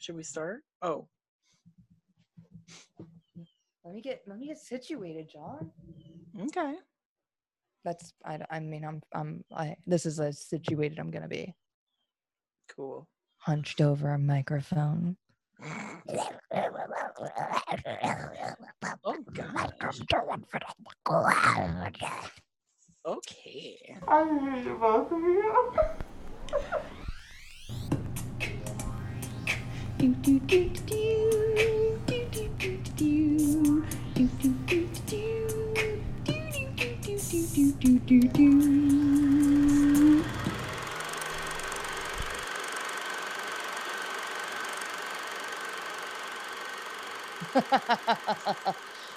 Should 0.00 0.16
we 0.16 0.22
start? 0.22 0.62
Oh, 0.80 1.06
Let 3.84 3.94
me 3.94 4.00
get 4.00 4.22
let 4.26 4.38
me 4.38 4.46
get 4.46 4.58
situated, 4.58 5.28
John. 5.30 5.70
okay. 6.40 6.76
That's 7.84 8.12
I, 8.24 8.38
d- 8.38 8.44
I 8.50 8.60
mean 8.60 8.84
I'm 8.84 9.02
I'm 9.14 9.44
I 9.54 9.76
this 9.86 10.06
is 10.06 10.18
as 10.18 10.40
situated 10.40 10.98
I'm 10.98 11.10
gonna 11.10 11.28
be. 11.28 11.54
Cool. 12.74 13.06
Hunched 13.38 13.82
over 13.82 14.14
a 14.14 14.18
microphone. 14.18 15.16
Oh 19.04 19.16
gosh. 19.34 20.00
Okay. 23.06 23.96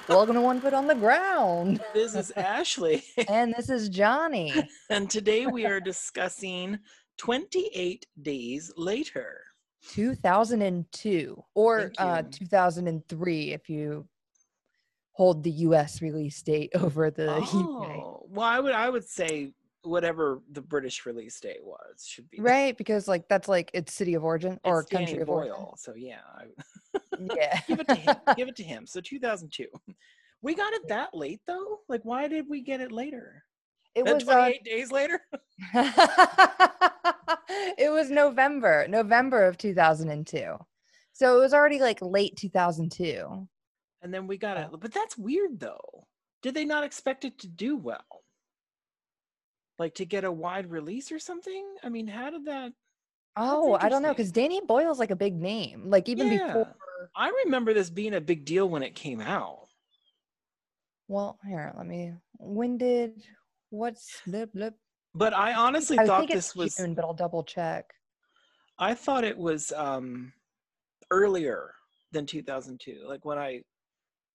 Welcome 0.10 0.36
to 0.36 0.41
One 0.41 0.60
Foot 0.60 0.74
on 0.74 0.88
the 0.88 0.96
Ground. 0.96 1.80
This 1.94 2.13
is 2.13 2.32
Ashley, 2.32 3.05
And 3.30 3.54
this 3.58 3.70
is 3.70 3.88
Johnny. 3.88 4.54
and 4.90 5.10
today 5.10 5.48
we 5.48 5.66
are 5.66 5.80
discussing 5.80 6.80
28 7.20 8.05
Days 8.22 8.74
Later. 8.76 9.52
2002 9.90 11.44
or 11.55 11.91
uh 11.98 12.24
2003 12.32 13.52
if 13.52 13.70
you 13.70 14.08
hold 15.12 15.44
the 15.44 15.52
US 15.52 16.02
release 16.02 16.41
date 16.41 16.71
over 16.76 17.12
the 17.12 17.38
UK. 17.38 17.48
Oh, 17.52 18.26
well, 18.30 18.48
I 18.48 18.60
would 18.60 18.74
I 18.74 18.90
would 18.90 19.07
say 19.07 19.54
whatever 19.84 20.41
the 20.52 20.62
British 20.62 21.05
release 21.05 21.40
date 21.40 21.63
was 21.63 22.05
should 22.07 22.30
be 22.30 22.40
Right? 22.40 22.77
Because 22.77 23.07
like 23.07 23.27
that's 23.27 23.48
like 23.48 23.70
it's 23.74 23.94
city 23.94 24.13
of 24.13 24.24
origin 24.24 24.60
or 24.63 24.82
It's 24.82 24.90
Danny 24.90 25.05
country 25.05 25.22
of 25.22 25.30
origin. 25.30 25.55
So 25.77 25.94
yeah, 25.96 26.22
I, 26.35 27.00
Yeah. 27.35 27.60
give 27.68 27.79
it 27.79 27.88
to 27.88 27.96
him. 27.96 28.16
give 28.38 28.48
it 28.48 28.55
to 28.57 28.63
him. 28.63 28.85
So 28.85 29.02
2002. 29.02 29.68
We 30.41 30.55
got 30.55 30.74
it 30.74 30.88
that 30.90 31.13
late 31.13 31.41
though. 31.48 31.79
Like, 31.88 32.04
why 32.04 32.27
did 32.27 32.48
we 32.50 32.62
get 32.62 32.82
it 32.82 32.91
later? 32.91 33.44
It 33.96 34.08
Uh, 34.08 34.13
was 34.16 34.24
uh, 34.27 34.34
28 34.36 34.63
days 34.63 34.91
later. 34.91 35.22
it 37.77 37.91
was 37.91 38.10
November, 38.10 38.85
November 38.88 39.46
of 39.46 39.58
2002. 39.58 40.58
So 41.13 41.38
it 41.38 41.41
was 41.41 41.54
already 41.54 41.80
like 41.80 42.02
late 42.02 42.35
2002. 42.38 43.48
And 44.02 44.13
then 44.13 44.27
we 44.27 44.38
got 44.38 44.58
it. 44.58 44.70
But 44.80 44.94
that's 44.94 45.18
weird 45.18 45.60
though. 45.60 46.08
Did 46.41 46.54
they 46.55 46.66
not 46.66 46.84
expect 46.84 47.24
it 47.26 47.40
to 47.40 47.48
do 47.48 47.77
well? 47.77 48.04
Like 49.80 49.96
to 49.96 50.05
get 50.05 50.24
a 50.24 50.32
wide 50.32 50.70
release 50.70 51.12
or 51.12 51.20
something? 51.20 51.66
I 51.84 51.90
mean, 51.90 52.07
how 52.07 52.30
did 52.30 52.46
that? 52.46 52.74
Oh, 53.35 53.74
I 53.80 53.90
don't 53.90 54.04
know 54.04 54.10
because 54.13 54.32
Danny 54.32 54.62
Boyle's 54.62 55.00
like 55.00 55.12
a 55.12 55.16
big 55.16 55.34
name. 55.35 55.90
Like 55.90 56.10
even 56.10 56.30
Yeah. 56.30 56.48
before. 56.48 56.76
I 57.16 57.30
remember 57.46 57.74
this 57.74 57.90
being 57.90 58.13
a 58.13 58.22
big 58.22 58.46
deal 58.46 58.70
when 58.70 58.84
it 58.84 58.96
came 58.96 59.22
out. 59.22 59.68
Well, 61.07 61.38
here, 61.46 61.74
let 61.78 61.85
me. 61.85 62.13
When 62.40 62.78
did 62.78 63.24
what's 63.74 64.22
blip 64.25 64.53
blip? 64.53 64.75
But 65.16 65.34
I 65.34 65.53
honestly 65.53 66.00
I 66.00 66.06
thought 66.06 66.19
think 66.19 66.31
it's 66.31 66.50
this 66.50 66.56
was 66.56 66.75
June, 66.75 66.94
but 66.94 67.03
I'll 67.03 67.13
double 67.13 67.44
check. 67.44 67.94
I 68.79 68.94
thought 68.94 69.24
it 69.24 69.38
was 69.38 69.72
um 69.74 70.31
earlier 71.12 71.74
than 72.12 72.25
2002. 72.25 73.03
Like 73.07 73.25
when 73.25 73.38
I 73.38 73.62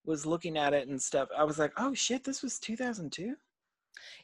was 0.05 0.27
looking 0.27 0.59
at 0.59 0.75
it 0.75 0.89
and 0.89 1.01
stuff, 1.01 1.29
I 1.37 1.45
was 1.45 1.59
like, 1.59 1.73
"Oh 1.77 1.95
shit, 1.95 2.25
this 2.25 2.43
was 2.43 2.59
2002?" 2.59 3.35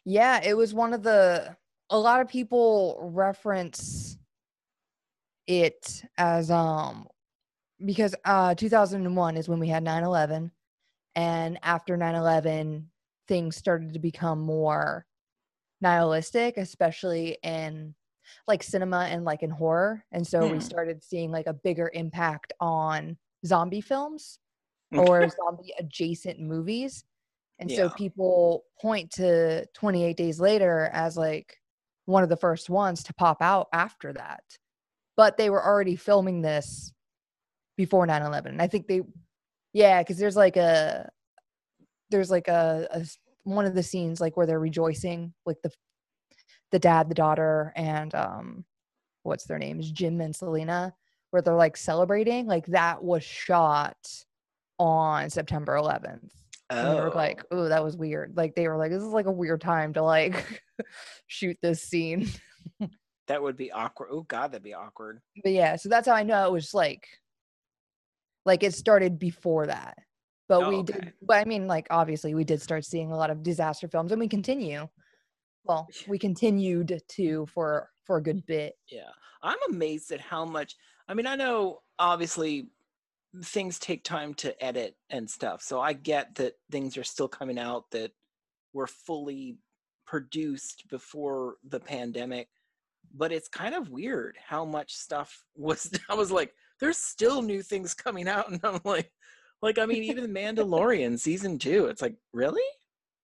Yeah, 0.05 0.41
it 0.45 0.57
was 0.57 0.75
one 0.75 0.93
of 0.93 1.03
the. 1.03 1.57
A 1.91 1.99
lot 1.99 2.21
of 2.21 2.29
people 2.29 2.99
reference 3.13 4.19
it 5.47 6.03
as 6.17 6.51
um 6.51 7.07
because 7.85 8.15
uh 8.25 8.55
2001 8.55 9.37
is 9.37 9.49
when 9.49 9.59
we 9.59 9.69
had 9.69 9.85
9/11 9.85 10.51
and 11.15 11.59
after 11.63 11.99
9/11 11.99 12.87
things 13.29 13.57
started 13.57 13.93
to 13.93 13.99
become 13.99 14.41
more 14.41 15.07
nihilistic 15.81 16.57
especially 16.57 17.37
in 17.43 17.95
like 18.49 18.63
cinema 18.63 19.07
and 19.11 19.25
like 19.25 19.43
in 19.43 19.51
horror 19.51 20.05
and 20.13 20.27
so 20.27 20.47
we 20.47 20.59
Hmm. 20.59 20.61
started 20.61 21.03
seeing 21.05 21.31
like 21.31 21.47
a 21.47 21.53
bigger 21.53 21.91
impact 21.95 22.53
on 22.61 23.17
zombie 23.45 23.81
films 23.83 24.39
or 25.01 25.29
zombie 25.29 25.75
adjacent 25.79 26.39
movies. 26.39 27.05
And 27.59 27.71
so 27.71 27.89
people 27.91 28.65
point 28.81 29.11
to 29.13 29.67
28 29.75 30.17
Days 30.17 30.41
Later 30.41 30.89
as 30.93 31.17
like 31.17 31.57
one 32.07 32.23
of 32.23 32.29
the 32.29 32.37
first 32.37 32.71
ones 32.71 33.03
to 33.05 33.15
pop 33.15 33.43
out 33.43 33.69
after 33.73 34.13
that. 34.13 34.43
But 35.17 35.37
they 35.37 35.51
were 35.51 35.65
already 35.65 35.97
filming 35.97 36.43
this 36.43 36.93
before 37.77 38.07
9 38.07 38.23
11. 38.23 38.53
And 38.53 38.63
I 38.63 38.67
think 38.69 38.87
they, 38.87 39.03
yeah, 39.73 40.01
because 40.03 40.17
there's 40.19 40.37
like 40.37 40.57
a, 40.57 41.11
there's 42.15 42.31
like 42.31 42.49
a 42.49 43.05
one 43.43 43.67
of 43.67 43.75
the 43.75 43.83
scenes 43.83 44.21
like 44.21 44.37
where 44.37 44.47
they're 44.47 44.61
rejoicing, 44.61 45.35
like 45.45 45.57
the, 45.63 45.71
the 46.71 46.79
dad, 46.79 47.09
the 47.09 47.15
daughter, 47.15 47.73
and 47.77 48.15
um, 48.15 48.65
what's 49.25 49.45
their 49.45 49.59
names, 49.59 49.91
Jim 49.91 50.21
and 50.21 50.35
Selena, 50.35 50.95
where 51.31 51.43
they're 51.43 51.55
like 51.55 51.77
celebrating. 51.77 52.47
Like 52.47 52.67
that 52.67 53.03
was 53.03 53.25
shot 53.25 53.97
on 54.79 55.29
September 55.29 55.75
11th. 55.75 56.31
And 56.71 56.89
they 56.89 57.01
were 57.01 57.11
like, 57.11 57.45
oh, 57.51 57.69
that 57.69 57.85
was 57.85 57.97
weird. 57.97 58.37
Like 58.37 58.55
they 58.55 58.69
were 58.69 58.77
like, 58.77 58.91
this 58.91 59.03
is 59.03 59.09
like 59.09 59.27
a 59.27 59.33
weird 59.33 59.61
time 59.61 59.93
to 59.95 60.03
like 60.03 60.63
shoot 61.27 61.59
this 61.63 61.83
scene. 61.83 62.29
that 63.27 63.43
would 63.43 63.57
be 63.57 63.71
awkward. 63.73 64.09
Oh 64.11 64.23
god, 64.23 64.53
that'd 64.53 64.63
be 64.63 64.75
awkward. 64.75 65.21
But 65.43 65.53
yeah, 65.53 65.77
so 65.77 65.89
that's 65.89 66.09
how 66.09 66.15
I 66.15 66.23
know 66.23 66.47
it 66.47 66.53
was 66.53 66.73
like 66.73 67.07
like 68.47 68.63
it 68.63 68.75
started 68.75 69.19
before 69.19 69.67
that. 69.67 69.99
But 70.49 70.63
Oh, 70.63 70.69
we 70.69 70.77
okay. 70.77 70.93
did 70.93 71.13
but 71.23 71.39
I 71.39 71.45
mean 71.45 71.67
like 71.67 71.87
obviously 71.91 72.35
we 72.35 72.45
did 72.45 72.61
start 72.61 72.85
seeing 72.85 73.11
a 73.13 73.17
lot 73.17 73.31
of 73.31 73.43
disaster 73.43 73.89
films 73.89 74.13
and 74.13 74.21
we 74.21 74.29
continue. 74.29 74.89
Well, 75.65 75.89
we 76.07 76.19
continued 76.19 77.01
to 77.09 77.47
for 77.47 77.91
for 78.05 78.19
a 78.19 78.23
good 78.23 78.45
bit. 78.47 78.75
Yeah. 78.91 79.11
I'm 79.43 79.59
amazed 79.71 80.11
at 80.13 80.21
how 80.21 80.45
much 80.45 80.77
I 81.09 81.15
mean, 81.15 81.27
I 81.27 81.37
know 81.37 81.81
obviously 81.99 82.69
things 83.43 83.79
take 83.79 84.05
time 84.05 84.33
to 84.35 84.65
edit 84.65 84.97
and 85.11 85.29
stuff. 85.29 85.63
So 85.63 85.81
I 85.81 85.93
get 85.93 86.35
that 86.37 86.55
things 86.71 86.97
are 86.97 87.05
still 87.05 87.29
coming 87.29 87.59
out 87.59 87.91
that 87.91 88.13
were 88.73 88.87
fully 88.87 89.59
produced 90.07 90.85
before 90.91 91.57
the 91.67 91.81
pandemic. 91.81 92.49
But 93.15 93.33
it's 93.33 93.49
kind 93.49 93.75
of 93.75 93.91
weird 93.91 94.37
how 94.45 94.65
much 94.65 94.95
stuff 94.95 95.45
was 95.57 95.91
I 96.11 96.15
was 96.15 96.31
like, 96.31 96.53
there's 96.81 96.99
still 96.99 97.43
new 97.43 97.63
things 97.63 97.95
coming 97.95 98.29
out 98.29 98.51
and 98.51 98.61
I'm 98.63 98.81
like 98.85 99.11
like 99.65 99.79
I 99.79 99.87
mean 99.87 100.05
even 100.05 100.33
Mandalorian 100.33 101.19
season 101.19 101.59
2, 101.59 101.87
it's 101.87 102.03
like, 102.03 102.15
really? 102.33 102.63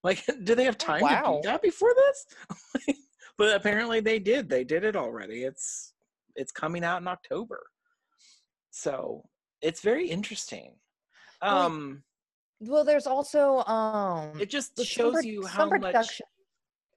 Like 0.03 0.25
do 0.45 0.55
they 0.55 0.65
have 0.65 0.79
time 0.79 1.01
to 1.01 1.05
wow. 1.05 1.41
do 1.43 1.49
that 1.49 1.61
before 1.61 1.93
this? 1.95 2.97
but 3.39 3.55
apparently 3.55 4.01
they 4.01 4.19
did. 4.19 4.49
They 4.49 4.65
did 4.65 4.83
it 4.83 4.97
already. 4.97 5.45
It's 5.45 5.93
it's 6.35 6.51
coming 6.51 6.83
out 6.83 7.03
in 7.03 7.09
October. 7.09 7.61
So 8.71 9.25
it's 9.61 9.83
very 9.83 10.09
interesting. 10.09 10.77
Well, 11.43 11.59
Um 11.59 12.03
Well, 12.61 12.85
there's 12.85 13.07
also 13.07 13.59
um 13.65 14.41
it 14.41 14.49
just 14.49 14.77
some 14.77 14.87
shows 14.87 15.25
you 15.25 15.45
how 15.45 15.69
much 15.69 16.23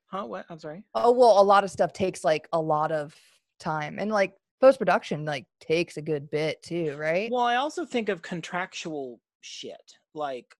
Huh? 0.05 0.25
What? 0.25 0.45
I'm 0.49 0.59
sorry. 0.59 0.83
Oh 0.95 1.11
well, 1.11 1.41
a 1.41 1.43
lot 1.43 1.63
of 1.63 1.71
stuff 1.71 1.91
takes 1.91 2.23
like 2.23 2.47
a 2.53 2.61
lot 2.61 2.91
of 2.91 3.15
time, 3.59 3.97
and 3.97 4.11
like 4.11 4.35
post 4.61 4.77
production 4.77 5.25
like 5.25 5.45
takes 5.59 5.97
a 5.97 6.01
good 6.01 6.29
bit 6.29 6.61
too, 6.61 6.95
right? 6.97 7.29
Well, 7.31 7.43
I 7.43 7.55
also 7.55 7.83
think 7.83 8.09
of 8.09 8.21
contractual 8.21 9.19
shit. 9.43 9.93
Like 10.13 10.55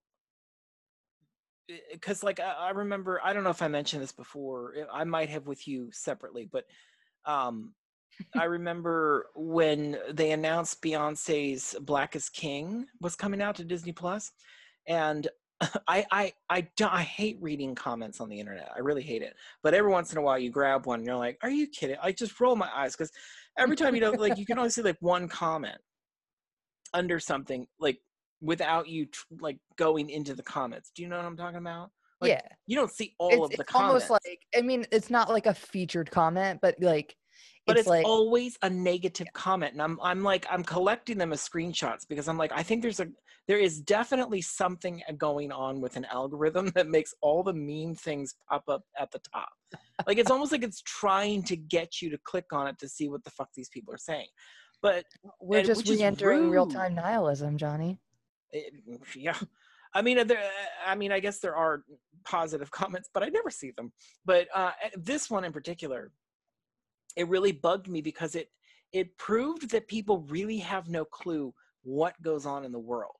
because 1.91 2.23
like 2.23 2.39
I, 2.39 2.51
I 2.51 2.69
remember 2.71 3.19
I 3.23 3.33
don't 3.33 3.43
know 3.43 3.49
if 3.49 3.61
I 3.61 3.67
mentioned 3.67 4.03
this 4.03 4.11
before. 4.11 4.73
eh, 4.77 4.83
I 4.91 5.03
might 5.03 5.29
have 5.29 5.47
with 5.47 5.67
you 5.67 5.89
separately, 5.91 6.47
but 6.51 6.65
um 7.25 7.73
I 8.35 8.43
remember 8.43 9.27
when 9.35 9.97
they 10.11 10.31
announced 10.31 10.81
Beyonce's 10.83 11.75
Black 11.81 12.15
is 12.15 12.29
King 12.29 12.85
was 13.01 13.15
coming 13.15 13.41
out 13.41 13.55
to 13.55 13.63
Disney 13.63 13.91
Plus, 13.91 14.31
and 14.87 15.27
I 15.87 16.05
I 16.11 16.33
I 16.49 16.67
I 16.81 17.01
hate 17.01 17.37
reading 17.41 17.73
comments 17.73 18.19
on 18.19 18.29
the 18.29 18.39
internet. 18.39 18.69
I 18.75 18.79
really 18.79 19.01
hate 19.01 19.21
it. 19.23 19.35
But 19.63 19.73
every 19.73 19.91
once 19.91 20.11
in 20.11 20.17
a 20.17 20.21
while, 20.21 20.37
you 20.37 20.51
grab 20.51 20.85
one, 20.85 20.99
and 20.99 21.07
you're 21.07 21.15
like, 21.15 21.39
"Are 21.41 21.49
you 21.49 21.67
kidding?" 21.67 21.97
I 22.01 22.11
just 22.11 22.39
roll 22.39 22.55
my 22.55 22.69
eyes 22.73 22.95
because 22.95 23.11
every 23.57 23.75
time 23.75 23.95
you 23.95 24.01
know, 24.01 24.11
like, 24.11 24.37
you 24.37 24.45
can 24.45 24.57
only 24.57 24.69
see 24.69 24.81
like 24.81 24.97
one 24.99 25.27
comment 25.27 25.77
under 26.93 27.19
something, 27.19 27.67
like 27.79 27.99
without 28.43 28.87
you 28.87 29.05
tr- 29.07 29.23
like 29.39 29.57
going 29.77 30.09
into 30.09 30.35
the 30.35 30.43
comments. 30.43 30.91
Do 30.95 31.01
you 31.01 31.07
know 31.07 31.17
what 31.17 31.25
I'm 31.25 31.37
talking 31.37 31.57
about? 31.57 31.89
Like, 32.21 32.29
yeah, 32.29 32.41
You 32.67 32.75
don't 32.75 32.91
see 32.91 33.15
all 33.17 33.45
it's, 33.45 33.53
of 33.53 33.57
the 33.57 33.63
comments. 33.63 33.69
it's 33.69 33.71
comments. 33.71 34.09
almost 34.09 34.25
like 34.25 34.39
I 34.55 34.61
mean, 34.61 34.85
it's 34.91 35.09
not 35.09 35.29
like 35.29 35.45
a 35.45 35.53
featured 35.53 36.11
comment, 36.11 36.59
but 36.61 36.75
like 36.79 37.15
but 37.65 37.77
it's, 37.77 37.81
it's, 37.81 37.89
like 37.89 38.05
always 38.05 38.57
a 38.61 38.69
negative 38.69 39.27
comment 39.33 39.71
and 39.71 39.81
i'm 39.81 39.97
i'm 40.03 40.21
like 40.21 40.45
i'm 40.51 40.63
collecting 40.63 41.17
them 41.17 41.31
as 41.31 41.47
screenshots 41.47 42.05
because 42.07 42.27
i'm 42.27 42.37
like 42.37 42.51
i 42.53 42.61
think 42.61 42.81
there's 42.81 42.99
a 42.99 43.07
there 43.47 43.57
is 43.57 43.79
definitely 43.79 44.41
something 44.41 45.01
uh, 45.07 45.13
going 45.13 45.49
on 45.49 45.79
with 45.79 45.95
an 45.95 46.05
algorithm 46.11 46.67
that 46.75 46.89
makes 46.89 47.15
all 47.21 47.41
the 47.41 47.53
mean 47.53 47.95
things 47.95 48.35
pop 48.49 48.63
up 48.67 48.83
at 48.99 49.09
the 49.11 49.19
top 49.33 49.49
like 50.05 50.17
it's 50.17 50.29
almost 50.29 50.51
like 50.51 50.61
it's 50.61 50.81
trying 50.81 51.41
to 51.41 51.55
get 51.55 52.01
you 52.01 52.09
to 52.09 52.17
click 52.25 52.45
on 52.51 52.67
it 52.67 52.77
to 52.77 52.87
see 52.87 53.07
what 53.07 53.23
the 53.23 53.31
fuck 53.31 53.47
these 53.55 53.69
people 53.69 53.93
are 53.93 53.97
saying 53.97 54.27
but 54.83 55.05
we're 55.39 55.61
uh, 55.61 55.63
just 55.63 55.87
re-entering 55.87 56.49
real-time 56.49 56.93
nihilism, 56.93 57.57
Johnny. 57.57 57.99
It, 58.53 58.73
yeah. 59.15 59.37
I 59.93 60.01
mean 60.01 60.17
uh, 60.19 60.23
there 60.23 60.41
i 60.85 60.95
mean 60.95 61.11
i 61.11 61.19
guess 61.19 61.39
there 61.39 61.55
are 61.55 61.83
positive 62.25 62.71
comments 62.79 63.09
but 63.13 63.23
i 63.23 63.27
never 63.27 63.49
see 63.49 63.71
them. 63.75 63.91
But 64.25 64.47
uh 64.55 64.71
this 64.95 65.29
one 65.29 65.43
in 65.43 65.51
particular 65.51 66.11
it 67.15 67.27
really 67.27 67.51
bugged 67.51 67.87
me 67.89 68.01
because 68.01 68.35
it 68.35 68.49
it 68.91 69.17
proved 69.17 69.71
that 69.71 69.87
people 69.87 70.25
really 70.29 70.59
have 70.59 70.87
no 70.87 71.03
clue 71.03 71.53
what 71.83 72.19
goes 72.21 72.45
on 72.45 72.63
in 72.63 72.71
the 72.71 72.79
world. 72.79 73.15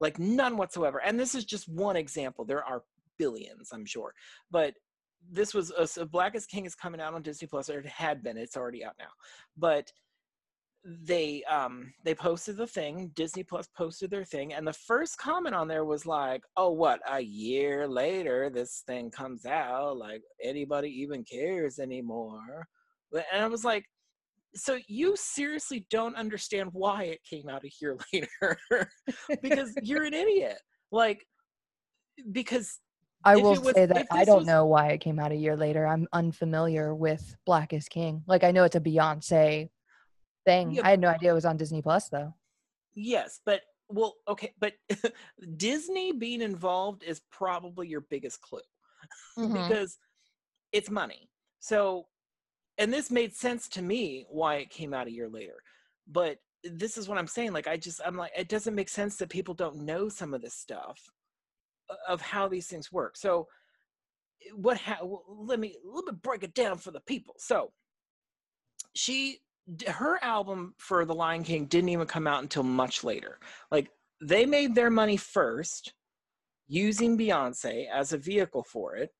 Like 0.00 0.18
none 0.18 0.56
whatsoever. 0.56 1.02
And 1.04 1.18
this 1.18 1.34
is 1.34 1.44
just 1.44 1.68
one 1.68 1.96
example. 1.96 2.44
There 2.44 2.64
are 2.64 2.82
billions 3.18 3.70
i'm 3.72 3.86
sure. 3.86 4.12
But 4.50 4.74
this 5.30 5.54
was 5.54 5.72
uh, 5.72 5.86
so 5.86 6.04
Black 6.04 6.34
is 6.34 6.46
King 6.46 6.66
is 6.66 6.74
coming 6.74 7.00
out 7.00 7.14
on 7.14 7.22
disney 7.22 7.48
plus 7.48 7.68
or 7.70 7.78
it 7.80 7.86
had 7.86 8.22
been 8.22 8.36
it's 8.36 8.56
already 8.56 8.84
out 8.84 8.94
now. 8.98 9.10
But 9.56 9.90
they 11.02 11.42
um 11.50 11.92
they 12.04 12.14
posted 12.14 12.56
the 12.56 12.66
thing 12.66 13.10
disney 13.16 13.42
plus 13.42 13.66
posted 13.76 14.08
their 14.08 14.24
thing 14.24 14.52
and 14.54 14.66
the 14.66 14.72
first 14.72 15.18
comment 15.18 15.54
on 15.54 15.66
there 15.66 15.84
was 15.84 16.06
like 16.06 16.42
oh 16.56 16.70
what 16.70 17.00
a 17.10 17.20
year 17.20 17.88
later 17.88 18.48
this 18.50 18.84
thing 18.86 19.10
comes 19.10 19.44
out 19.46 19.96
like 19.96 20.22
anybody 20.42 20.88
even 20.88 21.24
cares 21.24 21.80
anymore 21.80 22.68
and 23.12 23.42
i 23.42 23.48
was 23.48 23.64
like 23.64 23.84
so 24.54 24.78
you 24.86 25.14
seriously 25.16 25.84
don't 25.90 26.14
understand 26.16 26.70
why 26.72 27.02
it 27.04 27.18
came 27.28 27.48
out 27.48 27.64
a 27.64 27.70
year 27.80 27.96
later 28.12 28.88
because 29.42 29.74
you're 29.82 30.04
an 30.04 30.14
idiot 30.14 30.60
like 30.92 31.26
because 32.32 32.78
I 33.24 33.34
will 33.34 33.60
was- 33.60 33.74
say 33.74 33.86
that 33.86 34.06
I 34.12 34.24
don't 34.24 34.38
was- 34.38 34.46
know 34.46 34.66
why 34.66 34.88
it 34.90 35.00
came 35.00 35.18
out 35.18 35.32
a 35.32 35.34
year 35.36 35.56
later. 35.56 35.84
I'm 35.84 36.06
unfamiliar 36.12 36.94
with 36.94 37.34
Black 37.44 37.72
is 37.72 37.88
King. 37.88 38.22
Like 38.28 38.44
I 38.44 38.52
know 38.52 38.62
it's 38.62 38.76
a 38.76 38.80
Beyonce 38.80 39.68
thing. 40.46 40.70
Yeah. 40.70 40.82
I 40.84 40.90
had 40.90 41.00
no 41.00 41.08
idea 41.08 41.32
it 41.32 41.34
was 41.34 41.44
on 41.44 41.58
Disney 41.58 41.82
Plus 41.82 42.08
though. 42.08 42.32
Yes, 42.94 43.40
but 43.44 43.60
well, 43.88 44.14
okay, 44.26 44.54
but 44.58 44.72
Disney 45.56 46.12
being 46.12 46.40
involved 46.40 47.02
is 47.02 47.20
probably 47.30 47.88
your 47.88 48.00
biggest 48.00 48.40
clue 48.40 48.60
Mhm. 49.38 49.52
because 49.52 49.98
it's 50.72 50.90
money. 50.90 51.28
So, 51.60 52.06
and 52.78 52.92
this 52.92 53.10
made 53.10 53.34
sense 53.34 53.68
to 53.70 53.82
me 53.82 54.24
why 54.28 54.56
it 54.56 54.70
came 54.70 54.94
out 54.94 55.06
a 55.06 55.12
year 55.12 55.28
later. 55.28 55.62
But 56.08 56.38
this 56.64 56.96
is 56.98 57.08
what 57.08 57.18
I'm 57.18 57.26
saying. 57.26 57.52
Like, 57.52 57.66
I 57.68 57.76
just, 57.76 58.00
I'm 58.04 58.16
like, 58.16 58.32
it 58.36 58.48
doesn't 58.48 58.74
make 58.74 58.88
sense 58.88 59.16
that 59.16 59.28
people 59.28 59.54
don't 59.54 59.84
know 59.84 60.08
some 60.08 60.34
of 60.34 60.42
this 60.42 60.54
stuff 60.54 60.98
of 62.08 62.20
how 62.20 62.48
these 62.48 62.66
things 62.66 62.90
work. 62.90 63.16
So, 63.16 63.46
what, 64.54 64.78
ha- 64.78 64.98
well, 65.02 65.24
let 65.28 65.60
me, 65.60 65.76
let 65.84 66.04
me 66.04 66.12
break 66.22 66.42
it 66.42 66.54
down 66.54 66.78
for 66.78 66.90
the 66.90 67.00
people. 67.00 67.34
So, 67.38 67.72
she 68.94 69.38
her 69.88 70.22
album 70.22 70.74
for 70.78 71.04
the 71.04 71.14
lion 71.14 71.42
king 71.42 71.66
didn't 71.66 71.88
even 71.90 72.06
come 72.06 72.26
out 72.26 72.42
until 72.42 72.62
much 72.62 73.02
later. 73.04 73.38
Like 73.70 73.90
they 74.20 74.46
made 74.46 74.74
their 74.74 74.90
money 74.90 75.16
first 75.16 75.92
using 76.68 77.18
beyonce 77.18 77.88
as 77.90 78.12
a 78.12 78.18
vehicle 78.18 78.64
for 78.64 78.96
it 78.96 79.10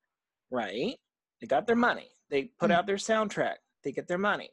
right? 0.50 0.96
They 1.40 1.46
got 1.46 1.66
their 1.66 1.76
money. 1.76 2.10
They 2.30 2.44
put 2.58 2.70
Mhm. 2.70 2.74
out 2.74 2.86
their 2.86 2.96
soundtrack. 2.96 3.56
They 3.82 3.92
get 3.92 4.08
their 4.08 4.18
money. 4.18 4.50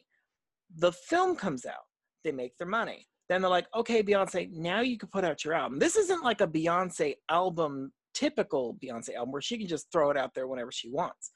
The 0.76 0.92
film 0.92 1.36
comes 1.36 1.66
out. 1.66 1.86
They 2.24 2.32
make 2.32 2.58
their 2.58 2.68
money. 2.68 3.08
Then 3.30 3.42
they're 3.42 3.50
like 3.50 3.68
okay 3.76 4.04
beyonce 4.04 4.52
now 4.52 4.82
you 4.82 4.98
can 4.98 5.10
put 5.10 5.24
out 5.24 5.44
your 5.46 5.54
album. 5.54 5.80
This 5.80 5.96
isn't 5.96 6.24
like 6.24 6.42
a 6.42 6.48
beyonce 6.48 7.16
album 7.30 7.94
typical 8.14 8.76
beyonce 8.76 9.16
album 9.16 9.32
where 9.32 9.42
she 9.42 9.58
can 9.58 9.68
just 9.68 9.92
throw 9.92 10.10
it 10.12 10.18
out 10.18 10.34
there 10.34 10.48
whenever 10.48 10.72
she 10.72 10.90
wants 10.90 11.32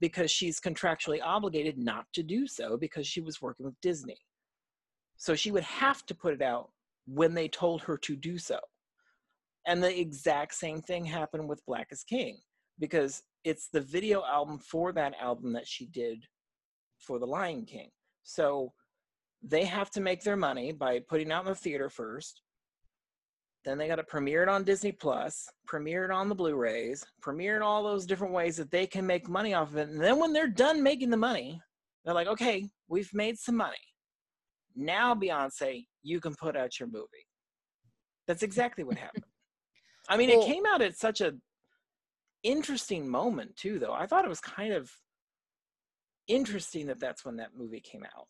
because 0.00 0.30
she's 0.30 0.60
contractually 0.60 1.20
obligated 1.22 1.78
not 1.78 2.06
to 2.14 2.22
do 2.22 2.46
so 2.46 2.76
because 2.76 3.06
she 3.06 3.20
was 3.20 3.42
working 3.42 3.66
with 3.66 3.80
Disney. 3.80 4.18
So 5.16 5.34
she 5.34 5.50
would 5.50 5.62
have 5.64 6.04
to 6.06 6.14
put 6.14 6.34
it 6.34 6.42
out 6.42 6.70
when 7.06 7.34
they 7.34 7.48
told 7.48 7.82
her 7.82 7.96
to 7.98 8.16
do 8.16 8.38
so. 8.38 8.58
And 9.66 9.82
the 9.82 9.98
exact 9.98 10.54
same 10.54 10.80
thing 10.82 11.04
happened 11.04 11.48
with 11.48 11.64
Black 11.66 11.88
is 11.90 12.04
King 12.04 12.38
because 12.78 13.22
it's 13.44 13.68
the 13.68 13.80
video 13.80 14.24
album 14.24 14.58
for 14.58 14.92
that 14.92 15.14
album 15.20 15.52
that 15.52 15.66
she 15.66 15.86
did 15.86 16.24
for 16.98 17.18
The 17.18 17.26
Lion 17.26 17.64
King. 17.64 17.90
So 18.22 18.72
they 19.42 19.64
have 19.64 19.90
to 19.90 20.00
make 20.00 20.22
their 20.22 20.36
money 20.36 20.72
by 20.72 21.00
putting 21.08 21.30
out 21.30 21.44
in 21.44 21.50
the 21.50 21.54
theater 21.54 21.90
first. 21.90 22.40
Then 23.64 23.78
they 23.78 23.88
got 23.88 23.96
to 23.96 24.04
premiere 24.04 24.42
it 24.42 24.48
on 24.48 24.62
Disney 24.62 24.92
Plus, 24.92 25.48
premiere 25.66 26.04
it 26.04 26.10
on 26.10 26.28
the 26.28 26.34
Blu-rays, 26.34 27.04
premiere 27.22 27.56
it 27.56 27.62
all 27.62 27.82
those 27.82 28.04
different 28.04 28.34
ways 28.34 28.56
that 28.58 28.70
they 28.70 28.86
can 28.86 29.06
make 29.06 29.28
money 29.28 29.54
off 29.54 29.70
of 29.70 29.78
it. 29.78 29.88
And 29.88 30.00
then 30.00 30.18
when 30.18 30.32
they're 30.34 30.48
done 30.48 30.82
making 30.82 31.08
the 31.10 31.16
money, 31.16 31.60
they're 32.04 32.14
like, 32.14 32.26
okay, 32.26 32.68
we've 32.88 33.12
made 33.14 33.38
some 33.38 33.56
money. 33.56 33.76
Now, 34.76 35.14
Beyonce, 35.14 35.86
you 36.02 36.20
can 36.20 36.34
put 36.34 36.56
out 36.56 36.78
your 36.78 36.88
movie. 36.88 37.06
That's 38.26 38.42
exactly 38.42 38.84
what 38.84 38.98
happened. 38.98 39.24
I 40.08 40.18
mean, 40.18 40.28
Well- 40.28 40.42
it 40.42 40.46
came 40.46 40.66
out 40.66 40.82
at 40.82 40.98
such 40.98 41.22
a 41.22 41.32
interesting 42.42 43.08
moment 43.08 43.56
too, 43.56 43.78
though. 43.78 43.94
I 43.94 44.06
thought 44.06 44.26
it 44.26 44.28
was 44.28 44.40
kind 44.40 44.74
of 44.74 44.90
interesting 46.28 46.86
that 46.86 47.00
that's 47.00 47.24
when 47.24 47.36
that 47.36 47.56
movie 47.56 47.80
came 47.80 48.04
out. 48.04 48.26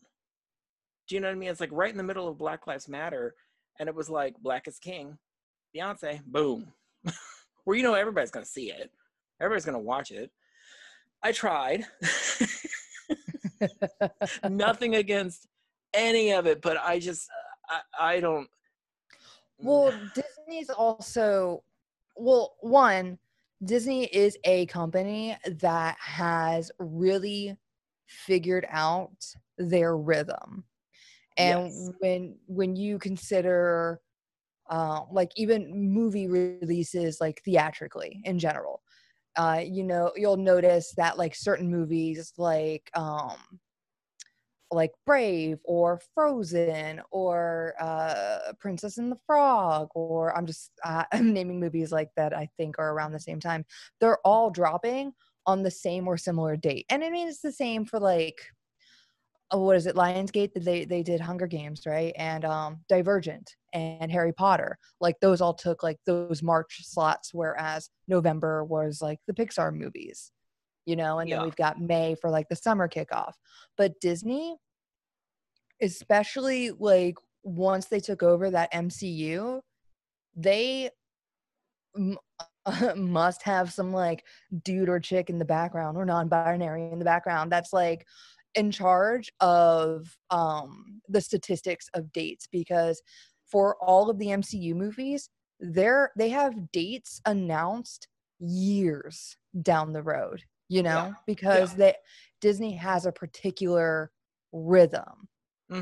Do 1.08 1.16
you 1.16 1.20
know 1.20 1.26
what 1.28 1.34
I 1.34 1.38
mean? 1.38 1.50
It's 1.50 1.60
like 1.60 1.72
right 1.72 1.90
in 1.90 1.96
the 1.98 2.02
middle 2.04 2.28
of 2.28 2.38
Black 2.38 2.66
Lives 2.66 2.88
Matter, 2.88 3.34
and 3.78 3.88
it 3.88 3.94
was 3.94 4.08
like 4.08 4.34
Black 4.40 4.68
is 4.68 4.78
King, 4.78 5.18
Beyonce, 5.74 6.22
boom. 6.24 6.66
Where 7.64 7.76
you 7.76 7.82
know 7.82 7.94
everybody's 7.94 8.30
gonna 8.30 8.46
see 8.46 8.70
it, 8.70 8.90
everybody's 9.40 9.64
gonna 9.64 9.78
watch 9.78 10.10
it. 10.10 10.30
I 11.22 11.32
tried. 11.32 11.84
Nothing 14.48 14.96
against 14.96 15.48
any 15.94 16.32
of 16.32 16.46
it, 16.46 16.60
but 16.60 16.76
I 16.76 16.98
just 16.98 17.28
I, 17.68 17.80
I 17.98 18.20
don't. 18.20 18.48
Well, 19.58 19.92
Disney's 20.14 20.70
also 20.70 21.64
well, 22.16 22.54
one, 22.60 23.18
Disney 23.64 24.04
is 24.06 24.36
a 24.44 24.66
company 24.66 25.36
that 25.60 25.96
has 25.98 26.70
really 26.78 27.56
figured 28.06 28.66
out 28.70 29.16
their 29.58 29.96
rhythm. 29.96 30.64
And 31.36 31.64
Yes. 31.64 31.90
when 32.00 32.36
when 32.46 32.76
you 32.76 32.98
consider 32.98 34.00
uh, 34.70 35.02
like 35.10 35.30
even 35.36 35.70
movie 35.92 36.28
releases 36.28 37.20
like 37.20 37.40
theatrically 37.44 38.20
in 38.24 38.38
general, 38.38 38.82
uh, 39.36 39.60
you 39.64 39.84
know, 39.84 40.12
you'll 40.16 40.36
notice 40.36 40.92
that 40.96 41.18
like 41.18 41.34
certain 41.34 41.70
movies 41.70 42.32
like 42.38 42.90
um 42.94 43.36
like 44.70 44.90
Brave 45.06 45.58
or 45.64 46.00
Frozen 46.14 47.00
or 47.10 47.74
uh, 47.80 48.52
Princess 48.58 48.98
and 48.98 49.10
the 49.10 49.18
Frog, 49.26 49.88
or 49.94 50.36
I'm 50.36 50.46
just 50.46 50.72
uh, 50.84 51.04
I'm 51.12 51.32
naming 51.32 51.60
movies 51.60 51.92
like 51.92 52.10
that 52.16 52.34
I 52.34 52.48
think 52.56 52.78
are 52.78 52.92
around 52.92 53.12
the 53.12 53.20
same 53.20 53.40
time. 53.40 53.64
They're 54.00 54.18
all 54.26 54.50
dropping 54.50 55.12
on 55.46 55.62
the 55.62 55.70
same 55.70 56.08
or 56.08 56.16
similar 56.16 56.56
date, 56.56 56.86
and 56.90 57.04
I 57.04 57.10
mean 57.10 57.28
it's 57.28 57.40
the 57.40 57.52
same 57.52 57.84
for 57.84 58.00
like 58.00 58.40
oh, 59.50 59.62
what 59.62 59.76
is 59.76 59.86
it 59.86 59.94
Lionsgate? 59.96 60.50
They 60.54 60.84
they 60.84 61.02
did 61.02 61.20
Hunger 61.20 61.46
Games 61.46 61.82
right, 61.86 62.12
and 62.16 62.44
um, 62.44 62.80
Divergent 62.88 63.54
and 63.72 64.10
Harry 64.10 64.32
Potter. 64.32 64.78
Like 65.00 65.16
those 65.20 65.40
all 65.40 65.54
took 65.54 65.82
like 65.82 65.98
those 66.06 66.42
March 66.42 66.80
slots, 66.84 67.32
whereas 67.32 67.90
November 68.08 68.64
was 68.64 69.00
like 69.00 69.18
the 69.26 69.34
Pixar 69.34 69.74
movies. 69.74 70.30
You 70.86 70.96
know, 70.96 71.18
and 71.18 71.28
Yeah. 71.28 71.36
then 71.36 71.44
we've 71.46 71.56
got 71.56 71.80
May 71.80 72.14
for 72.14 72.28
like 72.30 72.48
the 72.50 72.56
summer 72.56 72.88
kickoff. 72.88 73.32
But 73.78 73.98
Disney, 74.00 74.56
especially 75.80 76.70
like 76.72 77.16
once 77.42 77.86
they 77.86 78.00
took 78.00 78.22
over 78.22 78.50
that 78.50 78.72
MCU, 78.72 79.60
they 80.36 80.90
m- 81.96 82.18
must 82.96 83.42
have 83.42 83.72
some 83.72 83.92
like 83.92 84.24
dude 84.62 84.88
or 84.88 84.98
chick 85.00 85.28
in 85.30 85.38
the 85.38 85.44
background 85.44 85.96
or 85.96 86.04
non-binary 86.04 86.90
in 86.90 86.98
the 86.98 87.04
background 87.04 87.52
that's 87.52 87.72
like 87.72 88.06
in 88.54 88.70
charge 88.70 89.30
of 89.40 90.16
um 90.30 91.00
the 91.08 91.20
statistics 91.20 91.88
of 91.94 92.12
dates 92.12 92.46
because 92.46 93.02
for 93.46 93.76
all 93.82 94.10
of 94.10 94.18
the 94.18 94.30
MCU 94.30 94.74
movies 94.74 95.28
they're 95.60 96.10
they 96.16 96.28
have 96.30 96.70
dates 96.72 97.20
announced 97.26 98.08
years 98.40 99.36
down 99.62 99.92
the 99.92 100.02
road 100.02 100.42
you 100.68 100.82
know 100.82 101.16
because 101.26 101.76
they 101.76 101.94
Disney 102.40 102.72
has 102.74 103.06
a 103.06 103.12
particular 103.12 104.10
rhythm 104.52 105.28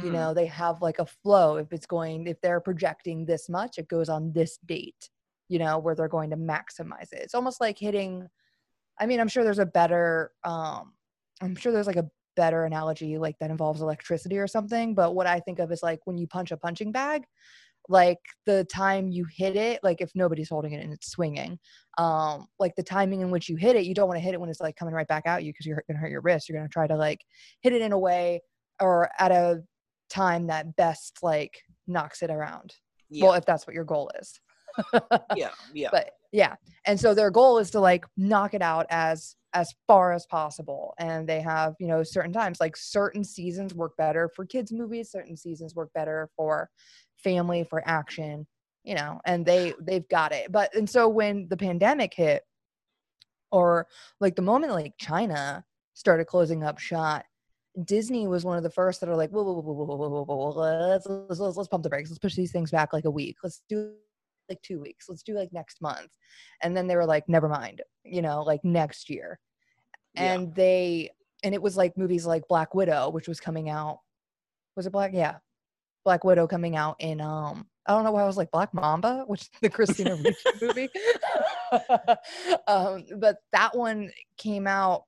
you 0.00 0.10
Mhm. 0.10 0.12
know 0.12 0.34
they 0.34 0.46
have 0.46 0.82
like 0.82 0.98
a 0.98 1.06
flow. 1.06 1.56
If 1.56 1.72
it's 1.72 1.86
going 1.86 2.26
if 2.26 2.40
they're 2.40 2.60
projecting 2.60 3.24
this 3.26 3.48
much 3.48 3.78
it 3.78 3.88
goes 3.88 4.08
on 4.08 4.32
this 4.32 4.58
date 4.66 5.10
you 5.48 5.58
know 5.58 5.78
where 5.78 5.94
they're 5.94 6.08
going 6.08 6.30
to 6.30 6.36
maximize 6.36 7.12
it. 7.12 7.20
It's 7.22 7.34
almost 7.34 7.60
like 7.60 7.78
hitting 7.78 8.28
i 9.00 9.06
mean 9.06 9.20
i'm 9.20 9.28
sure 9.28 9.44
there's 9.44 9.58
a 9.58 9.66
better 9.66 10.32
um 10.44 10.94
i'm 11.40 11.56
sure 11.56 11.72
there's 11.72 11.86
like 11.86 11.96
a 11.96 12.10
better 12.36 12.64
analogy 12.64 13.18
like 13.18 13.36
that 13.40 13.50
involves 13.50 13.80
electricity 13.80 14.38
or 14.38 14.46
something, 14.46 14.94
but 14.94 15.14
what 15.14 15.26
I 15.26 15.40
think 15.40 15.58
of 15.58 15.70
is 15.72 15.82
like 15.82 16.00
when 16.04 16.18
you 16.18 16.26
punch 16.26 16.50
a 16.50 16.56
punching 16.56 16.92
bag, 16.92 17.24
like 17.88 18.18
the 18.46 18.64
time 18.64 19.10
you 19.10 19.26
hit 19.36 19.56
it, 19.56 19.80
like 19.82 20.00
if 20.00 20.10
nobody's 20.14 20.48
holding 20.48 20.72
it 20.72 20.84
and 20.84 20.92
it's 20.92 21.10
swinging, 21.10 21.58
um, 21.98 22.46
like 22.58 22.74
the 22.76 22.82
timing 22.82 23.20
in 23.20 23.30
which 23.30 23.48
you 23.48 23.56
hit 23.56 23.76
it, 23.76 23.84
you 23.84 23.94
don't 23.94 24.08
want 24.08 24.18
to 24.18 24.24
hit 24.24 24.34
it 24.34 24.40
when 24.40 24.50
it's 24.50 24.60
like 24.60 24.76
coming 24.76 24.94
right 24.94 25.08
back 25.08 25.24
at 25.26 25.42
you 25.42 25.52
because 25.52 25.66
you're 25.66 25.82
gonna 25.88 25.98
hurt 25.98 26.10
your 26.10 26.20
wrist. 26.20 26.48
You're 26.48 26.58
gonna 26.58 26.68
try 26.68 26.86
to 26.86 26.96
like 26.96 27.20
hit 27.60 27.72
it 27.72 27.82
in 27.82 27.92
a 27.92 27.98
way 27.98 28.40
or 28.80 29.10
at 29.18 29.32
a 29.32 29.62
time 30.10 30.46
that 30.46 30.76
best 30.76 31.18
like 31.22 31.58
knocks 31.86 32.22
it 32.22 32.30
around. 32.30 32.74
Yeah. 33.10 33.24
Well, 33.26 33.34
if 33.34 33.44
that's 33.44 33.66
what 33.66 33.74
your 33.74 33.84
goal 33.84 34.10
is. 34.20 34.40
yeah. 35.36 35.50
Yeah. 35.74 35.88
But 35.92 36.10
yeah. 36.32 36.54
And 36.86 36.98
so 36.98 37.14
their 37.14 37.30
goal 37.30 37.58
is 37.58 37.70
to 37.72 37.80
like 37.80 38.06
knock 38.16 38.54
it 38.54 38.62
out 38.62 38.86
as 38.88 39.36
as 39.54 39.73
far 39.87 40.12
as 40.12 40.26
possible. 40.26 40.94
And 40.99 41.28
they 41.28 41.40
have, 41.40 41.75
you 41.78 41.87
know, 41.87 42.02
certain 42.02 42.32
times 42.32 42.61
like 42.61 42.76
certain 42.76 43.25
seasons 43.25 43.75
work 43.75 43.97
better 43.97 44.30
for 44.35 44.47
kids 44.47 44.73
movies, 44.73 45.11
certain 45.11 45.37
seasons 45.37 45.75
work 45.75 45.90
better 45.94 46.30
for 46.37 46.71
family, 47.16 47.64
for 47.64 47.87
action, 47.87 48.47
you 48.85 48.94
know, 48.94 49.21
and 49.25 49.44
they 49.44 49.75
they've 49.80 50.09
got 50.09 50.32
it. 50.32 50.50
But 50.50 50.75
and 50.75 50.88
so 50.88 51.09
when 51.09 51.49
the 51.49 51.56
pandemic 51.56 52.14
hit 52.14 52.42
or 53.50 53.87
like 54.21 54.37
the 54.37 54.42
moment 54.42 54.73
like 54.73 54.94
China 54.99 55.64
started 55.94 56.26
closing 56.26 56.64
up 56.64 56.78
shot, 56.78 57.25
Disney 57.85 58.26
was 58.26 58.44
one 58.44 58.56
of 58.56 58.62
the 58.62 58.71
first 58.71 59.00
that 59.00 59.09
are 59.09 59.16
like, 59.16 59.30
whoa, 59.30 59.42
whoa, 59.42 59.61
whoa, 59.61 59.73
whoa, 59.73 59.97
whoa, 59.97 60.25
whoa, 60.25 60.37
whoa, 60.37 60.49
let's, 60.50 61.06
let's, 61.06 61.40
let's, 61.40 61.56
let's 61.56 61.68
pump 61.68 61.82
the 61.82 61.88
brakes. 61.88 62.11
Let's 62.11 62.18
push 62.18 62.35
these 62.35 62.52
things 62.52 62.71
back 62.71 62.92
like 62.92 63.04
a 63.04 63.11
week. 63.11 63.37
Let's 63.42 63.62
do 63.68 63.92
like 64.52 64.62
two 64.62 64.80
weeks. 64.80 65.09
Let's 65.09 65.23
do 65.23 65.35
like 65.35 65.52
next 65.52 65.80
month. 65.80 66.11
And 66.62 66.76
then 66.76 66.87
they 66.87 66.97
were 66.97 67.06
like, 67.06 67.28
never 67.28 67.49
mind, 67.49 67.80
you 68.04 68.23
know, 68.23 68.42
like 68.42 68.62
next 68.64 69.09
year. 69.09 69.38
Yeah. 70.14 70.35
And 70.35 70.54
they, 70.54 71.11
and 71.42 71.54
it 71.54 71.62
was 71.62 71.76
like 71.76 71.97
movies 71.97 72.26
like 72.26 72.47
Black 72.49 72.75
Widow, 72.75 73.11
which 73.11 73.28
was 73.28 73.40
coming 73.40 73.71
out. 73.71 74.00
Was 74.76 74.87
it 74.87 74.92
Black? 74.92 75.12
Yeah. 75.14 75.37
Black 76.04 76.25
Widow 76.25 76.47
coming 76.47 76.76
out 76.76 76.97
in, 76.99 77.21
um, 77.21 77.66
I 77.87 77.94
don't 77.94 78.04
know 78.04 78.12
why 78.12 78.23
I 78.23 78.26
was 78.26 78.37
like 78.37 78.50
Black 78.50 78.75
Mamba, 78.75 79.25
which 79.26 79.49
the 79.61 79.71
Christina 79.76 80.16
Ricci 80.16 80.50
movie. 80.61 80.88
um, 82.68 83.04
but 83.16 83.38
that 83.52 83.76
one 83.76 84.11
came 84.37 84.66
out, 84.66 85.04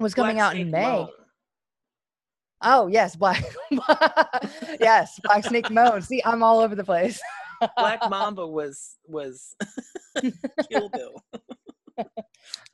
was 0.00 0.14
coming 0.14 0.36
Black 0.36 0.54
out 0.54 0.56
in 0.60 0.70
May. 0.70 0.82
Moan. 0.82 1.08
Oh 2.66 2.86
yes, 2.86 3.14
black. 3.14 3.44
yes, 4.80 5.20
Black 5.22 5.44
Snake 5.44 5.70
Moan. 5.70 6.00
See, 6.00 6.22
I'm 6.24 6.42
all 6.42 6.60
over 6.60 6.74
the 6.74 6.82
place. 6.82 7.20
Black 7.76 8.08
Mamba 8.08 8.46
was 8.46 8.96
was 9.06 9.56
Kill 10.70 10.88
Bill. 10.88 11.22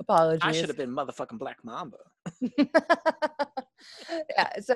Apologies. 0.00 0.40
I 0.48 0.52
should 0.52 0.68
have 0.68 0.76
been 0.76 0.94
motherfucking 0.94 1.38
Black 1.38 1.58
Mamba. 1.64 1.98
yeah. 2.58 4.60
So, 4.60 4.74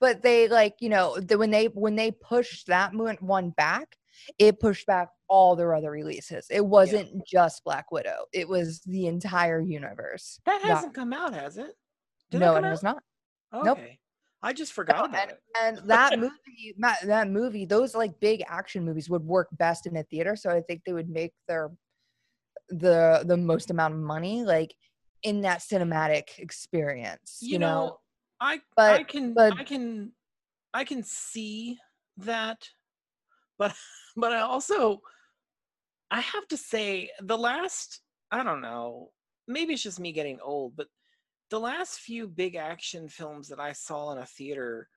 but 0.00 0.22
they 0.22 0.48
like 0.48 0.76
you 0.80 0.88
know 0.88 1.18
the, 1.18 1.38
when 1.38 1.50
they 1.50 1.66
when 1.66 1.96
they 1.96 2.10
pushed 2.10 2.66
that 2.68 2.92
one 2.94 3.50
back, 3.50 3.96
it 4.38 4.60
pushed 4.60 4.86
back 4.86 5.08
all 5.28 5.56
their 5.56 5.74
other 5.74 5.90
releases. 5.90 6.46
It 6.50 6.64
wasn't 6.64 7.26
just 7.26 7.64
Black 7.64 7.90
Widow. 7.90 8.26
It 8.32 8.48
was 8.48 8.80
the 8.80 9.06
entire 9.06 9.60
universe. 9.60 10.40
That 10.46 10.62
hasn't 10.62 10.94
come 10.94 11.12
out, 11.12 11.34
has 11.34 11.56
it? 11.56 11.76
Did 12.30 12.40
no, 12.40 12.54
come 12.54 12.64
it 12.64 12.68
has 12.68 12.82
not. 12.82 13.02
Okay. 13.52 13.64
Nope. 13.64 13.78
I 14.44 14.52
just 14.52 14.74
forgot 14.74 14.98
No, 14.98 15.04
about 15.06 15.22
and, 15.22 15.30
it. 15.30 15.40
and 15.62 15.88
that 15.88 16.18
movie, 16.18 16.74
that 16.78 17.28
movie, 17.30 17.64
those 17.64 17.94
like 17.94 18.20
big 18.20 18.44
action 18.46 18.84
movies 18.84 19.08
would 19.08 19.24
work 19.24 19.48
best 19.52 19.86
in 19.86 19.96
a 19.96 20.02
theater. 20.04 20.36
So 20.36 20.50
I 20.50 20.60
think 20.60 20.82
they 20.84 20.92
would 20.92 21.08
make 21.08 21.32
their 21.48 21.70
the 22.68 23.24
the 23.26 23.36
most 23.36 23.70
amount 23.70 23.94
of 23.94 24.00
money 24.00 24.44
like 24.44 24.74
in 25.22 25.40
that 25.42 25.60
cinematic 25.60 26.38
experience. 26.38 27.38
You, 27.40 27.58
know, 27.58 27.66
know, 27.86 27.98
I 28.40 28.60
I 28.76 29.02
can 29.02 29.32
but- 29.32 29.58
I 29.58 29.64
can 29.64 30.12
I 30.74 30.84
can 30.84 31.02
see 31.02 31.78
that, 32.18 32.68
but 33.58 33.74
but 34.16 34.32
I 34.32 34.40
also 34.40 35.00
I 36.10 36.20
have 36.20 36.46
to 36.48 36.56
say 36.58 37.10
the 37.20 37.38
last 37.38 38.02
I 38.30 38.42
don't 38.44 38.60
know 38.60 39.10
maybe 39.46 39.74
it's 39.74 39.82
just 39.82 40.00
me 40.00 40.12
getting 40.12 40.38
old, 40.40 40.76
but 40.76 40.88
the 41.54 41.60
last 41.60 42.00
few 42.00 42.26
big 42.26 42.56
action 42.56 43.06
films 43.06 43.48
that 43.48 43.60
I 43.60 43.70
saw 43.70 44.10
in 44.10 44.18
a 44.18 44.26
theater, 44.26 44.88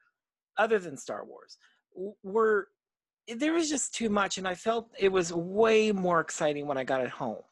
other 0.58 0.80
than 0.80 0.98
Star 0.98 1.24
Wars, 1.24 1.56
were 2.24 2.70
there 3.28 3.54
was 3.54 3.70
just 3.70 3.94
too 3.94 4.10
much, 4.10 4.40
and 4.40 4.48
I 4.48 4.56
felt 4.56 4.90
it 4.98 5.12
was 5.12 5.32
way 5.32 5.92
more 5.92 6.20
exciting 6.20 6.66
when 6.66 6.80
I 6.80 6.84
got 6.84 7.04
it 7.04 7.12
home. 7.12 7.44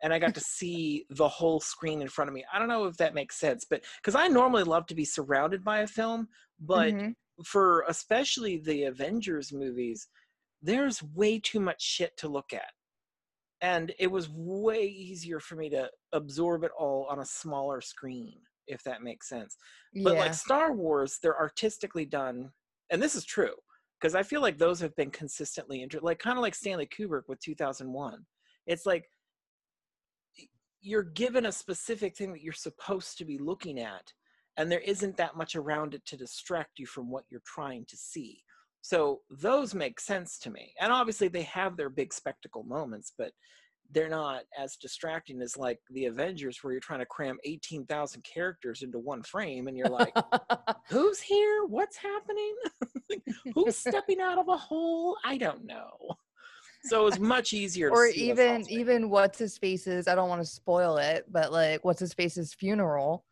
And 0.00 0.12
I 0.12 0.20
got 0.20 0.32
to 0.36 0.40
see 0.40 1.06
the 1.10 1.26
whole 1.26 1.58
screen 1.58 2.00
in 2.00 2.08
front 2.08 2.28
of 2.28 2.34
me. 2.34 2.44
I 2.52 2.60
don't 2.60 2.68
know 2.68 2.84
if 2.84 2.96
that 2.98 3.14
makes 3.14 3.36
sense, 3.36 3.64
but 3.68 3.82
because 4.00 4.14
I 4.14 4.28
normally 4.28 4.62
love 4.62 4.86
to 4.86 4.94
be 4.94 5.04
surrounded 5.04 5.64
by 5.64 5.80
a 5.80 5.88
film, 5.88 6.28
but 6.60 6.92
Mhm. 6.92 7.16
for 7.44 7.84
especially 7.88 8.58
the 8.58 8.84
Avengers 8.84 9.52
movies, 9.52 10.06
there's 10.62 11.02
way 11.02 11.40
too 11.40 11.58
much 11.58 11.82
shit 11.82 12.16
to 12.18 12.28
look 12.28 12.52
at. 12.52 12.70
And 13.62 13.92
it 13.98 14.10
was 14.10 14.28
way 14.28 14.82
easier 14.82 15.40
for 15.40 15.56
me 15.56 15.70
to 15.70 15.88
absorb 16.12 16.64
it 16.64 16.72
all 16.78 17.06
on 17.10 17.20
a 17.20 17.24
smaller 17.24 17.80
screen, 17.80 18.38
if 18.66 18.82
that 18.84 19.02
makes 19.02 19.28
sense. 19.28 19.56
But 20.02 20.14
yeah. 20.14 20.20
like 20.20 20.34
Star 20.34 20.72
Wars, 20.72 21.18
they're 21.22 21.38
artistically 21.38 22.04
done, 22.04 22.50
and 22.90 23.02
this 23.02 23.14
is 23.14 23.24
true 23.24 23.54
because 24.00 24.14
I 24.14 24.22
feel 24.22 24.42
like 24.42 24.58
those 24.58 24.80
have 24.80 24.94
been 24.96 25.10
consistently 25.10 25.82
inter- 25.82 26.00
like 26.02 26.18
kind 26.18 26.36
of 26.36 26.42
like 26.42 26.54
Stanley 26.54 26.86
Kubrick 26.86 27.28
with 27.28 27.40
2001. 27.40 28.24
It's 28.66 28.86
like 28.86 29.04
you're 30.80 31.02
given 31.02 31.46
a 31.46 31.52
specific 31.52 32.16
thing 32.16 32.32
that 32.32 32.42
you're 32.42 32.52
supposed 32.52 33.18
to 33.18 33.24
be 33.24 33.38
looking 33.38 33.80
at, 33.80 34.12
and 34.56 34.70
there 34.70 34.80
isn't 34.80 35.16
that 35.16 35.36
much 35.36 35.56
around 35.56 35.94
it 35.94 36.04
to 36.06 36.16
distract 36.16 36.78
you 36.78 36.86
from 36.86 37.10
what 37.10 37.24
you're 37.30 37.42
trying 37.46 37.84
to 37.88 37.96
see. 37.96 38.42
So 38.86 39.22
those 39.30 39.74
make 39.74 39.98
sense 39.98 40.38
to 40.38 40.50
me, 40.50 40.72
and 40.80 40.92
obviously 40.92 41.26
they 41.26 41.42
have 41.42 41.76
their 41.76 41.90
big 41.90 42.12
spectacle 42.12 42.62
moments, 42.62 43.12
but 43.18 43.32
they're 43.90 44.08
not 44.08 44.42
as 44.56 44.76
distracting 44.76 45.42
as 45.42 45.56
like 45.56 45.80
the 45.90 46.04
Avengers, 46.04 46.60
where 46.62 46.72
you're 46.72 46.78
trying 46.78 47.00
to 47.00 47.06
cram 47.06 47.36
18,000 47.44 48.22
characters 48.22 48.82
into 48.82 49.00
one 49.00 49.24
frame, 49.24 49.66
and 49.66 49.76
you're 49.76 49.88
like, 49.88 50.14
who's 50.88 51.18
here? 51.18 51.64
What's 51.66 51.96
happening? 51.96 52.54
Who's 53.54 53.76
stepping 53.76 54.20
out 54.20 54.38
of 54.38 54.48
a 54.48 54.56
hole? 54.56 55.16
I 55.24 55.36
don't 55.36 55.64
know. 55.64 55.90
So 56.84 57.08
it's 57.08 57.18
much 57.18 57.52
easier. 57.52 57.88
to 57.88 57.94
or 57.94 58.10
see 58.10 58.30
even 58.30 58.64
even 58.70 59.10
what's 59.10 59.38
his 59.38 59.58
face's 59.58 60.06
i 60.06 60.14
don't 60.14 60.28
want 60.28 60.40
to 60.40 60.46
spoil 60.46 60.98
it 60.98 61.24
but 61.28 61.50
like 61.50 61.84
what's 61.84 61.98
his 61.98 62.14
face's 62.14 62.54
funeral 62.54 63.24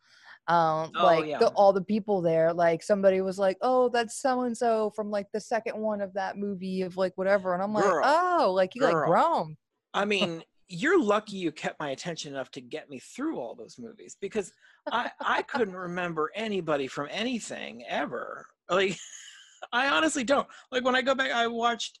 um 0.47 0.91
Oh, 0.95 1.05
like 1.05 1.25
yeah. 1.25 1.39
the, 1.39 1.47
all 1.49 1.73
the 1.73 1.81
people 1.81 2.21
there 2.21 2.53
like 2.53 2.83
somebody 2.83 3.21
was 3.21 3.39
like 3.39 3.57
oh 3.61 3.89
that's 3.89 4.21
so 4.21 4.41
and 4.41 4.55
so 4.55 4.91
from 4.95 5.09
like 5.09 5.27
the 5.33 5.39
second 5.39 5.77
one 5.77 6.01
of 6.01 6.13
that 6.13 6.37
movie 6.37 6.83
of 6.83 6.97
like 6.97 7.13
whatever 7.15 7.53
and 7.55 7.63
i'm 7.63 7.73
like 7.73 7.83
Girl. 7.83 8.03
oh 8.05 8.53
like 8.55 8.75
you 8.75 8.83
like 8.83 8.93
grown 8.93 9.57
I 9.95 10.05
mean, 10.05 10.43
you're 10.67 11.01
lucky 11.01 11.37
you 11.37 11.51
kept 11.51 11.79
my 11.79 11.91
attention 11.91 12.33
enough 12.33 12.51
to 12.51 12.61
get 12.61 12.89
me 12.89 12.99
through 12.99 13.39
all 13.39 13.55
those 13.55 13.77
movies 13.79 14.17
because 14.19 14.51
I 14.91 15.09
I 15.19 15.41
couldn't 15.43 15.75
remember 15.75 16.31
anybody 16.35 16.87
from 16.87 17.07
anything 17.11 17.83
ever. 17.87 18.45
Like 18.69 18.97
I 19.71 19.89
honestly 19.89 20.23
don't. 20.23 20.47
Like 20.71 20.83
when 20.83 20.95
I 20.95 21.01
go 21.01 21.15
back, 21.15 21.31
I 21.31 21.47
watched 21.47 21.99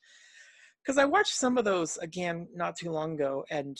because 0.83 0.97
I 0.97 1.05
watched 1.05 1.33
some 1.33 1.57
of 1.57 1.65
those 1.65 1.97
again 1.97 2.47
not 2.53 2.75
too 2.75 2.91
long 2.91 3.13
ago, 3.13 3.45
and 3.49 3.77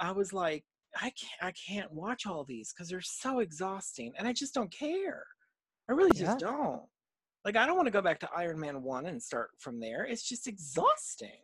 I 0.00 0.12
was 0.12 0.32
like, 0.32 0.64
I 0.96 1.10
can't 1.10 1.42
I 1.42 1.52
can't 1.52 1.92
watch 1.92 2.26
all 2.26 2.44
these 2.44 2.72
because 2.72 2.88
they're 2.88 3.00
so 3.00 3.40
exhausting, 3.40 4.12
and 4.18 4.26
I 4.28 4.32
just 4.32 4.54
don't 4.54 4.70
care. 4.70 5.24
I 5.88 5.92
really 5.92 6.12
just 6.16 6.38
don't. 6.38 6.82
Like 7.44 7.56
I 7.56 7.66
don't 7.66 7.76
want 7.76 7.86
to 7.86 7.92
go 7.92 8.02
back 8.02 8.20
to 8.20 8.30
Iron 8.34 8.58
Man 8.58 8.82
one 8.82 9.06
and 9.06 9.22
start 9.22 9.50
from 9.58 9.80
there. 9.80 10.04
It's 10.04 10.26
just 10.26 10.46
exhausting. 10.46 11.40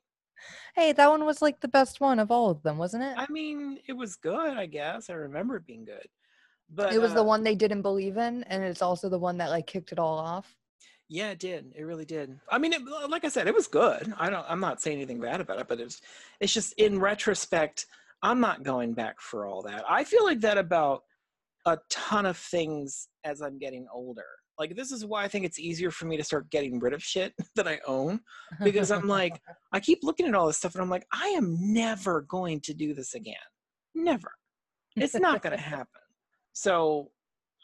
hey 0.74 0.92
that 0.92 1.10
one 1.10 1.24
was 1.26 1.42
like 1.42 1.60
the 1.60 1.68
best 1.68 2.00
one 2.00 2.18
of 2.18 2.30
all 2.30 2.48
of 2.48 2.62
them 2.62 2.78
wasn't 2.78 3.02
it 3.02 3.14
I 3.16 3.26
mean, 3.30 3.78
it 3.86 3.92
was 3.92 4.16
good, 4.16 4.56
I 4.56 4.66
guess. 4.66 5.10
I 5.10 5.14
remember 5.14 5.56
it 5.56 5.66
being 5.66 5.84
good. 5.84 6.06
But 6.72 6.94
it 6.94 7.00
was 7.00 7.12
the 7.12 7.20
uh, 7.20 7.24
one 7.24 7.42
they 7.42 7.54
didn't 7.54 7.82
believe 7.82 8.16
in 8.16 8.44
and 8.44 8.62
it's 8.62 8.80
also 8.80 9.08
the 9.08 9.18
one 9.18 9.36
that 9.38 9.50
like 9.50 9.66
kicked 9.66 9.92
it 9.92 9.98
all 9.98 10.18
off 10.18 10.56
Yeah, 11.08 11.30
it 11.30 11.40
did. 11.40 11.72
It 11.76 11.82
really 11.82 12.04
did. 12.04 12.38
I 12.48 12.58
mean, 12.58 12.72
it, 12.72 12.82
like 13.10 13.24
I 13.24 13.28
said, 13.28 13.48
it 13.48 13.54
was 13.54 13.66
good. 13.66 14.14
I 14.16 14.30
don't. 14.30 14.46
I'm 14.48 14.60
not 14.60 14.80
saying 14.80 14.96
anything 14.96 15.20
bad 15.20 15.40
about 15.40 15.58
it, 15.58 15.66
but 15.66 15.80
it's 15.80 16.00
it's 16.38 16.52
just 16.52 16.72
in 16.74 17.00
retrospect, 17.00 17.86
I'm 18.22 18.40
not 18.40 18.62
going 18.62 18.92
back 18.92 19.20
for 19.20 19.46
all 19.46 19.62
that. 19.62 19.84
I 19.88 20.04
feel 20.04 20.24
like 20.24 20.40
that 20.40 20.58
about 20.58 21.02
a 21.66 21.78
ton 21.88 22.26
of 22.26 22.36
things 22.36 23.08
as 23.24 23.40
I'm 23.40 23.58
getting 23.58 23.86
older. 23.92 24.24
Like 24.58 24.76
this 24.76 24.92
is 24.92 25.06
why 25.06 25.24
I 25.24 25.28
think 25.28 25.46
it's 25.46 25.58
easier 25.58 25.90
for 25.90 26.04
me 26.04 26.18
to 26.18 26.24
start 26.24 26.50
getting 26.50 26.78
rid 26.78 26.92
of 26.92 27.02
shit 27.02 27.32
that 27.56 27.66
I 27.66 27.80
own 27.86 28.20
because 28.62 28.90
I'm 28.90 29.08
like, 29.08 29.40
I 29.72 29.80
keep 29.80 30.00
looking 30.02 30.26
at 30.26 30.34
all 30.34 30.46
this 30.46 30.58
stuff 30.58 30.74
and 30.74 30.82
I'm 30.82 30.90
like, 30.90 31.06
I 31.12 31.28
am 31.28 31.56
never 31.72 32.22
going 32.22 32.60
to 32.62 32.74
do 32.74 32.92
this 32.92 33.14
again. 33.14 33.36
Never. 33.94 34.30
It's 34.96 35.14
not 35.14 35.42
going 35.42 35.56
to 35.56 35.62
happen. 35.62 35.86
So 36.52 37.10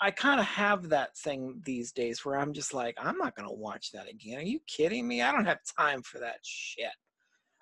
I 0.00 0.10
kind 0.10 0.40
of 0.40 0.46
have 0.46 0.88
that 0.90 1.16
thing 1.18 1.60
these 1.64 1.92
days 1.92 2.24
where 2.24 2.38
I'm 2.38 2.52
just 2.52 2.72
like, 2.72 2.94
I'm 2.98 3.18
not 3.18 3.34
going 3.34 3.48
to 3.48 3.54
watch 3.54 3.92
that 3.92 4.08
again. 4.08 4.38
Are 4.38 4.42
you 4.42 4.60
kidding 4.66 5.06
me? 5.06 5.22
I 5.22 5.32
don't 5.32 5.46
have 5.46 5.58
time 5.78 6.02
for 6.02 6.18
that 6.20 6.38
shit. 6.42 6.90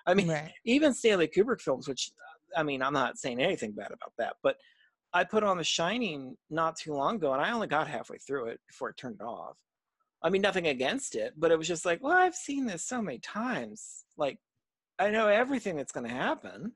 I 0.06 0.14
mean, 0.14 0.28
right 0.28 0.52
even 0.64 0.92
Stanley 0.92 1.28
Kubrick 1.28 1.60
films, 1.60 1.88
which 1.88 2.10
I 2.56 2.62
mean, 2.62 2.82
I'm 2.82 2.92
not 2.92 3.18
saying 3.18 3.40
anything 3.40 3.72
bad 3.72 3.88
about 3.88 4.12
that, 4.18 4.36
but 4.42 4.56
I 5.12 5.24
put 5.24 5.44
on 5.44 5.58
The 5.58 5.64
Shining 5.64 6.36
not 6.50 6.76
too 6.76 6.92
long 6.92 7.16
ago, 7.16 7.32
and 7.32 7.42
I 7.42 7.52
only 7.52 7.68
got 7.68 7.88
halfway 7.88 8.18
through 8.18 8.46
it 8.46 8.60
before 8.66 8.90
it 8.90 8.96
turned 8.96 9.16
it 9.20 9.24
off. 9.24 9.56
I 10.22 10.30
mean, 10.30 10.42
nothing 10.42 10.66
against 10.66 11.14
it, 11.14 11.34
but 11.36 11.50
it 11.50 11.58
was 11.58 11.68
just 11.68 11.84
like, 11.84 12.02
well, 12.02 12.16
I've 12.16 12.34
seen 12.34 12.66
this 12.66 12.84
so 12.84 13.02
many 13.02 13.18
times. 13.18 14.04
Like, 14.16 14.38
I 14.98 15.10
know 15.10 15.28
everything 15.28 15.76
that's 15.76 15.92
going 15.92 16.06
to 16.06 16.12
happen. 16.12 16.72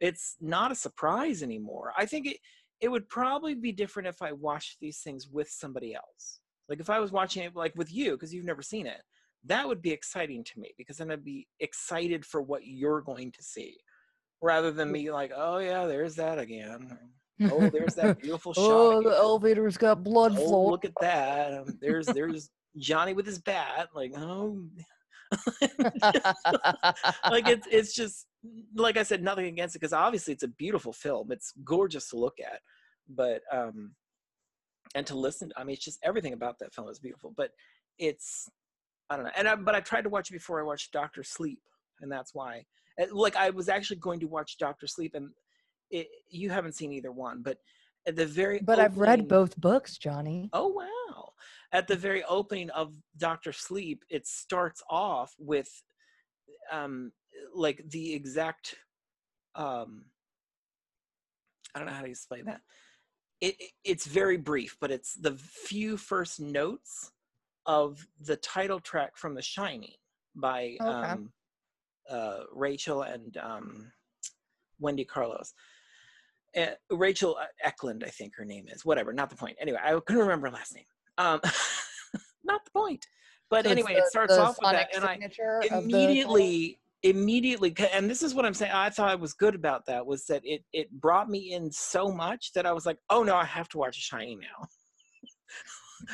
It's 0.00 0.36
not 0.40 0.70
a 0.70 0.76
surprise 0.76 1.42
anymore. 1.42 1.92
I 1.96 2.06
think 2.06 2.26
it 2.26 2.38
it 2.80 2.88
would 2.88 3.08
probably 3.08 3.54
be 3.54 3.72
different 3.72 4.08
if 4.08 4.22
I 4.22 4.32
watched 4.32 4.78
these 4.80 5.00
things 5.00 5.28
with 5.28 5.48
somebody 5.50 5.94
else. 5.94 6.40
Like 6.68 6.80
if 6.80 6.90
I 6.90 7.00
was 7.00 7.12
watching 7.12 7.42
it 7.42 7.56
like 7.56 7.74
with 7.74 7.92
you 7.92 8.12
because 8.12 8.32
you've 8.32 8.44
never 8.44 8.62
seen 8.62 8.86
it, 8.86 9.00
that 9.44 9.66
would 9.66 9.82
be 9.82 9.90
exciting 9.90 10.44
to 10.44 10.60
me 10.60 10.72
because 10.76 10.98
then 10.98 11.10
I'd 11.10 11.24
be 11.24 11.48
excited 11.60 12.24
for 12.24 12.42
what 12.42 12.66
you're 12.66 13.00
going 13.00 13.32
to 13.32 13.42
see, 13.42 13.76
rather 14.42 14.70
than 14.70 14.90
me 14.92 15.10
like, 15.10 15.32
oh 15.34 15.58
yeah, 15.58 15.86
there's 15.86 16.14
that 16.16 16.38
again. 16.38 16.96
Oh, 17.42 17.68
there's 17.68 17.94
that 17.94 18.18
beautiful 18.22 18.52
shot. 18.54 18.62
oh, 18.64 18.98
again. 18.98 19.10
the 19.12 19.16
elevator's 19.16 19.76
got 19.76 20.02
blood 20.02 20.32
Oh, 20.36 20.48
flow. 20.48 20.70
look 20.70 20.84
at 20.84 20.92
that. 21.00 21.54
Um, 21.54 21.78
there's 21.80 22.06
there's 22.06 22.50
Johnny 22.76 23.12
with 23.14 23.26
his 23.26 23.38
bat. 23.38 23.88
Like, 23.94 24.12
oh, 24.16 24.64
like 27.30 27.48
it's 27.48 27.66
it's 27.70 27.94
just 27.94 28.26
like 28.74 28.96
I 28.96 29.02
said, 29.02 29.22
nothing 29.22 29.46
against 29.46 29.76
it 29.76 29.80
because 29.80 29.92
obviously 29.92 30.34
it's 30.34 30.42
a 30.42 30.48
beautiful 30.48 30.92
film. 30.92 31.30
It's 31.32 31.52
gorgeous 31.64 32.08
to 32.10 32.16
look 32.16 32.36
at, 32.40 32.60
but 33.08 33.42
um, 33.52 33.92
and 34.94 35.06
to 35.06 35.16
listen. 35.16 35.52
I 35.56 35.64
mean, 35.64 35.74
it's 35.74 35.84
just 35.84 35.98
everything 36.02 36.32
about 36.32 36.58
that 36.60 36.74
film 36.74 36.88
is 36.88 36.98
beautiful. 36.98 37.32
But 37.36 37.50
it's 37.98 38.48
I 39.10 39.16
don't 39.16 39.24
know. 39.26 39.32
And 39.36 39.48
I, 39.48 39.54
but 39.54 39.74
I 39.74 39.80
tried 39.80 40.02
to 40.02 40.10
watch 40.10 40.30
it 40.30 40.34
before 40.34 40.60
I 40.60 40.64
watched 40.64 40.92
Doctor 40.92 41.22
Sleep, 41.22 41.60
and 42.00 42.10
that's 42.10 42.34
why. 42.34 42.64
And, 42.98 43.12
Like 43.12 43.36
I 43.36 43.50
was 43.50 43.68
actually 43.68 43.96
going 43.96 44.20
to 44.20 44.26
watch 44.26 44.58
Doctor 44.58 44.86
Sleep, 44.86 45.14
and 45.14 45.30
it, 45.90 46.08
you 46.28 46.50
haven't 46.50 46.74
seen 46.74 46.92
either 46.92 47.12
one, 47.12 47.42
but 47.42 47.58
at 48.06 48.16
the 48.16 48.26
very 48.26 48.60
but 48.60 48.78
I've 48.78 48.98
read 48.98 49.28
both 49.28 49.58
books, 49.58 49.96
Johnny. 49.96 50.50
Oh 50.52 50.68
wow! 50.68 51.32
At 51.72 51.88
the 51.88 51.96
very 51.96 52.24
opening 52.24 52.70
of 52.70 52.94
Doctor 53.16 53.52
Sleep, 53.52 54.04
it 54.10 54.26
starts 54.26 54.82
off 54.90 55.34
with, 55.38 55.82
um, 56.70 57.12
like 57.54 57.82
the 57.88 58.14
exact, 58.14 58.76
um, 59.54 60.04
I 61.74 61.78
don't 61.78 61.88
know 61.88 61.94
how 61.94 62.02
to 62.02 62.10
explain 62.10 62.46
that. 62.46 62.60
It, 63.40 63.56
it 63.60 63.70
it's 63.84 64.06
very 64.06 64.36
brief, 64.36 64.76
but 64.80 64.90
it's 64.90 65.14
the 65.14 65.36
few 65.36 65.96
first 65.96 66.40
notes 66.40 67.12
of 67.66 68.06
the 68.20 68.36
title 68.36 68.80
track 68.80 69.16
from 69.16 69.34
The 69.34 69.42
Shining 69.42 69.92
by 70.34 70.76
Okay. 70.80 71.10
um, 71.12 71.30
uh, 72.10 72.40
Rachel 72.52 73.02
and 73.02 73.36
um, 73.38 73.92
Wendy 74.80 75.04
Carlos. 75.04 75.52
Uh, 76.56 76.66
Rachel 76.90 77.38
Eklund, 77.62 78.02
I 78.06 78.10
think 78.10 78.32
her 78.36 78.44
name 78.44 78.66
is. 78.68 78.84
Whatever, 78.84 79.12
not 79.12 79.30
the 79.30 79.36
point. 79.36 79.56
Anyway, 79.60 79.78
I 79.82 79.90
couldn't 80.06 80.22
remember 80.22 80.48
her 80.48 80.54
last 80.54 80.74
name. 80.74 80.84
Um, 81.18 81.40
not 82.44 82.64
the 82.64 82.70
point. 82.70 83.06
But 83.50 83.64
So 83.64 83.70
anyway, 83.70 83.94
the- 83.94 84.00
it 84.00 84.06
starts 84.06 84.34
off 84.34 84.58
with 84.60 84.72
that, 84.72 84.94
and 84.94 85.04
I 85.04 85.18
the 85.18 85.68
immediately, 85.72 86.78
immediately, 87.02 87.74
and 87.92 88.10
this 88.10 88.22
is 88.22 88.34
what 88.34 88.44
I'm 88.44 88.54
saying. 88.54 88.72
I 88.72 88.90
thought 88.90 89.12
it 89.12 89.20
was 89.20 89.32
good 89.32 89.54
about 89.54 89.86
that 89.86 90.04
was 90.04 90.26
that 90.26 90.42
it 90.44 90.64
it 90.72 90.90
brought 90.90 91.30
me 91.30 91.54
in 91.54 91.70
so 91.70 92.10
much 92.10 92.52
that 92.52 92.66
I 92.66 92.72
was 92.72 92.84
like, 92.84 92.98
oh 93.10 93.22
no, 93.22 93.36
I 93.36 93.44
have 93.44 93.68
to 93.70 93.78
watch 93.78 93.96
a 93.96 94.00
Shining 94.00 94.40
now. 94.40 94.66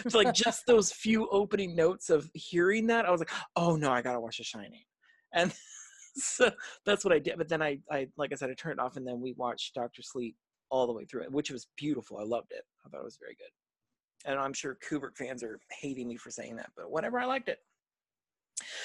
so 0.09 0.19
like 0.19 0.33
just 0.33 0.65
those 0.67 0.93
few 0.93 1.29
opening 1.31 1.75
notes 1.75 2.09
of 2.11 2.31
hearing 2.35 2.87
that, 2.89 3.05
I 3.05 3.11
was 3.11 3.21
like, 3.21 3.33
oh 3.57 3.77
no, 3.77 3.91
I 3.91 4.01
gotta 4.03 4.21
watch 4.21 4.39
The 4.39 4.45
Shining, 4.45 4.85
and 5.33 5.53
so 6.17 6.51
that's 6.87 7.05
what 7.05 7.13
I 7.15 7.19
did. 7.19 7.39
But 7.39 7.49
then 7.49 7.63
I, 7.63 7.79
I 7.91 8.09
like 8.17 8.33
I 8.33 8.37
said, 8.37 8.51
I 8.51 8.55
turned 8.55 8.79
it 8.79 8.83
off, 8.83 8.97
and 8.97 9.07
then 9.07 9.21
we 9.21 9.33
watched 9.33 9.75
Doctor 9.75 10.03
Sleep 10.03 10.37
all 10.71 10.87
the 10.87 10.93
way 10.93 11.05
through 11.05 11.23
it, 11.23 11.33
which 11.33 11.51
was 11.51 11.69
beautiful. 11.77 12.19
I 12.19 12.25
loved 12.25 12.53
it. 12.53 12.65
I 12.85 12.89
thought 12.89 13.01
it 13.01 13.05
was 13.05 13.19
very 13.21 13.37
good. 13.37 14.31
And 14.31 14.39
I'm 14.39 14.53
sure 14.53 14.79
Kubrick 14.89 15.17
fans 15.17 15.43
are 15.43 15.61
hating 15.71 16.09
me 16.09 16.17
for 16.17 16.31
saying 16.31 16.57
that, 16.57 16.71
but 16.77 16.91
whatever, 16.91 17.19
I 17.19 17.27
liked 17.27 17.49
it. 17.49 17.59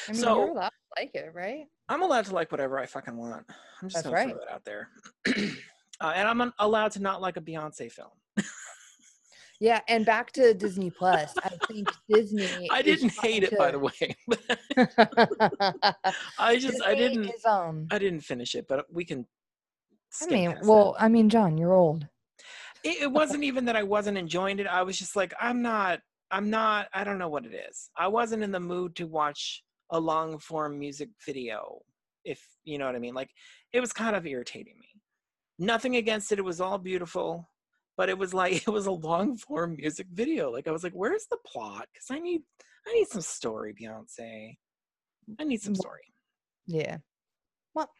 I 0.07 0.11
mean, 0.11 0.21
so- 0.21 0.39
you're 0.39 0.49
allowed 0.49 0.69
to 0.69 1.01
like 1.01 1.11
it, 1.13 1.31
right? 1.33 1.65
I'm 1.87 2.03
allowed 2.03 2.25
to 2.25 2.35
like 2.35 2.51
whatever 2.51 2.77
I 2.77 2.85
fucking 2.85 3.15
want. 3.15 3.45
I'm 3.81 3.89
just 3.89 3.95
That's 3.95 4.03
gonna 4.03 4.15
right. 4.15 4.29
throw 4.29 4.39
that 4.39 4.53
out 4.53 4.65
there. 4.65 4.89
uh, 6.01 6.11
and 6.15 6.27
I'm 6.27 6.53
allowed 6.59 6.91
to 6.93 7.01
not 7.01 7.21
like 7.21 7.37
a 7.37 7.41
Beyonce 7.41 7.91
film. 7.91 8.09
Yeah, 9.59 9.81
and 9.89 10.05
back 10.05 10.31
to 10.33 10.53
Disney 10.53 10.89
Plus. 10.89 11.33
I 11.43 11.49
think 11.67 11.89
Disney. 12.09 12.69
I 12.71 12.81
didn't 12.81 13.11
hate 13.11 13.43
it, 13.43 13.57
by 13.57 13.71
the 13.71 13.79
way. 13.79 14.15
I 16.39 16.57
just 16.57 16.81
I 16.83 16.95
didn't 16.95 17.25
Is, 17.25 17.45
um, 17.45 17.87
I 17.91 17.99
didn't 17.99 18.21
finish 18.21 18.55
it, 18.55 18.67
but 18.69 18.85
we 18.91 19.03
can. 19.03 19.25
I 20.21 20.27
mean, 20.27 20.57
well, 20.63 20.93
that. 20.93 21.03
I 21.03 21.07
mean, 21.09 21.29
John, 21.29 21.57
you're 21.57 21.73
old. 21.73 22.07
it, 22.83 23.01
it 23.03 23.11
wasn't 23.11 23.43
even 23.43 23.65
that 23.65 23.75
I 23.75 23.83
wasn't 23.83 24.17
enjoying 24.17 24.59
it. 24.59 24.67
I 24.67 24.81
was 24.83 24.97
just 24.97 25.15
like, 25.17 25.33
I'm 25.39 25.61
not. 25.61 25.99
I'm 26.31 26.49
not. 26.49 26.87
I 26.93 27.03
don't 27.03 27.19
know 27.19 27.29
what 27.29 27.45
it 27.45 27.53
is. 27.53 27.89
I 27.97 28.07
wasn't 28.07 28.43
in 28.43 28.51
the 28.51 28.59
mood 28.61 28.95
to 28.95 29.07
watch 29.07 29.63
a 29.91 29.99
long 29.99 30.39
form 30.39 30.79
music 30.79 31.09
video. 31.25 31.79
If 32.23 32.41
you 32.63 32.77
know 32.77 32.85
what 32.85 32.95
I 32.95 32.99
mean, 32.99 33.13
like 33.13 33.29
it 33.73 33.81
was 33.81 33.91
kind 33.91 34.15
of 34.15 34.25
irritating 34.25 34.75
me. 34.79 34.87
Nothing 35.57 35.97
against 35.97 36.31
it. 36.31 36.39
It 36.39 36.45
was 36.45 36.61
all 36.61 36.77
beautiful, 36.77 37.49
but 37.99 38.07
it 38.07 38.17
was 38.17 38.33
like 38.33 38.53
it 38.67 38.71
was 38.71 38.85
a 38.85 38.91
long 38.91 39.35
form 39.35 39.75
music 39.75 40.07
video. 40.13 40.49
Like 40.49 40.69
I 40.69 40.71
was 40.71 40.83
like, 40.85 40.93
where's 40.93 41.27
the 41.29 41.37
plot? 41.45 41.85
Because 41.93 42.07
I 42.09 42.19
need. 42.19 42.41
I 42.87 42.93
need 42.93 43.09
some 43.09 43.21
story, 43.21 43.75
Beyonce. 43.79 44.57
I 45.37 45.43
need 45.43 45.61
some 45.61 45.75
story. 45.75 46.13
Yeah. 46.65 46.97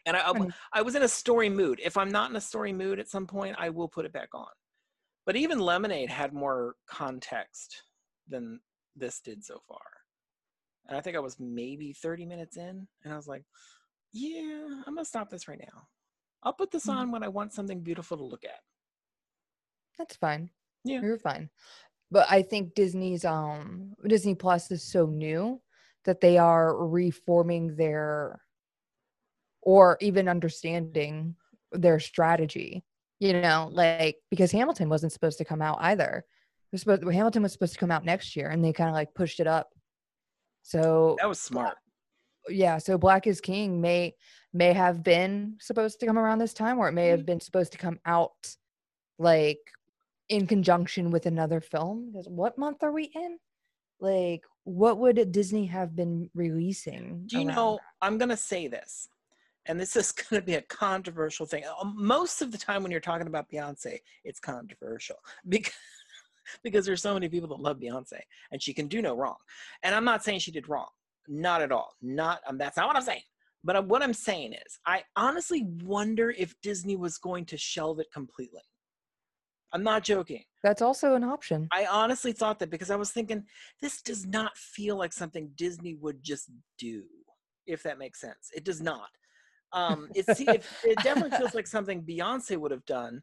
And 0.06 0.16
I, 0.16 0.20
I, 0.20 0.48
I 0.72 0.82
was 0.82 0.94
in 0.94 1.02
a 1.02 1.08
story 1.08 1.50
mood. 1.50 1.80
If 1.84 1.98
I'm 1.98 2.10
not 2.10 2.30
in 2.30 2.36
a 2.36 2.40
story 2.40 2.72
mood 2.72 2.98
at 2.98 3.08
some 3.08 3.26
point, 3.26 3.56
I 3.58 3.68
will 3.68 3.88
put 3.88 4.06
it 4.06 4.12
back 4.12 4.30
on. 4.34 4.48
But 5.26 5.36
even 5.36 5.60
Lemonade 5.60 6.08
had 6.10 6.32
more 6.32 6.74
context 6.88 7.82
than 8.26 8.58
this 8.96 9.20
did 9.20 9.44
so 9.44 9.60
far. 9.68 9.78
And 10.88 10.96
I 10.96 11.02
think 11.02 11.14
I 11.14 11.20
was 11.20 11.36
maybe 11.38 11.92
30 11.92 12.24
minutes 12.24 12.56
in, 12.56 12.88
and 13.04 13.12
I 13.12 13.16
was 13.16 13.28
like, 13.28 13.44
yeah, 14.12 14.66
I'm 14.86 14.94
going 14.94 15.04
to 15.04 15.04
stop 15.04 15.28
this 15.30 15.46
right 15.46 15.60
now. 15.60 15.82
I'll 16.42 16.54
put 16.54 16.70
this 16.70 16.86
Mhm. 16.86 16.94
on 16.94 17.10
when 17.12 17.22
I 17.22 17.28
want 17.28 17.52
something 17.52 17.80
beautiful 17.82 18.16
to 18.16 18.24
look 18.24 18.44
at. 18.44 18.60
That's 20.00 20.16
fine. 20.16 20.48
Yeah. 20.82 21.02
You're 21.02 21.18
fine. 21.18 21.50
But 22.10 22.26
I 22.30 22.40
think 22.40 22.74
Disney's 22.74 23.26
um 23.26 23.92
Disney 24.06 24.34
Plus 24.34 24.70
is 24.70 24.82
so 24.82 25.04
new 25.04 25.60
that 26.06 26.22
they 26.22 26.38
are 26.38 26.74
reforming 26.86 27.76
their 27.76 28.40
or 29.60 29.98
even 30.00 30.26
understanding 30.26 31.36
their 31.72 32.00
strategy. 32.00 32.82
You 33.18 33.34
know, 33.34 33.68
like 33.72 34.16
because 34.30 34.50
Hamilton 34.50 34.88
wasn't 34.88 35.12
supposed 35.12 35.36
to 35.36 35.44
come 35.44 35.60
out 35.60 35.76
either. 35.82 36.24
It 36.24 36.72
was 36.72 36.80
supposed, 36.80 37.02
Hamilton 37.04 37.42
was 37.42 37.52
supposed 37.52 37.74
to 37.74 37.78
come 37.78 37.90
out 37.90 38.06
next 38.06 38.34
year 38.36 38.48
and 38.48 38.64
they 38.64 38.72
kind 38.72 38.88
of 38.88 38.94
like 38.94 39.12
pushed 39.14 39.38
it 39.38 39.46
up. 39.46 39.68
So 40.62 41.16
That 41.20 41.28
was 41.28 41.40
smart. 41.42 41.76
yeah, 42.48 42.78
so 42.78 42.96
Black 42.96 43.26
is 43.26 43.42
King 43.42 43.82
may 43.82 44.14
may 44.54 44.72
have 44.72 45.02
been 45.02 45.56
supposed 45.60 46.00
to 46.00 46.06
come 46.06 46.18
around 46.18 46.38
this 46.38 46.54
time, 46.54 46.78
or 46.78 46.88
it 46.88 46.92
may 46.92 47.08
have 47.08 47.26
been 47.26 47.40
supposed 47.40 47.72
to 47.72 47.78
come 47.78 47.98
out 48.06 48.32
like 49.18 49.60
in 50.30 50.46
conjunction 50.46 51.10
with 51.10 51.26
another 51.26 51.60
film. 51.60 52.12
'Cause 52.12 52.28
What 52.28 52.56
month 52.56 52.82
are 52.82 52.92
we 52.92 53.04
in? 53.04 53.38
Like, 53.98 54.44
what 54.64 54.98
would 54.98 55.32
Disney 55.32 55.66
have 55.66 55.94
been 55.94 56.30
releasing? 56.34 57.26
Do 57.26 57.38
you 57.38 57.44
know, 57.44 57.72
that? 58.00 58.06
I'm 58.06 58.16
going 58.16 58.30
to 58.30 58.36
say 58.36 58.66
this, 58.68 59.08
and 59.66 59.78
this 59.78 59.96
is 59.96 60.12
going 60.30 60.40
to 60.40 60.46
be 60.46 60.54
a 60.54 60.62
controversial 60.62 61.44
thing. 61.44 61.64
Uh, 61.64 61.84
Most 61.84 62.40
of 62.40 62.52
the 62.52 62.58
time 62.58 62.82
when 62.82 62.90
you're 62.92 63.00
talking 63.00 63.26
about 63.26 63.50
Beyonce, 63.50 63.98
it's 64.24 64.40
controversial 64.40 65.16
because, 65.48 65.74
because 66.62 66.86
there's 66.86 67.02
so 67.02 67.12
many 67.12 67.28
people 67.28 67.48
that 67.48 67.60
love 67.60 67.78
Beyonce 67.78 68.20
and 68.52 68.62
she 68.62 68.72
can 68.72 68.86
do 68.88 69.02
no 69.02 69.14
wrong. 69.14 69.36
And 69.82 69.94
I'm 69.94 70.04
not 70.04 70.24
saying 70.24 70.38
she 70.38 70.52
did 70.52 70.68
wrong. 70.68 70.88
Not 71.28 71.60
at 71.60 71.72
all. 71.72 71.94
Not 72.00 72.40
um, 72.46 72.56
that's 72.56 72.76
not 72.76 72.86
what 72.86 72.96
I'm 72.96 73.02
saying. 73.02 73.22
But 73.62 73.76
uh, 73.76 73.82
what 73.82 74.02
I'm 74.02 74.14
saying 74.14 74.54
is, 74.54 74.78
I 74.86 75.04
honestly 75.16 75.64
wonder 75.82 76.30
if 76.30 76.58
Disney 76.62 76.96
was 76.96 77.18
going 77.18 77.44
to 77.46 77.58
shelve 77.58 78.00
it 78.00 78.10
completely. 78.12 78.62
I'm 79.72 79.82
not 79.82 80.02
joking. 80.02 80.42
That's 80.62 80.82
also 80.82 81.14
an 81.14 81.24
option. 81.24 81.68
I 81.72 81.86
honestly 81.86 82.32
thought 82.32 82.58
that 82.58 82.70
because 82.70 82.90
I 82.90 82.96
was 82.96 83.12
thinking 83.12 83.44
this 83.80 84.02
does 84.02 84.26
not 84.26 84.56
feel 84.56 84.96
like 84.96 85.12
something 85.12 85.50
Disney 85.56 85.94
would 85.94 86.22
just 86.22 86.50
do, 86.78 87.04
if 87.66 87.82
that 87.84 87.98
makes 87.98 88.20
sense. 88.20 88.50
It 88.54 88.64
does 88.64 88.80
not. 88.80 89.08
Um, 89.72 90.08
it, 90.14 90.26
it, 90.40 90.64
it 90.84 90.96
definitely 91.02 91.30
feels 91.38 91.54
like 91.54 91.66
something 91.66 92.02
Beyonce 92.02 92.56
would 92.56 92.72
have 92.72 92.84
done. 92.84 93.22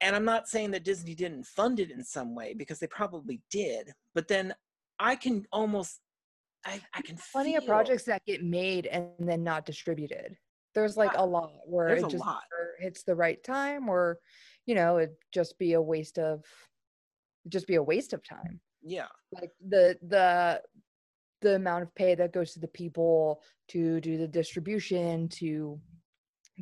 And 0.00 0.14
I'm 0.14 0.24
not 0.24 0.48
saying 0.48 0.72
that 0.72 0.84
Disney 0.84 1.14
didn't 1.14 1.46
fund 1.46 1.80
it 1.80 1.90
in 1.90 2.04
some 2.04 2.34
way 2.34 2.54
because 2.54 2.78
they 2.78 2.86
probably 2.88 3.40
did. 3.50 3.92
But 4.14 4.28
then 4.28 4.54
I 4.98 5.16
can 5.16 5.46
almost, 5.52 6.00
I, 6.66 6.80
I 6.92 7.00
can 7.00 7.16
Plenty 7.32 7.56
of 7.56 7.64
projects 7.64 8.04
that 8.04 8.22
get 8.26 8.42
made 8.42 8.86
and 8.86 9.08
then 9.20 9.42
not 9.42 9.64
distributed. 9.64 10.36
There's 10.74 10.96
like 10.96 11.12
Yeah, 11.14 11.22
a 11.22 11.24
lot 11.24 11.52
where 11.64 11.88
it 11.88 12.10
just 12.10 12.24
hits 12.78 13.02
the 13.04 13.14
right 13.14 13.42
time, 13.42 13.88
or 13.88 14.18
you 14.66 14.74
know, 14.74 14.98
it 14.98 15.16
just 15.32 15.58
be 15.58 15.72
a 15.72 15.80
waste 15.80 16.18
of, 16.18 16.44
just 17.48 17.66
be 17.66 17.76
a 17.76 17.82
waste 17.82 18.12
of 18.12 18.22
time. 18.22 18.60
Yeah, 18.82 19.08
like 19.32 19.50
the 19.66 19.96
the 20.06 20.62
the 21.42 21.56
amount 21.56 21.82
of 21.82 21.94
pay 21.94 22.14
that 22.14 22.32
goes 22.32 22.52
to 22.52 22.60
the 22.60 22.68
people 22.68 23.42
to 23.68 24.00
do 24.00 24.16
the 24.16 24.28
distribution 24.28 25.28
to 25.28 25.80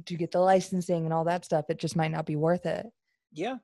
to 0.06 0.16
get 0.16 0.30
the 0.30 0.40
licensing 0.40 1.04
and 1.04 1.12
all 1.12 1.22
that 1.24 1.44
stuff 1.44 1.66
it 1.68 1.78
just 1.78 1.94
might 1.94 2.10
not 2.10 2.26
be 2.26 2.34
worth 2.34 2.66
it 2.66 2.86
yeah. 3.34 3.56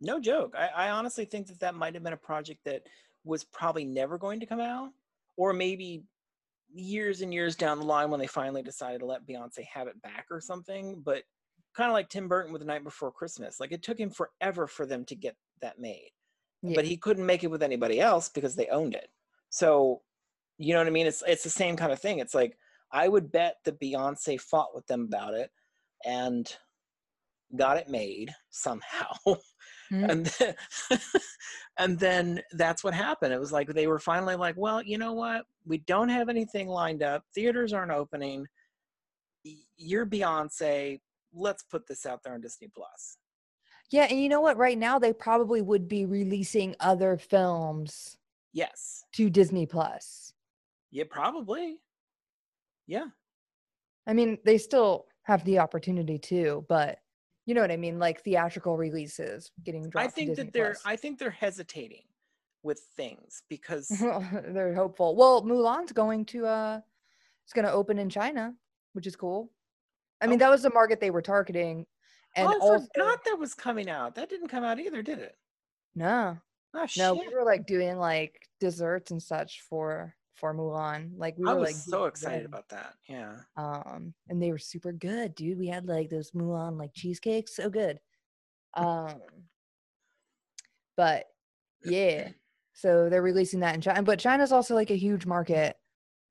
No 0.00 0.20
joke. 0.20 0.54
I, 0.56 0.88
I 0.88 0.90
honestly 0.90 1.24
think 1.24 1.46
that 1.48 1.58
that 1.60 1.74
might 1.74 1.94
have 1.94 2.04
been 2.04 2.12
a 2.12 2.18
project 2.18 2.60
that 2.66 2.82
was 3.24 3.42
probably 3.42 3.84
never 3.84 4.18
going 4.18 4.38
to 4.40 4.46
come 4.46 4.60
out, 4.60 4.90
or 5.36 5.52
maybe 5.52 6.04
years 6.72 7.22
and 7.22 7.32
years 7.32 7.56
down 7.56 7.78
the 7.78 7.84
line 7.84 8.10
when 8.10 8.20
they 8.20 8.26
finally 8.26 8.62
decided 8.62 9.00
to 9.00 9.06
let 9.06 9.26
Beyonce 9.26 9.64
have 9.72 9.88
it 9.88 10.00
back 10.02 10.26
or 10.30 10.40
something. 10.40 11.02
But 11.04 11.22
kind 11.76 11.88
of 11.90 11.94
like 11.94 12.08
Tim 12.08 12.28
Burton 12.28 12.52
with 12.52 12.60
The 12.60 12.66
Night 12.66 12.84
Before 12.84 13.12
Christmas, 13.12 13.60
like 13.60 13.72
it 13.72 13.82
took 13.82 13.98
him 13.98 14.10
forever 14.10 14.66
for 14.66 14.86
them 14.86 15.04
to 15.06 15.14
get 15.14 15.36
that 15.62 15.78
made, 15.78 16.10
Yeah. 16.62 16.74
but 16.74 16.84
he 16.84 16.96
couldn't 16.96 17.26
make 17.26 17.44
it 17.44 17.50
with 17.50 17.62
anybody 17.62 18.00
else 18.00 18.28
because 18.28 18.54
they 18.56 18.66
owned 18.68 18.94
it. 18.94 19.08
So, 19.50 20.02
you 20.58 20.72
know 20.72 20.80
what 20.80 20.86
I 20.86 20.90
mean? 20.90 21.06
It's 21.06 21.22
it's 21.26 21.44
the 21.44 21.50
same 21.50 21.76
kind 21.76 21.92
of 21.92 22.00
thing. 22.00 22.18
It's 22.18 22.34
like 22.34 22.56
I 22.92 23.08
would 23.08 23.30
bet 23.32 23.56
that 23.64 23.80
Beyonce 23.80 24.40
fought 24.40 24.74
with 24.74 24.86
them 24.86 25.02
about 25.02 25.34
it 25.34 25.50
and 26.04 26.50
got 27.56 27.76
it 27.76 27.88
made 27.88 28.30
somehow. 28.50 29.12
Mm. 29.92 30.10
and 30.10 30.26
then, 30.26 30.54
and 31.78 31.98
then 32.00 32.42
that's 32.52 32.82
what 32.82 32.92
happened. 32.92 33.32
It 33.32 33.38
was 33.38 33.52
like 33.52 33.68
they 33.68 33.86
were 33.86 34.00
finally 34.00 34.34
like, 34.34 34.56
well, 34.58 34.82
you 34.82 34.98
know 34.98 35.12
what? 35.12 35.44
We 35.64 35.78
don't 35.78 36.08
have 36.08 36.28
anything 36.28 36.66
lined 36.66 37.04
up. 37.04 37.22
Theaters 37.36 37.72
aren't 37.72 37.92
opening. 37.92 38.46
You're 39.76 40.04
Beyonce. 40.04 40.98
Let's 41.34 41.62
put 41.62 41.86
this 41.86 42.06
out 42.06 42.22
there 42.22 42.34
on 42.34 42.40
Disney 42.40 42.68
Plus. 42.74 43.16
Yeah, 43.90 44.06
and 44.10 44.20
you 44.20 44.28
know 44.28 44.40
what? 44.40 44.56
Right 44.56 44.78
now, 44.78 44.98
they 44.98 45.12
probably 45.12 45.62
would 45.62 45.86
be 45.88 46.06
releasing 46.06 46.74
other 46.80 47.16
films 47.16 48.16
Yes. 48.52 49.04
to 49.12 49.30
Disney 49.30 49.66
Plus. 49.66 50.32
Yeah, 50.90 51.04
probably. 51.10 51.78
Yeah. 52.86 53.06
I 54.06 54.12
mean, 54.12 54.38
they 54.44 54.58
still 54.58 55.06
have 55.22 55.44
the 55.44 55.58
opportunity 55.58 56.18
to, 56.18 56.64
but 56.68 56.98
you 57.44 57.54
know 57.54 57.60
what 57.60 57.70
I 57.70 57.76
mean? 57.76 57.98
Like 57.98 58.22
theatrical 58.22 58.76
releases 58.76 59.50
getting 59.62 59.88
dropped. 59.88 60.06
I 60.06 60.10
think 60.10 60.36
that 60.36 60.52
they're 60.52 60.72
Plus. 60.72 60.82
I 60.84 60.96
think 60.96 61.18
they're 61.18 61.30
hesitating 61.30 62.02
with 62.62 62.80
things 62.96 63.42
because 63.48 63.88
they're 63.88 64.74
hopeful. 64.74 65.14
Well, 65.16 65.42
Mulan's 65.42 65.92
going 65.92 66.24
to 66.26 66.46
uh 66.46 66.80
it's 67.44 67.52
gonna 67.52 67.70
open 67.70 67.98
in 67.98 68.08
China, 68.08 68.54
which 68.94 69.06
is 69.06 69.14
cool. 69.16 69.50
I 70.20 70.26
mean, 70.26 70.38
that 70.38 70.50
was 70.50 70.62
the 70.62 70.70
market 70.70 71.00
they 71.00 71.10
were 71.10 71.22
targeting. 71.22 71.86
And 72.34 72.48
oh, 72.48 72.60
also 72.60 72.86
forgot 72.94 73.24
that 73.24 73.38
was 73.38 73.54
coming 73.54 73.88
out. 73.88 74.14
That 74.14 74.28
didn't 74.28 74.48
come 74.48 74.64
out 74.64 74.78
either, 74.78 75.02
did 75.02 75.18
it? 75.18 75.36
no, 75.94 76.38
Oh 76.74 76.86
no, 76.98 77.14
we 77.14 77.28
were 77.34 77.44
like 77.44 77.66
doing 77.66 77.96
like 77.96 78.48
desserts 78.60 79.10
and 79.10 79.22
such 79.22 79.62
for 79.62 80.14
for 80.34 80.54
Mulan. 80.54 81.12
Like 81.16 81.36
we 81.38 81.48
I 81.48 81.54
were 81.54 81.60
was 81.60 81.68
like 81.68 81.76
so 81.76 82.04
excited 82.04 82.44
them. 82.44 82.52
about 82.52 82.68
that. 82.68 82.94
Yeah. 83.08 83.36
um 83.56 84.12
and 84.28 84.42
they 84.42 84.50
were 84.50 84.58
super 84.58 84.92
good 84.92 85.34
dude 85.34 85.58
we 85.58 85.68
had 85.68 85.86
like 85.86 86.10
those 86.10 86.32
mulan 86.32 86.78
like 86.78 86.92
cheesecakes 86.92 87.56
so 87.56 87.70
good 87.70 87.98
um 88.74 89.14
but 90.96 91.26
yeah 91.84 92.28
so 92.74 93.08
they're 93.08 93.22
releasing 93.22 93.60
that 93.60 93.74
in 93.74 93.80
china 93.80 94.02
but 94.02 94.18
china's 94.18 94.52
also 94.52 94.74
like 94.74 94.90
a 94.90 94.96
huge 94.96 95.24
market 95.24 95.76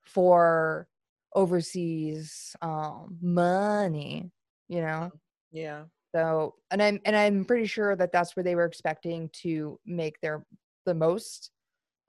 for 0.03 0.87
overseas 1.35 2.55
um 2.61 3.17
money 3.21 4.31
you 4.69 4.81
know 4.81 5.11
Yeah. 5.51 5.83
so 6.15 6.55
and 6.71 6.81
i'm 6.81 6.99
and 7.05 7.15
i'm 7.15 7.45
pretty 7.45 7.65
sure 7.65 7.95
that 7.95 8.11
that's 8.11 8.35
where 8.35 8.43
they 8.43 8.55
were 8.55 8.65
expecting 8.65 9.29
to 9.43 9.79
make 9.85 10.19
their 10.21 10.45
the 10.85 10.93
most 10.93 11.51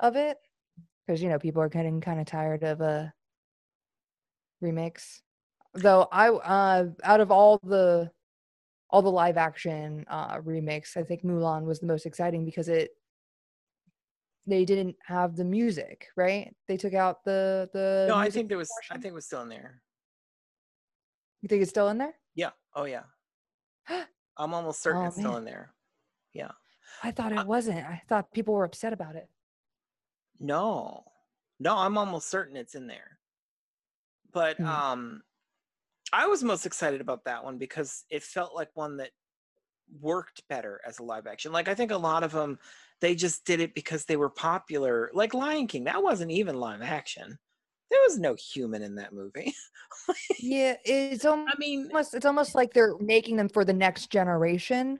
of 0.00 0.16
it 0.16 0.38
because 1.06 1.22
you 1.22 1.28
know 1.28 1.38
people 1.38 1.60
are 1.60 1.68
getting 1.68 2.00
kind 2.00 2.20
of 2.20 2.26
tired 2.26 2.62
of 2.62 2.80
a 2.80 3.12
remix. 4.62 5.20
though 5.74 6.08
i 6.12 6.28
uh 6.30 6.86
out 7.04 7.20
of 7.20 7.30
all 7.30 7.58
the 7.64 8.10
all 8.90 9.02
the 9.02 9.10
live 9.10 9.36
action 9.36 10.04
uh 10.08 10.38
remakes 10.44 10.96
i 10.96 11.02
think 11.02 11.22
mulan 11.22 11.64
was 11.64 11.80
the 11.80 11.86
most 11.86 12.06
exciting 12.06 12.44
because 12.44 12.68
it 12.68 12.90
they 14.46 14.64
didn't 14.64 14.96
have 15.04 15.36
the 15.36 15.44
music 15.44 16.08
right 16.16 16.54
they 16.68 16.76
took 16.76 16.94
out 16.94 17.24
the 17.24 17.68
the 17.72 18.06
No, 18.08 18.16
I 18.16 18.30
think 18.30 18.48
there 18.48 18.58
was 18.58 18.70
I 18.90 18.94
think 18.94 19.06
it 19.06 19.14
was 19.14 19.26
still 19.26 19.42
in 19.42 19.48
there. 19.48 19.82
you 21.42 21.48
think 21.48 21.62
it's 21.62 21.70
still 21.70 21.88
in 21.88 21.98
there 21.98 22.14
Yeah. 22.34 22.50
Oh 22.74 22.84
yeah. 22.84 23.04
I'm 24.36 24.52
almost 24.54 24.82
certain 24.82 25.02
Oh, 25.02 25.06
it's 25.06 25.16
still 25.16 25.36
in 25.36 25.44
there. 25.44 25.74
Yeah. 26.32 26.52
i 27.02 27.10
thought 27.10 27.32
Uh, 27.32 27.40
it 27.40 27.46
wasn't 27.46 27.78
i 27.86 28.02
thought 28.08 28.32
people 28.32 28.54
were 28.54 28.64
upset 28.64 28.92
about 28.92 29.16
it 29.16 29.28
No. 30.38 31.04
No, 31.58 31.76
I'm 31.76 31.96
almost 31.96 32.28
certain 32.28 32.56
it's 32.56 32.74
in 32.74 32.86
there. 32.86 33.18
But 34.32 34.58
Hmm. 34.58 34.66
um 34.66 35.22
I 36.12 36.26
was 36.26 36.44
most 36.44 36.66
excited 36.66 37.00
about 37.00 37.24
that 37.24 37.42
one 37.42 37.58
because 37.58 38.04
it 38.10 38.22
felt 38.22 38.54
like 38.54 38.70
one 38.74 38.98
that 38.98 39.10
worked 40.00 40.46
better 40.48 40.80
as 40.86 40.98
a 40.98 41.02
live 41.02 41.26
action. 41.26 41.52
Like 41.52 41.68
I 41.68 41.74
think 41.74 41.90
a 41.90 41.96
lot 41.96 42.22
of 42.22 42.32
them 42.32 42.58
they 43.00 43.14
just 43.14 43.44
did 43.44 43.60
it 43.60 43.74
because 43.74 44.04
they 44.04 44.16
were 44.16 44.30
popular. 44.30 45.10
Like 45.12 45.34
Lion 45.34 45.66
King, 45.66 45.84
that 45.84 46.02
wasn't 46.02 46.30
even 46.30 46.56
live 46.56 46.82
action. 46.82 47.38
There 47.90 48.00
was 48.06 48.18
no 48.18 48.34
human 48.34 48.82
in 48.82 48.96
that 48.96 49.12
movie. 49.12 49.54
yeah 50.40 50.74
it's 50.84 51.24
almost 51.24 51.54
I 51.54 51.58
mean, 51.58 51.90
it's 51.94 52.26
almost 52.26 52.54
like 52.54 52.72
they're 52.72 52.96
making 52.98 53.36
them 53.36 53.48
for 53.48 53.64
the 53.64 53.72
next 53.72 54.10
generation 54.10 54.98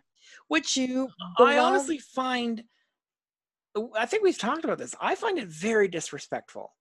which 0.49 0.77
you, 0.77 1.09
I 1.39 1.59
honestly 1.59 1.99
find 1.99 2.63
I 3.95 4.07
think 4.07 4.23
we've 4.23 4.39
talked 4.39 4.65
about 4.65 4.79
this. 4.79 4.95
I 5.03 5.15
find 5.15 5.39
it 5.39 5.49
very 5.49 5.87
disrespectful 5.87 6.73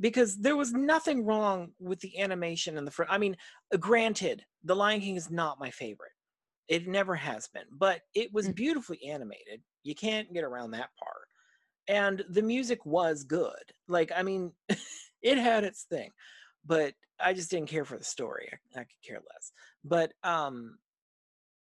because 0.00 0.36
there 0.36 0.56
was 0.56 0.72
nothing 0.72 1.24
wrong 1.24 1.70
with 1.78 2.00
the 2.00 2.18
animation 2.18 2.76
and 2.76 2.84
the 2.84 2.90
fr- 2.90 3.04
I 3.08 3.18
mean, 3.18 3.36
granted, 3.78 4.44
The 4.64 4.74
Lion 4.74 5.00
King 5.00 5.14
is 5.14 5.30
not 5.30 5.60
my 5.60 5.70
favorite. 5.70 6.10
It 6.70 6.86
never 6.86 7.16
has 7.16 7.48
been, 7.48 7.66
but 7.72 8.02
it 8.14 8.32
was 8.32 8.48
Mm. 8.48 8.54
beautifully 8.54 9.04
animated. 9.04 9.60
You 9.82 9.94
can't 9.96 10.32
get 10.32 10.44
around 10.44 10.70
that 10.70 10.94
part. 10.96 11.26
And 11.88 12.24
the 12.28 12.42
music 12.42 12.86
was 12.86 13.24
good. 13.24 13.74
Like, 13.88 14.12
I 14.14 14.22
mean, 14.22 14.52
it 15.20 15.36
had 15.36 15.64
its 15.64 15.82
thing, 15.82 16.12
but 16.64 16.94
I 17.18 17.32
just 17.34 17.50
didn't 17.50 17.68
care 17.70 17.84
for 17.84 17.98
the 17.98 18.04
story. 18.04 18.48
I, 18.52 18.80
I 18.80 18.84
could 18.84 19.02
care 19.02 19.20
less. 19.34 19.52
But 19.84 20.12
um 20.22 20.78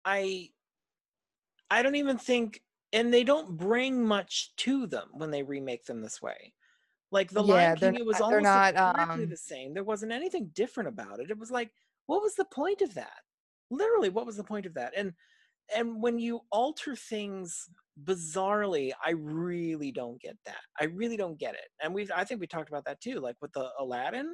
I 0.03 0.49
I 1.71 1.81
don't 1.83 1.95
even 1.95 2.17
think, 2.17 2.61
and 2.93 3.13
they 3.13 3.23
don't 3.23 3.57
bring 3.57 4.05
much 4.05 4.55
to 4.57 4.87
them 4.87 5.09
when 5.13 5.31
they 5.31 5.43
remake 5.43 5.85
them 5.85 6.01
this 6.01 6.21
way. 6.21 6.53
Like 7.11 7.31
the 7.31 7.43
Yeah, 7.43 7.53
Lion 7.53 7.77
King, 7.77 7.95
it 7.95 8.05
was 8.05 8.19
not- 8.19 8.25
almost 8.25 8.43
not, 8.43 8.69
exactly 8.71 9.23
um, 9.23 9.29
the 9.29 9.37
same. 9.37 9.73
There 9.73 9.83
wasn't 9.85 10.11
anything 10.11 10.47
different 10.53 10.89
about 10.89 11.21
it. 11.21 11.29
It 11.31 11.37
was 11.37 11.51
like, 11.51 11.71
what 12.07 12.21
was 12.21 12.35
the 12.35 12.45
point 12.45 12.81
of 12.81 12.93
that? 12.95 13.23
Literally, 13.69 14.09
what 14.09 14.25
was 14.25 14.37
the 14.37 14.43
point 14.43 14.65
of 14.65 14.73
that? 14.75 14.93
And 14.95 15.13
and 15.75 16.01
when 16.01 16.17
you 16.17 16.41
alter 16.51 16.95
things 16.95 17.69
bizarrely, 18.05 18.91
I 19.05 19.11
really 19.11 19.91
don't 19.91 20.21
get 20.21 20.37
that. 20.45 20.61
I 20.79 20.85
really 20.85 21.17
don't 21.17 21.37
get 21.37 21.55
it. 21.55 21.67
And 21.83 21.93
we've, 21.93 22.09
I 22.15 22.23
think 22.23 22.39
we 22.39 22.47
talked 22.47 22.69
about 22.69 22.85
that 22.85 23.01
too. 23.01 23.19
Like 23.19 23.35
with 23.41 23.51
the 23.51 23.67
Aladdin, 23.77 24.33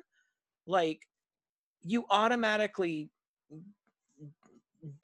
like 0.68 1.00
you 1.82 2.06
automatically 2.12 3.10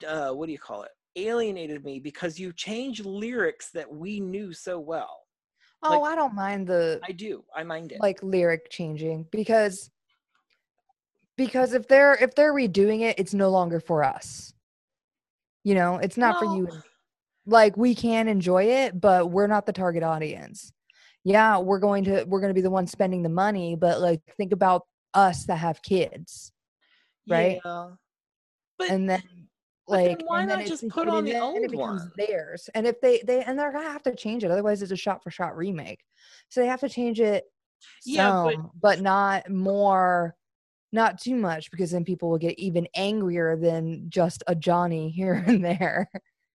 uh, 0.06 0.30
what 0.30 0.46
do 0.46 0.52
you 0.52 0.58
call 0.58 0.82
it? 0.82 0.90
Alienated 1.16 1.84
me 1.84 1.98
because 1.98 2.38
you 2.38 2.52
changed 2.52 3.04
lyrics 3.04 3.70
that 3.72 3.90
we 3.90 4.20
knew 4.20 4.52
so 4.52 4.78
well. 4.78 5.18
oh 5.82 6.00
like- 6.00 6.12
i 6.12 6.14
don't 6.14 6.34
mind 6.34 6.66
the 6.66 7.00
I 7.02 7.12
do. 7.12 7.44
I 7.54 7.64
mind 7.64 7.92
it. 7.92 8.00
like 8.00 8.22
lyric 8.22 8.70
changing 8.70 9.26
because 9.32 9.90
because 11.40 11.72
if 11.72 11.88
they're 11.88 12.14
if 12.16 12.34
they're 12.34 12.52
redoing 12.52 13.00
it 13.00 13.18
it's 13.18 13.32
no 13.32 13.48
longer 13.48 13.80
for 13.80 14.04
us 14.04 14.52
you 15.64 15.74
know 15.74 15.96
it's 15.96 16.18
not 16.18 16.38
for 16.38 16.44
you 16.56 16.66
and 16.66 16.82
like 17.46 17.76
we 17.78 17.94
can 17.94 18.28
enjoy 18.28 18.64
it 18.64 19.00
but 19.00 19.30
we're 19.30 19.46
not 19.46 19.64
the 19.64 19.72
target 19.72 20.02
audience 20.02 20.70
yeah 21.24 21.56
we're 21.58 21.78
going 21.78 22.04
to 22.04 22.24
we're 22.24 22.40
going 22.40 22.50
to 22.50 22.54
be 22.54 22.60
the 22.60 22.68
ones 22.70 22.90
spending 22.90 23.22
the 23.22 23.30
money 23.30 23.74
but 23.74 24.00
like 24.02 24.20
think 24.36 24.52
about 24.52 24.82
us 25.14 25.46
that 25.46 25.56
have 25.56 25.80
kids 25.82 26.52
right? 27.28 27.58
Yeah. 27.64 27.90
But 28.78 28.90
and 28.90 29.08
then 29.08 29.22
but 29.88 29.96
then 29.96 30.08
like 30.08 30.22
why 30.26 30.40
and 30.40 30.48
not 30.50 30.66
just 30.66 30.86
put 30.88 31.08
on 31.08 31.24
the 31.24 31.38
old 31.38 31.56
it 31.56 31.70
becomes 31.70 32.02
one? 32.02 32.12
theirs 32.18 32.68
and 32.74 32.86
if 32.86 33.00
they 33.00 33.22
they 33.26 33.42
and 33.42 33.58
they're 33.58 33.72
gonna 33.72 33.90
have 33.90 34.02
to 34.02 34.14
change 34.14 34.44
it 34.44 34.50
otherwise 34.50 34.82
it's 34.82 34.92
a 34.92 34.96
shot 34.96 35.22
for 35.22 35.30
shot 35.30 35.56
remake 35.56 36.00
so 36.50 36.60
they 36.60 36.66
have 36.66 36.80
to 36.80 36.88
change 36.88 37.18
it 37.18 37.44
Yeah, 38.04 38.42
but- 38.44 38.70
but 38.80 39.00
not 39.00 39.48
more 39.48 40.36
not 40.92 41.20
too 41.20 41.36
much 41.36 41.70
because 41.70 41.90
then 41.90 42.04
people 42.04 42.30
will 42.30 42.38
get 42.38 42.58
even 42.58 42.86
angrier 42.94 43.56
than 43.56 44.06
just 44.08 44.42
a 44.46 44.54
johnny 44.54 45.08
here 45.16 45.42
and 45.46 45.64
there 45.64 46.10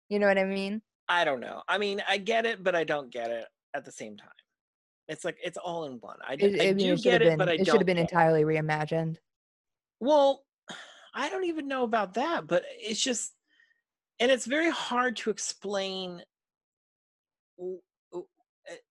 you 0.09 0.19
know 0.19 0.27
what 0.27 0.37
i 0.37 0.43
mean 0.43 0.81
I 1.11 1.25
don't 1.25 1.41
know. 1.41 1.61
I 1.67 1.77
mean, 1.77 2.01
I 2.07 2.17
get 2.17 2.45
it, 2.45 2.63
but 2.63 2.73
I 2.73 2.85
don't 2.85 3.11
get 3.11 3.31
it 3.31 3.45
at 3.73 3.83
the 3.83 3.91
same 3.91 4.15
time. 4.15 4.29
It's 5.09 5.25
like 5.25 5.37
it's 5.43 5.57
all 5.57 5.83
in 5.83 5.93
one. 5.99 6.15
I, 6.25 6.35
it, 6.39 6.61
I 6.61 6.69
I 6.69 6.73
mean, 6.73 6.87
do 6.87 6.93
it 6.93 7.03
get 7.03 7.21
it, 7.21 7.27
been 7.27 7.37
but 7.37 7.49
I 7.49 7.53
it 7.55 7.65
should 7.65 7.75
have 7.81 7.85
been 7.85 7.97
entirely 7.97 8.43
reimagined 8.43 9.17
Well, 9.99 10.45
I 11.13 11.29
don't 11.29 11.43
even 11.43 11.67
know 11.67 11.83
about 11.83 12.13
that, 12.13 12.47
but 12.47 12.63
it's 12.79 13.01
just, 13.01 13.33
and 14.21 14.31
it's 14.31 14.45
very 14.45 14.69
hard 14.69 15.17
to 15.17 15.31
explain. 15.31 16.21
w- 17.57 17.81
w- 18.13 18.27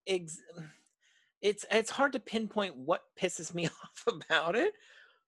Ex- 0.06 0.42
it's 1.40 1.64
it's 1.70 1.90
hard 1.90 2.12
to 2.12 2.20
pinpoint 2.20 2.76
what 2.76 3.00
pisses 3.18 3.54
me 3.54 3.66
off 3.84 4.04
about 4.06 4.56
it, 4.56 4.74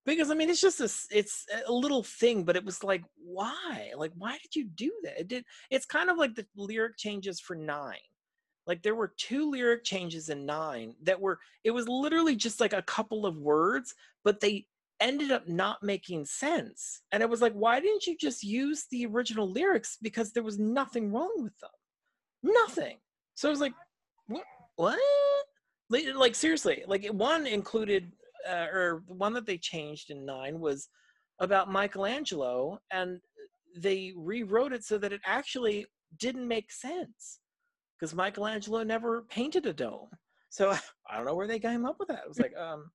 because 0.04 0.30
I 0.30 0.34
mean 0.34 0.50
it's 0.50 0.60
just 0.60 0.80
a 0.80 0.90
it's 1.16 1.46
a 1.66 1.72
little 1.72 2.02
thing, 2.02 2.44
but 2.44 2.56
it 2.56 2.64
was 2.64 2.82
like 2.82 3.04
why? 3.16 3.90
Like 3.96 4.12
why 4.16 4.38
did 4.42 4.56
you 4.56 4.64
do 4.64 4.92
that? 5.04 5.20
It 5.20 5.28
did. 5.28 5.44
It's 5.70 5.86
kind 5.86 6.10
of 6.10 6.18
like 6.18 6.34
the 6.34 6.46
lyric 6.56 6.96
changes 6.96 7.40
for 7.40 7.54
nine. 7.56 7.96
Like 8.66 8.82
there 8.82 8.94
were 8.94 9.12
two 9.16 9.50
lyric 9.50 9.84
changes 9.84 10.28
in 10.28 10.46
nine 10.46 10.94
that 11.02 11.20
were. 11.20 11.38
It 11.64 11.72
was 11.72 11.88
literally 11.88 12.36
just 12.36 12.60
like 12.60 12.72
a 12.72 12.82
couple 12.82 13.26
of 13.26 13.36
words, 13.36 13.94
but 14.24 14.40
they 14.40 14.66
ended 15.02 15.32
up 15.32 15.48
not 15.48 15.82
making 15.82 16.24
sense. 16.24 17.02
And 17.10 17.22
it 17.22 17.28
was 17.28 17.42
like, 17.42 17.52
why 17.54 17.80
didn't 17.80 18.06
you 18.06 18.16
just 18.16 18.44
use 18.44 18.86
the 18.90 19.04
original 19.06 19.50
lyrics? 19.50 19.98
Because 20.00 20.32
there 20.32 20.44
was 20.44 20.58
nothing 20.58 21.12
wrong 21.12 21.32
with 21.38 21.58
them. 21.58 21.70
Nothing. 22.42 22.98
So 23.34 23.48
I 23.48 23.50
was 23.50 23.60
like, 23.60 23.74
what? 24.28 24.44
What? 24.76 24.98
Like, 25.90 26.34
seriously, 26.34 26.84
like 26.86 27.06
one 27.08 27.46
included, 27.46 28.12
uh, 28.48 28.66
or 28.72 29.02
the 29.06 29.14
one 29.14 29.32
that 29.34 29.46
they 29.46 29.58
changed 29.58 30.10
in 30.10 30.24
nine 30.24 30.60
was 30.60 30.88
about 31.38 31.70
Michelangelo, 31.70 32.78
and 32.90 33.20
they 33.76 34.12
rewrote 34.16 34.72
it 34.72 34.84
so 34.84 34.98
that 34.98 35.12
it 35.12 35.20
actually 35.24 35.86
didn't 36.18 36.46
make 36.46 36.70
sense 36.70 37.40
because 37.98 38.14
Michelangelo 38.14 38.82
never 38.82 39.22
painted 39.22 39.66
a 39.66 39.72
dome. 39.72 40.08
So 40.50 40.70
I 41.10 41.16
don't 41.16 41.26
know 41.26 41.34
where 41.34 41.46
they 41.46 41.58
came 41.58 41.86
up 41.86 41.96
with 41.98 42.08
that. 42.08 42.22
It 42.24 42.28
was 42.28 42.40
like, 42.40 42.56
um, 42.56 42.90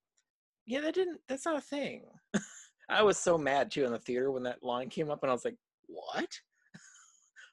yeah, 0.65 0.81
that 0.81 0.95
didn't. 0.95 1.19
That's 1.27 1.45
not 1.45 1.57
a 1.57 1.61
thing. 1.61 2.03
I 2.89 3.03
was 3.03 3.17
so 3.17 3.37
mad 3.37 3.71
too 3.71 3.85
in 3.85 3.91
the 3.91 3.99
theater 3.99 4.31
when 4.31 4.43
that 4.43 4.63
line 4.63 4.89
came 4.89 5.09
up, 5.09 5.23
and 5.23 5.29
I 5.29 5.33
was 5.33 5.45
like, 5.45 5.57
what? 5.87 6.23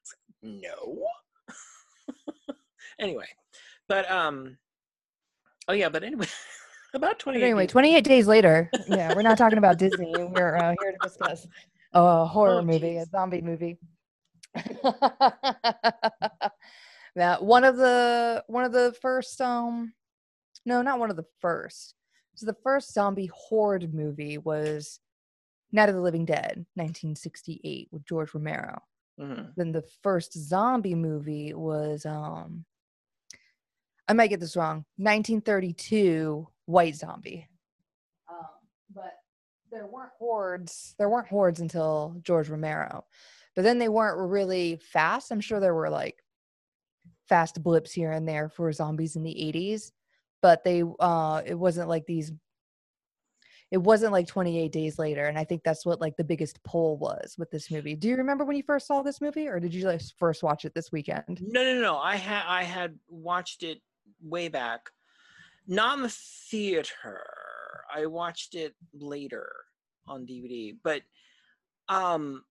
It's 0.00 0.14
like, 0.42 0.52
no. 0.62 1.06
anyway, 2.98 3.26
but 3.88 4.10
um, 4.10 4.58
oh 5.68 5.72
yeah, 5.72 5.88
but 5.88 6.04
anyway, 6.04 6.26
about 6.94 7.18
twenty. 7.18 7.38
But 7.40 7.44
anyway, 7.46 7.66
28 7.66 8.04
days 8.04 8.26
later. 8.26 8.70
Yeah, 8.88 9.14
we're 9.14 9.22
not 9.22 9.38
talking 9.38 9.58
about 9.58 9.78
Disney. 9.78 10.12
We're 10.18 10.56
uh, 10.56 10.74
here 10.80 10.92
to 10.92 10.98
discuss 11.02 11.46
a 11.92 12.24
horror 12.26 12.58
Oh, 12.60 12.62
movie, 12.62 12.96
a 12.96 13.06
zombie 13.06 13.40
movie. 13.42 13.78
that 17.16 17.42
one 17.42 17.64
of 17.64 17.76
the 17.76 18.44
one 18.46 18.64
of 18.64 18.72
the 18.72 18.94
first 19.00 19.40
um 19.40 19.92
no, 20.66 20.80
not 20.82 20.98
one 20.98 21.10
of 21.10 21.16
the 21.16 21.26
first. 21.40 21.94
So 22.36 22.46
the 22.46 22.56
first 22.62 22.92
zombie 22.92 23.30
horde 23.32 23.92
movie 23.94 24.38
was 24.38 24.98
Night 25.72 25.88
of 25.88 25.94
the 25.94 26.00
Living 26.00 26.24
Dead, 26.24 26.64
1968, 26.74 27.88
with 27.92 28.04
George 28.06 28.32
Romero. 28.34 28.80
Mhm. 29.20 29.52
Then 29.56 29.72
the 29.72 29.84
first 30.02 30.32
zombie 30.32 30.94
movie 30.94 31.52
was 31.54 32.06
um 32.06 32.64
I 34.08 34.12
might 34.12 34.28
get 34.28 34.40
this 34.40 34.56
wrong. 34.56 34.84
1932 34.98 36.46
White 36.66 36.96
Zombie. 36.96 37.48
Um, 38.30 38.46
but 38.94 39.14
there 39.70 39.86
weren't 39.86 40.12
hordes. 40.18 40.94
There 40.98 41.08
weren't 41.08 41.28
hordes 41.28 41.60
until 41.60 42.16
George 42.22 42.48
Romero. 42.48 43.04
But 43.54 43.62
then 43.62 43.78
they 43.78 43.88
weren't 43.88 44.30
really 44.30 44.76
fast. 44.76 45.30
I'm 45.30 45.40
sure 45.40 45.60
there 45.60 45.74
were 45.74 45.90
like 45.90 46.22
fast 47.28 47.62
blips 47.62 47.92
here 47.92 48.12
and 48.12 48.28
there 48.28 48.48
for 48.48 48.72
zombies 48.72 49.16
in 49.16 49.22
the 49.22 49.34
80s, 49.34 49.92
but 50.42 50.64
they 50.64 50.82
uh 51.00 51.42
it 51.44 51.54
wasn't 51.54 51.88
like 51.88 52.06
these 52.06 52.32
it 53.70 53.78
wasn't 53.78 54.12
like 54.12 54.26
28 54.28 54.70
days 54.70 54.98
later 54.98 55.24
and 55.24 55.38
i 55.38 55.42
think 55.42 55.62
that's 55.64 55.84
what 55.86 56.00
like 56.00 56.16
the 56.16 56.22
biggest 56.22 56.62
pull 56.62 56.96
was 56.98 57.34
with 57.38 57.50
this 57.50 57.70
movie 57.70 57.96
do 57.96 58.08
you 58.08 58.16
remember 58.16 58.44
when 58.44 58.56
you 58.56 58.62
first 58.62 58.86
saw 58.86 59.02
this 59.02 59.20
movie 59.20 59.48
or 59.48 59.58
did 59.58 59.72
you 59.74 59.84
like 59.86 60.00
first 60.18 60.42
watch 60.42 60.64
it 60.64 60.74
this 60.74 60.92
weekend 60.92 61.40
No, 61.40 61.62
no, 61.64 61.80
no. 61.80 61.96
I 61.96 62.16
had 62.16 62.44
I 62.46 62.62
had 62.62 62.98
watched 63.08 63.62
it 63.62 63.80
way 64.22 64.48
back, 64.48 64.90
not 65.66 65.98
in 65.98 66.02
the 66.02 66.14
theater. 66.50 67.22
I 67.94 68.06
watched 68.06 68.54
it 68.54 68.74
later 68.92 69.50
on 70.06 70.26
DVD, 70.26 70.76
but 70.82 71.02
um, 71.88 72.44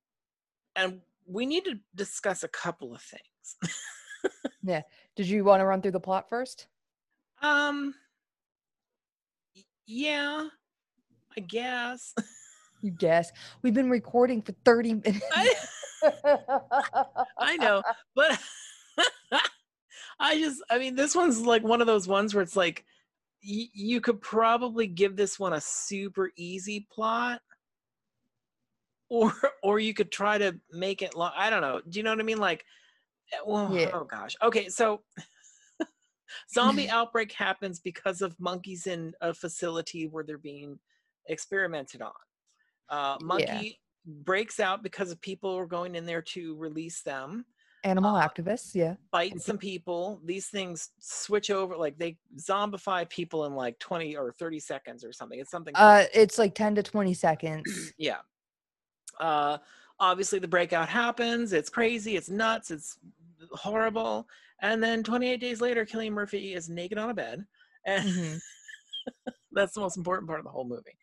and 0.76 1.02
we 1.26 1.46
need 1.46 1.66
to 1.66 1.80
discuss 1.96 2.44
a 2.44 2.48
couple 2.48 2.94
of 2.94 3.02
things. 3.02 3.74
Yeah. 4.66 4.84
Did 5.18 5.28
you 5.28 5.44
want 5.44 5.60
to 5.60 5.66
run 5.66 5.82
through 5.82 5.92
the 5.92 6.00
plot 6.00 6.30
first 6.30 6.68
um, 7.44 7.94
yeah, 9.86 10.48
I 11.36 11.42
guess. 11.42 12.16
you 12.82 12.92
guess 12.92 13.32
we've 13.62 13.74
been 13.74 13.90
recording 13.90 14.42
for 14.42 14.54
30 14.64 14.94
minutes 14.96 15.26
I, 15.34 15.56
I 17.38 17.58
know, 17.58 17.84
but 18.16 18.40
I 20.20 20.40
just, 20.40 20.64
I 20.70 20.78
mean, 20.78 20.96
this 20.96 21.16
one's 21.16 21.42
like 21.42 21.64
one 21.64 21.82
of 21.82 21.88
those 21.88 22.08
ones 22.08 22.34
where 22.34 22.42
it's 22.42 22.56
like 22.56 22.86
y- 23.44 23.70
you 23.74 24.02
could 24.02 24.22
probably 24.22 24.88
give 24.88 25.16
this 25.16 25.40
one 25.40 25.54
a 25.54 25.62
super 25.62 26.32
easy 26.36 26.88
plot, 26.92 27.42
or 29.10 29.34
or 29.64 29.80
you 29.80 29.94
could 29.94 30.12
try 30.12 30.38
to 30.38 30.60
make 30.72 31.02
it 31.02 31.16
long. 31.16 31.32
I 31.36 31.50
don't 31.50 31.62
know. 31.62 31.82
Do 31.88 32.00
you 32.00 32.04
know 32.04 32.12
what 32.12 32.20
I 32.20 32.24
mean? 32.24 32.40
Like, 32.40 32.64
eh, 33.34 33.38
well, 33.46 33.74
Yeah. 33.74 33.92
oh 33.94 34.06
gosh. 34.06 34.36
Okay, 34.42 34.70
so 34.70 35.04
zombie 36.54 36.90
outbreak 36.90 37.32
happens 37.32 37.80
because 37.80 38.22
of 38.22 38.40
monkeys 38.40 38.88
in 38.88 39.14
a 39.22 39.34
facility 39.34 40.08
where 40.08 40.24
they're 40.24 40.38
being 40.38 40.80
experimented 41.28 42.02
on. 42.02 42.12
Uh, 42.90 43.18
monkey 43.22 43.80
breaks 44.06 44.60
out 44.60 44.84
because 44.84 45.12
of 45.12 45.22
people 45.22 45.56
are 45.58 45.66
going 45.66 45.96
in 45.96 46.06
there 46.06 46.22
to 46.22 46.56
release 46.58 47.02
them 47.02 47.46
animal 47.84 48.16
uh, 48.16 48.28
activists 48.28 48.74
yeah. 48.74 48.96
bite 49.12 49.42
some 49.42 49.58
people. 49.58 50.22
These 50.26 50.48
things 50.48 50.90
switch 51.00 51.52
over 51.52 51.76
like 51.76 51.98
they 51.98 52.18
zombify 52.40 53.08
people 53.10 53.46
in 53.46 53.54
like 53.54 53.78
20 53.80 54.16
or 54.16 54.32
30 54.32 54.60
seconds 54.60 55.04
or 55.04 55.12
something. 55.12 55.40
It's 55.40 55.52
something 55.52 55.74
uh 55.76 56.06
it's 56.14 56.38
like 56.38 56.56
10 56.56 56.76
to 56.76 56.84
20 56.84 57.14
seconds. 57.14 57.94
Yeah. 57.98 58.20
Uh 59.20 59.58
obviously 60.00 60.40
the 60.40 60.48
breakout 60.48 60.90
happens. 60.90 61.54
It's 61.54 61.70
crazy. 61.70 62.16
It's 62.16 62.30
nuts. 62.30 62.72
It's 62.72 62.98
horrible. 63.52 64.28
And 64.62 64.82
then 64.82 65.04
28 65.04 65.38
days 65.40 65.62
later 65.62 65.86
Cillian 65.86 66.12
Murphy 66.14 66.54
is 66.54 66.70
naked 66.70 66.98
on 66.98 67.10
a 67.10 67.14
bed. 67.14 67.46
And 67.86 68.10
Mhm. 68.10 68.40
that's 69.52 69.74
the 69.74 69.82
most 69.82 69.98
important 69.98 70.28
part 70.28 70.40
of 70.40 70.46
the 70.46 70.52
whole 70.52 70.66
movie. 70.66 70.98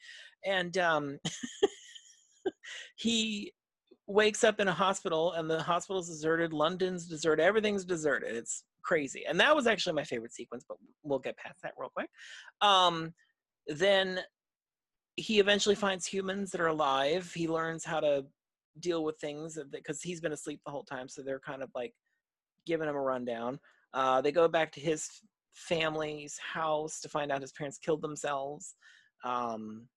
And 0.45 0.77
um 0.79 1.19
he 2.97 3.53
wakes 4.11 4.45
up 4.45 4.61
in 4.61 4.69
a 4.69 4.73
hospital 4.73 5.33
and 5.33 5.49
the 5.49 5.63
hospital's 5.63 6.09
deserted 6.09 6.53
london's 6.53 7.07
deserted 7.07 7.45
everything's 7.45 7.85
deserted. 7.85 8.35
It's 8.35 8.65
crazy. 8.83 9.25
And 9.29 9.39
that 9.41 9.55
was 9.55 9.67
actually 9.67 9.95
my 9.95 10.05
favorite 10.05 10.33
sequence 10.33 10.65
but 10.67 10.79
we'll 11.03 11.19
get 11.19 11.37
past 11.37 11.61
that 11.63 11.75
real 11.79 11.91
quick. 11.95 12.11
Um 12.61 13.15
then 13.67 14.21
he 15.17 15.39
eventually 15.39 15.75
finds 15.75 16.07
humans 16.07 16.51
that 16.51 16.61
are 16.61 16.69
alive. 16.69 17.31
He 17.35 17.47
learns 17.47 17.85
how 17.85 18.01
to 18.01 18.25
deal 18.79 19.05
with 19.05 19.19
things 19.19 19.59
because 19.71 20.01
he's 20.03 20.21
been 20.21 20.33
asleep 20.33 20.61
the 20.65 20.73
whole 20.73 20.85
time 20.85 21.09
so 21.09 21.23
they're 21.23 21.41
kind 21.41 21.63
of 21.63 21.71
like 21.75 21.93
giving 22.67 22.89
him 22.89 22.97
a 22.97 23.01
rundown. 23.01 23.59
Uh, 23.93 24.21
they 24.21 24.33
go 24.33 24.49
back 24.49 24.73
to 24.73 24.81
his 24.81 25.09
family's 25.55 26.39
house 26.39 27.01
to 27.01 27.09
find 27.09 27.31
out 27.31 27.41
his 27.41 27.53
parents 27.53 27.79
killed 27.79 28.03
themselves. 28.03 28.75
Um, 29.25 29.89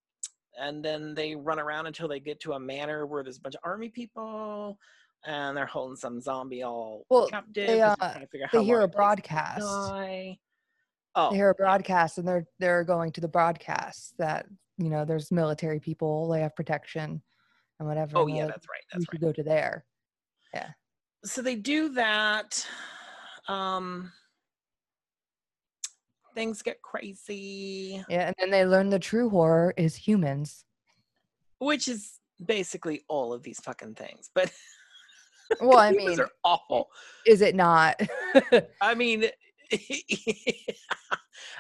and 0.60 0.84
then 0.84 1.14
they 1.14 1.36
run 1.36 1.60
around 1.60 1.88
until 1.88 2.08
they 2.08 2.20
get 2.20 2.40
to 2.42 2.54
a 2.54 2.60
manor 2.60 3.06
where 3.06 3.24
there's 3.24 3.38
a 3.38 3.42
bunch 3.42 3.56
of 3.56 3.62
army 3.64 3.90
people 3.90 4.78
and 5.26 5.56
they're 5.56 5.66
holding 5.66 5.96
some 5.96 6.20
zombie 6.20 6.64
all 6.64 7.06
Well, 7.10 7.28
captive 7.28 7.68
they, 7.68 7.82
uh, 7.82 7.96
trying 7.96 8.22
to 8.22 8.28
figure 8.28 8.48
they 8.52 8.64
hear 8.64 8.82
a 8.82 8.84
it 8.84 8.88
takes 8.88 8.92
to 8.94 8.98
broadcast. 8.98 9.66
oh 11.16 11.30
they 11.32 11.36
hear 11.38 11.50
a 11.50 11.56
broadcast 11.56 12.18
and 12.18 12.28
they're 12.28 12.46
they're 12.60 12.84
going 12.84 13.12
to 13.14 13.22
the 13.22 13.28
broadcast 13.28 14.14
that 14.18 14.46
you 14.78 14.90
know 14.90 15.06
there's 15.06 15.32
military 15.32 15.80
people 15.80 16.28
they 16.30 16.42
have 16.42 16.56
protection 16.56 17.22
and 17.80 17.88
whatever 17.88 18.18
oh 18.18 18.28
and 18.28 18.36
yeah 18.38 18.48
that's 18.48 18.68
right 18.70 18.82
you 18.94 19.00
that's 19.00 19.06
right. 19.14 19.22
go 19.22 19.32
to 19.32 19.44
there. 19.44 19.86
Yeah. 20.54 20.70
so 21.24 21.42
they 21.42 21.56
do 21.56 21.90
that 21.94 22.66
um 23.48 24.12
things 26.34 26.62
get 26.62 26.82
crazy 26.82 28.04
yeah 28.10 28.28
and 28.28 28.36
then 28.40 28.50
they 28.50 28.66
learn 28.66 28.90
the 28.90 29.00
true 29.00 29.30
horror 29.30 29.74
is 29.78 29.96
humans 29.96 30.66
which 31.60 31.88
is 31.88 32.20
basically 32.46 33.02
all 33.08 33.32
of 33.32 33.44
these 33.44 33.60
fucking 33.60 33.96
things 33.96 34.30
but 34.34 34.52
well 35.62 35.78
i 35.78 35.92
mean 35.92 36.20
are 36.20 36.30
awful 36.44 36.90
is 37.26 37.42
it 37.42 37.56
not 37.56 38.02
I 38.82 38.96
mean, 38.96 39.26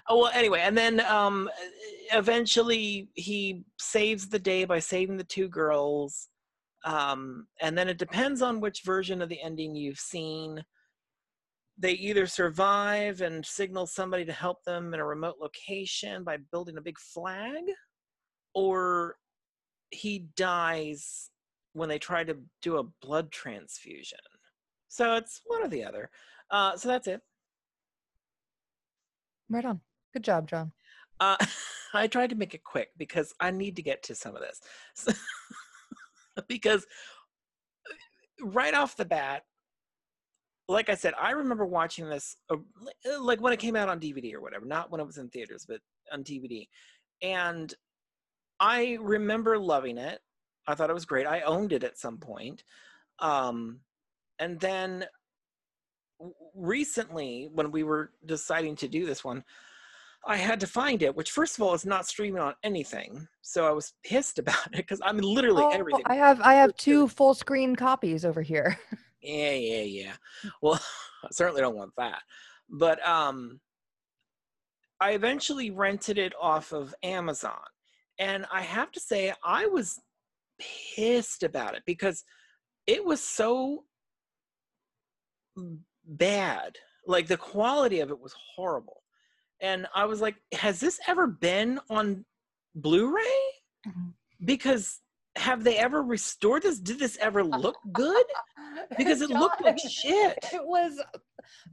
oh, 0.08 0.22
well, 0.22 0.32
anyway, 0.34 0.62
and 0.62 0.78
then 0.78 1.00
um, 1.02 1.50
eventually 2.12 3.10
he 3.14 3.64
saves 3.80 4.30
the 4.30 4.40
day 4.40 4.66
by 4.66 4.80
saving 4.80 5.18
the 5.18 5.24
two 5.24 5.48
girls. 5.48 6.30
Um, 6.86 7.48
and 7.62 7.78
then 7.78 7.88
it 7.88 7.98
depends 7.98 8.42
on 8.42 8.60
which 8.60 8.82
version 8.84 9.22
of 9.22 9.30
the 9.30 9.42
ending 9.42 9.76
you've 9.76 10.00
seen. 10.00 10.64
They 11.78 11.94
either 11.94 12.28
survive 12.28 13.22
and 13.22 13.46
signal 13.46 13.88
somebody 13.88 14.26
to 14.26 14.32
help 14.34 14.64
them 14.64 14.94
in 14.94 15.00
a 15.00 15.06
remote 15.06 15.38
location 15.42 16.24
by 16.24 16.38
building 16.52 16.78
a 16.78 16.82
big 16.82 17.00
flag, 17.00 17.64
or 18.54 19.16
he 19.90 20.28
dies 20.36 21.30
when 21.74 21.90
they 21.90 22.00
try 22.00 22.24
to 22.24 22.38
do 22.62 22.78
a 22.78 22.84
blood 23.02 23.32
transfusion. 23.32 24.20
So 24.88 25.16
it's 25.16 25.42
one 25.46 25.64
or 25.64 25.68
the 25.68 25.84
other. 25.84 26.10
Uh, 26.52 26.78
so 26.78 26.88
that's 26.90 27.08
it. 27.08 27.22
right 29.50 29.66
on 29.66 29.80
good 30.14 30.24
job 30.24 30.48
john 30.48 30.72
Uh, 31.20 31.38
I 31.94 32.08
tried 32.08 32.32
to 32.32 32.36
make 32.36 32.56
it 32.56 32.64
quick 32.64 32.90
because 32.98 33.34
I 33.40 33.52
need 33.52 33.76
to 33.76 33.84
get 33.84 34.02
to 34.04 34.16
some 34.16 34.36
of 34.36 34.42
this. 34.42 34.60
So, 34.96 35.12
because 36.48 36.86
uh, 37.90 38.46
right 38.48 38.74
off 38.74 38.98
the 38.98 39.06
bat, 39.06 39.44
like 40.74 40.90
I 40.90 40.96
said, 40.96 41.14
I 41.22 41.32
remember 41.32 41.66
watching 41.66 42.10
this 42.10 42.36
uh, 42.50 42.58
like 43.20 43.40
when 43.40 43.54
it 43.54 43.60
came 43.60 43.76
out 43.76 43.90
on 43.90 44.00
DVD 44.00 44.34
or 44.34 44.42
whatever, 44.42 44.66
not 44.66 44.92
when 44.92 45.00
it 45.00 45.08
was 45.08 45.18
in 45.18 45.30
theaters, 45.30 45.66
but 45.68 45.80
on 46.12 46.24
DVD. 46.24 46.68
And 47.22 47.74
I 48.60 48.98
remember 49.00 49.58
loving 49.58 49.98
it. 49.98 50.20
I 50.68 50.76
thought 50.76 50.90
it 50.90 50.94
was 50.94 51.06
great. 51.06 51.28
I 51.28 51.42
owned 51.42 51.74
it 51.74 51.84
at 51.84 51.98
some 51.98 52.18
point. 52.18 52.64
Um, 53.20 53.80
and 54.40 54.60
then 54.60 55.06
recently, 56.56 57.50
when 57.54 57.72
we 57.72 57.84
were 57.84 58.12
deciding 58.26 58.76
to 58.78 58.88
do 58.88 59.06
this 59.06 59.24
one, 59.24 59.44
I 60.26 60.38
had 60.38 60.60
to 60.62 60.68
find 60.68 61.04
it, 61.04 61.16
which 61.16 61.32
first 61.32 61.58
of 61.58 61.64
all 61.64 61.74
is 61.74 61.86
not 61.86 62.08
streaming 62.08 62.42
on 62.42 62.54
anything. 62.64 63.28
So 63.42 63.68
I 63.68 63.72
was 63.72 63.94
pissed 64.06 64.40
about 64.40 64.68
it 64.68 64.78
because 64.78 65.02
I'm 65.04 65.18
literally 65.18 65.64
Oh, 65.64 65.70
everything. 65.72 66.04
I 66.06 66.16
have 66.16 66.42
I 66.42 66.56
have 66.56 66.76
two 66.78 67.08
full 67.08 67.34
screen 67.34 67.76
copies 67.76 68.26
over 68.26 68.42
here. 68.42 68.80
Yeah, 69.24 69.52
yeah, 69.52 69.82
yeah. 69.82 70.14
Well, 70.62 70.80
I 71.24 71.28
certainly 71.32 71.62
don't 71.62 71.76
want 71.76 71.94
that. 71.98 72.22
But 72.70 73.06
um 73.08 73.60
I 75.00 75.12
eventually 75.12 75.70
rented 75.72 76.18
it 76.18 76.34
off 76.40 76.72
of 76.72 76.94
Amazon. 77.04 77.60
And 78.20 78.46
I 78.52 78.62
have 78.62 78.92
to 78.92 79.00
say 79.00 79.34
I 79.44 79.66
was 79.66 80.00
pissed 80.96 81.44
about 81.44 81.76
it 81.76 81.84
because 81.86 82.24
it 82.88 83.04
was 83.04 83.22
so 83.22 83.84
bad. 86.06 86.78
Like 87.06 87.28
the 87.28 87.38
quality 87.38 88.00
of 88.00 88.12
it 88.12 88.20
was 88.20 88.36
horrible. 88.56 89.02
And 89.62 89.88
I 89.96 90.06
was 90.06 90.22
like, 90.22 90.36
has 90.54 90.80
this 90.80 91.00
ever 91.08 91.28
been 91.28 91.80
on 91.90 92.26
Blu-ray? 92.76 93.42
Mhm. 93.88 94.14
Because 94.46 95.00
have 95.36 95.64
they 95.64 95.78
ever 95.78 96.02
restored 96.02 96.64
this? 96.64 96.80
Did 96.80 97.00
this 97.00 97.18
ever 97.18 97.44
look 97.44 97.78
good? 97.92 98.26
Because 98.98 99.22
it 99.22 99.30
looked 99.30 99.62
like 99.62 99.78
shit. 99.78 100.38
It 100.52 100.66
was 100.66 101.00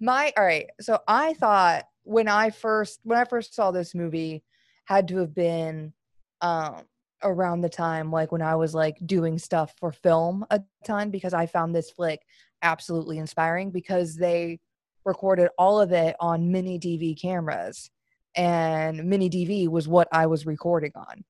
my 0.01 0.33
all 0.37 0.45
right. 0.45 0.67
So 0.81 0.99
I 1.09 1.33
thought 1.35 1.85
when 2.03 2.29
I 2.29 2.51
first 2.51 3.01
when 3.05 3.19
I 3.19 3.25
first 3.25 3.55
saw 3.55 3.71
this 3.71 3.95
movie 3.95 4.45
had 4.85 5.09
to 5.09 5.17
have 5.19 5.35
been 5.35 5.95
um 6.43 6.83
around 7.23 7.63
the 7.63 7.71
time 7.71 8.11
like 8.11 8.33
when 8.33 8.43
I 8.43 8.55
was 8.55 8.75
like 8.75 8.97
doing 9.07 9.39
stuff 9.39 9.75
for 9.79 9.93
film 9.93 10.45
a 10.51 10.61
ton 10.85 11.11
because 11.11 11.33
I 11.33 11.47
found 11.47 11.75
this 11.75 11.91
flick 11.91 12.21
absolutely 12.63 13.19
inspiring 13.19 13.71
because 13.71 14.15
they 14.17 14.61
recorded 15.05 15.49
all 15.59 15.81
of 15.81 15.93
it 15.93 16.17
on 16.21 16.53
mini 16.53 16.79
DV 16.79 17.21
cameras 17.21 17.91
and 18.37 19.05
mini 19.05 19.29
DV 19.29 19.69
was 19.69 19.89
what 19.89 20.09
I 20.13 20.27
was 20.27 20.47
recording 20.47 20.93
on. 20.95 21.25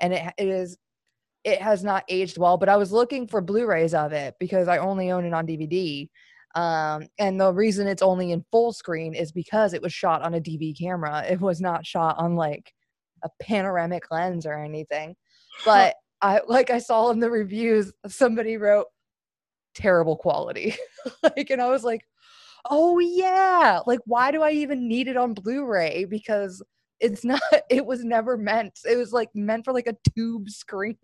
And 0.00 0.12
it, 0.12 0.34
it 0.36 0.48
is 0.48 0.76
it 1.44 1.60
has 1.60 1.82
not 1.82 2.04
aged 2.08 2.38
well, 2.38 2.56
but 2.56 2.68
I 2.68 2.76
was 2.76 2.92
looking 2.92 3.26
for 3.26 3.40
Blu-rays 3.40 3.94
of 3.94 4.12
it 4.12 4.34
because 4.38 4.68
I 4.68 4.78
only 4.78 5.10
own 5.10 5.24
it 5.24 5.32
on 5.32 5.46
DVD. 5.46 6.08
Um, 6.54 7.08
and 7.18 7.40
the 7.40 7.52
reason 7.52 7.86
it's 7.86 8.02
only 8.02 8.32
in 8.32 8.44
full 8.52 8.72
screen 8.72 9.14
is 9.14 9.32
because 9.32 9.72
it 9.72 9.82
was 9.82 9.92
shot 9.92 10.22
on 10.22 10.34
a 10.34 10.40
DV 10.40 10.78
camera. 10.78 11.24
It 11.28 11.40
was 11.40 11.60
not 11.60 11.86
shot 11.86 12.18
on 12.18 12.36
like 12.36 12.72
a 13.24 13.30
panoramic 13.40 14.10
lens 14.10 14.46
or 14.46 14.62
anything. 14.62 15.16
But 15.64 15.96
I 16.20 16.40
like 16.46 16.70
I 16.70 16.78
saw 16.78 17.10
in 17.10 17.20
the 17.20 17.30
reviews 17.30 17.92
somebody 18.06 18.56
wrote 18.56 18.86
terrible 19.74 20.16
quality. 20.16 20.76
like 21.22 21.50
and 21.50 21.62
I 21.62 21.68
was 21.68 21.84
like, 21.84 22.02
"Oh 22.70 22.98
yeah. 22.98 23.80
Like 23.86 24.00
why 24.04 24.30
do 24.30 24.42
I 24.42 24.52
even 24.52 24.88
need 24.88 25.08
it 25.08 25.16
on 25.16 25.34
Blu-ray 25.34 26.04
because 26.04 26.62
it's 27.02 27.24
not 27.24 27.40
it 27.68 27.84
was 27.84 28.04
never 28.04 28.38
meant 28.38 28.78
it 28.88 28.96
was 28.96 29.12
like 29.12 29.28
meant 29.34 29.64
for 29.64 29.74
like 29.74 29.86
a 29.88 29.96
tube 30.16 30.48
screen. 30.48 30.96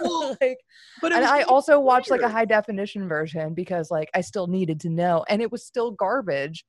Well, 0.00 0.36
like 0.40 0.58
But 1.00 1.12
and 1.12 1.24
i 1.24 1.42
also 1.42 1.78
watched 1.78 2.10
like 2.10 2.22
a 2.22 2.28
high 2.28 2.46
definition 2.46 3.06
version 3.06 3.54
because 3.54 3.90
like 3.90 4.10
i 4.14 4.20
still 4.22 4.48
needed 4.48 4.80
to 4.80 4.88
know 4.88 5.24
and 5.28 5.40
it 5.40 5.52
was 5.52 5.64
still 5.64 5.92
garbage 5.92 6.64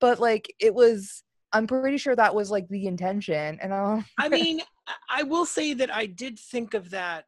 but 0.00 0.18
like 0.18 0.52
it 0.58 0.74
was 0.74 1.22
i'm 1.52 1.66
pretty 1.66 1.98
sure 1.98 2.16
that 2.16 2.34
was 2.34 2.50
like 2.50 2.66
the 2.68 2.86
intention 2.86 3.58
and 3.62 3.72
i 3.72 4.04
I 4.18 4.28
mean, 4.28 4.60
I- 4.86 5.20
I 5.20 5.22
will 5.22 5.46
say 5.46 5.72
that 5.74 5.94
I 5.94 6.06
did 6.06 6.36
think 6.36 6.74
of 6.74 6.90
that 6.90 7.26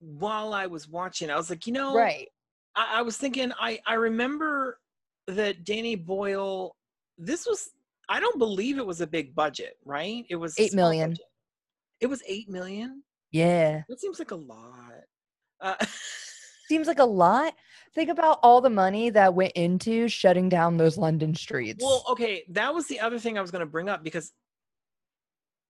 while 0.00 0.52
I 0.52 0.66
was 0.66 0.86
watching. 0.86 1.30
I 1.30 1.36
was 1.36 1.48
like, 1.48 1.66
you 1.66 1.72
know, 1.72 1.94
right. 1.96 2.28
I, 2.76 2.98
I 2.98 3.02
was 3.02 3.16
thinking, 3.16 3.50
I, 3.58 3.80
I 3.86 3.94
remember 3.94 4.78
that 5.26 5.64
Danny 5.64 5.94
Boyle, 5.94 6.76
this 7.16 7.46
was, 7.46 7.70
I 8.08 8.20
don't 8.20 8.38
believe 8.38 8.78
it 8.78 8.86
was 8.86 9.00
a 9.00 9.06
big 9.06 9.34
budget, 9.34 9.76
right? 9.84 10.24
It 10.30 10.36
was 10.36 10.58
Eight 10.58 10.74
million. 10.74 11.10
budget. 11.10 11.24
It 12.00 12.06
was 12.06 12.22
eight 12.26 12.48
million. 12.48 13.02
yeah 13.32 13.82
That 13.88 14.00
seems 14.00 14.18
like 14.18 14.30
a 14.30 14.36
lot. 14.36 14.92
Uh, 15.60 15.74
seems 16.68 16.86
like 16.86 16.98
a 17.00 17.04
lot 17.04 17.54
think 17.94 18.10
about 18.10 18.38
all 18.42 18.60
the 18.60 18.70
money 18.70 19.10
that 19.10 19.32
went 19.34 19.50
into 19.54 20.06
shutting 20.06 20.48
down 20.50 20.76
those 20.76 20.96
london 20.98 21.34
streets 21.34 21.82
well, 21.82 22.04
okay, 22.10 22.44
that 22.50 22.72
was 22.72 22.86
the 22.86 23.00
other 23.00 23.18
thing 23.18 23.36
I 23.36 23.40
was 23.40 23.50
going 23.50 23.60
to 23.60 23.66
bring 23.66 23.88
up 23.88 24.04
because, 24.04 24.32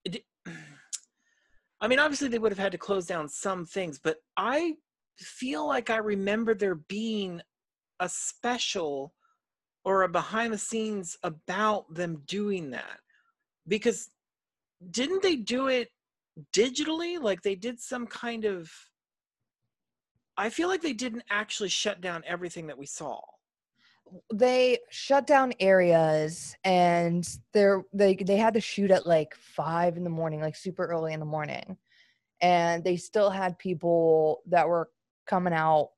it, 0.05 0.25
I 1.81 1.87
mean, 1.89 2.01
obviously 2.01 2.29
they 2.29 2.39
would 2.41 2.51
have 2.53 2.59
had 2.59 2.73
to 2.73 2.79
close 2.79 3.07
down 3.07 3.29
some 3.29 3.65
things, 3.65 3.99
but 4.03 4.17
I 4.37 4.75
feel 5.19 5.67
like 5.67 5.89
I 5.91 5.99
remember 5.99 6.55
there 6.55 6.75
being 6.75 7.41
a 8.01 8.09
special 8.09 9.15
or 9.89 10.03
a 10.03 10.09
behind 10.09 10.53
the 10.53 10.59
scenes 10.59 11.17
about 11.23 11.95
them 11.95 12.21
doing 12.27 12.69
that? 12.73 13.01
Because 13.67 14.11
didn't 14.91 15.23
they 15.23 15.37
do 15.37 15.69
it 15.69 15.89
digitally? 16.53 17.19
Like 17.19 17.41
they 17.41 17.55
did 17.55 17.81
some 17.81 18.07
kind 18.07 18.45
of 18.45 18.71
i 20.37 20.51
feel 20.51 20.69
like 20.69 20.83
they 20.83 20.93
didn't 20.93 21.25
actually 21.31 21.71
shut 21.71 22.01
down 22.03 22.23
everything 22.27 22.67
that 22.67 22.79
we 22.79 22.85
saw. 22.85 23.19
They 24.33 24.79
shut 24.91 25.27
down 25.27 25.55
areas 25.59 26.55
and 26.65 27.27
they're 27.55 27.83
they 27.95 28.15
they 28.15 28.37
had 28.37 28.55
to 28.55 28.61
shoot 28.61 28.91
at 28.91 29.07
like 29.07 29.35
five 29.35 29.97
in 29.97 30.05
the 30.05 30.11
morning 30.11 30.43
like 30.43 30.55
super 30.55 30.85
early 30.85 31.15
in 31.15 31.21
the 31.21 31.27
morning. 31.27 31.79
And 32.43 32.85
they 32.85 32.97
still 32.99 33.31
had 33.31 33.59
people 33.59 34.43
that 34.49 34.69
were 34.69 34.91
coming 35.27 35.55
out 35.55 35.93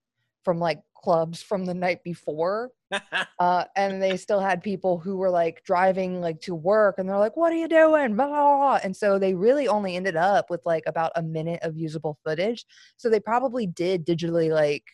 from 0.44 0.60
like 0.60 0.80
clubs 1.02 1.42
from 1.42 1.64
the 1.64 1.74
night 1.74 2.02
before 2.04 2.70
uh, 3.38 3.64
and 3.76 4.02
they 4.02 4.16
still 4.16 4.40
had 4.40 4.62
people 4.62 4.98
who 4.98 5.16
were 5.16 5.30
like 5.30 5.62
driving 5.64 6.20
like 6.20 6.40
to 6.40 6.54
work 6.54 6.96
and 6.98 7.08
they're 7.08 7.18
like 7.18 7.36
what 7.36 7.52
are 7.52 7.56
you 7.56 7.68
doing 7.68 8.14
blah, 8.14 8.26
blah, 8.26 8.56
blah. 8.56 8.80
and 8.82 8.96
so 8.96 9.18
they 9.18 9.34
really 9.34 9.68
only 9.68 9.96
ended 9.96 10.16
up 10.16 10.50
with 10.50 10.60
like 10.64 10.84
about 10.86 11.12
a 11.16 11.22
minute 11.22 11.60
of 11.62 11.76
usable 11.76 12.18
footage 12.24 12.64
so 12.96 13.08
they 13.08 13.20
probably 13.20 13.66
did 13.66 14.06
digitally 14.06 14.50
like 14.50 14.84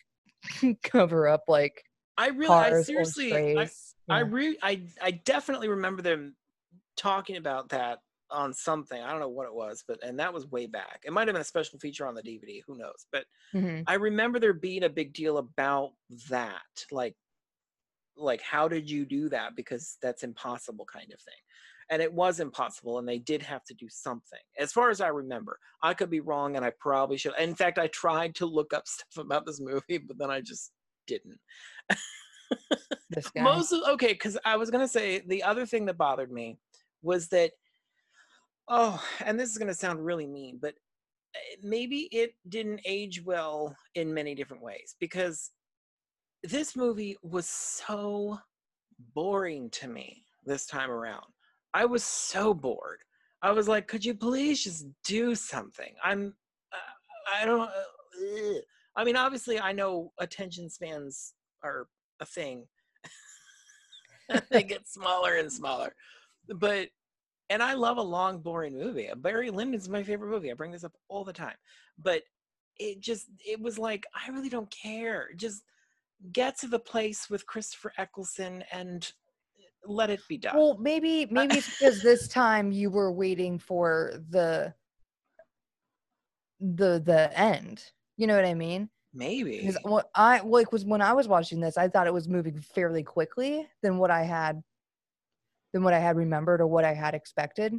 cover 0.83 1.27
up 1.27 1.43
like 1.47 1.83
i 2.17 2.27
really 2.27 2.53
i 2.53 2.81
seriously 2.81 3.33
I, 3.33 3.65
strays 3.65 3.87
I 4.09 4.19
yeah. 4.19 4.25
re 4.29 4.57
I 4.61 4.81
I 5.01 5.11
definitely 5.11 5.69
remember 5.69 6.01
them 6.01 6.35
talking 6.95 7.37
about 7.37 7.69
that 7.69 7.99
on 8.31 8.53
something. 8.53 9.01
I 9.01 9.11
don't 9.11 9.19
know 9.19 9.29
what 9.29 9.47
it 9.47 9.53
was, 9.53 9.83
but 9.87 10.03
and 10.03 10.19
that 10.19 10.33
was 10.33 10.47
way 10.47 10.65
back. 10.67 11.01
It 11.05 11.13
might 11.13 11.27
have 11.27 11.33
been 11.35 11.41
a 11.41 11.45
special 11.45 11.79
feature 11.79 12.07
on 12.07 12.15
the 12.15 12.23
DVD. 12.23 12.63
Who 12.67 12.77
knows? 12.77 13.07
But 13.11 13.25
Mhm. 13.53 13.87
I 13.87 13.95
remember 13.95 14.39
there 14.39 14.53
being 14.53 14.83
a 14.83 14.89
big 14.89 15.13
deal 15.13 15.37
about 15.39 15.93
that, 16.29 16.63
like 16.91 17.17
like 18.15 18.41
how 18.41 18.67
did 18.67 18.89
you 18.89 19.05
do 19.05 19.29
that? 19.29 19.55
Because 19.55 19.97
that's 20.01 20.23
impossible, 20.23 20.85
kind 20.85 21.11
of 21.13 21.21
thing. 21.21 21.33
And 21.89 22.01
it 22.01 22.11
was 22.11 22.39
impossible, 22.39 22.99
and 22.99 23.07
they 23.07 23.19
did 23.19 23.41
have 23.43 23.63
to 23.65 23.73
do 23.73 23.87
something. 23.89 24.39
As 24.57 24.73
far 24.73 24.89
as 24.89 24.99
I 24.99 25.07
remember, 25.07 25.59
I 25.81 25.93
could 25.93 26.09
be 26.09 26.19
wrong, 26.19 26.55
and 26.55 26.65
I 26.65 26.71
probably 26.71 27.17
should. 27.17 27.33
In 27.39 27.55
fact, 27.55 27.77
I 27.79 27.87
tried 27.87 28.35
to 28.35 28.45
look 28.45 28.73
up 28.73 28.87
stuff 28.87 29.23
about 29.23 29.45
this 29.45 29.59
movie, 29.61 29.97
but 29.99 30.17
then 30.17 30.31
I 30.31 30.41
just 30.41 30.73
didn't. 31.05 31.39
Most 33.35 33.71
of 33.71 33.81
okay, 33.93 34.13
because 34.13 34.37
I 34.45 34.57
was 34.57 34.69
gonna 34.69 34.87
say 34.87 35.19
the 35.19 35.43
other 35.43 35.65
thing 35.65 35.85
that 35.85 35.97
bothered 35.97 36.31
me 36.31 36.59
was 37.01 37.29
that 37.29 37.53
oh, 38.67 39.01
and 39.25 39.39
this 39.39 39.49
is 39.49 39.57
gonna 39.57 39.73
sound 39.73 40.03
really 40.03 40.27
mean, 40.27 40.59
but 40.61 40.75
eh, 41.35 41.55
maybe 41.63 42.09
it 42.11 42.35
didn't 42.49 42.81
age 42.85 43.23
well 43.23 43.75
in 43.95 44.13
many 44.13 44.35
different 44.35 44.63
ways 44.63 44.95
because 44.99 45.51
this 46.43 46.75
movie 46.75 47.17
was 47.21 47.47
so 47.47 48.37
boring 49.13 49.69
to 49.71 49.87
me 49.87 50.23
this 50.45 50.65
time 50.65 50.89
around. 50.89 51.25
I 51.73 51.85
was 51.85 52.03
so 52.03 52.53
bored. 52.53 52.99
I 53.41 53.51
was 53.51 53.67
like, 53.67 53.87
could 53.87 54.03
you 54.03 54.15
please 54.15 54.63
just 54.63 54.87
do 55.03 55.35
something? 55.35 55.93
I'm, 56.03 56.33
uh, 56.73 57.41
I 57.41 57.45
don't, 57.45 57.61
uh. 57.61 58.59
I 58.95 59.03
mean, 59.03 59.15
obviously, 59.15 59.59
I 59.59 59.73
know 59.73 60.11
attention 60.19 60.69
spans 60.69 61.33
are 61.63 61.87
a 62.19 62.25
thing. 62.25 62.65
they 64.49 64.63
get 64.63 64.87
smaller 64.87 65.35
and 65.35 65.51
smaller. 65.51 65.93
But, 66.49 66.89
and 67.49 67.63
I 67.63 67.73
love 67.73 67.97
a 67.97 68.01
long, 68.01 68.39
boring 68.39 68.77
movie. 68.77 69.09
Uh, 69.09 69.15
Barry 69.15 69.49
Lyndon's 69.49 69.89
my 69.89 70.03
favorite 70.03 70.29
movie. 70.29 70.51
I 70.51 70.53
bring 70.53 70.71
this 70.71 70.83
up 70.83 70.93
all 71.07 71.23
the 71.23 71.33
time. 71.33 71.55
But 71.97 72.23
it 72.77 72.99
just, 72.99 73.27
it 73.45 73.59
was 73.59 73.79
like, 73.79 74.05
I 74.13 74.29
really 74.31 74.49
don't 74.49 74.69
care. 74.69 75.29
Just 75.35 75.63
get 76.31 76.57
to 76.59 76.67
the 76.67 76.79
place 76.79 77.29
with 77.29 77.45
Christopher 77.45 77.93
Eccleston 77.97 78.63
and 78.71 79.11
let 79.85 80.09
it 80.09 80.19
be 80.27 80.37
done. 80.37 80.57
Well, 80.57 80.77
maybe 80.79 81.27
maybe 81.29 81.57
it's 81.57 81.69
because 81.69 82.01
this 82.01 82.27
time 82.27 82.71
you 82.71 82.89
were 82.89 83.11
waiting 83.11 83.57
for 83.57 84.13
the 84.29 84.73
the 86.59 87.01
the 87.03 87.31
end. 87.37 87.83
You 88.17 88.27
know 88.27 88.35
what 88.35 88.45
I 88.45 88.53
mean? 88.53 88.89
Maybe. 89.13 89.59
Because 89.59 89.77
what 89.83 90.09
I 90.13 90.39
like 90.41 90.71
was 90.71 90.85
when 90.85 91.01
I 91.01 91.13
was 91.13 91.27
watching 91.27 91.59
this, 91.59 91.77
I 91.77 91.87
thought 91.87 92.07
it 92.07 92.13
was 92.13 92.27
moving 92.27 92.59
fairly 92.59 93.03
quickly 93.03 93.67
than 93.81 93.97
what 93.97 94.11
I 94.11 94.23
had 94.23 94.61
than 95.77 95.83
what 95.83 95.93
I 95.93 95.99
had 95.99 96.17
remembered 96.17 96.59
or 96.59 96.67
what 96.67 96.83
I 96.83 96.93
had 96.93 97.13
expected. 97.13 97.73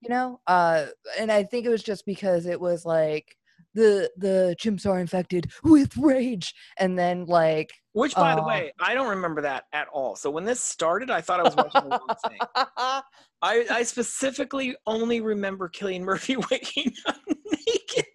You 0.00 0.08
know? 0.08 0.40
Uh 0.46 0.86
and 1.18 1.30
I 1.30 1.44
think 1.44 1.64
it 1.64 1.70
was 1.70 1.82
just 1.82 2.04
because 2.04 2.46
it 2.46 2.60
was 2.60 2.84
like 2.84 3.36
the 3.74 4.10
the 4.16 4.56
chimps 4.60 4.86
are 4.86 4.98
infected 4.98 5.50
with 5.62 5.96
rage 5.96 6.54
and 6.78 6.98
then 6.98 7.26
like 7.26 7.70
Which, 7.92 8.14
by 8.14 8.34
the 8.34 8.42
uh, 8.42 8.46
way, 8.46 8.72
I 8.80 8.94
don't 8.94 9.08
remember 9.08 9.42
that 9.42 9.64
at 9.72 9.88
all. 9.88 10.16
So 10.16 10.30
when 10.30 10.44
this 10.44 10.60
started, 10.60 11.10
I 11.10 11.20
thought 11.20 11.40
I 11.40 11.42
was 11.44 11.56
watching 11.56 11.88
the 11.88 11.90
wrong 11.90 12.16
thing. 12.28 12.38
I, 13.40 13.66
I 13.70 13.82
specifically 13.84 14.74
only 14.86 15.20
remember 15.20 15.68
Cillian 15.68 16.00
Murphy 16.00 16.36
waking 16.50 16.92
up 17.06 17.16
naked. 17.26 18.06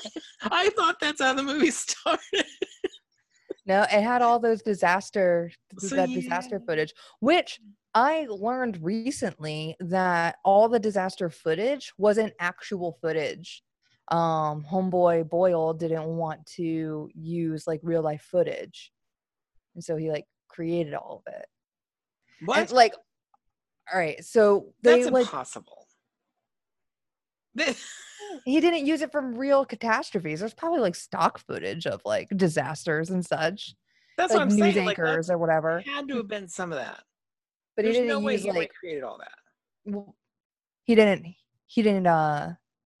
I 0.42 0.70
thought 0.70 0.96
that's 1.00 1.22
how 1.22 1.34
the 1.34 1.42
movie 1.42 1.70
started. 1.70 2.46
No, 3.64 3.82
it 3.82 4.02
had 4.02 4.22
all 4.22 4.40
those 4.40 4.60
disaster 4.60 5.52
So 5.78 5.94
that 5.94 6.08
disaster 6.08 6.60
footage, 6.66 6.92
which 7.20 7.60
I 7.94 8.26
learned 8.28 8.82
recently 8.82 9.76
that 9.80 10.36
all 10.44 10.68
the 10.68 10.78
disaster 10.78 11.28
footage 11.28 11.92
wasn't 11.98 12.32
actual 12.40 12.98
footage. 13.00 13.62
Um, 14.08 14.64
homeboy 14.70 15.28
Boyle 15.28 15.74
didn't 15.74 16.04
want 16.04 16.44
to 16.56 17.10
use 17.14 17.66
like 17.66 17.80
real 17.82 18.02
life 18.02 18.22
footage, 18.22 18.92
and 19.74 19.84
so 19.84 19.96
he 19.96 20.10
like 20.10 20.26
created 20.48 20.94
all 20.94 21.22
of 21.26 21.34
it. 21.34 21.46
What? 22.44 22.58
And 22.58 22.72
like, 22.72 22.94
all 23.92 23.98
right, 23.98 24.22
so 24.24 24.72
they 24.82 25.02
that's 25.02 25.12
like 25.12 25.26
impossible. 25.26 25.86
He 28.44 28.60
didn't 28.60 28.86
use 28.86 29.02
it 29.02 29.12
from 29.12 29.34
real 29.34 29.64
catastrophes. 29.64 30.40
There's 30.40 30.54
probably 30.54 30.80
like 30.80 30.94
stock 30.94 31.38
footage 31.38 31.86
of 31.86 32.00
like 32.04 32.28
disasters 32.34 33.10
and 33.10 33.24
such, 33.24 33.74
That's 34.16 34.30
like 34.32 34.38
what 34.38 34.42
I'm 34.42 34.56
news 34.56 34.74
saying. 34.74 34.86
Like, 34.86 34.98
anchors 34.98 35.30
or 35.30 35.38
whatever. 35.38 35.80
had 35.80 36.08
to 36.08 36.16
have 36.16 36.28
been 36.28 36.48
some 36.48 36.72
of 36.72 36.78
that. 36.78 37.02
But 37.76 37.84
There's 37.84 37.96
he 37.96 38.02
didn't 38.02 38.22
no 38.22 38.28
use 38.28 38.42
he 38.42 38.48
like 38.50 38.70
recreated 38.70 39.04
all 39.04 39.18
that. 39.18 40.04
he 40.84 40.94
didn't 40.94 41.34
he 41.66 41.82
didn't 41.82 42.06
uh 42.06 42.54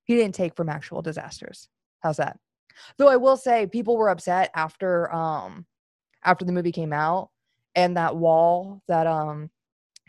he 0.04 0.16
didn't 0.16 0.34
take 0.34 0.56
from 0.56 0.68
actual 0.68 1.02
disasters. 1.02 1.68
How's 2.00 2.16
that? 2.16 2.38
Though 2.96 3.08
i 3.08 3.16
will 3.16 3.36
say 3.36 3.66
people 3.66 3.96
were 3.96 4.08
upset 4.08 4.50
after 4.54 5.12
um 5.12 5.66
after 6.24 6.44
the 6.44 6.52
movie 6.52 6.72
came 6.72 6.92
out 6.92 7.30
and 7.74 7.96
that 7.96 8.16
wall 8.16 8.82
that 8.88 9.06
um 9.06 9.50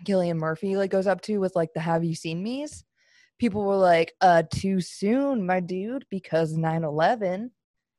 Cillian 0.06 0.38
Murphy 0.38 0.76
like 0.76 0.92
goes 0.92 1.08
up 1.08 1.22
to 1.22 1.38
with 1.40 1.56
like 1.56 1.74
the 1.74 1.80
have 1.80 2.04
you 2.04 2.16
seen 2.16 2.44
me's? 2.44 2.84
People 3.40 3.64
were 3.64 3.76
like 3.76 4.14
uh 4.22 4.44
too 4.54 4.82
soon 4.82 5.46
my 5.46 5.60
dude 5.60 6.06
because 6.10 6.54
9-11 6.54 7.50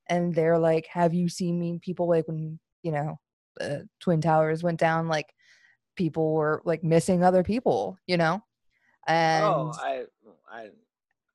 and 0.09 0.35
they're 0.35 0.59
like 0.59 0.87
have 0.87 1.15
you 1.15 1.29
seen 1.29 1.59
me? 1.59 1.79
People 1.83 2.09
like 2.09 2.27
when 2.27 2.59
you 2.83 2.93
know 2.93 3.19
the 3.57 3.89
twin 4.01 4.21
towers 4.21 4.63
went 4.63 4.81
down 4.81 5.09
like 5.09 5.33
people 5.97 6.35
were 6.35 6.63
like 6.65 6.83
missing 6.83 7.23
other 7.23 7.43
people 7.43 7.99
you 8.07 8.17
know? 8.17 8.41
And 9.07 9.45
oh, 9.45 9.73
I, 9.79 10.05
I, 10.51 10.69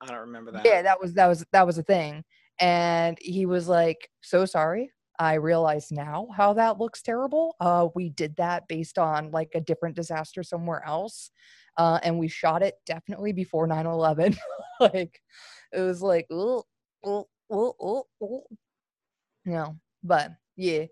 I 0.01 0.05
don't 0.07 0.19
remember 0.19 0.51
that. 0.51 0.65
yeah 0.65 0.81
that 0.81 0.99
was 0.99 1.13
that 1.13 1.27
was 1.27 1.45
that 1.51 1.65
was 1.65 1.77
a 1.77 1.83
thing. 1.83 2.23
And 2.59 3.17
he 3.21 3.45
was 3.45 3.67
like 3.67 4.09
so 4.21 4.45
sorry. 4.45 4.91
I 5.19 5.33
realize 5.35 5.91
now 5.91 6.27
how 6.35 6.53
that 6.53 6.79
looks 6.79 7.01
terrible. 7.01 7.55
Uh 7.59 7.87
we 7.95 8.09
did 8.09 8.35
that 8.37 8.67
based 8.67 8.97
on 8.97 9.31
like 9.31 9.51
a 9.53 9.61
different 9.61 9.95
disaster 9.95 10.43
somewhere 10.43 10.83
else. 10.85 11.31
Uh 11.77 11.99
and 12.03 12.17
we 12.17 12.27
shot 12.27 12.63
it 12.63 12.75
definitely 12.85 13.33
before 13.33 13.67
9-11 13.67 14.37
like 14.79 15.19
it 15.71 15.81
was 15.81 16.01
like 16.01 16.25
ooh, 16.31 16.63
ooh, 17.07 17.25
ooh, 17.53 17.73
ooh, 17.83 18.03
ooh. 18.23 18.43
no 19.45 19.75
but 20.03 20.31
yeah. 20.55 20.85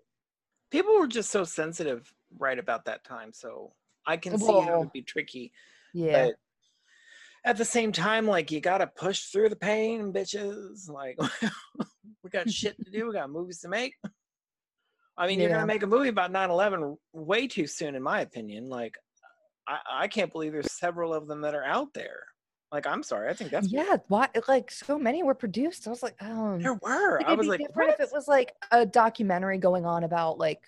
People 0.70 0.98
were 0.98 1.06
just 1.06 1.30
so 1.30 1.44
sensitive 1.44 2.12
right 2.36 2.58
about 2.58 2.84
that 2.86 3.04
time, 3.04 3.32
so 3.32 3.72
I 4.06 4.16
can 4.16 4.38
see 4.38 4.46
how 4.46 4.74
it 4.74 4.78
would 4.78 4.92
be 4.92 5.02
tricky. 5.02 5.52
yeah 5.94 6.26
But 6.26 6.34
at 7.44 7.56
the 7.56 7.64
same 7.64 7.92
time, 7.92 8.26
like 8.26 8.50
you 8.50 8.60
gotta 8.60 8.86
push 8.86 9.24
through 9.24 9.48
the 9.48 9.56
pain, 9.56 10.12
bitches. 10.12 10.90
Like 10.90 11.18
we 12.22 12.30
got 12.30 12.50
shit 12.50 12.76
to 12.84 12.90
do, 12.90 13.06
we 13.06 13.12
got 13.12 13.30
movies 13.30 13.60
to 13.60 13.68
make. 13.68 13.94
I 15.16 15.26
mean, 15.26 15.40
you're 15.40 15.50
gonna 15.50 15.66
make 15.66 15.82
a 15.82 15.86
movie 15.86 16.08
about 16.08 16.32
9-11 16.32 16.96
way 17.12 17.48
too 17.48 17.66
soon, 17.66 17.94
in 17.94 18.02
my 18.02 18.20
opinion. 18.20 18.68
Like 18.68 18.96
I, 19.66 19.78
I 20.04 20.08
can't 20.08 20.32
believe 20.32 20.52
there's 20.52 20.72
several 20.72 21.12
of 21.12 21.26
them 21.26 21.40
that 21.42 21.54
are 21.54 21.64
out 21.64 21.92
there. 21.94 22.20
Like, 22.70 22.86
I'm 22.86 23.02
sorry, 23.02 23.30
I 23.30 23.32
think 23.32 23.50
that's 23.50 23.72
yeah 23.72 23.96
why 24.08 24.28
like 24.46 24.70
so 24.70 24.98
many 24.98 25.22
were 25.22 25.34
produced 25.34 25.86
i 25.86 25.90
was 25.90 26.02
like 26.02 26.14
um 26.22 26.60
there 26.60 26.74
were. 26.74 27.22
I 27.26 27.32
was 27.32 27.46
like, 27.46 27.60
different 27.60 27.92
if 27.92 28.00
it 28.00 28.10
was 28.12 28.28
like 28.28 28.52
a 28.70 28.84
documentary 28.84 29.56
going 29.56 29.86
on 29.86 30.04
about 30.04 30.38
like 30.38 30.60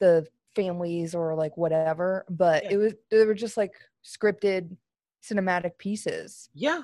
the 0.00 0.26
families 0.56 1.14
or 1.14 1.34
like 1.34 1.56
whatever, 1.56 2.24
but 2.28 2.64
Yeah. 2.64 2.70
it 2.72 2.76
was 2.76 2.94
they 3.10 3.24
were 3.24 3.34
just 3.34 3.56
like 3.56 3.74
scripted 4.04 4.76
cinematic 5.22 5.78
pieces. 5.78 6.48
Yeah, 6.54 6.82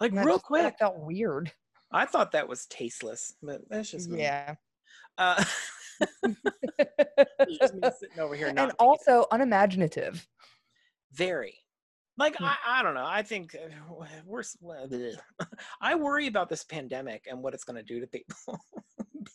like 0.00 0.12
that 0.14 0.24
real 0.26 0.36
just 0.36 0.44
quick. 0.46 0.78
felt 0.78 0.98
weird. 0.98 1.52
I 1.92 2.04
thought 2.06 2.32
that 2.32 2.48
was 2.48 2.66
tasteless, 2.66 3.34
but 3.42 3.62
that's 3.68 3.90
just 3.90 4.08
me. 4.10 4.22
Yeah. 4.22 4.54
Uh, 5.18 5.42
just 7.60 7.74
me 7.74 7.90
sitting 7.98 8.18
over 8.18 8.34
here 8.34 8.52
and 8.54 8.72
also 8.78 9.26
unimaginative. 9.30 10.26
very. 11.12 11.54
Like 12.18 12.38
Yeah. 12.40 12.54
I, 12.64 12.80
I 12.80 12.82
don't 12.82 12.94
know. 12.94 13.04
I 13.06 13.22
think 13.22 13.54
uh, 13.54 13.68
we're. 14.26 14.42
I 15.80 15.94
worry 15.94 16.26
about 16.28 16.48
this 16.48 16.64
pandemic 16.64 17.26
and 17.30 17.42
what 17.42 17.52
it's 17.54 17.64
going 17.64 17.76
to 17.76 17.82
do 17.82 18.00
to 18.00 18.06
people. 18.06 18.58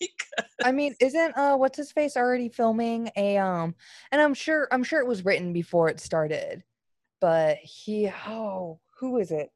Because 0.01 0.51
I 0.63 0.71
mean, 0.73 0.95
isn't 0.99 1.37
uh 1.37 1.55
what's 1.55 1.77
his 1.77 1.91
face 1.91 2.17
already 2.17 2.49
filming 2.49 3.09
a 3.15 3.37
um 3.37 3.75
and 4.11 4.19
I'm 4.21 4.33
sure 4.33 4.67
I'm 4.71 4.83
sure 4.83 4.99
it 4.99 5.07
was 5.07 5.23
written 5.23 5.53
before 5.53 5.87
it 5.89 5.99
started. 6.01 6.63
But 7.21 7.57
he 7.57 8.11
oh, 8.27 8.79
who 8.99 9.17
is 9.19 9.31
it? 9.31 9.51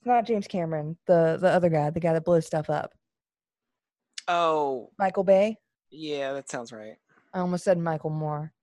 It's 0.00 0.06
not 0.06 0.26
James 0.26 0.46
Cameron, 0.48 0.96
the 1.06 1.38
the 1.40 1.48
other 1.50 1.68
guy, 1.68 1.90
the 1.90 2.00
guy 2.00 2.12
that 2.14 2.24
blows 2.24 2.46
stuff 2.46 2.68
up. 2.70 2.94
oh 4.28 4.90
Michael 4.98 5.24
Bay. 5.24 5.58
yeah, 5.90 6.32
that 6.32 6.50
sounds 6.50 6.72
right. 6.72 6.96
I 7.32 7.40
almost 7.40 7.64
said 7.64 7.78
Michael 7.78 8.10
Moore. 8.10 8.52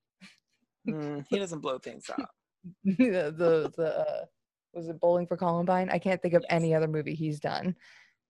Mm, 0.88 1.24
he 1.30 1.38
doesn't 1.38 1.60
blow 1.60 1.78
things 1.78 2.10
up. 2.10 2.28
the 2.84 3.32
the, 3.36 3.72
the 3.76 4.00
uh, 4.00 4.24
was 4.74 4.88
it 4.88 4.98
Bowling 4.98 5.28
for 5.28 5.36
Columbine? 5.36 5.88
I 5.90 6.00
can't 6.00 6.20
think 6.20 6.34
of 6.34 6.42
Yes. 6.42 6.50
any 6.50 6.74
other 6.74 6.88
movie 6.88 7.14
he's 7.14 7.38
done, 7.38 7.76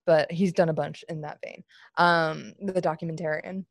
but 0.07 0.30
he's 0.30 0.53
done 0.53 0.68
a 0.68 0.74
bunch 0.74 1.05
in 1.09 1.20
that 1.22 1.38
vein. 1.44 1.62
Um, 1.96 2.55
the 2.61 2.82
documentarian. 2.82 3.64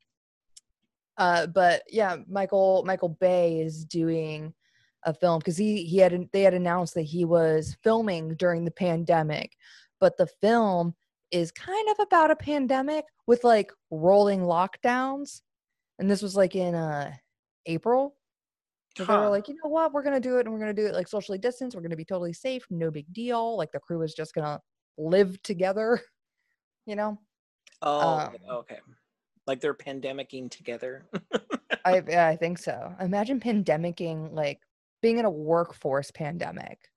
Uh, 1.18 1.48
but 1.48 1.84
yeah, 1.90 2.18
Michael 2.30 2.84
Michael 2.86 3.10
Bay 3.10 3.60
is 3.60 3.86
doing 3.86 4.54
a 5.04 5.14
film 5.14 5.40
because 5.40 5.58
he 5.58 5.84
he 5.84 5.98
had 5.98 6.28
they 6.32 6.42
had 6.42 6.54
announced 6.54 6.94
that 6.96 7.04
he 7.04 7.26
was 7.26 7.76
filming 7.84 8.36
during 8.36 8.66
the 8.66 8.72
pandemic, 8.72 9.52
but 10.00 10.18
the 10.18 10.28
film 10.42 10.96
is 11.32 11.52
kind 11.52 11.90
of 11.90 12.00
about 12.00 12.32
a 12.32 12.36
pandemic 12.36 13.06
with 13.28 13.44
like 13.44 13.72
rolling 13.90 14.42
lockdowns, 14.42 15.42
and 16.00 16.10
this 16.10 16.22
was 16.22 16.36
like 16.36 16.56
in 16.56 16.76
uh 16.76 17.12
April. 17.66 18.16
So 18.98 19.06
they 19.06 19.14
were 19.14 19.30
like, 19.30 19.48
you 19.48 19.56
know 19.64 19.70
what, 19.70 19.94
we're 19.94 20.04
gonna 20.04 20.20
do 20.20 20.38
it 20.38 20.46
and 20.46 20.54
we're 20.54 20.60
gonna 20.60 20.74
do 20.74 20.86
it 20.86 20.94
like 20.94 21.08
socially 21.08 21.38
distanced. 21.38 21.76
We're 21.76 21.84
gonna 21.84 21.96
be 21.96 22.06
totally 22.06 22.34
safe, 22.34 22.66
no 22.70 22.92
big 22.92 23.12
deal. 23.14 23.56
Like 23.58 23.72
the 23.72 23.80
crew 23.80 24.02
is 24.02 24.14
just 24.14 24.34
gonna 24.34 24.60
live 24.98 25.42
together, 25.44 26.02
you 26.86 26.96
know. 26.96 27.20
Oh, 27.82 28.20
um, 28.20 28.36
okay. 28.50 28.80
Like 29.48 29.60
they're 29.60 29.74
pandemicking 29.74 30.52
together. 30.52 31.06
I 31.86 32.02
yeah, 32.08 32.28
I 32.28 32.36
think 32.36 32.58
so. 32.58 32.94
Imagine 33.00 33.40
pandemicking 33.40 34.34
like 34.34 34.62
being 35.02 35.18
in 35.18 35.26
a 35.26 35.32
workforce 35.32 36.12
pandemic 36.12 36.90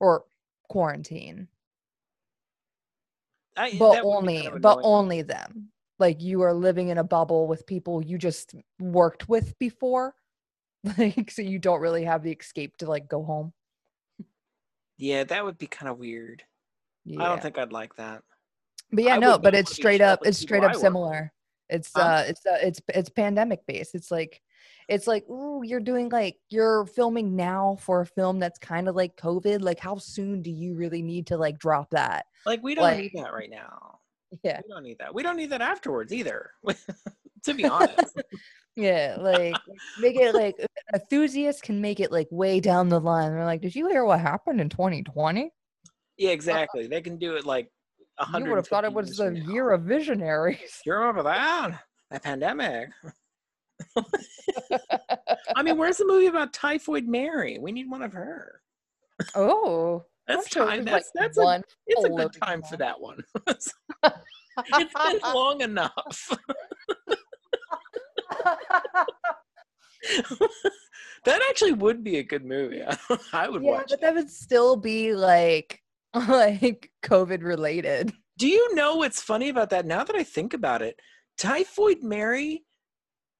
or 0.00 0.24
quarantine, 0.68 1.48
I, 3.56 3.76
but 3.78 3.92
that 3.92 4.04
would 4.04 4.12
be 4.12 4.16
only 4.16 4.42
kind 4.42 4.56
of 4.56 4.62
but 4.62 4.78
only 4.82 5.22
them. 5.22 5.70
Like 5.98 6.22
you 6.22 6.42
are 6.42 6.54
living 6.54 6.88
in 6.88 6.98
a 6.98 7.04
bubble 7.04 7.46
with 7.46 7.66
people 7.66 8.04
you 8.04 8.18
just 8.18 8.54
worked 8.78 9.28
with 9.28 9.58
before, 9.58 10.14
like 10.98 11.30
so 11.30 11.42
you 11.42 11.58
don't 11.58 11.80
really 11.80 12.04
have 12.04 12.22
the 12.22 12.32
escape 12.32 12.76
to 12.78 12.86
like 12.86 13.08
go 13.08 13.22
home. 13.22 13.52
Yeah, 14.98 15.24
that 15.24 15.44
would 15.44 15.58
be 15.58 15.66
kind 15.66 15.90
of 15.90 15.98
weird. 15.98 16.42
Yeah. 17.04 17.22
I 17.22 17.28
don't 17.28 17.42
think 17.42 17.58
I'd 17.58 17.72
like 17.72 17.96
that. 17.96 18.22
But 18.92 19.04
yeah, 19.04 19.14
I 19.16 19.18
no, 19.18 19.38
but 19.38 19.54
it's 19.54 19.72
straight 19.74 20.00
up. 20.00 20.20
It's 20.24 20.38
straight 20.38 20.64
up 20.64 20.74
similar. 20.74 21.32
It's 21.68 21.90
Huh? 21.94 22.02
uh, 22.02 22.24
it's 22.28 22.46
uh, 22.46 22.58
it's 22.62 22.80
it's 22.94 23.08
pandemic 23.08 23.60
based. 23.66 23.94
It's 23.94 24.10
like, 24.10 24.40
it's 24.88 25.06
like, 25.08 25.28
ooh, 25.28 25.62
you're 25.64 25.80
doing 25.80 26.08
like 26.08 26.36
you're 26.48 26.86
filming 26.86 27.34
now 27.34 27.76
for 27.80 28.02
a 28.02 28.06
film 28.06 28.38
that's 28.38 28.58
kind 28.58 28.88
of 28.88 28.94
like 28.94 29.16
COVID. 29.16 29.60
Like, 29.62 29.80
how 29.80 29.96
soon 29.98 30.42
do 30.42 30.50
you 30.52 30.74
really 30.76 31.02
need 31.02 31.26
to 31.28 31.36
like 31.36 31.58
drop 31.58 31.90
that? 31.90 32.26
Like 32.44 32.62
we 32.62 32.74
don't 32.76 32.84
Like- 32.84 32.98
need 32.98 33.12
that 33.16 33.32
right 33.32 33.50
now. 33.50 33.98
Yeah, 34.42 34.60
We 34.66 34.72
don't 34.74 34.82
need 34.82 34.98
that. 34.98 35.14
We 35.14 35.22
don't 35.22 35.36
need 35.36 35.50
that 35.50 35.62
afterwards 35.62 36.12
either. 36.12 36.50
to 37.44 37.54
be 37.54 37.64
honest. 37.64 38.20
yeah, 38.76 39.16
like 39.20 39.54
make 40.00 40.16
it 40.16 40.34
like 40.34 40.56
enthusiasts 40.92 41.62
can 41.62 41.80
make 41.80 42.00
it 42.00 42.10
like 42.12 42.26
way 42.30 42.58
down 42.60 42.88
the 42.88 42.98
line. 43.00 43.30
They're 43.32 43.44
like, 43.44 43.62
"Did 43.62 43.74
you 43.76 43.88
hear 43.88 44.04
what 44.04 44.20
happened 44.20 44.60
in 44.60 44.68
2020?" 44.68 45.50
Yeah, 46.18 46.30
exactly. 46.30 46.86
They 46.88 47.00
can 47.00 47.18
do 47.18 47.36
it 47.36 47.46
like 47.46 47.70
You 48.34 48.44
would 48.46 48.56
have 48.56 48.68
thought 48.68 48.84
it 48.84 48.92
was 48.92 49.16
the 49.16 49.30
year 49.46 49.72
of 49.72 49.82
visionaries. 49.82 50.80
You 50.84 50.94
remember 50.94 51.22
that? 51.24 51.82
That 52.10 52.22
pandemic. 52.22 52.88
I 55.54 55.62
mean, 55.62 55.76
where's 55.76 55.98
the 55.98 56.06
movie 56.06 56.26
about 56.26 56.52
Typhoid 56.52 57.06
Mary? 57.06 57.58
We 57.58 57.72
need 57.72 57.90
one 57.90 58.02
of 58.02 58.12
her. 58.12 58.60
oh, 59.34 60.04
That's 60.26 60.48
sure 60.48 60.66
time. 60.66 60.84
That's 60.84 61.10
like, 61.14 61.24
that's 61.24 61.38
a, 61.38 61.42
one 61.42 61.62
it's 61.86 62.04
a 62.04 62.08
good 62.08 62.32
time 62.40 62.62
for 62.62 62.76
that 62.76 63.00
one. 63.00 63.22
it's 63.46 63.72
been 64.56 65.20
long 65.34 65.60
enough. 65.60 66.38
that 71.24 71.42
actually 71.50 71.72
would 71.72 72.04
be 72.04 72.18
a 72.18 72.22
good 72.22 72.44
movie. 72.44 72.82
I 73.32 73.48
would 73.48 73.62
watch. 73.62 73.64
yeah, 73.64 73.70
watch. 73.70 73.86
but 73.88 73.92
it. 73.92 74.00
that 74.00 74.14
would 74.14 74.30
still 74.30 74.76
be 74.76 75.14
like 75.14 75.82
like 76.28 76.90
COVID 77.04 77.42
related. 77.42 78.12
Do 78.38 78.48
you 78.48 78.74
know 78.74 78.96
what's 78.96 79.22
funny 79.22 79.48
about 79.48 79.70
that? 79.70 79.86
Now 79.86 80.04
that 80.04 80.16
I 80.16 80.22
think 80.22 80.54
about 80.54 80.82
it, 80.82 80.96
Typhoid 81.38 82.02
Mary 82.02 82.64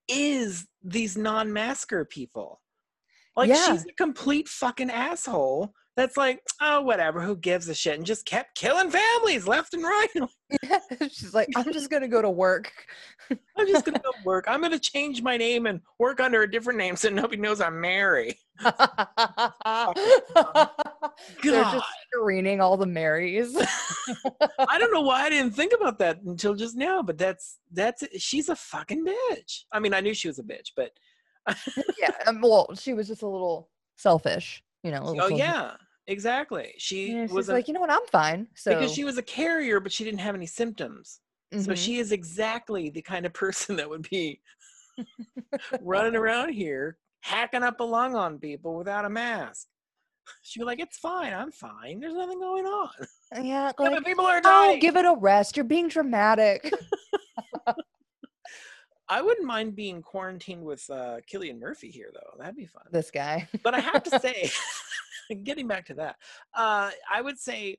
is 0.09 0.67
these 0.83 1.17
non-masker 1.17 2.05
people. 2.07 2.61
Like 3.37 3.49
Yeah. 3.49 3.73
she's 3.73 3.85
a 3.85 3.93
complete 3.97 4.49
fucking 4.49 4.91
asshole. 4.91 5.73
That's 5.97 6.19
like, 6.19 6.43
oh, 6.61 6.83
whatever. 6.83 7.23
Who 7.23 7.37
gives 7.37 7.69
a 7.69 7.75
shit? 7.75 7.97
And 7.97 8.05
just 8.05 8.27
kept 8.27 8.55
killing 8.55 8.91
families 8.91 9.49
left 9.49 9.73
and 9.73 9.83
right. 9.83 10.09
She's 11.11 11.33
like, 11.33 11.49
I'm 11.57 11.73
just 11.73 11.91
gonna 11.91 12.07
go 12.07 12.21
to 12.21 12.31
work. 12.31 12.71
I'm 13.57 13.67
just 13.67 13.87
gonna 13.87 13.99
go 13.99 14.11
work. 14.25 14.45
I'm 14.47 14.61
gonna 14.61 14.79
change 14.79 15.23
my 15.23 15.39
name 15.39 15.67
and 15.67 15.81
work 15.99 16.21
under 16.21 16.43
a 16.43 16.51
different 16.51 16.79
name 16.79 16.97
so 16.97 17.09
nobody 17.09 17.39
knows 17.39 17.63
I'm 17.63 17.81
Mary. 17.81 18.39
They're 18.63 18.73
God. 19.95 21.73
just 21.73 21.87
screening 22.13 22.61
all 22.61 22.77
the 22.77 22.87
Marys. 22.87 23.57
I 23.57 24.79
don't 24.79 24.93
know 24.93 25.01
why 25.01 25.23
I 25.23 25.31
didn't 25.31 25.53
think 25.53 25.73
about 25.73 25.99
that 25.99 26.21
until 26.23 26.55
just 26.55 26.77
now, 26.77 27.03
but 27.03 27.17
that's 27.19 27.59
that's 27.73 28.05
she's 28.19 28.49
a 28.51 28.57
fucking 28.57 29.05
bitch. 29.05 29.65
I 29.73 29.81
mean, 29.81 29.95
I 29.95 30.01
knew 30.01 30.15
she 30.15 30.29
was 30.29 30.39
a 30.39 30.45
bitch, 30.45 30.73
but 30.77 30.93
yeah. 31.99 32.11
Um, 32.27 32.41
well, 32.41 32.69
she 32.75 32.93
was 32.93 33.09
just 33.09 33.23
a 33.23 33.29
little 33.29 33.71
selfish, 33.97 34.63
you 34.83 34.91
know. 34.91 35.17
oh 35.21 35.29
yeah, 35.29 35.73
exactly. 36.07 36.75
She 36.79 37.13
Yeah, 37.13 37.27
was 37.31 37.49
a, 37.49 37.53
like, 37.53 37.69
you 37.69 37.75
know 37.75 37.81
what? 37.81 37.91
I'm 37.91 38.07
fine. 38.11 38.47
So 38.55 38.73
because 38.75 38.93
she 38.93 39.05
was 39.05 39.19
a 39.19 39.23
carrier, 39.23 39.81
but 39.81 39.93
she 39.93 40.05
didn't 40.05 40.21
have 40.21 40.35
any 40.35 40.47
symptoms. 40.47 41.21
So 41.53 41.73
Mhm. 41.73 41.77
she 41.77 41.99
is 41.99 42.13
exactly 42.13 42.91
the 42.91 43.03
kind 43.03 43.25
of 43.27 43.33
person 43.33 43.77
that 43.77 43.89
would 43.89 44.09
be 44.11 44.41
running 45.81 46.17
around 46.17 46.53
here 46.53 46.99
hacking 47.21 47.63
up 47.63 47.81
a 47.81 47.85
lung 47.85 48.15
on 48.15 48.39
people 48.39 48.77
without 48.77 49.05
a 49.05 49.11
mask. 49.11 49.67
She'd 50.43 50.59
be 50.61 50.65
like, 50.65 50.81
"It's 50.81 50.99
fine. 50.99 51.33
I'm 51.33 51.53
fine. 51.53 52.01
There's 52.01 52.15
nothing 52.15 52.41
going 52.41 52.67
on. 52.67 52.91
yeah, 53.35 53.43
Yeah, 53.43 53.73
like, 53.79 53.93
but 53.95 54.05
people 54.05 54.25
are 54.27 54.41
dying. 54.41 54.77
oh, 54.77 54.81
give 54.81 54.97
it 54.97 55.05
a 55.05 55.15
rest. 55.15 55.57
You're 55.57 55.65
being 55.65 55.89
dramatic. 55.89 56.73
I 59.09 59.23
wouldn't 59.23 59.47
mind 59.47 59.77
being 59.77 60.03
quarantined 60.03 60.65
with 60.65 60.89
uh, 60.91 61.19
Cillian 61.33 61.61
Murphy 61.61 61.91
here, 61.91 62.11
though. 62.13 62.37
That'd 62.41 62.57
be 62.57 62.67
fun. 62.67 62.83
this 62.91 63.13
guy. 63.13 63.47
but 63.63 63.73
I 63.73 63.79
have 63.79 64.03
to 64.03 64.19
say, 64.19 64.51
getting 65.45 65.67
back 65.67 65.87
to 65.87 65.95
that, 65.95 66.17
uh, 66.55 66.91
I 67.11 67.21
would 67.21 67.39
say 67.39 67.77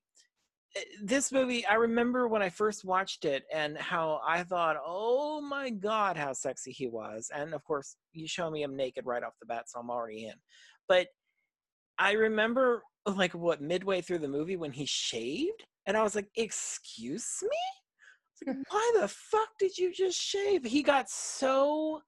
uh, 0.76 0.82
this 1.04 1.32
movie. 1.32 1.66
I 1.66 1.76
remember 1.76 2.28
when 2.28 2.42
I 2.42 2.50
first 2.50 2.86
watched 2.86 3.26
it 3.26 3.44
and 3.54 3.78
how 3.78 4.22
I 4.26 4.44
thought, 4.44 4.78
"Oh 4.86 5.42
my 5.42 5.70
god, 5.70 6.18
how 6.18 6.34
sexy 6.34 6.72
he 6.72 6.88
was!" 6.88 7.30
And 7.34 7.54
of 7.54 7.64
course, 7.64 7.96
you 8.14 8.28
show 8.28 8.50
me 8.50 8.64
him 8.64 8.76
naked 8.76 9.06
right 9.06 9.24
off 9.24 9.34
the 9.40 9.48
bat, 9.48 9.70
so 9.70 9.80
I'm 9.80 9.90
already 9.90 10.26
in. 10.26 10.36
But 10.88 11.08
I 12.00 12.14
remember, 12.14 12.84
like, 13.06 13.34
what 13.34 13.62
midway 13.62 14.02
through 14.02 14.20
the 14.20 14.28
movie 14.28 14.58
when 14.58 14.72
he 14.72 14.86
shaved, 14.86 15.66
and 15.86 15.98
I 15.98 16.04
was 16.04 16.16
like, 16.16 16.30
"Excuse 16.36 17.40
me." 17.44 17.58
Like, 18.46 18.58
Why 18.70 18.94
the 19.00 19.08
fuck 19.08 19.50
did 19.60 19.78
you 19.78 19.94
just 19.94 20.20
shave? 20.20 20.64
He 20.64 20.84
got 20.84 21.10
so 21.10 22.02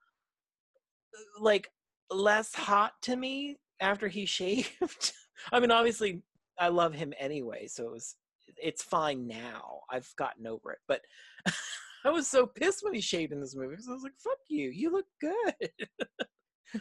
like 1.40 1.70
less 2.12 2.54
hot 2.54 2.94
to 3.04 3.16
me 3.16 3.58
after 3.80 4.08
he 4.08 4.26
shaved. 4.26 5.14
I 5.52 5.60
mean, 5.60 5.72
obviously, 5.72 6.22
I 6.58 6.70
love 6.70 6.94
him 6.94 7.14
anyway, 7.20 7.68
so 7.68 7.86
it 7.86 7.92
was 7.92 8.16
it's 8.58 8.84
fine 8.84 9.28
now. 9.28 9.82
I've 9.90 10.12
gotten 10.18 10.48
over 10.48 10.72
it, 10.72 10.80
but 10.88 11.02
I 12.06 12.10
was 12.10 12.28
so 12.28 12.46
pissed 12.46 12.84
when 12.84 12.94
he 12.94 13.02
shaved 13.02 13.32
in 13.32 13.42
this 13.42 13.56
movie 13.56 13.70
because 13.72 13.88
I 13.90 13.94
was 13.94 14.04
like, 14.04 14.18
"Fuck 14.18 14.40
you! 14.48 14.70
You 14.70 14.92
look 14.92 15.06
good." 15.22 15.70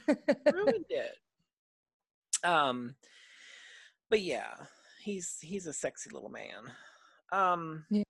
Ruined 0.52 0.84
it. 0.88 1.16
Um, 2.44 2.94
but 4.10 4.20
yeah, 4.20 4.54
he's 5.02 5.38
he's 5.40 5.66
a 5.66 5.72
sexy 5.72 6.10
little 6.10 6.30
man. 6.30 6.72
Um, 7.32 7.84
Yeah. 7.90 8.02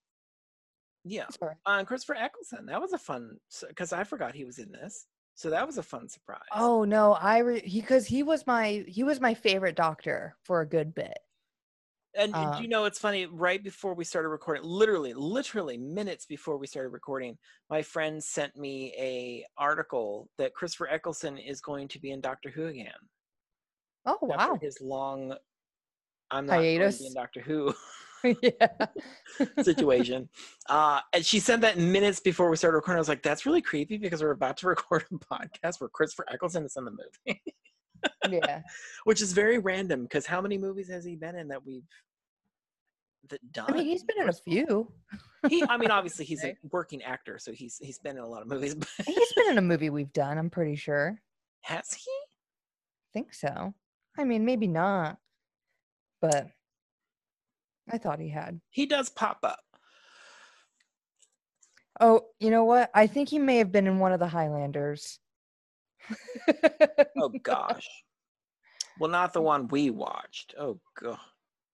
yeah. 1.05 1.26
Sorry. 1.38 1.55
Uh, 1.66 1.84
Christopher 1.84 2.14
Eccleston. 2.16 2.66
That 2.66 2.80
was 2.80 2.92
a 2.92 2.99
fun 2.99 3.38
because 3.68 3.92
I 3.92 4.05
forgot 4.05 4.34
he 4.34 4.44
was 4.44 4.59
in 4.59 4.72
this. 4.72 5.07
So 5.39 5.51
that 5.51 5.68
was 5.68 5.78
a 5.78 5.84
fun 5.84 6.09
surprise. 6.09 6.41
Oh 6.51 6.82
no, 6.82 7.12
I 7.12 7.39
re- 7.39 7.61
he 7.61 7.80
because 7.80 8.09
he 8.09 8.24
was 8.24 8.45
my 8.45 8.84
he 8.89 9.05
was 9.05 9.20
my 9.20 9.34
favorite 9.34 9.76
doctor 9.76 10.36
for 10.43 10.62
a 10.62 10.66
good 10.66 10.97
bit. 10.97 11.16
and 12.16 12.34
um, 12.34 12.61
you 12.61 12.68
know 12.68 12.86
it's 12.86 12.99
funny? 12.99 13.26
Right 13.26 13.62
before 13.62 13.95
we 13.95 14.03
started 14.03 14.30
recording, 14.30 14.64
literally, 14.64 15.14
literally 15.14 15.78
minutes 15.78 16.26
before 16.26 16.57
we 16.57 16.66
started 16.66 16.89
recording, 16.89 17.39
my 17.70 17.82
friend 17.82 18.22
sent 18.22 18.57
me 18.57 18.93
a 18.99 19.47
article 19.57 20.28
that 20.39 20.55
Christopher 20.55 20.89
Eccleston 20.89 21.39
is 21.39 21.61
going 21.61 21.86
to 21.86 22.01
be 22.01 22.11
in 22.11 22.20
Doctor 22.20 22.51
Who 22.51 22.66
again. 22.66 22.91
Oh 24.07 24.18
after 24.32 24.55
wow, 24.55 24.59
his 24.61 24.80
long. 24.80 25.36
I'm 26.32 26.47
not 26.47 26.55
going 26.55 26.64
to 26.64 26.78
be 26.78 26.80
Hiatus. 26.80 27.07
in 27.07 27.14
Doctor 27.14 27.43
Who. 27.43 27.72
situation. 29.62 30.28
uh, 30.68 31.00
and 31.12 31.24
she 31.24 31.40
sent 31.40 31.62
that 31.62 31.78
minutes 31.78 32.20
before 32.20 32.50
we 32.50 32.56
started 32.56 32.76
recording. 32.76 32.98
I 32.98 33.00
was 33.00 33.08
like, 33.08 33.22
that's 33.22 33.46
really 33.46 33.62
creepy 33.62 33.98
because 33.98 34.22
we're 34.22 34.30
about 34.30 34.56
to 34.58 34.66
record 34.68 35.04
a 35.12 35.14
podcast 35.16 35.80
where 35.80 35.88
Christopher 35.88 36.26
Eccleston 36.32 36.64
is 36.64 36.76
in 36.76 36.84
the 36.84 36.90
movie. 36.90 37.42
yeah. 38.30 38.62
which 39.04 39.20
is 39.20 39.32
very 39.32 39.58
random 39.58 40.04
because 40.04 40.24
how 40.24 40.40
many 40.40 40.56
movies 40.56 40.88
has 40.88 41.04
he 41.04 41.16
been 41.16 41.34
in 41.34 41.48
that 41.48 41.64
we've 41.64 41.82
that 43.28 43.52
done? 43.52 43.66
I 43.68 43.72
mean, 43.72 43.86
he's 43.86 44.04
been 44.04 44.18
in 44.18 44.22
a 44.22 44.26
first 44.26 44.42
of 44.46 44.52
all? 44.52 44.54
few. 44.54 44.92
He, 45.48 45.64
I 45.68 45.76
mean, 45.76 45.90
obviously 45.90 46.24
he's 46.24 46.44
a 46.44 46.56
working 46.70 47.02
actor, 47.02 47.38
so 47.38 47.52
he's 47.52 47.78
he's 47.80 47.98
been 47.98 48.16
in 48.16 48.22
a 48.22 48.28
lot 48.28 48.42
of 48.42 48.48
movies. 48.48 48.74
But 48.74 48.88
He's 49.06 49.32
been 49.34 49.50
in 49.50 49.58
a 49.58 49.62
movie 49.62 49.90
we've 49.90 50.12
done. 50.12 50.38
I'm 50.38 50.50
pretty 50.50 50.76
sure. 50.76 51.20
has 51.62 51.92
he? 51.92 52.10
think 53.12 53.34
so. 53.34 53.74
I 54.16 54.24
mean, 54.24 54.44
maybe 54.44 54.66
not, 54.66 55.18
but 56.20 56.48
I 57.91 57.99
thought 57.99 58.20
he 58.20 58.28
had. 58.30 58.61
He 58.70 58.86
does 58.86 59.09
pop 59.09 59.39
up. 59.43 59.61
Oh, 62.01 62.22
you 62.41 62.51
know 62.51 62.64
what? 62.64 62.91
I 62.95 63.07
think 63.09 63.28
he 63.28 63.39
may 63.39 63.59
have 63.59 63.72
been 63.72 63.86
in 63.86 63.99
one 63.99 64.12
of 64.12 64.20
the 64.20 64.28
Highlanders. 64.28 65.18
Oh 67.16 67.30
gosh. 67.43 67.89
well, 69.01 69.11
not 69.11 69.32
the 69.32 69.43
one 69.43 69.68
we 69.68 69.91
watched. 69.91 70.55
Oh 70.59 70.80
god. 71.01 71.18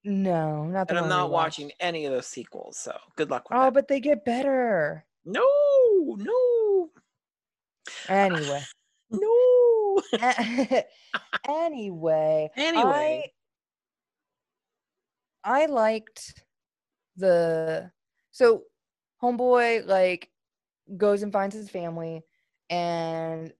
no, 0.04 0.64
not 0.66 0.88
the 0.88 0.92
And 0.92 0.98
I'm 0.98 1.04
one 1.04 1.14
we 1.14 1.22
not 1.22 1.30
watched. 1.30 1.58
watching 1.60 1.72
any 1.80 2.06
of 2.06 2.12
those 2.12 2.26
sequels, 2.26 2.78
so 2.78 2.96
good 3.16 3.30
luck 3.30 3.50
with 3.50 3.58
Oh, 3.58 3.64
that. 3.66 3.74
but 3.74 3.88
they 3.88 4.00
get 4.00 4.24
better. 4.24 5.06
No, 5.24 5.46
no, 6.18 6.90
Anyway. 8.08 8.62
no. 9.10 10.02
anyway. 11.48 12.50
Anyway. 12.56 13.24
I 13.26 13.30
I 15.44 15.66
liked 15.66 16.42
the 17.16 17.90
so 18.30 18.62
homeboy 19.22 19.86
like 19.86 20.30
goes 20.96 21.22
and 21.22 21.32
finds 21.32 21.54
his 21.54 21.70
family 21.70 22.22
and 22.70 23.52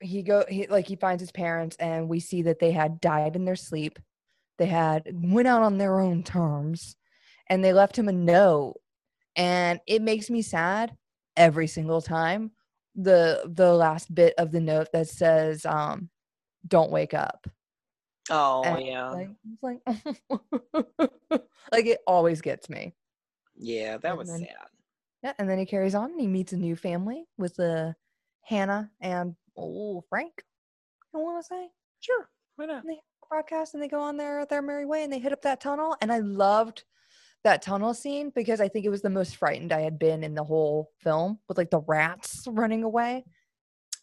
he 0.00 0.22
go 0.22 0.44
he 0.48 0.66
like 0.66 0.86
he 0.86 0.96
finds 0.96 1.22
his 1.22 1.32
parents 1.32 1.76
and 1.76 2.08
we 2.08 2.20
see 2.20 2.42
that 2.42 2.58
they 2.58 2.72
had 2.72 3.00
died 3.00 3.36
in 3.36 3.44
their 3.44 3.56
sleep. 3.56 3.98
They 4.58 4.66
had 4.66 5.04
went 5.12 5.48
out 5.48 5.62
on 5.62 5.78
their 5.78 6.00
own 6.00 6.22
terms 6.22 6.96
and 7.48 7.64
they 7.64 7.72
left 7.72 7.98
him 7.98 8.08
a 8.08 8.12
note 8.12 8.74
and 9.36 9.80
it 9.86 10.02
makes 10.02 10.28
me 10.28 10.42
sad 10.42 10.96
every 11.36 11.66
single 11.66 12.00
time 12.00 12.50
the 12.94 13.42
the 13.54 13.72
last 13.72 14.12
bit 14.14 14.34
of 14.38 14.50
the 14.50 14.60
note 14.60 14.88
that 14.92 15.08
says 15.08 15.66
um 15.66 16.08
don't 16.66 16.90
wake 16.90 17.14
up 17.14 17.46
Oh 18.30 18.62
and 18.64 18.86
yeah, 18.86 19.10
like 19.10 19.30
like 19.62 19.80
like 21.72 21.86
it 21.86 22.00
always 22.06 22.40
gets 22.40 22.68
me. 22.68 22.94
Yeah, 23.56 23.96
that 23.98 24.08
and 24.10 24.18
was 24.18 24.28
then- 24.28 24.40
sad. 24.40 24.68
yeah 25.22 25.32
and 25.38 25.48
then 25.48 25.58
he 25.58 25.66
carries 25.66 25.94
on 25.94 26.10
and 26.10 26.20
he 26.20 26.26
meets 26.26 26.52
a 26.52 26.56
new 26.56 26.76
family 26.76 27.24
with 27.38 27.58
uh 27.58 27.92
hannah 28.42 28.90
and 29.00 29.34
oh 29.56 30.04
frank 30.08 30.44
i 31.14 31.18
want 31.18 31.42
to 31.42 31.46
say. 31.46 31.68
Sure, 32.00 32.28
why 32.56 32.66
not? 32.66 32.82
and 32.82 32.90
they 32.90 32.94
have 32.94 33.02
a 33.22 33.26
broadcast 33.28 33.74
and 33.74 33.82
they 33.82 33.88
go 33.88 34.00
on 34.00 34.16
their 34.16 34.44
their 34.46 34.62
merry 34.62 34.84
way 34.86 35.02
and 35.04 35.12
they 35.12 35.18
hit 35.18 35.32
up 35.32 35.42
that 35.42 35.60
tunnel. 35.60 35.96
And 36.00 36.12
i 36.12 36.18
loved 36.18 36.84
that 37.44 37.62
tunnel 37.62 37.94
scene 37.94 38.30
because 38.34 38.60
i 38.60 38.68
think 38.68 38.84
it 38.84 38.90
was 38.90 39.02
the 39.02 39.10
most 39.10 39.36
frightened 39.36 39.72
i 39.72 39.80
had 39.80 39.98
been 40.00 40.24
in 40.24 40.34
the 40.34 40.42
whole 40.42 40.90
film 40.98 41.38
with 41.48 41.56
like 41.58 41.70
the 41.70 41.80
rats 41.86 42.44
running 42.50 42.82
away 42.82 43.24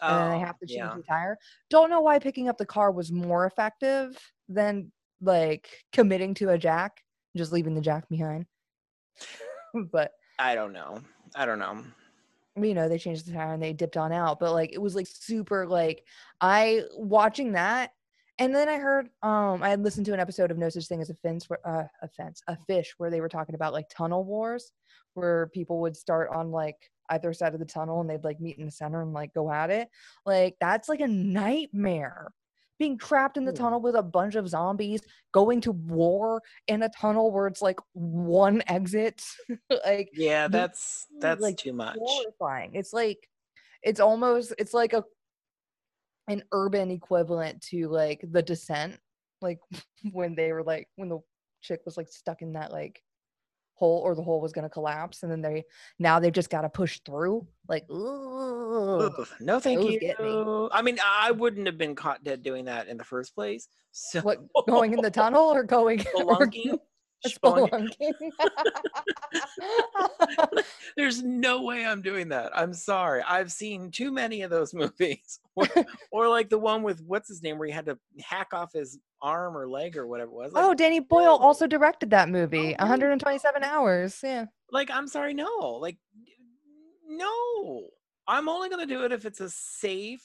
and 0.03 0.17
then 0.19 0.29
they 0.31 0.35
Oh, 0.43 0.45
have 0.45 0.59
to 0.59 0.67
change 0.67 0.77
yeah. 0.79 0.93
the 0.95 1.03
tire. 1.03 1.37
Don't 1.69 1.89
know 1.89 2.01
why 2.01 2.19
picking 2.19 2.49
up 2.49 2.57
the 2.57 2.65
car 2.65 2.91
was 2.91 3.11
more 3.11 3.45
effective 3.45 4.17
than 4.49 4.91
like 5.21 5.69
committing 5.93 6.33
to 6.35 6.49
a 6.49 6.57
jack, 6.57 7.01
just 7.37 7.51
leaving 7.51 7.73
the 7.75 7.81
jack 7.81 8.07
behind. 8.09 8.45
but 9.91 10.11
I 10.39 10.55
don't 10.55 10.73
know. 10.73 11.01
I 11.35 11.45
don't 11.45 11.59
know. 11.59 11.83
you 12.55 12.73
know, 12.73 12.87
they 12.89 12.97
changed 12.97 13.25
the 13.27 13.33
tire 13.33 13.53
and 13.53 13.63
they 13.63 13.73
dipped 13.73 13.97
on 13.97 14.11
out. 14.11 14.39
But 14.39 14.51
like 14.53 14.73
it 14.73 14.81
was 14.81 14.95
like 14.95 15.07
super 15.07 15.65
like 15.65 16.03
I 16.41 16.83
watching 16.95 17.53
that 17.53 17.91
and 18.39 18.53
then 18.53 18.69
I 18.69 18.77
heard 18.77 19.09
um 19.21 19.61
I 19.63 19.69
had 19.69 19.83
listened 19.83 20.05
to 20.07 20.13
an 20.13 20.19
episode 20.19 20.51
of 20.51 20.57
No 20.57 20.69
Such 20.69 20.87
Thing 20.87 21.01
as 21.01 21.09
a 21.09 21.15
Fence 21.15 21.49
where 21.49 21.65
uh 21.67 21.87
a 22.01 22.07
fence, 22.07 22.41
a 22.47 22.57
fish 22.67 22.93
where 22.97 23.09
they 23.09 23.21
were 23.21 23.29
talking 23.29 23.55
about 23.55 23.73
like 23.73 23.89
tunnel 23.89 24.23
wars 24.23 24.71
where 25.13 25.47
people 25.53 25.79
would 25.81 25.95
start 25.95 26.29
on 26.33 26.51
like 26.51 26.77
either 27.09 27.33
side 27.33 27.53
of 27.53 27.59
the 27.59 27.65
tunnel 27.65 28.01
and 28.01 28.09
they'd 28.09 28.23
like 28.23 28.39
meet 28.39 28.57
in 28.57 28.65
the 28.65 28.71
center 28.71 29.01
and 29.01 29.13
like 29.13 29.33
go 29.33 29.51
at 29.51 29.69
it. 29.69 29.89
Like 30.25 30.55
that's 30.59 30.89
like 30.89 31.01
a 31.01 31.07
nightmare. 31.07 32.31
Being 32.79 32.97
trapped 32.97 33.37
in 33.37 33.45
the 33.45 33.51
Ooh. 33.51 33.55
tunnel 33.55 33.81
with 33.81 33.95
a 33.95 34.03
bunch 34.03 34.35
of 34.35 34.49
zombies, 34.49 35.01
going 35.31 35.61
to 35.61 35.71
war 35.71 36.41
in 36.67 36.81
a 36.81 36.89
tunnel 36.89 37.31
where 37.31 37.45
it's 37.47 37.61
like 37.61 37.79
one 37.93 38.63
exit. 38.67 39.23
like 39.85 40.09
Yeah, 40.13 40.47
that's 40.47 41.05
that's 41.19 41.41
like, 41.41 41.57
too 41.57 41.71
much. 41.71 41.97
horrifying. 41.99 42.71
It's 42.73 42.91
like 42.91 43.29
it's 43.83 43.99
almost 43.99 44.53
it's 44.57 44.73
like 44.73 44.93
a 44.93 45.03
an 46.27 46.43
urban 46.51 46.91
equivalent 46.91 47.61
to 47.61 47.87
like 47.89 48.23
the 48.31 48.41
descent, 48.41 48.97
like 49.41 49.59
when 50.11 50.35
they 50.35 50.51
were 50.51 50.63
like 50.63 50.87
when 50.95 51.09
the 51.09 51.19
chick 51.61 51.81
was 51.85 51.97
like 51.97 52.07
stuck 52.09 52.41
in 52.41 52.53
that 52.53 52.71
like 52.71 53.01
hole 53.75 53.99
or 53.99 54.15
the 54.15 54.21
hole 54.21 54.39
was 54.39 54.53
gonna 54.53 54.69
collapse 54.69 55.23
and 55.23 55.31
then 55.31 55.41
they 55.41 55.63
now 55.99 56.19
they've 56.19 56.31
just 56.31 56.49
gotta 56.49 56.69
push 56.69 56.99
through. 57.05 57.45
Like 57.67 57.89
ooh. 57.89 59.11
No, 59.39 59.59
thank 59.59 59.83
you. 59.83 59.99
me. 59.99 60.69
I 60.71 60.81
mean, 60.81 60.97
I 61.03 61.31
wouldn't 61.31 61.65
have 61.67 61.77
been 61.77 61.95
caught 61.95 62.23
dead 62.23 62.43
doing 62.43 62.65
that 62.65 62.87
in 62.87 62.97
the 62.97 63.03
first 63.03 63.35
place. 63.35 63.67
So 63.95 64.21
What 64.21 64.39
going 64.67 64.93
in 64.93 65.01
the 65.01 65.11
tunnel 65.11 65.43
or 65.43 65.61
going 65.61 66.03
or 66.15 66.49
spelunking, 67.25 67.89
spelunking. 67.99 68.31
spelunking? 69.59 70.63
There's 70.97 71.23
no 71.23 71.61
way 71.63 71.85
I'm 71.85 72.01
doing 72.01 72.29
that. 72.29 72.51
I'm 72.55 72.73
sorry. 72.73 73.21
I've 73.23 73.51
seen 73.51 73.91
too 73.91 74.11
many 74.11 74.41
of 74.43 74.49
those 74.51 74.73
movies. 74.73 75.39
Or, 75.55 75.67
or 76.11 76.29
like 76.29 76.49
the 76.49 76.57
one 76.57 76.81
with 76.81 76.99
what's 77.03 77.27
his 77.27 77.43
name 77.43 77.59
where 77.59 77.67
he 77.67 77.71
had 77.73 77.85
to 77.85 77.99
hack 78.19 78.55
off 78.55 78.73
his 78.73 78.97
arm 79.21 79.55
or 79.55 79.69
leg 79.69 79.95
or 79.95 80.07
whatever 80.07 80.31
it 80.31 80.35
was. 80.35 80.53
Like, 80.53 80.63
oh, 80.63 80.73
Danny 80.73 80.99
Boyle 80.99 81.35
also 81.35 81.67
directed 81.67 82.09
that 82.09 82.27
movie. 82.27 82.57
Oh, 82.57 82.61
really? 82.61 82.89
127 82.89 83.63
hours. 83.63 84.19
Yeah. 84.23 84.45
like 84.71 84.89
I'm 84.89 85.07
sorry, 85.07 85.35
no. 85.35 85.77
Like 85.79 85.97
no. 87.07 87.87
I'm 88.27 88.49
only 88.49 88.69
gonna 88.69 88.87
do 88.87 89.03
it 89.03 89.11
if 89.11 89.25
it's 89.25 89.41
a 89.41 89.49
safe 89.51 90.23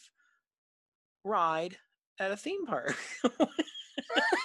ride 1.25 1.77
at 2.19 2.31
a 2.31 2.37
theme 2.37 2.65
park. 2.65 2.97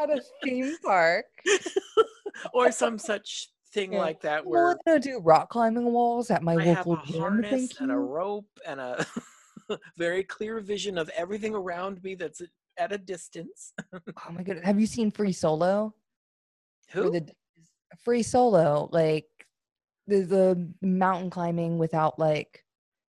At 0.00 0.10
a 0.10 0.20
theme 0.42 0.76
park. 0.84 1.26
or 2.54 2.72
some 2.72 2.98
such 2.98 3.50
thing 3.72 3.92
Yeah. 3.92 3.98
like 4.00 4.20
that 4.22 4.40
I'm 4.40 4.46
where 4.46 4.66
only 4.68 4.78
gonna 4.86 5.00
do 5.00 5.18
rock 5.20 5.48
climbing 5.50 5.92
walls 5.92 6.30
at 6.30 6.42
my 6.42 6.54
I 6.56 6.62
have 6.64 6.86
local 6.86 7.02
a 7.02 7.06
gym. 7.06 7.20
harness 7.20 7.80
and 7.80 7.90
a 7.90 7.96
rope 7.96 8.48
and 8.66 8.80
a 8.80 9.06
very 9.96 10.24
clear 10.24 10.60
vision 10.60 10.98
of 10.98 11.08
everything 11.10 11.54
around 11.54 12.02
me 12.02 12.14
that's 12.14 12.42
at 12.78 12.92
a 12.92 12.98
distance. 12.98 13.72
Oh 13.94 14.30
my 14.32 14.42
goodness. 14.42 14.64
Have 14.64 14.80
you 14.80 14.86
seen 14.86 15.10
Free 15.10 15.32
Solo? 15.32 15.94
Who? 16.90 17.10
the 17.10 17.26
Free 18.04 18.22
Solo, 18.22 18.88
like 18.92 19.26
the, 20.06 20.22
the 20.22 20.72
mountain 20.82 21.30
climbing 21.30 21.78
without 21.78 22.18
like 22.18 22.64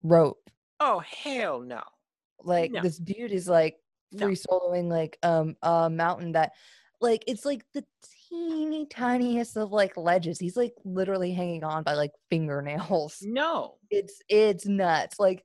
rope. 0.04 0.50
Oh 0.80 1.00
hell 1.00 1.60
no. 1.60 1.82
Like 2.44 2.72
No. 2.72 2.82
this 2.82 2.98
dude 2.98 3.32
is 3.32 3.48
like 3.48 3.78
free 4.18 4.36
soloing 4.36 4.90
like 4.90 5.18
um 5.24 5.56
a 5.62 5.90
mountain 5.90 6.32
that 6.34 6.54
like 7.02 7.24
it's 7.28 7.46
like 7.46 7.64
the 7.74 7.84
teeny 8.30 8.86
tiniest 8.86 9.58
of 9.58 9.72
like 9.72 9.98
ledges. 9.98 10.40
He's 10.40 10.58
like 10.58 10.74
literally 10.86 11.32
hanging 11.34 11.64
on 11.64 11.84
by 11.84 11.94
like 11.94 12.12
fingernails. 12.30 13.18
No. 13.22 13.76
it's 13.90 14.22
it's 14.30 14.66
nuts 14.66 15.20
like 15.20 15.44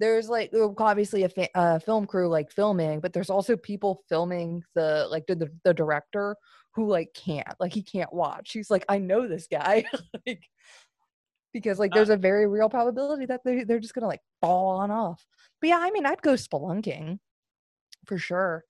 there's 0.00 0.28
like 0.28 0.52
obviously 0.78 1.24
a 1.24 1.28
fa- 1.28 1.56
uh, 1.58 1.78
film 1.80 2.06
crew 2.06 2.28
like 2.28 2.52
filming 2.52 3.00
but 3.00 3.12
there's 3.12 3.30
also 3.30 3.56
people 3.56 4.02
filming 4.08 4.62
the 4.74 5.06
like 5.10 5.26
the, 5.26 5.50
the 5.64 5.74
director 5.74 6.36
who 6.74 6.86
like 6.86 7.12
can't 7.14 7.48
like 7.58 7.72
he 7.72 7.82
can't 7.82 8.12
watch 8.12 8.52
he's 8.52 8.70
like 8.70 8.84
i 8.88 8.98
know 8.98 9.26
this 9.26 9.48
guy 9.50 9.84
like 10.26 10.44
because 11.62 11.78
like 11.78 11.92
Uh, 11.92 11.96
there's 11.96 12.10
a 12.10 12.16
very 12.16 12.46
real 12.46 12.68
probability 12.68 13.26
that 13.26 13.40
they, 13.44 13.64
they're 13.64 13.80
just 13.80 13.94
gonna 13.94 14.06
like 14.06 14.22
fall 14.40 14.68
on 14.68 14.90
off 14.90 15.26
but 15.60 15.68
yeah 15.68 15.78
i 15.80 15.90
mean 15.90 16.06
i'd 16.06 16.22
go 16.22 16.34
spelunking 16.34 17.18
for 18.06 18.18
sure 18.18 18.64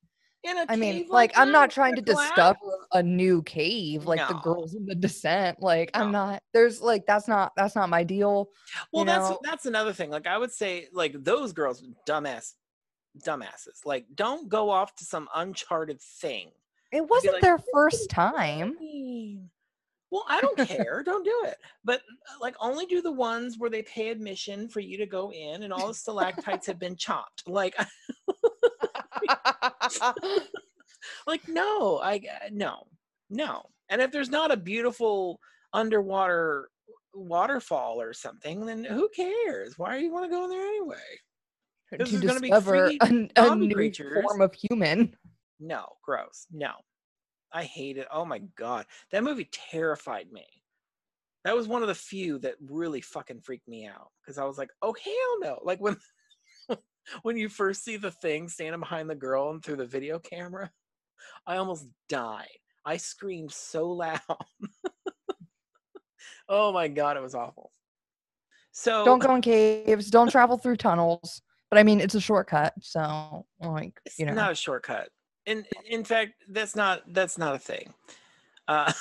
In 0.45 0.57
a 0.57 0.67
I 0.69 0.77
mean, 0.77 0.95
cave 0.95 1.11
like, 1.11 1.33
I'm 1.37 1.51
not 1.51 1.71
trying 1.71 1.97
to 1.97 2.03
glass? 2.03 2.29
discover 2.31 2.87
a 2.93 3.03
new 3.03 3.43
cave 3.43 4.07
like 4.07 4.27
the 4.29 4.35
girls 4.35 4.75
in 4.75 4.87
the 4.87 4.95
descent. 4.95 5.61
Like, 5.61 5.91
I'm 5.95 6.13
not. 6.13 6.43
There's 6.55 6.81
like 6.81 7.07
that's 7.07 7.27
not 7.27 7.53
that's 7.57 7.75
not 7.75 7.89
my 7.89 8.05
deal. 8.05 8.49
Well, 8.93 9.05
that's 9.05 9.31
know? 9.31 9.39
that's 9.43 9.67
another 9.67 9.93
thing. 9.93 10.11
Like 10.11 10.29
I 10.29 10.39
would 10.39 10.53
say, 10.53 10.87
like 10.93 11.13
those 11.25 11.53
girls, 11.53 11.83
dumbass, 12.09 12.55
dumbasses. 13.27 13.85
Like, 13.85 14.07
don't 14.15 14.49
go 14.49 14.71
off 14.71 14.95
to 14.97 15.05
some 15.05 15.29
uncharted 15.35 16.01
thing. 16.01 16.53
It 16.93 17.05
wasn't 17.07 17.35
like, 17.35 17.43
their 17.43 17.59
first 17.75 18.09
time. 18.09 18.79
Well, 20.11 20.25
I 20.29 20.41
don't 20.41 20.59
care. 20.69 21.03
don't 21.05 21.25
do 21.25 21.43
it. 21.45 21.57
But 21.85 22.01
uh, 22.01 22.39
like, 22.41 22.57
only 22.61 22.87
do 22.87 23.03
the 23.03 23.13
ones 23.13 23.57
where 23.59 23.71
they 23.71 23.83
pay 23.83 24.09
admission 24.09 24.69
for 24.69 24.81
you 24.81 24.99
to 24.99 25.07
go 25.07 25.33
in, 25.33 25.63
and 25.63 25.73
all 25.73 25.89
the 25.89 25.95
stalactites 25.95 26.67
have 26.67 26.79
been 26.79 26.97
chopped. 26.97 27.43
Like, 27.47 27.77
like 31.27 31.47
no, 31.49 31.99
I 31.99 32.17
uh, 32.17 32.49
no, 32.53 32.87
no. 33.31 33.63
And 33.91 34.03
if 34.03 34.11
there's 34.11 34.31
not 34.31 34.53
a 34.53 34.57
beautiful 34.57 35.41
underwater 35.73 36.71
waterfall 37.15 38.01
or 38.01 38.13
something, 38.13 38.67
then 38.67 38.85
who 38.85 39.09
cares? 39.15 39.79
Why 39.79 39.99
do 39.99 40.05
you 40.05 40.13
want 40.13 40.27
to 40.27 40.31
go 40.31 40.45
in 40.45 40.51
there 40.51 40.67
anyway? 40.67 40.97
This 41.93 42.11
to 42.11 42.17
is 42.17 42.23
gonna 42.23 42.41
be 42.41 42.51
discover 42.51 42.89
free 42.89 42.99
a, 43.01 43.29
a 43.37 43.57
new 43.57 43.75
creatures. 43.75 44.23
form 44.23 44.41
of 44.41 44.55
human. 44.55 45.17
No, 45.59 45.87
gross. 46.05 46.47
No. 46.53 46.73
I 47.53 47.65
hate 47.65 47.97
it. 47.97 48.07
Oh 48.13 48.25
my 48.25 48.41
god. 48.57 48.87
That 49.11 49.25
movie 49.25 49.49
terrified 49.71 50.31
me. 50.33 50.47
That 51.45 51.57
was 51.57 51.69
one 51.69 51.83
of 51.83 51.89
the 51.89 51.95
few 51.95 52.39
that 52.41 52.57
really 52.61 53.01
fucking 53.01 53.41
freaked 53.41 53.69
me 53.69 53.87
out 53.87 54.11
because 54.21 54.39
I 54.39 54.45
was 54.45 54.59
like, 54.59 54.71
"Oh 54.83 54.95
hell 55.03 55.41
no." 55.41 55.59
Like 55.63 55.81
when 55.81 55.97
when 57.23 57.37
you 57.37 57.49
first 57.49 57.85
see 57.85 57.97
the 57.97 58.11
thing 58.11 58.49
standing 58.49 58.81
behind 58.81 59.09
the 59.09 59.15
girl 59.15 59.51
and 59.51 59.63
through 59.63 59.77
the 59.77 59.87
video 59.87 60.19
camera, 60.19 60.71
I 61.47 61.57
almost 61.57 61.87
died. 62.09 62.49
I 62.85 62.97
screamed 62.97 63.53
so 63.53 63.91
loud. 63.91 64.21
oh 66.49 66.73
my 66.73 66.89
god, 66.89 67.17
it 67.17 67.23
was 67.23 67.35
awful. 67.35 67.73
So 68.73 69.05
Don't 69.05 69.21
go 69.21 69.35
in 69.35 69.43
caves. 69.43 70.11
Don't 70.11 70.31
travel 70.31 70.59
through 70.59 70.77
tunnels. 70.77 71.43
But 71.71 71.79
I 71.79 71.83
mean, 71.83 72.01
it's 72.01 72.15
a 72.15 72.21
shortcut, 72.21 72.73
so 72.81 73.45
like 73.61 74.01
you 74.19 74.25
know. 74.25 74.33
not 74.33 74.53
a 74.53 74.55
shortcut. 74.55 75.11
In 75.49 75.65
in 75.87 76.05
fact, 76.05 76.35
that's 76.51 76.77
not 76.77 77.03
that's 77.09 77.39
not 77.39 77.55
a 77.55 77.59
thing. 77.59 77.95
Uh, 78.69 78.93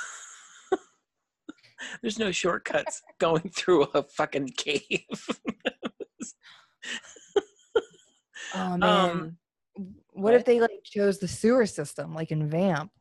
there's 2.01 2.17
no 2.17 2.31
shortcuts 2.31 3.01
going 3.19 3.49
through 3.49 3.83
a 3.93 4.03
fucking 4.03 4.53
cave. 4.55 4.81
oh 8.55 8.77
man, 8.77 8.83
um, 8.83 9.37
what 10.13 10.35
if 10.35 10.45
they 10.45 10.61
like 10.61 10.85
chose 10.85 11.17
the 11.17 11.27
sewer 11.27 11.65
system, 11.65 12.15
like 12.15 12.31
in 12.31 12.49
Vamp? 12.49 12.91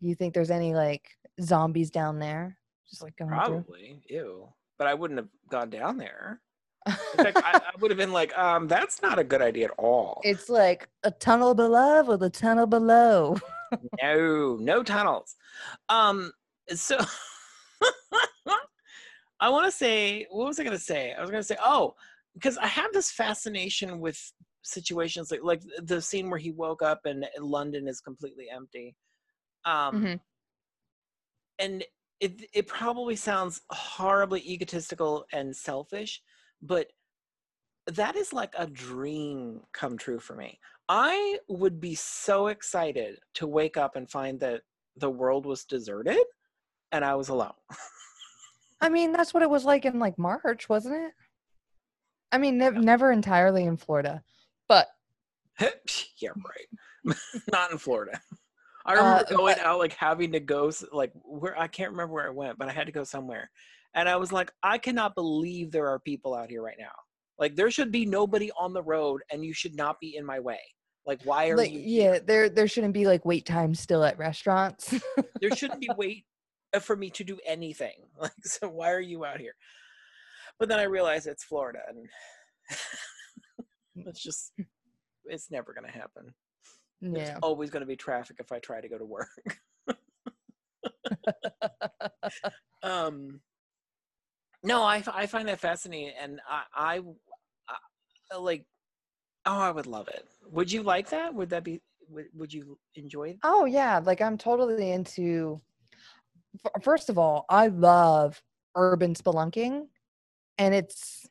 Do 0.00 0.08
you 0.08 0.14
think 0.14 0.32
there's 0.32 0.50
any 0.50 0.74
like 0.74 1.10
zombies 1.38 1.90
down 1.90 2.18
there? 2.18 2.56
Just 2.88 3.02
like 3.02 3.14
going 3.16 3.30
through. 3.30 3.62
Probably, 3.62 4.00
ew. 4.08 4.48
But 4.78 4.86
I 4.86 4.94
wouldn't 4.94 5.18
have 5.18 5.28
gone 5.50 5.68
down 5.68 5.98
there. 5.98 6.40
In 6.86 7.24
fact, 7.24 7.38
I, 7.44 7.58
I 7.58 7.70
would 7.80 7.90
have 7.90 7.98
been 7.98 8.12
like, 8.12 8.36
um, 8.36 8.68
that's 8.68 9.02
not 9.02 9.18
a 9.18 9.24
good 9.24 9.42
idea 9.42 9.66
at 9.66 9.70
all. 9.78 10.20
it's 10.24 10.48
like 10.48 10.88
a 11.04 11.10
tunnel 11.10 11.54
below 11.54 12.02
with 12.04 12.22
a 12.22 12.30
tunnel 12.30 12.66
below. 12.66 13.36
no, 14.02 14.56
no 14.60 14.82
tunnels. 14.82 15.36
Um, 15.88 16.32
so 16.74 16.98
I 19.40 19.48
want 19.48 19.66
to 19.66 19.72
say, 19.72 20.26
what 20.30 20.46
was 20.46 20.60
I 20.60 20.64
going 20.64 20.76
to 20.76 20.82
say? 20.82 21.14
I 21.16 21.20
was 21.20 21.30
going 21.30 21.42
to 21.42 21.46
say, 21.46 21.56
oh, 21.62 21.94
because 22.34 22.56
I 22.58 22.66
have 22.66 22.92
this 22.92 23.10
fascination 23.10 24.00
with 24.00 24.18
situations 24.64 25.32
like 25.32 25.40
like 25.42 25.60
the 25.82 26.00
scene 26.00 26.30
where 26.30 26.38
he 26.38 26.52
woke 26.52 26.82
up 26.82 27.00
and 27.04 27.26
London 27.40 27.88
is 27.88 28.00
completely 28.00 28.48
empty. 28.48 28.94
Um, 29.64 30.00
Mhm. 30.02 30.20
and 31.58 31.84
it 32.20 32.44
it 32.54 32.68
probably 32.68 33.16
sounds 33.16 33.60
horribly 33.70 34.40
egotistical 34.48 35.24
and 35.32 35.54
selfish, 35.54 36.22
but 36.62 36.88
that 37.88 38.14
is 38.16 38.32
like 38.32 38.54
a 38.56 38.66
dream 38.66 39.60
come 39.72 39.98
true 39.98 40.20
for 40.20 40.34
me. 40.36 40.58
I 40.88 41.38
would 41.48 41.80
be 41.80 41.94
so 41.94 42.46
excited 42.48 43.18
to 43.34 43.46
wake 43.46 43.76
up 43.76 43.96
and 43.96 44.08
find 44.10 44.38
that 44.40 44.62
the 44.96 45.10
world 45.10 45.46
was 45.46 45.64
deserted 45.64 46.18
and 46.92 47.04
I 47.04 47.14
was 47.14 47.28
alone. 47.28 47.52
I 48.80 48.88
mean, 48.88 49.12
that's 49.12 49.32
what 49.32 49.42
it 49.42 49.50
was 49.50 49.64
like 49.64 49.84
in 49.84 49.98
like 49.98 50.18
March, 50.18 50.68
wasn't 50.68 50.96
it? 50.96 51.12
I 52.30 52.38
mean, 52.38 52.58
nev- 52.58 52.76
never 52.76 53.12
entirely 53.12 53.64
in 53.64 53.76
Florida, 53.76 54.22
but 54.68 54.88
yeah, 55.60 56.30
right. 56.30 57.16
Not 57.52 57.72
in 57.72 57.78
Florida. 57.78 58.20
I 58.84 58.94
remember 58.94 59.24
Uh, 59.32 59.36
going 59.36 59.54
but- 59.58 59.64
out 59.66 59.78
like 59.78 59.92
having 59.94 60.32
to 60.32 60.40
go 60.40 60.70
like 60.92 61.12
where 61.24 61.58
I 61.58 61.68
can't 61.68 61.90
remember 61.92 62.14
where 62.14 62.26
I 62.26 62.30
went, 62.30 62.58
but 62.58 62.68
I 62.68 62.72
had 62.72 62.86
to 62.86 62.92
go 62.92 63.04
somewhere. 63.04 63.50
And 63.94 64.08
I 64.08 64.16
was 64.16 64.32
like, 64.32 64.50
I 64.62 64.78
cannot 64.78 65.14
believe 65.14 65.70
there 65.70 65.88
are 65.88 65.98
people 65.98 66.34
out 66.34 66.50
here 66.50 66.62
right 66.62 66.76
now. 66.78 66.92
Like 67.38 67.56
there 67.56 67.70
should 67.70 67.90
be 67.90 68.06
nobody 68.06 68.50
on 68.58 68.72
the 68.72 68.82
road 68.82 69.22
and 69.30 69.44
you 69.44 69.52
should 69.52 69.74
not 69.74 69.98
be 70.00 70.16
in 70.16 70.24
my 70.24 70.40
way. 70.40 70.60
Like 71.04 71.20
why 71.24 71.48
are 71.48 71.56
like 71.56 71.72
you 71.72 71.80
yeah, 71.80 72.18
there 72.24 72.48
there 72.48 72.68
shouldn't 72.68 72.94
be 72.94 73.06
like 73.06 73.24
wait 73.24 73.44
times 73.44 73.80
still 73.80 74.04
at 74.04 74.18
restaurants. 74.18 74.94
there 75.40 75.54
shouldn't 75.56 75.80
be 75.80 75.90
wait 75.96 76.24
uh, 76.72 76.78
for 76.78 76.94
me 76.94 77.10
to 77.10 77.24
do 77.24 77.38
anything. 77.44 77.94
Like 78.20 78.30
so 78.44 78.68
why 78.68 78.92
are 78.92 79.00
you 79.00 79.24
out 79.24 79.40
here? 79.40 79.54
But 80.60 80.68
then 80.68 80.78
I 80.78 80.84
realized 80.84 81.26
it's 81.26 81.42
Florida 81.42 81.80
and 81.88 82.06
it's 84.06 84.22
just 84.22 84.52
it's 85.24 85.50
never 85.50 85.74
going 85.74 85.90
to 85.90 85.98
happen. 85.98 86.32
There's 87.00 87.30
yeah. 87.30 87.38
always 87.42 87.70
going 87.70 87.80
to 87.80 87.86
be 87.86 87.96
traffic 87.96 88.36
if 88.38 88.52
I 88.52 88.60
try 88.60 88.80
to 88.80 88.88
go 88.88 88.98
to 88.98 89.04
work. 89.04 89.26
um 92.84 93.40
no 94.62 94.82
I, 94.82 95.02
I 95.12 95.26
find 95.26 95.48
that 95.48 95.60
fascinating 95.60 96.12
and 96.20 96.40
I, 96.48 96.62
I 96.74 97.00
I 98.32 98.36
like 98.38 98.64
oh 99.46 99.58
i 99.58 99.70
would 99.70 99.86
love 99.86 100.08
it 100.08 100.26
would 100.50 100.70
you 100.72 100.82
like 100.82 101.10
that 101.10 101.34
would 101.34 101.50
that 101.50 101.64
be 101.64 101.80
would, 102.08 102.26
would 102.34 102.52
you 102.52 102.78
enjoy 102.94 103.30
it 103.30 103.38
Oh 103.44 103.64
yeah, 103.64 104.00
like 104.04 104.20
I'm 104.20 104.36
totally 104.36 104.90
into. 104.90 105.60
First 106.82 107.08
of 107.08 107.16
all, 107.18 107.46
I 107.48 107.68
love 107.68 108.42
urban 108.74 109.14
spelunking, 109.14 109.86
and 110.58 110.74
it's 110.74 111.26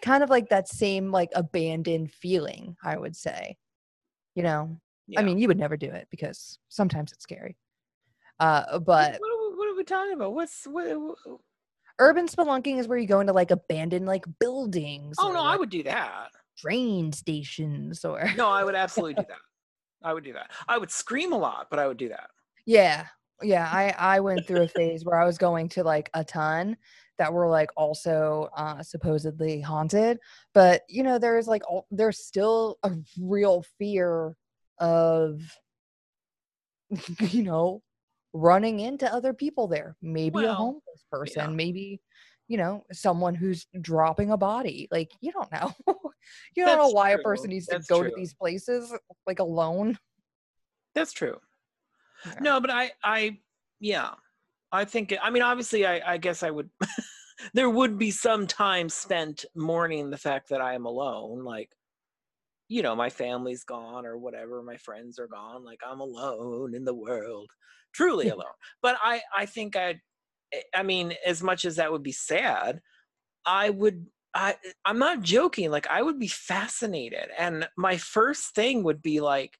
kind 0.00 0.22
of 0.22 0.30
like 0.30 0.48
that 0.48 0.68
same 0.68 1.10
like 1.10 1.30
abandoned 1.34 2.10
feeling. 2.12 2.76
I 2.82 2.96
would 2.96 3.14
say, 3.14 3.56
you 4.34 4.42
know, 4.42 4.78
Yeah. 5.06 5.20
I 5.20 5.22
mean, 5.24 5.38
you 5.38 5.48
would 5.48 5.58
never 5.58 5.76
do 5.76 5.90
it 5.90 6.08
because 6.10 6.58
sometimes 6.68 7.12
it's 7.12 7.22
scary. 7.24 7.56
Uh, 8.40 8.78
but 8.78 9.18
what, 9.20 9.30
are 9.30 9.50
we, 9.50 9.56
what 9.56 9.68
are 9.68 9.76
we 9.76 9.84
talking 9.84 10.14
about 10.14 10.34
what's 10.34 10.66
what, 10.66 10.86
what- 10.98 11.40
urban 11.98 12.26
spelunking 12.26 12.78
is 12.78 12.88
where 12.88 12.98
you 12.98 13.06
go 13.06 13.20
into 13.20 13.32
like 13.32 13.50
abandoned 13.50 14.06
like 14.06 14.24
buildings. 14.40 15.16
oh 15.20 15.32
no 15.32 15.42
i 15.42 15.56
would 15.56 15.70
do 15.70 15.82
that 15.82 16.28
train 16.58 17.12
stations 17.12 18.04
or 18.04 18.30
no 18.36 18.48
i 18.48 18.62
would 18.64 18.74
absolutely 18.84 19.14
do 19.14 19.24
that 19.28 19.38
i 20.02 20.12
would 20.12 20.24
do 20.24 20.32
that 20.32 20.50
i 20.68 20.78
would 20.78 20.90
scream 20.90 21.32
a 21.32 21.38
lot 21.38 21.68
but 21.70 21.78
i 21.78 21.86
would 21.86 21.96
do 21.96 22.08
that 22.08 22.30
Yeah. 22.66 23.06
Yeah. 23.42 23.68
I, 23.68 23.94
I 23.98 24.20
went 24.20 24.46
through 24.46 24.62
a 24.62 24.68
phase 24.68 25.04
where 25.04 25.20
I 25.20 25.24
was 25.24 25.36
going 25.36 25.68
to 25.70 25.82
like 25.82 26.08
a 26.14 26.22
ton 26.22 26.76
that 27.18 27.32
were 27.32 27.48
like 27.48 27.70
also 27.76 28.48
uh, 28.56 28.82
supposedly 28.84 29.60
haunted. 29.60 30.18
But, 30.54 30.82
you 30.88 31.02
know, 31.02 31.18
there's 31.18 31.48
like, 31.48 31.62
all, 31.68 31.86
there's 31.90 32.24
still 32.24 32.78
a 32.84 32.92
real 33.20 33.64
fear 33.78 34.36
of, 34.78 35.40
you 37.20 37.42
know, 37.42 37.82
running 38.32 38.80
into 38.80 39.12
other 39.12 39.32
people 39.32 39.68
there. 39.68 39.96
Maybe 40.02 40.44
a 40.44 40.54
homeless 40.54 41.04
person, 41.10 41.50
yeah. 41.50 41.56
maybe, 41.56 42.00
you 42.48 42.56
know, 42.56 42.84
someone 42.92 43.34
who's 43.34 43.66
dropping 43.80 44.30
a 44.30 44.36
body. 44.36 44.88
Like, 44.90 45.10
you 45.20 45.32
don't 45.32 45.50
know. 45.52 45.72
you 46.56 46.64
don't 46.64 46.76
know 46.76 46.84
That's 46.84 46.94
why 46.94 47.10
a 47.10 47.18
person 47.18 47.50
needs 47.50 47.66
to 47.66 47.72
That's 47.76 47.86
go 47.86 48.02
to 48.02 48.12
these 48.16 48.34
places 48.34 48.92
like 49.26 49.38
alone. 49.38 49.98
that's 50.94 51.12
true 51.12 51.38
Yeah. 52.26 52.34
No, 52.40 52.60
but 52.60 52.70
I, 52.70 52.92
I, 53.02 53.38
yeah, 53.80 54.10
I 54.70 54.84
think. 54.84 55.14
I 55.22 55.30
mean, 55.30 55.42
obviously, 55.42 55.86
I, 55.86 56.14
I 56.14 56.16
guess 56.16 56.42
I 56.42 56.50
would. 56.50 56.70
there 57.54 57.70
would 57.70 57.98
be 57.98 58.10
some 58.10 58.46
time 58.46 58.88
spent 58.88 59.44
mourning 59.54 60.10
the 60.10 60.16
fact 60.16 60.48
that 60.50 60.60
I 60.60 60.74
am 60.74 60.86
alone. 60.86 61.44
Like, 61.44 61.70
you 62.68 62.82
know, 62.82 62.94
my 62.94 63.10
family's 63.10 63.64
gone 63.64 64.06
or 64.06 64.16
whatever. 64.16 64.62
My 64.62 64.76
friends 64.76 65.18
are 65.18 65.26
gone. 65.26 65.64
Like, 65.64 65.80
I'm 65.86 66.00
alone 66.00 66.74
in 66.74 66.84
the 66.84 66.94
world, 66.94 67.50
truly 67.92 68.28
alone. 68.28 68.46
But 68.82 68.96
I, 69.02 69.22
I 69.36 69.46
think 69.46 69.76
I, 69.76 70.00
I 70.74 70.82
mean, 70.82 71.14
as 71.26 71.42
much 71.42 71.64
as 71.64 71.76
that 71.76 71.92
would 71.92 72.02
be 72.02 72.12
sad, 72.12 72.80
I 73.46 73.70
would. 73.70 74.06
I, 74.34 74.56
I'm 74.86 74.98
not 74.98 75.20
joking. 75.20 75.70
Like, 75.70 75.86
I 75.88 76.00
would 76.00 76.18
be 76.18 76.28
fascinated, 76.28 77.28
and 77.38 77.68
my 77.76 77.96
first 77.96 78.54
thing 78.54 78.82
would 78.84 79.02
be 79.02 79.20
like. 79.20 79.56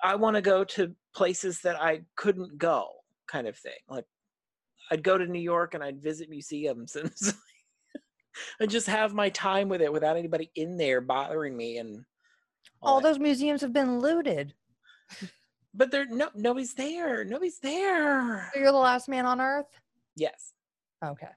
I 0.00 0.14
want 0.14 0.36
to 0.36 0.42
go 0.42 0.62
to 0.62 0.94
places 1.12 1.60
that 1.62 1.80
I 1.80 2.02
couldn't 2.16 2.56
go, 2.56 2.86
kind 3.26 3.48
of 3.48 3.56
thing. 3.56 3.72
Like 3.88 4.04
I'd 4.90 5.02
go 5.02 5.18
to 5.18 5.26
New 5.26 5.40
York 5.40 5.74
and 5.74 5.82
I'd 5.82 6.02
visit 6.02 6.30
museums 6.30 6.96
and 6.96 7.10
and 8.60 8.70
just 8.70 8.86
have 8.86 9.14
my 9.14 9.28
time 9.30 9.68
with 9.68 9.82
it 9.82 9.92
without 9.92 10.16
anybody 10.16 10.50
in 10.54 10.76
there 10.76 11.00
bothering 11.00 11.56
me 11.56 11.78
and 11.78 12.04
all 12.80 12.94
All 12.94 13.00
those 13.00 13.18
museums 13.18 13.60
have 13.62 13.72
been 13.72 13.98
looted. 13.98 14.54
But 15.74 15.90
there 15.90 16.06
no 16.06 16.28
nobody's 16.34 16.74
there. 16.74 17.24
Nobody's 17.24 17.58
there. 17.60 18.50
So 18.54 18.60
you're 18.60 18.72
the 18.72 18.78
last 18.78 19.08
man 19.08 19.26
on 19.26 19.40
earth? 19.40 19.66
Yes. 20.16 20.52
Okay. 21.04 21.28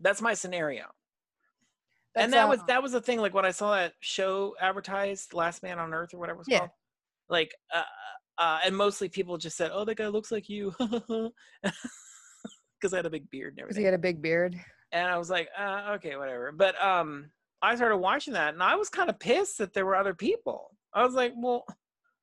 That's 0.00 0.20
my 0.22 0.34
scenario. 0.34 0.84
and 2.14 2.30
That's, 2.30 2.32
that 2.32 2.48
was 2.48 2.60
uh, 2.60 2.64
that 2.68 2.82
was 2.82 2.92
the 2.92 3.00
thing 3.00 3.20
like 3.20 3.34
when 3.34 3.44
I 3.46 3.50
saw 3.50 3.74
that 3.74 3.94
show 4.00 4.54
advertised 4.60 5.32
Last 5.34 5.62
Man 5.62 5.78
on 5.78 5.92
Earth 5.94 6.12
or 6.14 6.18
whatever 6.18 6.40
it's 6.40 6.48
Yeah. 6.48 6.58
called. 6.58 6.70
Like 7.28 7.54
uh 7.74 7.82
uh, 8.38 8.58
and 8.64 8.74
mostly 8.76 9.08
people 9.10 9.36
just 9.36 9.56
said, 9.58 9.70
"Oh, 9.72 9.84
that 9.84 9.96
guy 9.96 10.08
looks 10.08 10.32
like 10.32 10.48
you," 10.48 10.74
because 10.80 11.32
I 12.92 12.96
had 12.96 13.06
a 13.06 13.10
big 13.10 13.28
beard 13.30 13.50
and 13.50 13.56
because 13.56 13.76
everything. 13.76 13.82
he 13.82 13.84
had 13.84 13.94
a 13.94 13.98
big 13.98 14.22
beard. 14.22 14.58
and 14.90 15.06
I 15.08 15.16
was 15.18 15.28
like, 15.30 15.48
uh, 15.56 15.92
okay, 15.96 16.16
whatever. 16.16 16.50
But 16.50 16.82
um, 16.82 17.30
I 17.60 17.76
started 17.76 17.98
watching 17.98 18.32
that, 18.34 18.54
and 18.54 18.62
I 18.62 18.74
was 18.74 18.88
kind 18.88 19.10
of 19.10 19.18
pissed 19.20 19.58
that 19.58 19.74
there 19.74 19.84
were 19.86 19.94
other 19.96 20.14
people. 20.14 20.70
I 20.94 21.04
was 21.04 21.14
like, 21.14 21.34
well, 21.36 21.64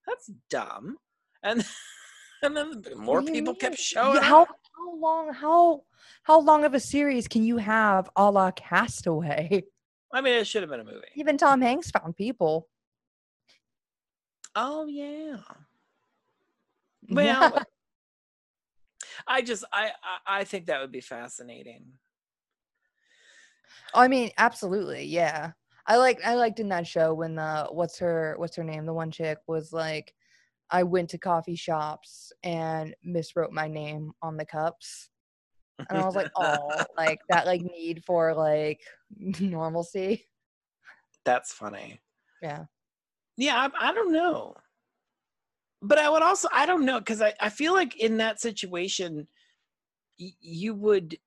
that's 0.07 0.29
dumb. 0.49 0.97
And 1.43 1.65
and 2.43 2.55
then 2.55 2.83
more 2.97 3.17
What 3.17 3.25
do 3.27 3.33
you 3.33 3.41
people 3.41 3.53
mean? 3.53 3.59
kept 3.61 3.77
showing 3.77 4.21
how 4.21 4.41
up. 4.41 4.49
how 4.75 4.95
long 4.95 5.33
how 5.33 5.83
how 6.23 6.39
long 6.39 6.63
of 6.65 6.73
a 6.73 6.79
series 6.79 7.27
can 7.27 7.43
you 7.43 7.57
have 7.57 8.09
a 8.15 8.29
la 8.31 8.51
Castaway? 8.51 9.63
I 10.11 10.21
mean, 10.21 10.33
it 10.33 10.47
should 10.47 10.63
have 10.63 10.69
been 10.71 10.79
a 10.79 10.83
movie. 10.85 11.07
Even 11.15 11.37
Tom 11.37 11.61
Hanks 11.61 11.91
found 11.91 12.15
people. 12.15 12.67
Oh 14.55 14.87
yeah. 14.87 15.37
Yeah. 17.07 17.49
Well, 17.51 17.63
I 19.27 19.41
just 19.41 19.63
I, 19.71 19.91
I 20.27 20.39
I 20.39 20.43
think 20.43 20.65
that 20.67 20.81
would 20.81 20.91
be 20.91 21.01
fascinating. 21.01 21.93
Oh, 23.93 24.01
I 24.01 24.07
mean, 24.07 24.31
absolutely, 24.37 25.05
yeah. 25.05 25.51
I 25.85 25.97
like 25.97 26.19
I 26.25 26.35
liked 26.35 26.59
in 26.59 26.69
that 26.69 26.85
show 26.87 27.13
when 27.13 27.35
the 27.35 27.67
what's 27.71 27.97
her 27.99 28.35
what's 28.37 28.55
her 28.55 28.63
name? 28.63 28.85
The 28.85 28.93
one 28.93 29.11
chick 29.11 29.39
was 29.47 29.73
like, 29.73 30.13
I 30.71 30.83
went 30.83 31.09
to 31.11 31.17
coffee 31.17 31.55
shops 31.55 32.31
and 32.43 32.95
miswrote 33.05 33.51
my 33.51 33.67
name 33.67 34.11
on 34.21 34.37
the 34.37 34.45
cups. 34.45 35.09
And 35.89 35.97
I 35.97 36.05
was 36.05 36.15
like, 36.15 36.29
oh, 36.35 36.85
like 36.97 37.19
that 37.29 37.47
like 37.47 37.61
need 37.61 38.03
for 38.05 38.33
like 38.35 38.81
normalcy. 39.17 40.25
That's 41.25 41.53
funny. 41.53 42.01
Yeah. 42.41 42.65
Yeah, 43.37 43.69
I, 43.73 43.89
I 43.89 43.93
don't 43.93 44.11
know. 44.11 44.55
But 45.81 45.97
I 45.97 46.09
would 46.09 46.21
also, 46.21 46.49
I 46.51 46.65
don't 46.65 46.85
know, 46.85 46.99
because 46.99 47.21
I, 47.21 47.33
I 47.39 47.49
feel 47.49 47.73
like 47.73 47.95
in 47.95 48.17
that 48.17 48.39
situation, 48.41 49.27
y- 50.19 50.33
you 50.41 50.75
would, 50.75 51.19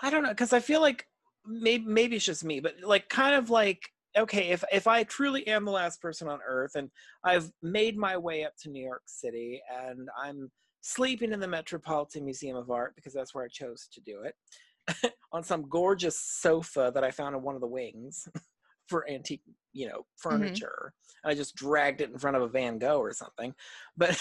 I 0.00 0.08
don't 0.10 0.22
know, 0.22 0.30
because 0.30 0.52
I 0.52 0.60
feel 0.60 0.80
like 0.80 1.08
maybe, 1.44 1.84
maybe 1.84 2.16
it's 2.16 2.24
just 2.24 2.42
me, 2.44 2.60
but 2.60 2.80
like 2.80 3.08
kind 3.10 3.34
of 3.34 3.50
like, 3.50 3.90
okay, 4.18 4.48
if, 4.48 4.64
if 4.72 4.86
I 4.86 5.04
truly 5.04 5.46
am 5.46 5.64
the 5.64 5.70
last 5.70 6.00
person 6.00 6.28
on 6.28 6.40
earth 6.46 6.72
and 6.74 6.90
I've 7.24 7.50
made 7.62 7.96
my 7.96 8.16
way 8.16 8.44
up 8.44 8.52
to 8.62 8.70
New 8.70 8.82
York 8.82 9.02
City 9.06 9.60
and 9.72 10.08
I'm 10.20 10.50
sleeping 10.80 11.32
in 11.32 11.40
the 11.40 11.48
Metropolitan 11.48 12.24
Museum 12.24 12.56
of 12.56 12.70
Art 12.70 12.94
because 12.96 13.12
that's 13.12 13.34
where 13.34 13.44
I 13.44 13.48
chose 13.48 13.88
to 13.92 14.00
do 14.00 14.22
it 14.22 15.12
on 15.32 15.42
some 15.42 15.68
gorgeous 15.68 16.18
sofa 16.18 16.90
that 16.94 17.04
I 17.04 17.10
found 17.10 17.36
in 17.36 17.42
one 17.42 17.54
of 17.54 17.60
the 17.60 17.66
wings 17.66 18.28
for 18.88 19.08
antique, 19.08 19.42
you 19.72 19.86
know, 19.86 20.00
mm-hmm. 20.00 20.30
furniture. 20.30 20.92
I 21.24 21.34
just 21.34 21.54
dragged 21.54 22.00
it 22.00 22.10
in 22.10 22.18
front 22.18 22.36
of 22.36 22.42
a 22.42 22.48
Van 22.48 22.78
Gogh 22.78 23.00
or 23.00 23.12
something, 23.12 23.54
but 23.96 24.18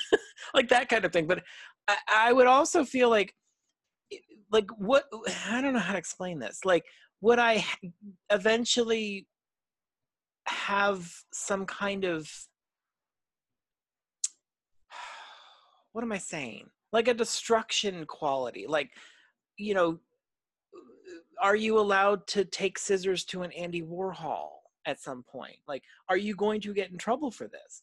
like 0.54 0.68
that 0.68 0.88
kind 0.88 1.04
of 1.04 1.12
thing. 1.12 1.26
But 1.26 1.42
I, 1.86 1.96
I 2.12 2.32
would 2.32 2.46
also 2.46 2.84
feel 2.84 3.10
like, 3.10 3.34
like 4.50 4.68
what 4.78 5.04
I 5.48 5.60
don't 5.60 5.74
know 5.74 5.78
how 5.80 5.92
to 5.92 5.98
explain 5.98 6.38
this. 6.38 6.60
Like, 6.64 6.84
would 7.20 7.38
I 7.38 7.64
eventually 8.30 9.26
have 10.46 11.10
some 11.32 11.66
kind 11.66 12.04
of 12.04 12.30
what 15.92 16.02
am 16.02 16.12
I 16.12 16.18
saying? 16.18 16.66
Like 16.92 17.08
a 17.08 17.14
destruction 17.14 18.04
quality. 18.06 18.66
Like, 18.68 18.90
you 19.56 19.74
know, 19.74 19.98
are 21.40 21.56
you 21.56 21.78
allowed 21.78 22.26
to 22.28 22.44
take 22.44 22.78
scissors 22.78 23.24
to 23.26 23.42
an 23.42 23.52
Andy 23.52 23.82
Warhol 23.82 24.48
at 24.86 25.00
some 25.00 25.22
point? 25.22 25.56
Like, 25.68 25.82
are 26.08 26.16
you 26.16 26.34
going 26.34 26.60
to 26.62 26.74
get 26.74 26.90
in 26.90 26.98
trouble 26.98 27.30
for 27.30 27.46
this? 27.48 27.82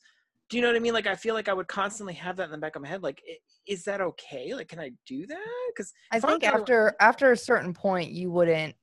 do 0.49 0.57
you 0.57 0.61
know 0.61 0.69
what 0.69 0.77
I 0.77 0.79
mean? 0.79 0.93
Like 0.93 1.07
I 1.07 1.15
feel 1.15 1.33
like 1.33 1.49
I 1.49 1.53
would 1.53 1.67
constantly 1.67 2.13
have 2.13 2.37
that 2.37 2.45
in 2.45 2.51
the 2.51 2.57
back 2.57 2.75
of 2.75 2.81
my 2.81 2.87
head. 2.87 3.03
Like, 3.03 3.21
is 3.67 3.83
that 3.83 4.01
okay? 4.01 4.53
Like, 4.53 4.69
can 4.69 4.79
I 4.79 4.91
do 5.05 5.25
that? 5.27 5.37
Because 5.69 5.93
I 6.11 6.19
think 6.19 6.43
after 6.43 6.95
after 6.99 7.31
a 7.31 7.37
certain 7.37 7.73
point 7.73 8.11
you 8.11 8.31
wouldn't 8.31 8.75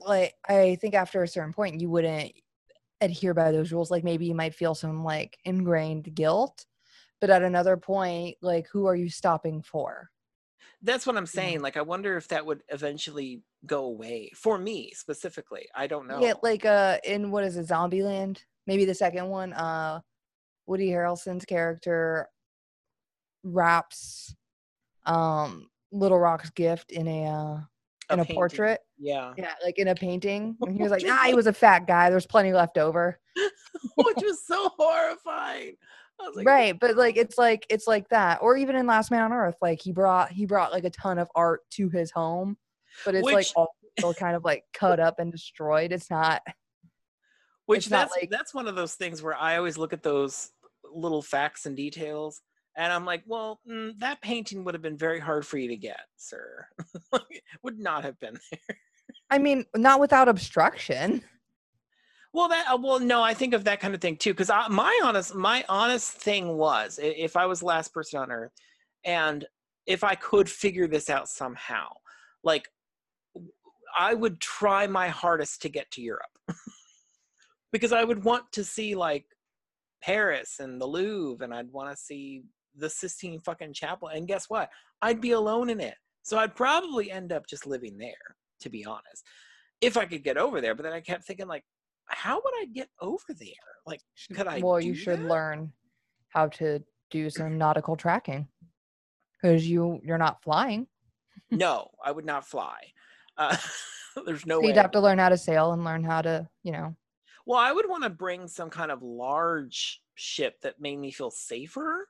like 0.00 0.34
I 0.48 0.76
think 0.80 0.94
after 0.94 1.22
a 1.22 1.28
certain 1.28 1.52
point 1.52 1.80
you 1.80 1.88
wouldn't 1.90 2.32
adhere 3.00 3.34
by 3.34 3.52
those 3.52 3.72
rules. 3.72 3.90
Like 3.90 4.04
maybe 4.04 4.26
you 4.26 4.34
might 4.34 4.54
feel 4.54 4.74
some 4.74 5.04
like 5.04 5.38
ingrained 5.44 6.14
guilt, 6.14 6.64
but 7.20 7.30
at 7.30 7.42
another 7.42 7.76
point, 7.76 8.36
like 8.42 8.68
who 8.68 8.86
are 8.86 8.96
you 8.96 9.08
stopping 9.08 9.62
for? 9.62 10.10
that's 10.84 11.06
what 11.06 11.16
I'm 11.16 11.26
saying. 11.26 11.62
Like, 11.62 11.78
I 11.78 11.82
wonder 11.82 12.16
if 12.18 12.28
that 12.28 12.44
would 12.44 12.62
eventually 12.68 13.42
go 13.64 13.84
away 13.86 14.30
for 14.34 14.58
me 14.58 14.92
specifically. 14.94 15.66
I 15.74 15.86
don't 15.86 16.06
know. 16.06 16.20
Yeah, 16.20 16.34
like 16.42 16.66
uh 16.66 16.98
in 17.04 17.30
what 17.30 17.42
is 17.44 17.56
it, 17.56 17.68
Zombieland? 17.68 18.40
Maybe 18.66 18.84
the 18.84 18.94
second 18.94 19.28
one, 19.28 19.54
uh 19.54 20.00
Woody 20.66 20.88
Harrelson's 20.90 21.46
character 21.46 22.28
wraps 23.42 24.36
um 25.06 25.70
Little 25.90 26.18
Rock's 26.18 26.50
gift 26.50 26.92
in 26.92 27.08
a 27.08 27.24
uh 27.26 27.56
in 28.10 28.20
a 28.20 28.24
painting. 28.24 28.36
portrait. 28.36 28.80
Yeah. 28.98 29.32
Yeah, 29.36 29.52
like 29.62 29.78
in 29.78 29.88
a 29.88 29.94
painting. 29.94 30.56
And 30.60 30.76
he 30.76 30.82
was 30.82 30.90
like, 30.90 31.04
ah, 31.06 31.24
he 31.26 31.34
was 31.34 31.46
a 31.46 31.52
fat 31.52 31.86
guy. 31.86 32.10
There's 32.10 32.26
plenty 32.26 32.52
left 32.52 32.78
over. 32.78 33.18
Which 33.96 34.16
was 34.22 34.44
so 34.46 34.70
horrifying. 34.78 35.74
I 36.20 36.26
was 36.28 36.36
like, 36.36 36.46
right. 36.46 36.78
But 36.78 36.96
like 36.96 37.16
it's 37.16 37.36
like 37.36 37.66
it's 37.68 37.86
like 37.88 38.08
that. 38.10 38.38
Or 38.40 38.56
even 38.56 38.76
in 38.76 38.86
Last 38.86 39.10
Man 39.10 39.22
on 39.22 39.32
Earth, 39.32 39.56
like 39.60 39.80
he 39.82 39.92
brought 39.92 40.30
he 40.30 40.46
brought 40.46 40.72
like 40.72 40.84
a 40.84 40.90
ton 40.90 41.18
of 41.18 41.28
art 41.34 41.60
to 41.72 41.88
his 41.88 42.10
home, 42.12 42.56
but 43.04 43.14
it's 43.16 43.24
like 43.24 43.46
all 43.56 44.14
kind 44.14 44.36
of 44.36 44.44
like 44.44 44.64
cut 44.72 45.00
up 45.00 45.18
and 45.18 45.32
destroyed. 45.32 45.92
It's 45.92 46.10
not 46.10 46.42
Which 47.66 47.78
It's 47.86 47.90
not 47.90 48.08
that's 48.08 48.16
like- 48.22 48.30
that's 48.30 48.54
one 48.54 48.68
of 48.68 48.76
those 48.76 48.94
things 48.94 49.22
where 49.22 49.34
I 49.36 49.56
always 49.56 49.76
look 49.76 49.92
at 49.92 50.02
those 50.02 50.50
little 50.92 51.22
facts 51.22 51.66
and 51.66 51.76
details, 51.76 52.40
and 52.76 52.92
I'm 52.92 53.04
like, 53.04 53.22
well, 53.26 53.60
mm, 53.68 53.98
that 54.00 54.20
painting 54.20 54.64
would 54.64 54.74
have 54.74 54.82
been 54.82 54.96
very 54.96 55.20
hard 55.20 55.46
for 55.46 55.58
you 55.58 55.68
to 55.68 55.76
get, 55.76 56.00
sir. 56.16 56.66
Would 57.62 57.78
not 57.78 58.04
have 58.04 58.18
been. 58.20 58.38
There. 58.68 58.78
I 59.30 59.38
mean, 59.38 59.66
not 59.76 60.00
without 60.00 60.28
obstruction. 60.28 61.22
Well, 62.32 62.48
that 62.48 62.66
uh, 62.68 62.78
well, 62.80 62.98
no, 62.98 63.22
I 63.22 63.32
think 63.32 63.54
of 63.54 63.64
that 63.64 63.80
kind 63.80 63.94
of 63.94 64.00
thing 64.00 64.16
too. 64.16 64.32
Because 64.32 64.50
my 64.70 65.00
honest, 65.04 65.34
my 65.34 65.64
honest 65.68 66.12
thing 66.12 66.56
was, 66.56 66.98
if 67.02 67.36
I 67.36 67.46
was 67.46 67.62
last 67.62 67.94
person 67.94 68.20
on 68.20 68.32
Earth, 68.32 68.52
and 69.04 69.44
if 69.86 70.02
I 70.02 70.14
could 70.14 70.48
figure 70.50 70.88
this 70.88 71.10
out 71.10 71.28
somehow, 71.28 71.88
like 72.42 72.68
I 73.96 74.14
would 74.14 74.40
try 74.40 74.86
my 74.86 75.08
hardest 75.08 75.62
to 75.62 75.68
get 75.68 75.90
to 75.92 76.02
Europe, 76.02 76.38
because 77.72 77.92
I 77.92 78.04
would 78.04 78.24
want 78.24 78.50
to 78.52 78.64
see 78.64 78.94
like 78.94 79.26
Paris 80.02 80.56
and 80.58 80.80
the 80.80 80.86
Louvre, 80.86 81.44
and 81.44 81.54
I'd 81.54 81.72
want 81.72 81.90
to 81.90 81.96
see 81.96 82.42
the 82.76 82.90
Sistine 82.90 83.40
fucking 83.40 83.72
Chapel. 83.72 84.08
And 84.08 84.28
guess 84.28 84.48
what? 84.48 84.70
I'd 85.02 85.20
be 85.20 85.32
alone 85.32 85.70
in 85.70 85.80
it, 85.80 85.94
so 86.22 86.38
I'd 86.38 86.54
probably 86.56 87.10
end 87.10 87.32
up 87.32 87.46
just 87.46 87.66
living 87.66 87.98
there, 87.98 88.36
to 88.60 88.70
be 88.70 88.84
honest, 88.84 89.24
if 89.80 89.96
I 89.96 90.06
could 90.06 90.24
get 90.24 90.36
over 90.36 90.60
there. 90.60 90.74
But 90.74 90.84
then 90.84 90.92
I 90.92 91.00
kept 91.00 91.24
thinking 91.24 91.46
like 91.46 91.64
how 92.06 92.36
would 92.36 92.54
I 92.60 92.66
get 92.66 92.88
over 93.00 93.22
there? 93.28 93.48
Like, 93.86 94.00
could 94.34 94.46
I? 94.46 94.60
well, 94.60 94.80
you 94.80 94.94
should 94.94 95.20
that? 95.20 95.28
learn 95.28 95.72
how 96.28 96.48
to 96.48 96.82
do 97.10 97.30
some 97.30 97.58
nautical 97.58 97.96
tracking 97.96 98.48
because 99.40 99.68
you 99.68 100.00
you're 100.02 100.18
not 100.18 100.42
flying. 100.42 100.86
No, 101.50 101.90
I 102.02 102.10
would 102.10 102.24
not 102.24 102.48
fly. 102.48 102.78
Uh, 103.36 103.56
there's 104.26 104.46
no 104.46 104.56
so 104.56 104.60
way. 104.62 104.68
you'd 104.68 104.76
have 104.76 104.90
to 104.92 105.00
learn 105.00 105.18
how 105.18 105.28
to 105.28 105.36
sail 105.36 105.72
and 105.72 105.84
learn 105.84 106.02
how 106.02 106.22
to, 106.22 106.48
you 106.64 106.72
know. 106.72 106.96
Well, 107.46 107.58
I 107.60 107.70
would 107.70 107.88
want 107.88 108.02
to 108.04 108.10
bring 108.10 108.48
some 108.48 108.70
kind 108.70 108.90
of 108.90 109.02
large 109.02 110.00
ship 110.14 110.56
that 110.62 110.80
made 110.80 110.98
me 110.98 111.12
feel 111.12 111.30
safer 111.30 112.08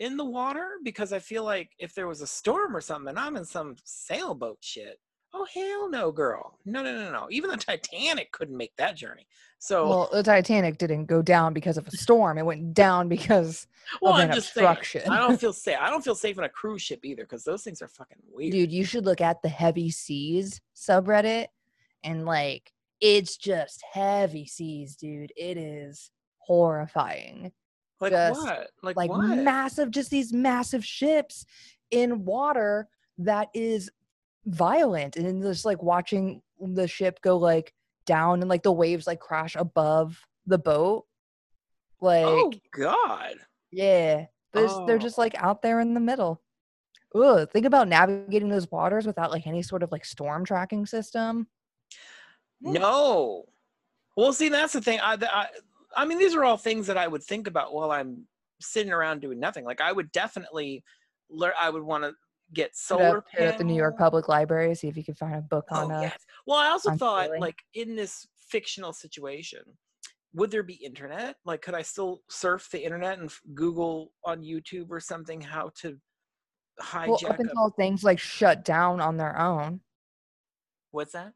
in 0.00 0.16
the 0.16 0.24
water 0.24 0.66
because 0.82 1.12
I 1.12 1.20
feel 1.20 1.44
like 1.44 1.70
if 1.78 1.94
there 1.94 2.08
was 2.08 2.22
a 2.22 2.26
storm 2.26 2.74
or 2.74 2.80
something 2.80 3.10
and 3.10 3.18
I'm 3.18 3.36
in 3.36 3.44
some 3.44 3.76
sailboat 3.84 4.58
shit, 4.60 4.98
oh 5.34 5.46
hell 5.54 5.88
no, 5.88 6.10
girl. 6.10 6.58
No, 6.64 6.82
no, 6.82 6.92
no, 6.92 7.12
no. 7.12 7.28
Even 7.30 7.50
the 7.50 7.56
Titanic 7.56 8.32
couldn't 8.32 8.56
make 8.56 8.74
that 8.78 8.96
journey. 8.96 9.26
So, 9.58 9.86
well, 9.86 9.98
Well, 9.98 10.08
the 10.14 10.22
Titanic 10.22 10.78
didn't 10.78 11.04
go 11.04 11.20
down 11.22 11.52
because 11.52 11.76
of 11.76 11.86
a 11.86 11.90
storm. 11.92 12.38
It 12.38 12.46
went 12.46 12.72
down 12.72 13.08
because 13.08 13.66
of 14.02 14.14
I'm 14.14 14.30
an 14.30 14.34
just 14.34 14.54
saying, 14.54 14.66
obstruction. 14.66 15.10
I 15.10 15.18
don't 15.18 15.38
feel 15.38 15.52
safe. 15.66 15.76
I 15.78 15.90
don't 15.90 16.02
feel 16.02 16.14
safe 16.14 16.38
on 16.38 16.44
a 16.44 16.48
cruise 16.48 16.82
ship 16.82 17.04
either 17.04 17.22
because 17.24 17.44
those 17.44 17.62
things 17.62 17.82
are 17.82 17.88
fucking 17.88 18.16
weird. 18.32 18.52
dude, 18.52 18.72
you 18.72 18.84
should 18.84 19.04
look 19.04 19.20
at 19.20 19.42
the 19.42 19.48
heavy 19.50 19.90
seas 19.90 20.60
subreddit 20.74 21.46
and 22.02 22.24
like 22.24 22.72
it's 23.02 23.36
just 23.36 23.82
heavy 23.92 24.46
seas, 24.46 24.96
dude. 24.96 25.32
It 25.36 25.58
is 25.58 26.10
horrifying. 26.38 27.52
Like 28.00 28.12
just, 28.12 28.40
what? 28.40 28.70
Like, 28.82 28.96
like 28.96 29.10
what? 29.10 29.36
massive 29.36 29.90
just 29.90 30.10
these 30.10 30.32
massive 30.32 30.84
ships 30.84 31.44
in 31.90 32.24
water 32.24 32.88
that 33.18 33.48
is 33.54 33.90
violent 34.46 35.16
and 35.16 35.26
then 35.26 35.42
just 35.42 35.64
like 35.64 35.82
watching 35.82 36.40
the 36.60 36.88
ship 36.88 37.20
go 37.22 37.36
like 37.36 37.74
down 38.06 38.40
and 38.40 38.48
like 38.48 38.62
the 38.62 38.72
waves 38.72 39.06
like 39.06 39.20
crash 39.20 39.54
above 39.56 40.18
the 40.46 40.58
boat 40.58 41.04
oh, 42.00 42.06
like 42.06 42.24
oh 42.26 42.52
God. 42.72 43.34
yeah 43.70 44.26
but 44.52 44.86
they're 44.86 44.96
Oh. 44.96 44.98
just 44.98 45.18
like 45.18 45.34
out 45.36 45.62
there 45.62 45.80
in 45.80 45.94
the 45.94 46.00
middle 46.00 46.40
Ugh, 47.14 47.48
think 47.50 47.66
about 47.66 47.88
navigating 47.88 48.48
those 48.48 48.70
waters 48.70 49.06
without 49.06 49.30
like 49.30 49.46
any 49.46 49.62
sort 49.62 49.82
of 49.82 49.90
like 49.92 50.04
storm 50.04 50.44
tracking 50.44 50.86
system 50.86 51.46
No. 52.60 53.44
Well, 54.16 54.32
see, 54.32 54.48
that's 54.48 54.72
the 54.74 54.80
thing. 54.80 55.00
I, 55.00 55.16
I, 55.22 55.46
I 55.96 56.04
mean, 56.04 56.18
these 56.18 56.34
are 56.34 56.44
all 56.44 56.56
things 56.56 56.86
that 56.86 56.96
I 56.96 57.06
would 57.08 57.22
think 57.22 57.46
about 57.46 57.74
while 57.74 57.90
I'm 57.90 58.26
sitting 58.60 58.92
around 58.92 59.20
doing 59.20 59.40
nothing. 59.40 59.64
Like, 59.64 59.80
I 59.80 59.92
would 59.92 60.12
definitely 60.12 60.84
learn. 61.28 61.52
I 61.60 61.70
would 61.70 61.82
want 61.82 62.04
to 62.04 62.12
get 62.52 62.76
solar 62.76 63.18
up, 63.18 63.24
hit 63.32 63.46
up 63.46 63.56
the 63.58 63.62
new 63.62 63.74
york 63.76 63.96
public 63.96 64.26
library 64.26 64.74
see 64.74 64.88
if 64.88 64.96
you 64.96 65.04
can 65.04 65.14
find 65.14 65.36
a 65.36 65.40
book 65.40 65.66
Oh, 65.70 65.82
on 65.84 65.92
uh 65.92 66.00
yes. 66.02 66.18
Well, 66.48 66.58
I 66.58 66.66
also 66.70 66.90
thought, 66.96 67.26
sailing. 67.26 67.40
like, 67.40 67.62
in 67.74 67.94
this 67.94 68.26
fictional 68.48 68.92
situation, 68.92 69.60
would 70.34 70.50
there 70.50 70.64
be 70.64 70.74
internet? 70.74 71.36
Like, 71.44 71.62
could 71.62 71.74
I 71.74 71.82
still 71.82 72.22
surf 72.28 72.68
the 72.72 72.82
internet 72.84 73.20
and 73.20 73.32
Google 73.54 74.10
on 74.24 74.42
YouTube 74.42 74.90
or 74.90 74.98
something 74.98 75.40
how 75.40 75.70
to 75.82 75.96
hijack? 76.82 77.06
well 77.06 77.20
up 77.26 77.38
a- 77.38 77.42
until 77.42 77.70
things 77.70 78.02
like 78.02 78.18
shut 78.18 78.64
down 78.64 79.00
on 79.00 79.16
their 79.16 79.38
own 79.38 79.80
what's 80.90 81.12
that? 81.12 81.32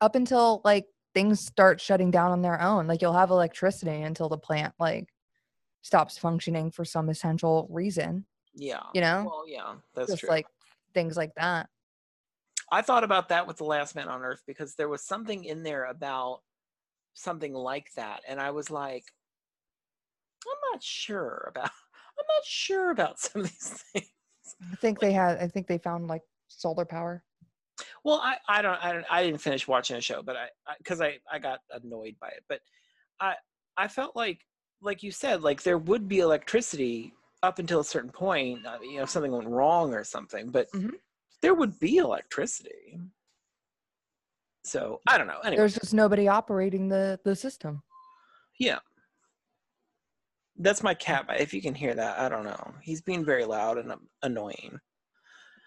up 0.00 0.14
until 0.16 0.60
like 0.64 0.86
things 1.16 1.40
start 1.40 1.80
shutting 1.80 2.10
down 2.10 2.30
on 2.30 2.42
their 2.42 2.60
own 2.60 2.86
like 2.86 3.00
you'll 3.00 3.14
have 3.14 3.30
electricity 3.30 4.02
until 4.02 4.28
the 4.28 4.36
plant 4.36 4.74
like 4.78 5.08
stops 5.80 6.18
functioning 6.18 6.70
for 6.70 6.84
some 6.84 7.08
essential 7.08 7.66
reason 7.70 8.26
Yeah. 8.54 8.82
you 8.92 9.00
know 9.00 9.24
Well, 9.24 9.44
yeah, 9.48 9.76
that's 9.94 10.10
just 10.10 10.20
true. 10.20 10.28
like 10.28 10.46
things 10.92 11.16
like 11.16 11.34
that 11.36 11.70
I 12.70 12.82
thought 12.82 13.02
about 13.02 13.30
that 13.30 13.46
with 13.46 13.56
the 13.56 13.64
last 13.64 13.94
man 13.94 14.08
on 14.08 14.22
earth 14.22 14.42
because 14.46 14.74
there 14.74 14.90
was 14.90 15.02
something 15.02 15.44
in 15.44 15.62
there 15.62 15.84
about 15.86 16.40
something 17.14 17.54
like 17.54 17.86
that 17.96 18.20
and 18.28 18.38
I 18.38 18.50
was 18.50 18.70
like 18.70 19.04
I'm 20.46 20.70
not 20.72 20.82
sure 20.82 21.46
about 21.48 21.70
I'm 22.18 22.26
not 22.28 22.44
sure 22.44 22.90
about 22.90 23.18
some 23.18 23.40
of 23.40 23.48
these 23.48 23.82
things. 23.94 24.06
i 24.70 24.76
think 24.76 25.00
they 25.00 25.12
had 25.12 25.38
i 25.38 25.48
think 25.48 25.66
they 25.66 25.78
found 25.78 26.08
like 26.08 26.22
solar 26.48 26.84
power 26.84 27.24
Well, 28.04 28.20
I 28.22 28.36
I 28.48 28.62
don't 28.62 28.82
I 28.82 28.92
don't 28.92 29.04
I 29.10 29.22
didn't 29.24 29.40
finish 29.40 29.68
watching 29.68 29.96
the 29.96 30.00
show, 30.02 30.22
but 30.22 30.36
I 30.36 30.48
because 30.78 31.00
I, 31.00 31.18
I 31.30 31.38
got 31.38 31.60
annoyed 31.70 32.16
by 32.20 32.28
it, 32.28 32.44
but 32.48 32.60
I 33.20 33.34
I 33.76 33.88
felt 33.88 34.16
like 34.16 34.40
like 34.80 35.02
you 35.02 35.10
said 35.10 35.42
like 35.42 35.62
there 35.62 35.78
would 35.78 36.08
be 36.08 36.20
electricity 36.20 37.12
up 37.42 37.58
until 37.58 37.80
a 37.80 37.84
certain 37.84 38.10
point, 38.10 38.64
uh, 38.66 38.78
you 38.82 38.96
know, 38.96 39.02
if 39.02 39.10
something 39.10 39.30
went 39.32 39.48
wrong 39.48 39.94
or 39.94 40.04
something, 40.04 40.50
but 40.50 40.68
Mhm. 40.72 40.94
there 41.42 41.54
would 41.54 41.78
be 41.78 41.98
electricity. 41.98 42.98
So 44.64 45.00
I 45.06 45.18
don't 45.18 45.26
know. 45.26 45.38
Anyway, 45.40 45.58
there's 45.58 45.74
just 45.74 45.94
nobody 45.94 46.28
operating 46.28 46.88
the 46.88 47.20
the 47.24 47.36
system 47.36 47.82
Yeah. 48.58 48.78
That's 50.58 50.82
my 50.82 50.94
cat. 50.94 51.26
If 51.38 51.52
you 51.52 51.60
can 51.60 51.74
hear 51.74 51.94
that, 51.94 52.18
I 52.18 52.30
don't 52.30 52.44
know. 52.44 52.74
He's 52.82 53.02
being 53.02 53.24
very 53.24 53.44
loud 53.44 53.76
and 53.76 53.92
um, 53.92 54.08
annoying. 54.22 54.80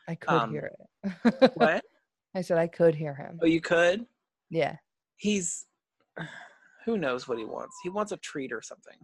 i 0.07 0.15
could 0.15 0.31
Um, 0.31 0.49
hear 0.49 0.71
it 1.03 1.51
What? 1.53 1.85
I 2.35 2.41
said 2.41 2.57
i 2.57 2.67
could 2.67 2.95
hear 2.95 3.13
him 3.13 3.39
oh, 3.41 3.45
you 3.45 3.61
could? 3.61 4.05
yeah 4.49 4.75
He's. 5.19 5.65
Who 6.85 6.97
knows 6.97 7.27
what 7.27 7.37
he 7.37 7.43
wants? 7.45 7.75
He 7.83 7.89
wants 7.89 8.13
a 8.13 8.17
treat 8.17 8.51
or 8.53 8.61
something. 8.61 8.95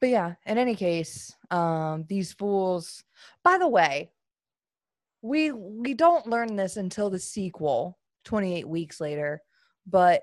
but 0.00 0.08
yeah 0.08 0.34
in 0.46 0.58
any 0.58 0.74
case 0.74 1.34
um 1.50 2.04
these 2.08 2.32
fools 2.32 3.04
by 3.44 3.58
the 3.58 3.68
way 3.68 4.10
we 5.20 5.52
we 5.52 5.94
don't 5.94 6.26
learn 6.26 6.56
this 6.56 6.76
until 6.76 7.10
the 7.10 7.18
sequel 7.18 7.98
28 8.24 8.66
weeks 8.66 9.00
later 9.00 9.42
but 9.86 10.22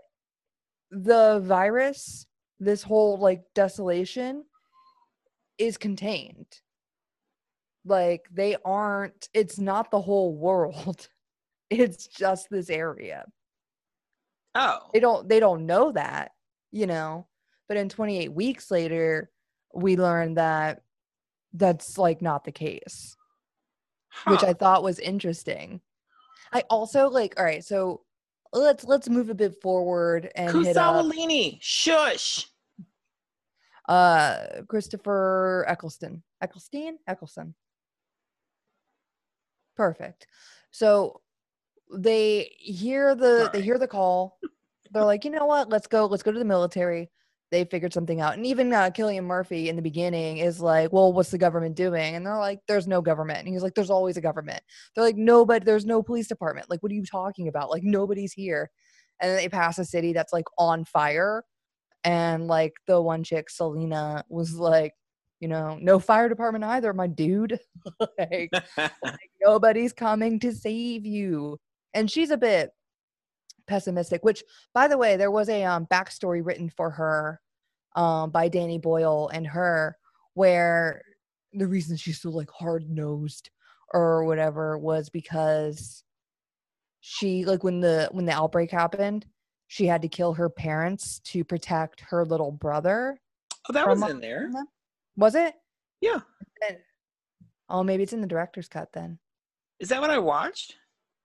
the 0.92 1.40
virus 1.46 2.26
this 2.60 2.84
whole 2.84 3.18
like 3.18 3.44
desolation 3.56 4.44
is 5.58 5.78
contained 5.78 6.48
like 7.86 8.26
they 8.32 8.58
aren't 8.66 9.30
it's 9.34 9.60
not 9.60 9.90
the 9.92 10.02
whole 10.02 10.36
world 10.48 11.08
it's 11.70 12.08
just 12.08 12.50
this 12.50 12.70
area 12.70 13.26
Oh. 14.56 14.80
they 14.94 15.00
don't 15.00 15.30
they 15.30 15.40
don't 15.40 15.66
know 15.68 15.92
that 15.92 16.32
you 16.72 16.88
know 16.88 17.28
but 17.68 17.78
in 17.78 17.88
28 17.90 18.34
weeks 18.34 18.72
later 18.72 19.30
we 19.74 19.96
learned 19.96 20.38
that 20.38 20.82
that's 21.54 21.98
like 21.98 22.22
not 22.22 22.44
the 22.44 22.52
case, 22.52 23.16
which 24.28 24.44
I 24.44 24.54
thought 24.54 24.84
was 24.84 25.00
interesting. 25.00 25.82
I 26.52 26.64
also 26.70 27.10
like 27.10 27.36
all 27.38 27.44
right, 27.46 27.64
so 27.64 28.02
let's 28.54 28.84
let's 28.84 29.10
move 29.10 29.30
a 29.30 29.36
bit 29.36 29.62
forward 29.62 30.32
and 30.36 30.52
Kusawalini, 30.52 31.58
shush. 31.62 32.48
uh 33.88 34.62
Christopher 34.68 35.66
Eccleston. 35.68 36.24
Eccleston? 36.42 36.98
Eccleston. 37.08 37.54
Perfect. 39.76 40.28
So 40.72 41.22
they 41.92 42.52
hear 42.58 43.16
the 43.16 43.50
they 43.52 43.62
hear 43.62 43.78
the 43.78 43.88
call. 43.88 44.40
They're 44.92 45.06
like, 45.06 45.26
you 45.26 45.32
know 45.32 45.46
what? 45.46 45.70
Let's 45.70 45.88
go. 45.88 46.06
Let's 46.06 46.24
go 46.24 46.32
to 46.32 46.40
the 46.40 46.46
military. 46.46 47.10
They 47.52 47.66
figured 47.66 47.94
something 47.94 48.22
out. 48.22 48.36
And 48.36 48.46
even 48.46 48.72
uh, 48.72 48.92
Cillian 48.92 49.24
Murphy 49.24 49.70
in 49.70 49.76
the 49.76 49.82
beginning 49.82 50.38
is 50.38 50.60
like, 50.60 50.94
well, 50.94 51.12
what's 51.12 51.32
the 51.32 51.38
government 51.38 51.76
doing? 51.76 52.16
And 52.16 52.26
they're 52.26 52.38
like, 52.38 52.60
there's 52.68 52.88
no 52.88 53.02
government. 53.02 53.40
And 53.40 53.48
he's 53.48 53.64
like, 53.64 53.74
there's 53.74 53.90
always 53.90 54.18
a 54.18 54.22
government. 54.22 54.62
They're 54.94 55.04
like, 55.04 55.16
no, 55.16 55.46
but 55.46 55.66
there's 55.66 55.86
no 55.86 56.04
police 56.04 56.28
department. 56.28 56.70
Like, 56.70 56.84
what 56.84 56.92
are 56.92 56.96
you 56.96 57.06
talking 57.06 57.48
about? 57.48 57.72
Like, 57.72 57.84
nobody's 57.84 58.34
here. 58.34 58.70
And 59.20 59.32
then 59.32 59.38
they 59.38 59.50
pass 59.50 59.80
a 59.80 59.86
city 59.86 60.14
that's 60.14 60.32
like 60.34 60.46
on 60.60 60.86
fire. 60.86 61.44
And 62.04 62.48
like 62.48 62.74
the 62.88 63.02
one 63.02 63.24
chick, 63.24 63.50
Selena, 63.50 64.24
was 64.30 64.54
like, 64.54 64.94
you 65.40 65.48
know, 65.48 65.78
no 65.82 66.00
fire 66.00 66.30
department 66.30 66.64
either, 66.66 66.94
my 66.94 67.08
dude. 67.08 67.60
like, 68.20 68.52
nobody's 69.42 69.94
coming 69.94 70.40
to 70.42 70.54
save 70.54 71.06
you. 71.06 71.58
And 71.94 72.10
she's 72.10 72.32
a 72.32 72.38
bit 72.38 72.72
pessimistic, 73.68 74.24
which 74.24 74.44
by 74.74 74.88
the 74.88 74.98
way, 74.98 75.18
there 75.18 75.32
was 75.32 75.50
a 75.50 75.64
um, 75.64 75.86
backstory 75.88 76.46
written 76.46 76.70
for 76.70 76.90
her 76.92 77.42
um, 77.96 78.30
by 78.32 78.48
Danny 78.48 78.78
Boyle 78.78 79.30
and 79.34 79.46
her, 79.48 79.98
where 80.34 81.02
the 81.54 81.68
reason 81.68 81.98
she's 81.98 82.22
so 82.22 82.30
like 82.30 82.50
hard 82.52 82.90
nosed 82.90 83.50
or 83.94 84.24
whatever 84.26 84.78
was 84.78 85.10
because 85.10 86.04
she 87.02 87.46
like 87.46 87.64
when 87.64 87.80
the 87.80 88.08
when 88.12 88.26
the 88.26 88.32
outbreak 88.34 88.70
happened, 88.72 89.26
she 89.68 89.86
had 89.88 90.02
to 90.04 90.08
kill 90.08 90.34
her 90.34 90.50
parents 90.50 91.20
to 91.26 91.44
protect 91.44 92.02
her 92.02 92.26
little 92.26 92.52
brother. 92.52 93.20
oh, 93.70 93.74
that 93.74 93.88
was 93.88 94.02
in 94.04 94.20
there. 94.20 94.52
Was 95.16 95.36
it? 95.36 95.56
Yeah. 96.02 96.20
And- 96.68 96.78
Oh, 97.72 97.84
maybe 97.84 98.02
it's 98.02 98.14
in 98.14 98.22
the 98.22 98.26
director's 98.26 98.68
cut 98.68 98.92
then. 98.94 99.20
Is 99.80 99.90
that 99.90 100.02
what 100.02 100.10
I 100.10 100.18
watched? 100.18 100.76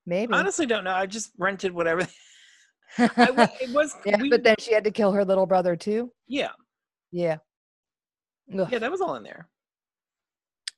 Maybe. 0.07 0.33
Honestly, 0.35 0.67
don't 0.67 0.85
know. 0.85 0.93
I 0.95 1.07
just 1.07 1.33
rented 1.39 1.73
whatever. 1.73 2.07
I, 2.99 3.49
it 3.61 3.71
was. 3.75 3.95
yeah, 4.05 4.21
we- 4.21 4.31
but 4.31 4.43
then 4.45 4.57
she 4.59 4.73
had 4.73 4.85
to 4.85 4.91
kill 4.91 5.13
her 5.13 5.25
little 5.25 5.47
brother 5.47 5.77
too. 5.77 6.13
yeah, 6.29 6.51
Yeah. 7.13 7.39
Ugh, 8.59 8.69
yeah, 8.71 8.79
that 8.79 8.91
was 8.91 9.01
all 9.01 9.15
in 9.15 9.23
there. 9.23 9.49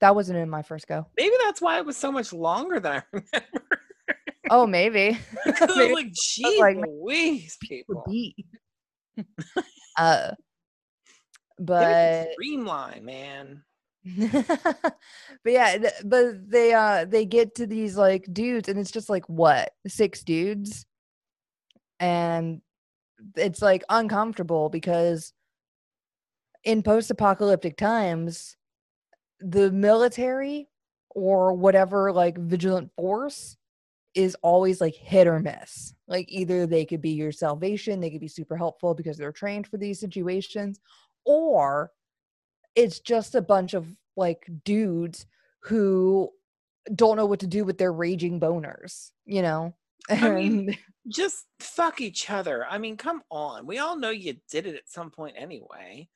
that 0.01 0.14
wasn't 0.14 0.39
in 0.39 0.49
my 0.49 0.62
first 0.62 0.87
go. 0.87 1.07
Maybe 1.16 1.35
that's 1.45 1.61
why 1.61 1.79
it 1.79 1.85
was 1.87 1.97
so 1.97 2.12
much 2.12 2.33
longer 2.33 2.79
than 2.79 2.93
I 2.93 3.03
remember. 3.12 3.81
Oh, 4.51 4.66
maybe. 4.68 5.18
Maybe 5.77 5.93
like, 5.95 6.12
geez, 6.12 6.61
like, 6.61 6.77
Louise, 6.77 7.59
would 7.61 7.68
people. 7.68 8.05
be. 8.07 8.47
uh, 9.99 10.31
but 11.59 12.29
streamline, 12.35 13.05
man. 13.05 13.62
but 14.19 14.95
yeah, 15.45 15.79
but 16.05 16.49
they 16.51 16.73
uh 16.73 17.05
they 17.05 17.25
get 17.25 17.57
to 17.57 17.67
these 17.67 17.97
like 17.97 18.27
dudes, 18.33 18.69
and 18.69 18.79
it's 18.79 18.93
just 18.93 19.11
like 19.11 19.25
what 19.29 19.73
six 19.87 20.23
dudes, 20.23 20.87
and 22.01 22.61
it's 23.37 23.63
like 23.63 23.85
uncomfortable 23.89 24.69
because 24.69 25.33
in 26.65 26.83
post-apocalyptic 26.83 27.77
times, 27.77 28.57
the 29.41 29.71
military 29.73 30.69
or 31.11 31.55
whatever 31.55 32.13
like 32.13 32.39
vigilant 32.39 32.91
force 32.97 33.57
is 34.15 34.37
always 34.43 34.81
like 34.81 34.95
hit 34.95 35.27
or 35.27 35.41
miss. 35.41 35.95
Like 36.09 36.27
either 36.31 36.67
they 36.67 36.85
could 36.85 37.03
be 37.03 37.11
your 37.13 37.33
salvation, 37.33 38.01
they 38.01 38.11
could 38.11 38.21
be 38.21 38.29
super 38.29 38.57
helpful 38.57 38.95
because 38.95 39.19
they're 39.19 39.33
trained 39.33 39.67
for 39.67 39.79
these 39.79 40.01
situations, 40.01 40.81
or 41.25 41.93
it's 42.77 43.01
just 43.01 43.35
a 43.35 43.43
bunch 43.43 43.74
of 43.74 43.89
like 44.16 44.47
dudes 44.64 45.27
who 45.61 46.31
don't 46.95 47.16
know 47.16 47.27
what 47.27 47.41
to 47.41 47.47
do 47.47 47.64
with 47.64 47.79
their 47.79 47.93
raging 47.93 48.39
boners, 48.39 49.11
you 49.24 49.43
know? 49.43 49.74
I 50.09 50.31
mean, 50.31 50.68
And 50.68 50.79
Just 51.09 51.47
fuck 51.61 52.01
each 52.01 52.31
other. 52.31 52.66
I 52.68 52.79
mean, 52.79 52.97
come 52.97 53.22
on. 53.31 53.66
We 53.66 53.79
all 53.79 53.97
know 53.97 54.11
you 54.11 54.37
did 54.51 54.66
it 54.66 54.77
at 54.77 54.89
some 54.89 55.11
point 55.11 55.37
anyway. 55.39 56.09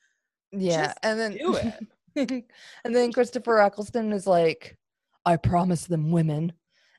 yeah, 0.52 0.86
just 0.86 0.98
and 1.02 1.18
then 1.18 1.36
Do 1.36 1.56
it. 1.56 2.44
and 2.84 2.94
then 2.94 3.12
Christopher 3.12 3.61
Eccleston 3.61 4.12
is 4.12 4.26
like, 4.26 4.76
I 5.24 5.36
promise 5.36 5.86
them 5.86 6.11
women. 6.11 6.52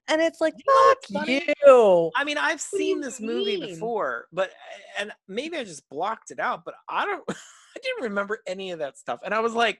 And 0.07 0.21
it's 0.21 0.41
like, 0.41 0.53
fuck 0.65 0.97
funny? 1.13 1.45
you. 1.65 2.11
I 2.15 2.23
mean, 2.23 2.37
I've 2.37 2.61
do 2.71 2.77
seen 2.77 3.01
this 3.01 3.21
movie 3.21 3.59
before, 3.59 4.27
but 4.31 4.51
and 4.97 5.11
maybe 5.27 5.57
I 5.57 5.63
just 5.63 5.87
blocked 5.89 6.31
it 6.31 6.39
out, 6.39 6.65
but 6.65 6.73
I 6.89 7.05
don't 7.05 7.23
I 7.75 7.79
didn't 7.79 8.03
remember 8.03 8.39
any 8.47 8.71
of 8.71 8.79
that 8.79 8.97
stuff. 8.97 9.19
And 9.23 9.33
I 9.33 9.39
was 9.39 9.53
like 9.53 9.79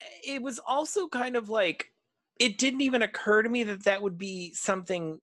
eh, 0.00 0.34
it 0.34 0.42
was 0.42 0.58
also 0.66 1.08
kind 1.08 1.36
of 1.36 1.48
like 1.48 1.92
it 2.38 2.58
didn't 2.58 2.80
even 2.80 3.02
occur 3.02 3.42
to 3.42 3.48
me 3.48 3.64
that 3.64 3.84
that 3.84 4.02
would 4.02 4.18
be 4.18 4.52
something 4.54 5.20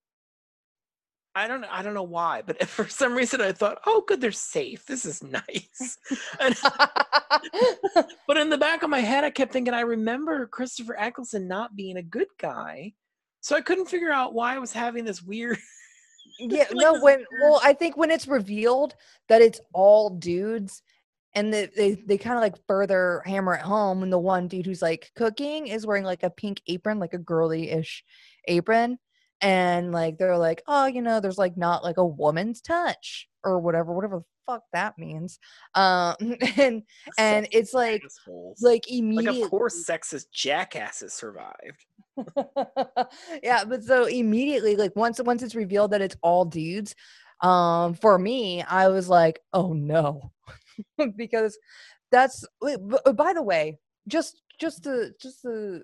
I 1.38 1.48
don't 1.48 1.64
I 1.66 1.84
don't 1.84 1.94
know 1.94 2.02
why, 2.02 2.42
but 2.44 2.64
for 2.68 2.88
some 2.88 3.14
reason 3.14 3.42
I 3.42 3.52
thought, 3.52 3.80
"Oh, 3.86 4.04
good, 4.08 4.20
they're 4.20 4.32
safe. 4.32 4.86
This 4.88 5.06
is 5.06 5.22
nice." 5.22 5.98
and, 6.40 6.56
but 8.28 8.38
in 8.38 8.50
the 8.50 8.58
back 8.58 8.82
of 8.82 8.90
my 8.90 9.02
head, 9.02 9.24
I 9.24 9.30
kept 9.30 9.54
thinking, 9.54 9.76
I 9.76 9.82
remember 9.82 10.48
Christopher 10.48 10.98
Eccleston 10.98 11.48
not 11.48 11.76
being 11.76 11.98
a 11.98 12.02
good 12.02 12.30
guy, 12.40 12.94
so 13.42 13.56
I 13.56 13.62
couldn't 13.62 13.86
figure 13.86 14.12
out 14.12 14.34
why 14.34 14.56
I 14.56 14.60
was 14.60 14.74
having 14.74 15.06
this 15.06 15.22
weird. 15.22 15.60
yeah, 16.40 16.66
no, 16.74 17.00
when 17.02 17.24
well, 17.40 17.62
I 17.64 17.74
think 17.74 17.98
when 17.98 18.10
it's 18.10 18.28
revealed 18.28 18.96
that 19.30 19.44
it's 19.44 19.62
all 19.74 20.10
dudes 20.10 20.82
and 21.36 21.54
that 21.54 21.76
they, 21.76 21.94
they 21.94 22.18
kind 22.18 22.36
of 22.36 22.42
like 22.42 22.56
further 22.68 23.22
hammer 23.26 23.54
it 23.54 23.62
home 23.62 24.00
when 24.00 24.10
the 24.10 24.20
one 24.20 24.48
dude 24.48 24.66
who's 24.66 24.82
like 24.82 25.12
cooking 25.16 25.68
is 25.68 25.86
wearing 25.86 26.04
like 26.04 26.24
a 26.24 26.30
pink 26.30 26.62
apron, 26.68 27.00
like 27.00 27.14
a 27.14 27.20
girly-ish 27.20 28.04
apron. 28.48 28.98
And 29.40 29.92
like 29.92 30.18
they're 30.18 30.38
like, 30.38 30.64
oh, 30.68 30.88
you 30.88 31.02
know, 31.02 31.20
there's 31.20 31.38
like 31.38 31.58
not 31.58 31.84
like 31.84 31.98
a 31.98 32.06
woman's 32.06 32.62
touch 32.62 33.28
or 33.44 33.60
whatever, 33.60 33.94
whatever 33.94 34.20
the 34.20 34.26
fuck 34.48 34.64
that 34.74 34.98
means. 34.98 35.40
Um 35.76 36.16
and 36.58 36.84
and 37.20 37.48
it's 37.52 37.74
like 37.74 38.02
assholes. 38.04 38.62
like 38.62 38.86
like 38.86 38.92
immediately 38.92 39.44
of 39.44 39.50
course 39.52 39.86
sexist 39.88 40.32
jackasses 40.34 41.14
survived. 41.14 41.86
yeah, 43.44 43.64
but 43.64 43.84
so 43.84 44.06
immediately, 44.06 44.76
like 44.76 44.96
once 44.96 45.22
once 45.22 45.44
it's 45.44 45.56
revealed 45.56 45.92
that 45.92 46.02
it's 46.02 46.18
all 46.24 46.46
dudes, 46.46 46.96
um, 47.42 47.94
for 47.94 48.18
me, 48.18 48.64
I 48.64 48.88
was 48.88 49.08
like, 49.08 49.40
oh 49.54 49.74
no, 49.74 50.32
because 51.16 51.58
that's. 52.12 52.46
uh, 52.62 53.14
By 53.14 53.34
the 53.34 53.44
way, 53.44 53.78
just 54.08 54.42
just 54.60 54.84
to 54.84 55.12
just 55.22 55.42
to 55.44 55.82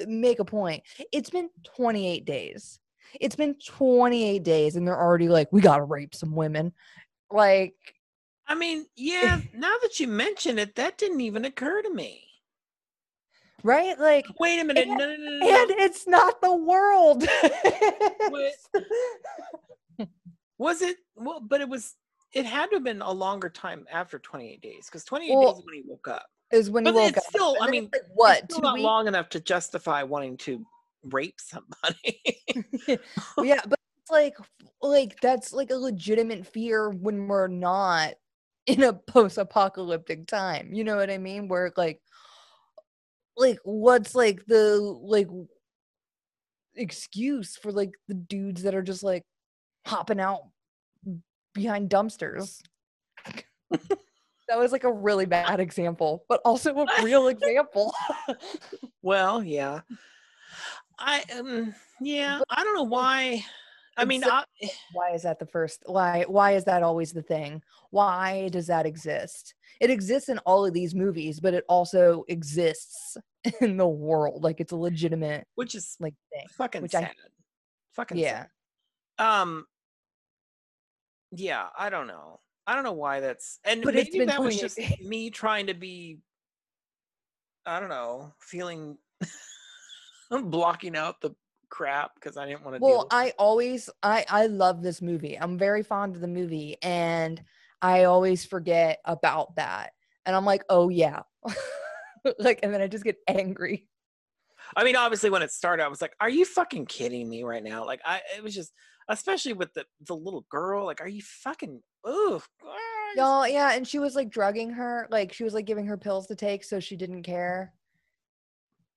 uh, 0.00 0.04
make 0.06 0.38
a 0.38 0.44
point, 0.44 0.82
it's 1.12 1.30
been 1.30 1.50
28 1.76 2.24
days. 2.24 2.78
It's 3.20 3.36
been 3.36 3.56
28 3.66 4.42
days, 4.44 4.76
and 4.76 4.86
they're 4.86 5.00
already 5.00 5.28
like, 5.28 5.48
we 5.52 5.60
gotta 5.60 5.84
rape 5.84 6.14
some 6.14 6.34
women, 6.34 6.72
like. 7.30 7.74
I 8.46 8.54
mean, 8.54 8.86
yeah, 8.96 9.40
now 9.54 9.74
that 9.82 10.00
you 10.00 10.08
mention 10.08 10.58
it, 10.58 10.74
that 10.76 10.98
didn't 10.98 11.20
even 11.20 11.44
occur 11.44 11.82
to 11.82 11.92
me. 11.92 12.24
Right, 13.62 13.98
like, 13.98 14.24
Wait 14.38 14.58
a 14.58 14.64
minute. 14.64 14.88
And- 14.88 14.98
no, 14.98 15.06
no, 15.06 15.16
no, 15.16 15.38
no. 15.38 15.62
and 15.62 15.70
it's 15.80 16.06
not 16.06 16.40
the 16.40 16.54
world. 16.54 17.24
Was 20.58 20.82
it? 20.82 20.96
Well, 21.16 21.40
but 21.40 21.60
it 21.60 21.68
was. 21.68 21.94
It 22.32 22.46
had 22.46 22.66
to 22.70 22.76
have 22.76 22.84
been 22.84 23.02
a 23.02 23.10
longer 23.10 23.48
time 23.48 23.86
after 23.90 24.18
28 24.18 24.60
days 24.60 24.86
because 24.86 25.04
28 25.04 25.34
Well, 25.34 25.52
days 25.52 25.58
is 25.58 25.64
when 25.66 25.74
he 25.74 25.82
woke 25.86 26.08
up. 26.08 26.26
is 26.52 26.70
when 26.70 26.84
But 26.84 26.94
woke 26.94 27.16
it's 27.16 27.18
up. 27.18 27.24
still, 27.24 27.56
I 27.60 27.70
mean, 27.70 27.88
like, 27.92 28.02
what? 28.14 28.44
It's 28.44 28.54
still 28.54 28.62
not 28.62 28.74
weeks? 28.74 28.84
long 28.84 29.08
enough 29.08 29.28
to 29.30 29.40
justify 29.40 30.02
wanting 30.02 30.36
to 30.38 30.64
rape 31.04 31.40
somebody. 31.40 32.22
yeah, 33.42 33.60
but 33.66 33.78
it's 33.98 34.10
like 34.10 34.36
like 34.82 35.20
that's 35.20 35.52
like 35.52 35.70
a 35.70 35.76
legitimate 35.76 36.46
fear 36.46 36.90
when 36.90 37.26
we're 37.28 37.48
not 37.48 38.14
in 38.66 38.82
a 38.82 38.92
post-apocalyptic 38.92 40.26
time. 40.26 40.72
You 40.72 40.84
know 40.84 40.96
what 40.96 41.10
I 41.10 41.18
mean? 41.18 41.48
Where 41.48 41.72
like 41.76 42.00
like 43.36 43.58
what's 43.64 44.14
like 44.14 44.44
the 44.46 44.76
like 45.02 45.28
excuse 46.74 47.56
for 47.56 47.72
like 47.72 47.92
the 48.08 48.14
dudes 48.14 48.62
that 48.62 48.74
are 48.74 48.82
just 48.82 49.02
like 49.02 49.24
hopping 49.86 50.20
out 50.20 50.42
behind 51.54 51.90
dumpsters. 51.90 52.60
that 53.70 54.58
was 54.58 54.72
like 54.72 54.84
a 54.84 54.92
really 54.92 55.26
bad 55.26 55.60
example, 55.60 56.24
but 56.28 56.40
also 56.44 56.74
a 56.76 56.86
real 57.02 57.28
example. 57.34 57.94
well, 59.02 59.42
yeah. 59.42 59.80
I 60.98 61.22
um 61.38 61.74
yeah, 62.00 62.40
I 62.50 62.62
don't 62.64 62.74
know 62.74 62.82
why. 62.84 63.44
I 63.96 64.04
mean, 64.04 64.22
so- 64.22 64.30
I, 64.30 64.44
why 64.92 65.10
is 65.12 65.22
that 65.22 65.38
the 65.38 65.46
first 65.46 65.82
why 65.86 66.24
why 66.26 66.52
is 66.52 66.64
that 66.64 66.82
always 66.82 67.12
the 67.12 67.22
thing 67.22 67.62
why 67.90 68.48
does 68.52 68.68
that 68.68 68.86
exist 68.86 69.54
it 69.80 69.90
exists 69.90 70.28
in 70.28 70.38
all 70.46 70.64
of 70.64 70.72
these 70.72 70.94
movies 70.94 71.40
but 71.40 71.54
it 71.54 71.64
also 71.68 72.24
exists 72.28 73.16
in 73.60 73.76
the 73.76 73.86
world 73.88 74.44
like 74.44 74.60
it's 74.60 74.70
a 74.72 74.76
legitimate 74.76 75.44
which 75.56 75.74
is 75.74 75.96
like 75.98 76.14
thing 76.32 76.46
fucking 76.56 76.82
which 76.82 76.94
I- 76.94 77.00
sad. 77.00 77.14
fucking 77.94 78.16
yeah 78.18 78.46
sad. 79.18 79.26
Um. 79.42 79.66
Yeah, 81.32 81.66
I 81.78 81.90
don't 81.90 82.06
know. 82.06 82.40
I 82.66 82.74
don't 82.74 82.84
know 82.84 82.92
why 82.92 83.20
that's 83.20 83.58
and 83.64 83.82
But 83.82 83.96
it's 83.96 84.10
maybe 84.12 84.20
been 84.20 84.28
that 84.28 84.42
was 84.42 84.58
just 84.58 84.78
me 85.02 85.30
trying 85.30 85.66
to 85.66 85.74
be. 85.74 86.18
I 87.66 87.78
don't 87.78 87.88
know, 87.88 88.32
feeling 88.40 88.96
I'm 90.30 90.50
blocking 90.50 90.96
out 90.96 91.20
the 91.20 91.34
crap 91.68 92.12
because 92.14 92.36
I 92.36 92.46
didn't 92.46 92.64
want 92.64 92.76
to. 92.76 92.80
Do 92.80 92.84
well 92.84 93.06
i 93.10 93.32
always 93.38 93.88
i 94.02 94.24
i 94.28 94.46
love 94.46 94.82
this 94.82 95.00
movie 95.00 95.38
i'm 95.38 95.56
very 95.56 95.84
fond 95.84 96.16
of 96.16 96.20
the 96.20 96.26
movie 96.26 96.76
and 96.82 97.40
i 97.80 98.04
always 98.04 98.44
forget 98.44 98.98
about 99.04 99.54
that 99.54 99.92
and 100.26 100.34
i'm 100.34 100.44
like 100.44 100.64
oh 100.68 100.88
yeah 100.88 101.20
like 102.40 102.58
and 102.64 102.74
then 102.74 102.82
i 102.82 102.88
just 102.88 103.04
get 103.04 103.16
angry 103.28 103.86
I 104.76 104.84
mean, 104.84 104.94
obviously, 104.94 105.30
when 105.30 105.42
it 105.42 105.50
started, 105.50 105.84
I 105.84 105.88
was 105.88 106.00
like, 106.00 106.14
"Are 106.20 106.28
you 106.28 106.44
fucking 106.44 106.86
kidding 106.86 107.28
me 107.28 107.42
right 107.42 107.62
now?" 107.62 107.84
Like, 107.84 108.00
I 108.04 108.20
it 108.36 108.42
was 108.42 108.54
just, 108.54 108.72
especially 109.10 109.52
with 109.52 109.74
the 109.74 109.84
the 110.06 110.16
little 110.16 110.46
girl. 110.50 110.86
Like, 110.86 111.00
are 111.00 111.08
you 111.08 111.22
fucking? 111.22 111.82
Ah, 112.06 112.40
y'all 113.16 113.46
yeah 113.48 113.72
and 113.72 113.86
she 113.86 113.98
was 113.98 114.14
like 114.14 114.30
drugging 114.30 114.70
her 114.70 115.06
like 115.10 115.32
she 115.32 115.44
was 115.44 115.52
like 115.52 115.66
giving 115.66 115.84
her 115.84 115.96
pills 115.96 116.26
to 116.26 116.34
take 116.34 116.62
so 116.64 116.78
she 116.80 116.96
didn't 116.96 117.22
care 117.24 117.72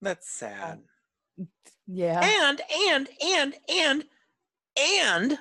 That's 0.01 0.29
sad. 0.29 0.79
yeah 1.87 2.21
And 2.23 2.61
and 2.89 3.09
and 3.25 3.55
and 3.69 4.03
and 4.79 5.39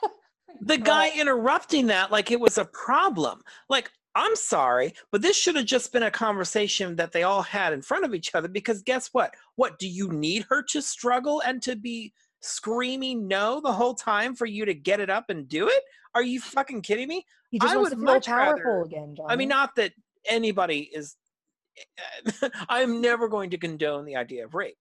the 0.60 0.78
guy 0.78 1.10
interrupting 1.10 1.88
that 1.88 2.10
like 2.10 2.30
it 2.30 2.40
was 2.40 2.58
a 2.58 2.64
problem. 2.64 3.42
Like, 3.68 3.90
I'm 4.14 4.34
sorry, 4.36 4.94
but 5.12 5.20
this 5.20 5.36
should 5.36 5.56
have 5.56 5.66
just 5.66 5.92
been 5.92 6.04
a 6.04 6.10
conversation 6.10 6.96
that 6.96 7.12
they 7.12 7.22
all 7.22 7.42
had 7.42 7.72
in 7.74 7.82
front 7.82 8.04
of 8.04 8.14
each 8.14 8.34
other 8.34 8.48
because 8.48 8.82
guess 8.82 9.08
what? 9.12 9.34
What 9.56 9.78
do 9.78 9.86
you 9.86 10.08
need 10.08 10.46
her 10.48 10.62
to 10.70 10.80
struggle 10.80 11.42
and 11.44 11.60
to 11.62 11.76
be 11.76 12.12
screaming 12.46 13.26
no 13.28 13.60
the 13.60 13.72
whole 13.72 13.94
time 13.94 14.34
for 14.34 14.46
you 14.46 14.64
to 14.64 14.74
get 14.74 15.00
it 15.00 15.10
up 15.10 15.26
and 15.28 15.48
do 15.48 15.68
it? 15.68 15.82
Are 16.14 16.22
you 16.22 16.40
fucking 16.40 16.82
kidding 16.82 17.08
me? 17.08 17.24
He 17.50 17.58
just 17.58 17.72
I 17.72 17.76
wants 17.76 17.90
would 17.94 18.00
to 18.00 18.12
feel 18.12 18.20
powerful 18.20 18.62
rather- 18.64 18.82
again, 18.82 19.14
Johnny. 19.16 19.28
I 19.32 19.36
mean, 19.36 19.48
not 19.48 19.74
that 19.76 19.92
anybody 20.28 20.90
is. 20.92 21.16
I'm 22.68 23.00
never 23.02 23.28
going 23.28 23.50
to 23.50 23.58
condone 23.58 24.04
the 24.06 24.16
idea 24.16 24.44
of 24.46 24.54
rape. 24.54 24.76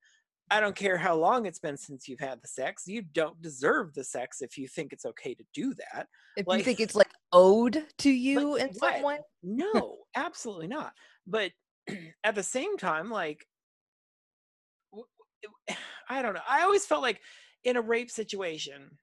I 0.49 0.59
don't 0.59 0.75
care 0.75 0.95
how 0.97 1.15
long 1.15 1.45
it's 1.47 1.59
been 1.59 1.75
since 1.75 2.07
you've 2.07 2.19
had 2.19 2.39
the 2.41 2.47
sex. 2.47 2.83
You 2.87 3.01
don't 3.01 3.41
deserve 3.41 3.93
the 3.95 4.03
sex 4.03 4.41
if 4.41 4.57
you 4.57 4.67
think 4.67 4.93
it's 4.93 5.05
okay 5.05 5.33
to 5.33 5.43
do 5.53 5.73
that. 5.73 6.07
if 6.37 6.47
like- 6.47 6.59
you 6.59 6.63
think 6.63 6.79
it's 6.79 6.95
like 6.95 7.09
owed 7.33 7.83
to 7.97 8.09
you 8.11 8.55
in 8.55 8.73
some 8.73 8.93
what? 8.93 9.03
way, 9.03 9.19
No, 9.43 9.97
absolutely 10.15 10.67
not. 10.67 10.93
But 11.27 11.51
at 12.23 12.35
the 12.35 12.43
same 12.43 12.77
time, 12.77 13.09
like, 13.09 13.45
I 16.09 16.21
don't 16.21 16.33
know. 16.33 16.41
I 16.47 16.61
always 16.61 16.85
felt 16.85 17.01
like 17.01 17.19
in 17.65 17.75
a 17.75 17.81
rape 17.81 18.09
situation, 18.09 18.97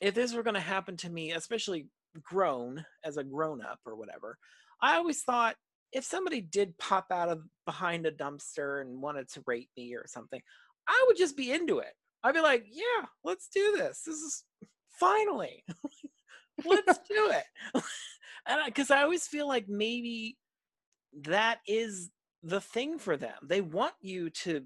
if 0.00 0.14
this 0.14 0.34
were 0.34 0.42
going 0.42 0.54
to 0.54 0.60
happen 0.60 0.96
to 0.98 1.10
me, 1.10 1.32
especially 1.32 1.86
grown 2.22 2.84
as 3.04 3.16
a 3.16 3.24
grown 3.24 3.62
up 3.62 3.78
or 3.86 3.96
whatever, 3.96 4.36
I 4.82 4.96
always 4.96 5.22
thought 5.22 5.56
if 5.92 6.04
somebody 6.04 6.40
did 6.40 6.76
pop 6.76 7.06
out 7.10 7.30
of 7.30 7.42
behind 7.64 8.04
a 8.04 8.12
dumpster 8.12 8.82
and 8.82 9.00
wanted 9.00 9.28
to 9.30 9.42
rape 9.46 9.70
me 9.76 9.94
or 9.94 10.04
something, 10.06 10.40
I 10.86 11.04
would 11.06 11.16
just 11.16 11.36
be 11.36 11.52
into 11.52 11.78
it. 11.78 11.92
I'd 12.22 12.34
be 12.34 12.40
like, 12.40 12.66
yeah, 12.70 13.06
let's 13.24 13.48
do 13.48 13.74
this. 13.76 14.02
This 14.04 14.16
is 14.16 14.44
finally, 14.98 15.64
let's 16.64 16.98
do 17.08 17.30
it. 17.30 17.44
and 18.46 18.60
because 18.66 18.90
I, 18.90 19.02
always 19.02 19.26
feel 19.26 19.46
like 19.46 19.68
maybe 19.68 20.36
that 21.22 21.60
is 21.66 22.10
the 22.42 22.60
thing 22.60 22.98
for 22.98 23.16
them. 23.16 23.36
They 23.42 23.60
want 23.60 23.94
you 24.00 24.30
to 24.30 24.64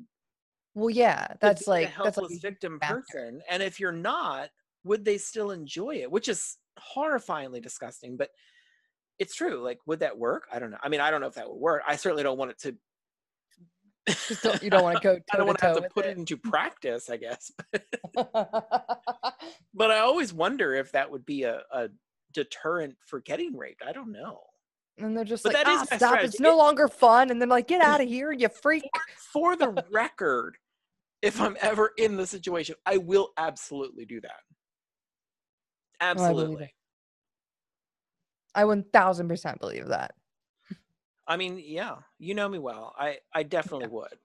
well, 0.74 0.90
yeah, 0.90 1.28
that's 1.40 1.66
like 1.66 1.86
that's 1.86 1.96
helpless 2.16 2.30
like 2.30 2.38
a 2.38 2.40
victim 2.40 2.78
factor. 2.80 3.02
person 3.02 3.42
and 3.50 3.62
if 3.62 3.78
you're 3.78 3.92
not 3.92 4.48
would 4.84 5.04
they 5.04 5.18
still 5.18 5.50
enjoy 5.50 5.96
it 5.96 6.10
which 6.10 6.28
is 6.28 6.56
horrifyingly 6.96 7.62
disgusting 7.62 8.16
but 8.16 8.30
it's 9.18 9.34
true 9.34 9.60
like 9.62 9.78
would 9.86 10.00
that 10.00 10.18
work 10.18 10.44
i 10.52 10.58
don't 10.58 10.70
know 10.70 10.78
i 10.82 10.88
mean 10.88 11.00
i 11.00 11.10
don't 11.10 11.20
know 11.20 11.26
if 11.26 11.34
that 11.34 11.48
would 11.48 11.58
work 11.60 11.82
i 11.86 11.94
certainly 11.94 12.22
don't 12.22 12.38
want 12.38 12.50
it 12.50 12.58
to 12.58 12.74
Just 14.08 14.42
don't- 14.42 14.62
you 14.62 14.70
don't 14.70 14.82
want 14.82 14.96
to 14.96 15.02
go 15.02 15.18
i 15.32 15.36
don't 15.36 15.46
want 15.46 15.58
to 15.58 15.66
have 15.66 15.76
to 15.76 15.88
put 15.90 16.06
it 16.06 16.16
into 16.16 16.36
practice 16.36 17.10
i 17.10 17.16
guess 17.16 17.52
but 18.14 19.90
i 19.90 19.98
always 19.98 20.32
wonder 20.32 20.74
if 20.74 20.90
that 20.92 21.10
would 21.10 21.24
be 21.26 21.42
a, 21.44 21.60
a 21.72 21.88
deterrent 22.32 22.96
for 23.06 23.20
getting 23.20 23.56
raped 23.56 23.82
i 23.86 23.92
don't 23.92 24.10
know 24.10 24.40
and 24.98 25.16
they're 25.16 25.24
just 25.24 25.42
But 25.44 25.54
like, 25.54 25.64
that 25.64 25.72
is 25.72 25.80
ah, 25.80 25.84
stop! 25.84 25.98
strategy. 25.98 26.24
It's 26.26 26.40
no 26.40 26.54
longer 26.56 26.86
fun. 26.86 27.30
And 27.30 27.40
then 27.40 27.48
like, 27.48 27.66
get 27.66 27.80
out 27.80 28.02
of 28.02 28.08
here, 28.08 28.30
you 28.30 28.48
freak. 28.50 28.84
for 29.32 29.56
the 29.56 29.82
record 29.90 30.58
if 31.22 31.40
i'm 31.40 31.56
ever 31.60 31.92
in 31.96 32.16
the 32.16 32.26
situation 32.26 32.74
i 32.86 32.96
will 32.96 33.30
absolutely 33.36 34.04
do 34.04 34.20
that 34.20 34.40
oh, 36.00 36.06
I 36.06 36.10
absolutely 36.10 36.72
I 38.54 38.64
one 38.64 38.84
thousand 38.92 39.28
percent 39.28 39.60
believe 39.60 39.88
that. 39.88 40.14
I 41.26 41.36
mean, 41.36 41.60
yeah, 41.64 41.96
you 42.18 42.34
know 42.34 42.48
me 42.48 42.58
well. 42.58 42.94
I 42.98 43.18
I 43.34 43.42
definitely 43.42 43.88
would. 43.88 44.18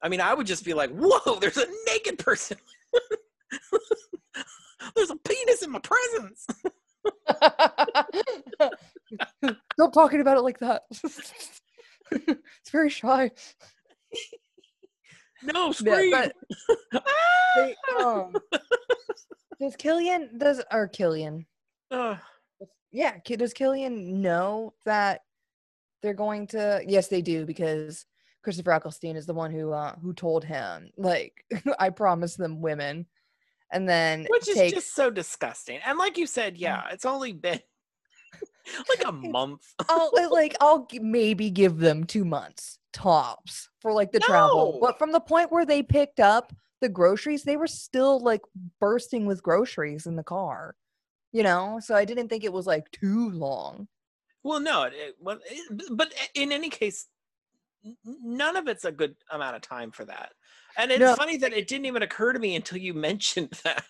I 0.00 0.08
mean, 0.08 0.20
I 0.20 0.34
would 0.34 0.46
just 0.46 0.64
be 0.64 0.74
like, 0.74 0.90
"Whoa, 0.90 1.38
there's 1.40 1.56
a 1.56 1.66
naked 1.86 2.18
person. 2.18 2.58
there's 4.96 5.10
a 5.10 5.16
penis 5.16 5.62
in 5.62 5.70
my 5.70 5.80
presence." 5.80 6.46
Stop 9.72 9.92
talking 9.92 10.20
about 10.20 10.36
it 10.36 10.42
like 10.42 10.58
that. 10.60 10.82
it's 12.12 12.70
very 12.70 12.90
shy. 12.90 13.30
No, 15.42 15.66
Yeah, 15.66 15.72
scream. 15.72 16.10
but 16.10 16.32
Ah! 16.94 17.02
they, 17.56 17.76
um, 18.02 18.32
does 19.60 19.76
Cillian 19.76 20.38
does 20.38 20.62
or 20.72 20.88
Cillian? 20.88 21.46
Ugh. 21.90 22.18
Yeah, 22.90 23.18
does 23.24 23.52
Cillian 23.54 24.06
know 24.14 24.74
that 24.84 25.22
they're 26.02 26.14
going 26.14 26.46
to? 26.48 26.82
Yes, 26.86 27.08
they 27.08 27.22
do 27.22 27.44
because 27.46 28.06
Christopher 28.42 28.72
Eccleston 28.72 29.16
is 29.16 29.26
the 29.26 29.34
one 29.34 29.50
who 29.52 29.72
uh, 29.72 29.94
who 29.96 30.12
told 30.14 30.44
him 30.44 30.90
like 30.96 31.44
I 31.78 31.90
promised 31.90 32.38
them 32.38 32.60
women, 32.60 33.06
and 33.72 33.88
then 33.88 34.26
which 34.30 34.48
is 34.48 34.56
takes 34.56 34.72
just 34.74 34.94
so 34.94 35.10
disgusting. 35.10 35.80
And 35.84 35.98
like 35.98 36.16
you 36.18 36.26
said, 36.26 36.54
Mm. 36.54 36.60
yeah, 36.60 36.88
it's 36.90 37.04
only 37.04 37.32
been 37.32 37.60
like 38.88 39.06
a 39.06 39.12
month. 39.12 39.62
I'll 39.88 40.10
like 40.30 40.56
I'll 40.60 40.86
maybe 41.00 41.50
give 41.50 41.78
them 41.78 42.04
two 42.04 42.24
months 42.24 42.78
tops 42.92 43.68
for 43.80 43.92
like 43.92 44.12
the 44.12 44.20
travel. 44.20 44.78
But 44.80 44.98
from 44.98 45.12
the 45.12 45.20
point 45.20 45.52
where 45.52 45.66
they 45.66 45.82
picked 45.82 46.20
up 46.20 46.52
the 46.80 46.88
groceries, 46.88 47.44
they 47.44 47.56
were 47.56 47.66
still 47.66 48.20
like 48.20 48.42
bursting 48.80 49.26
with 49.26 49.42
groceries 49.42 50.06
in 50.06 50.16
the 50.16 50.22
car. 50.22 50.74
You 51.32 51.42
know, 51.42 51.78
so 51.82 51.94
I 51.94 52.06
didn't 52.06 52.28
think 52.28 52.44
it 52.44 52.52
was 52.52 52.66
like 52.66 52.90
too 52.90 53.30
long. 53.30 53.86
Well, 54.42 54.60
no, 54.60 54.84
it, 54.84 55.16
well, 55.20 55.38
it, 55.44 55.82
but 55.90 56.12
in 56.34 56.52
any 56.52 56.70
case, 56.70 57.06
none 58.04 58.56
of 58.56 58.66
it's 58.66 58.84
a 58.84 58.92
good 58.92 59.14
amount 59.30 59.56
of 59.56 59.62
time 59.62 59.90
for 59.90 60.06
that. 60.06 60.32
And 60.78 60.92
it's 60.92 61.00
No. 61.00 61.16
funny 61.16 61.36
that 61.38 61.52
it 61.52 61.66
didn't 61.66 61.86
even 61.86 62.02
occur 62.02 62.32
to 62.32 62.38
me 62.38 62.54
until 62.54 62.78
you 62.78 62.94
mentioned 62.94 63.50
that. 63.64 63.84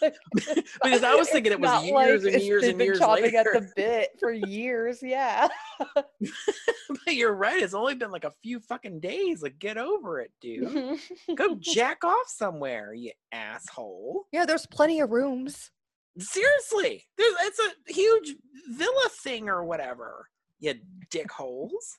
because 0.34 1.02
I 1.02 1.14
was 1.14 1.30
thinking 1.30 1.52
it 1.52 1.58
was 1.60 1.84
years 1.84 2.24
like 2.24 2.34
and 2.34 2.42
years 2.42 2.64
and 2.64 2.76
been 2.76 2.86
years 2.86 2.98
chopping 2.98 3.34
at 3.34 3.46
later. 3.46 3.60
the 3.60 3.72
bit 3.74 4.10
for 4.20 4.30
years. 4.30 4.98
Yeah. 5.02 5.48
but 5.94 7.14
you're 7.14 7.34
right. 7.34 7.62
It's 7.62 7.72
only 7.74 7.94
been 7.94 8.10
like 8.10 8.24
a 8.24 8.34
few 8.42 8.60
fucking 8.60 9.00
days. 9.00 9.42
Like, 9.42 9.58
get 9.58 9.78
over 9.78 10.20
it, 10.20 10.30
dude. 10.40 10.98
Go 11.34 11.56
jack 11.58 12.04
off 12.04 12.28
somewhere, 12.28 12.92
you 12.92 13.12
asshole. 13.32 14.26
yeah, 14.30 14.44
there's 14.44 14.66
plenty 14.66 15.00
of 15.00 15.10
rooms. 15.10 15.70
Seriously, 16.18 17.06
there's 17.16 17.34
it's 17.42 17.60
a 17.60 17.92
huge 17.92 18.34
villa 18.70 19.08
thing 19.22 19.48
or 19.48 19.64
whatever. 19.64 20.28
You 20.60 20.74
dickholes. 21.10 21.96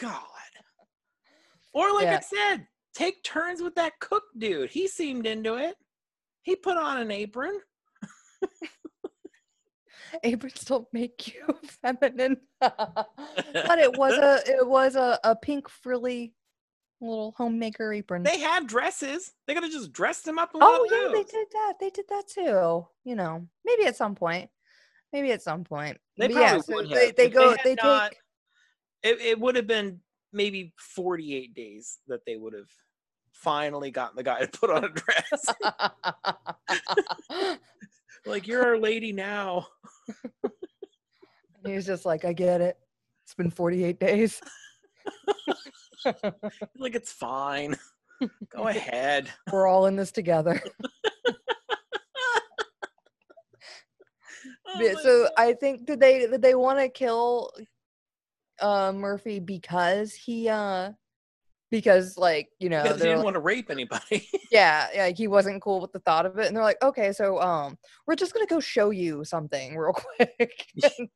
God. 0.00 0.22
Or 1.74 1.92
like 1.94 2.08
I 2.08 2.20
said, 2.20 2.66
take 2.94 3.22
turns 3.24 3.62
with 3.62 3.74
that 3.76 3.98
cook 4.00 4.24
dude. 4.36 4.70
He 4.70 4.86
seemed 4.88 5.26
into 5.26 5.54
it. 5.56 5.76
He 6.42 6.56
put 6.56 6.76
on 6.76 6.98
an 6.98 7.10
apron. 7.10 7.58
Aprons 10.24 10.64
don't 10.64 10.86
make 10.92 11.32
you 11.34 11.42
feminine. 11.82 12.36
but 12.60 13.78
it 13.78 13.96
was 13.96 14.14
a 14.14 14.40
it 14.46 14.66
was 14.66 14.94
a, 14.94 15.18
a 15.24 15.34
pink 15.34 15.68
frilly 15.68 16.34
little 17.00 17.32
homemaker 17.36 17.92
apron. 17.92 18.22
They 18.22 18.38
had 18.38 18.66
dresses. 18.66 19.32
They 19.46 19.54
could 19.54 19.62
have 19.62 19.72
just 19.72 19.92
dressed 19.92 20.26
him 20.28 20.38
up 20.38 20.50
oh 20.54 20.86
yeah, 20.90 21.08
they 21.12 21.24
did 21.24 21.46
that. 21.52 21.74
They 21.80 21.90
did 21.90 22.04
that 22.10 22.24
too. 22.28 22.86
You 23.04 23.14
know, 23.16 23.46
maybe 23.64 23.84
at 23.86 23.96
some 23.96 24.14
point. 24.14 24.50
Maybe 25.12 25.32
at 25.32 25.42
some 25.42 25.64
point. 25.64 25.98
They 26.16 26.28
But 26.28 26.34
probably 26.34 26.56
yeah, 26.56 26.60
so 26.60 26.74
would 26.74 26.90
they, 26.90 27.06
have. 27.06 27.16
they 27.16 27.26
If 27.26 27.32
go 27.32 27.56
they 27.64 27.74
not- 27.82 28.10
take 28.10 28.18
It, 29.02 29.20
it 29.20 29.40
would 29.40 29.56
have 29.56 29.66
been 29.66 30.00
maybe 30.32 30.72
48 30.78 31.54
days 31.54 31.98
that 32.08 32.24
they 32.26 32.36
would 32.36 32.54
have 32.54 32.70
finally 33.32 33.90
gotten 33.90 34.16
the 34.16 34.22
guy 34.22 34.40
to 34.40 34.58
put 34.58 34.70
on 34.70 34.84
a 34.84 34.88
dress. 34.88 35.46
like 38.26 38.46
you're 38.46 38.64
our 38.64 38.78
lady 38.78 39.12
now. 39.12 39.66
He's 41.64 41.86
just 41.86 42.04
like, 42.04 42.24
I 42.24 42.32
get 42.32 42.60
it. 42.60 42.78
It's 43.24 43.34
been 43.34 43.50
48 43.50 43.98
days. 44.00 44.40
like 46.78 46.94
it's 46.94 47.12
fine. 47.12 47.76
Go 48.50 48.68
ahead. 48.68 49.30
We're 49.52 49.66
all 49.66 49.86
in 49.86 49.96
this 49.96 50.12
together. 50.12 50.60
Oh 54.74 54.94
so 55.02 55.22
God. 55.24 55.30
I 55.36 55.52
think 55.54 55.86
did 55.86 56.00
they 56.00 56.20
did 56.20 56.42
they 56.42 56.54
want 56.54 56.78
to 56.78 56.88
kill 56.88 57.50
uh 58.62 58.92
Murphy 58.92 59.38
because 59.40 60.14
he 60.14 60.48
uh 60.48 60.92
because 61.70 62.16
like 62.18 62.48
you 62.58 62.68
know 62.68 62.82
they're 62.82 62.96
didn't 62.96 63.16
like, 63.18 63.24
want 63.24 63.34
to 63.34 63.40
rape 63.40 63.70
anybody. 63.70 64.28
yeah 64.50 64.88
yeah, 64.94 65.04
like 65.04 65.16
he 65.16 65.28
wasn't 65.28 65.62
cool 65.62 65.80
with 65.80 65.92
the 65.92 65.98
thought 66.00 66.26
of 66.26 66.38
it 66.38 66.46
and 66.46 66.56
they're 66.56 66.62
like 66.62 66.82
okay 66.82 67.12
so 67.12 67.40
um 67.40 67.76
we're 68.06 68.14
just 68.14 68.34
gonna 68.34 68.46
go 68.46 68.60
show 68.60 68.90
you 68.90 69.24
something 69.24 69.76
real 69.76 69.92
quick 70.16 70.66
And, 70.82 71.08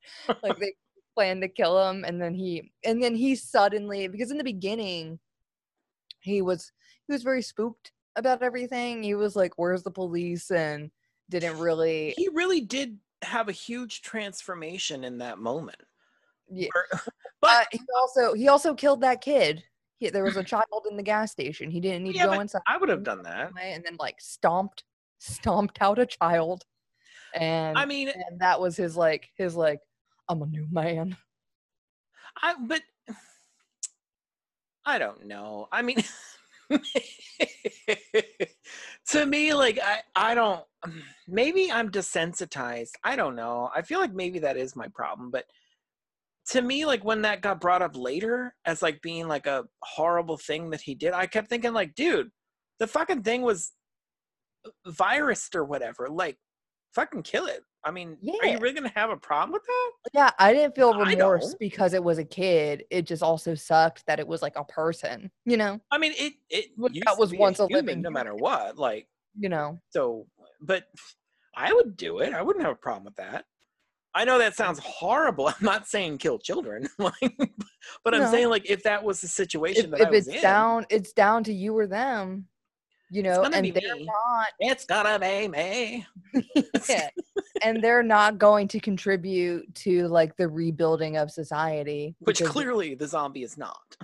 like 0.43 0.59
they 0.59 0.75
plan 1.15 1.41
to 1.41 1.49
kill 1.49 1.89
him 1.89 2.05
and 2.05 2.21
then 2.21 2.35
he 2.35 2.73
and 2.85 3.03
then 3.03 3.15
he 3.15 3.35
suddenly 3.35 4.09
because 4.09 4.31
in 4.31 4.39
the 4.39 4.45
beginning 4.45 5.19
he 6.21 6.43
was 6.43 6.73
he 7.07 7.13
was 7.13 7.23
very 7.23 7.43
spooked 7.43 7.93
about 8.17 8.43
everything 8.43 9.03
he 9.03 9.15
was 9.15 9.37
like 9.37 9.53
where's 9.57 9.83
the 9.83 9.91
police 9.91 10.51
and 10.51 10.91
didn't 11.29 11.59
really 11.59 12.15
he 12.17 12.29
really 12.33 12.61
did 12.61 12.99
have 13.23 13.49
a 13.49 13.53
huge 13.53 14.03
transformation 14.03 15.05
in 15.05 15.19
that 15.19 15.39
moment. 15.39 15.81
Yeah. 16.51 16.69
But 17.43 17.69
but 17.71 17.81
he 17.81 17.81
also 18.01 18.33
he 18.35 18.49
also 18.49 18.75
killed 18.75 19.03
that 19.03 19.21
kid. 19.21 19.63
He, 19.99 20.09
there 20.09 20.25
was 20.25 20.37
a 20.39 20.43
child 20.43 20.87
in 20.91 20.97
the 20.97 21.03
gas 21.03 21.33
station. 21.33 21.71
He 21.71 21.81
didn't 21.81 22.03
need 22.05 22.17
Yeah, 22.17 22.27
to 22.27 22.33
go 22.33 22.41
inside 22.41 22.63
I 22.67 22.79
would 22.79 22.89
have 22.89 23.03
done 23.05 23.23
that. 23.25 23.51
and 23.61 23.85
then 23.85 23.97
like 23.99 24.21
stomped 24.21 24.85
stomped 25.19 25.79
out 25.83 25.99
a 25.99 26.07
child. 26.07 26.65
And 27.35 27.77
I 27.77 27.85
mean, 27.85 28.09
and 28.09 28.41
that 28.41 28.59
was 28.61 28.77
his 28.77 28.97
like 28.97 29.29
his 29.37 29.55
like 29.55 29.81
I'm 30.29 30.43
a 30.43 30.47
new 30.47 30.67
man. 30.71 31.17
I 32.43 32.55
but 32.59 32.81
I 34.85 34.99
don't 34.99 35.27
know. 35.27 35.69
I 35.73 35.83
mean 35.83 36.03
to 39.09 39.27
me 39.27 39.55
like 39.55 39.79
I 39.83 40.01
I 40.15 40.35
don't 40.35 40.65
maybe 41.29 41.71
I'm 41.71 41.91
desensitized. 41.91 42.93
I 43.05 43.15
don't 43.17 43.37
know. 43.37 43.71
I 43.75 43.83
feel 43.83 44.01
like 44.01 44.15
maybe 44.15 44.39
that 44.41 44.57
is 44.57 44.75
my 44.77 44.89
problem, 44.89 45.31
but 45.31 45.45
to 46.51 46.63
me 46.63 46.87
like 46.87 47.05
when 47.05 47.23
that 47.23 47.41
got 47.41 47.61
brought 47.61 47.83
up 47.83 47.97
later 47.97 48.55
as 48.65 48.83
like 48.83 49.03
being 49.03 49.27
like 49.27 49.47
a 49.47 49.65
horrible 49.83 50.39
thing 50.39 50.71
that 50.71 50.81
he 50.81 50.95
did, 50.95 51.13
I 51.13 51.27
kept 51.27 51.49
thinking 51.49 51.73
like, 51.73 51.95
dude, 51.95 52.31
the 52.79 52.87
fucking 52.87 53.23
thing 53.23 53.43
was 53.43 53.73
uh, 54.65 54.91
virus 54.91 55.49
or 55.55 55.65
whatever. 55.65 56.09
Like 56.09 56.37
fucking 56.95 57.23
kill 57.23 57.47
it. 57.47 57.61
I 57.85 57.93
mean, 57.93 58.17
are 58.43 58.49
you 58.49 58.59
really 58.59 58.75
going 58.75 58.91
to 58.91 58.99
have 58.99 59.11
a 59.11 59.17
problem 59.17 59.53
with 59.53 59.63
that? 59.65 59.91
Yeah, 60.13 60.31
I 60.41 60.53
didn't 60.53 60.75
feel 60.75 60.99
remorse 60.99 61.55
because 61.55 61.95
it 61.95 62.03
was 62.03 62.19
a 62.19 62.25
kid. 62.25 62.85
It 62.91 63.07
just 63.07 63.23
also 63.23 63.55
sucked 63.55 64.05
that 64.09 64.19
it 64.19 64.27
was 64.27 64.43
like 64.43 64.55
a 64.57 64.65
person, 64.65 65.31
you 65.45 65.57
know, 65.57 65.81
I 65.93 65.99
mean, 65.99 66.13
it 66.19 66.33
it 66.51 66.67
that 67.05 67.17
was 67.17 67.33
once 67.33 67.61
a 67.61 67.69
human 67.69 67.87
living 67.87 68.03
no 68.03 68.11
matter 68.11 68.35
what. 68.35 68.77
Like 68.77 69.07
you 69.39 69.49
know. 69.49 69.79
so, 69.91 70.27
but 70.61 70.85
I 71.57 71.73
would 71.73 71.97
do 71.97 72.19
it. 72.19 72.35
I 72.35 72.43
wouldn't 72.43 72.65
have 72.65 72.75
a 72.75 72.79
problem 72.79 73.05
with 73.05 73.17
that. 73.17 73.45
I 74.17 74.25
know 74.25 74.39
that 74.39 74.57
sounds 74.57 74.79
horrible. 74.79 75.49
I'm 75.49 75.55
not 75.61 75.87
saying 75.87 76.19
kill 76.19 76.39
children, 76.39 76.89
like, 76.99 77.39
but 78.03 78.15
I'm 78.15 78.23
No. 78.23 78.31
saying 78.31 78.49
like 78.49 78.69
if 78.69 78.83
that 78.85 79.05
was 79.05 79.21
the 79.21 79.29
situation 79.29 79.85
If, 79.85 79.91
that 79.91 80.01
I 80.01 80.05
if 80.05 80.11
was 80.11 80.27
it's 80.29 80.37
in, 80.37 80.43
down, 80.43 80.87
it's 80.89 81.13
down 81.13 81.45
to 81.45 81.53
you 81.53 81.77
or 81.77 81.87
them, 81.87 82.49
you 83.11 83.23
know, 83.23 83.43
and 83.43 83.53
they're 83.53 83.63
me. 83.95 84.07
not 84.07 84.47
it's 84.59 84.87
gonna 84.87 85.19
be 85.19 85.49
me. 85.49 86.07
yeah. 86.89 87.11
and 87.63 87.85
they're 87.85 88.03
not 88.03 88.39
going 88.39 88.69
to 88.69 88.81
contribute 88.81 89.73
to 89.75 90.09
like 90.09 90.35
the 90.37 90.49
rebuilding 90.49 91.19
of 91.19 91.31
society 91.31 92.17
Which 92.21 92.43
clearly 92.43 92.95
the 92.95 93.07
zombie 93.07 93.43
is 93.43 93.59
not. 93.59 93.97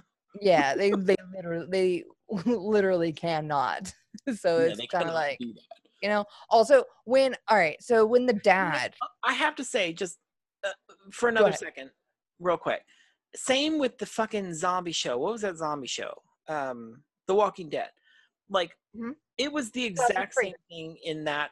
yeah 0.42 0.74
they 0.74 0.90
they 0.90 1.16
literally 1.34 1.66
they 1.70 2.04
literally 2.46 3.12
cannot 3.12 3.94
so 4.36 4.58
Yeah, 4.58 4.66
it's 4.72 4.86
kind 4.92 5.08
of 5.08 5.14
like. 5.14 5.40
You 6.02 6.08
know 6.08 6.24
also 6.50 6.84
when 7.04 7.34
all 7.48 7.56
right 7.56 7.80
so 7.82 8.04
when 8.04 8.26
the 8.26 8.32
dad 8.32 8.94
I 9.24 9.32
have 9.32 9.54
to 9.56 9.64
say, 9.64 9.92
just 9.92 10.18
uh, 10.64 10.70
for 11.12 11.28
another 11.28 11.52
second, 11.52 11.90
real 12.40 12.56
quick. 12.56 12.82
Same 13.34 13.78
with 13.78 13.96
the 13.98 14.06
fucking 14.06 14.52
zombie 14.54 14.92
show. 14.92 15.16
What 15.16 15.32
was 15.32 15.40
that 15.42 15.56
zombie 15.56 15.86
show? 15.88 16.12
Um, 16.48 17.02
The 17.26 17.34
Walking 17.34 17.68
Dead. 17.70 17.90
Like, 18.50 18.76
Mhm. 18.94 19.16
it 19.38 19.50
was 19.52 19.70
the 19.70 19.84
exact 19.84 20.34
same 20.34 20.54
thing 20.68 20.96
in 21.02 21.24
that 21.24 21.50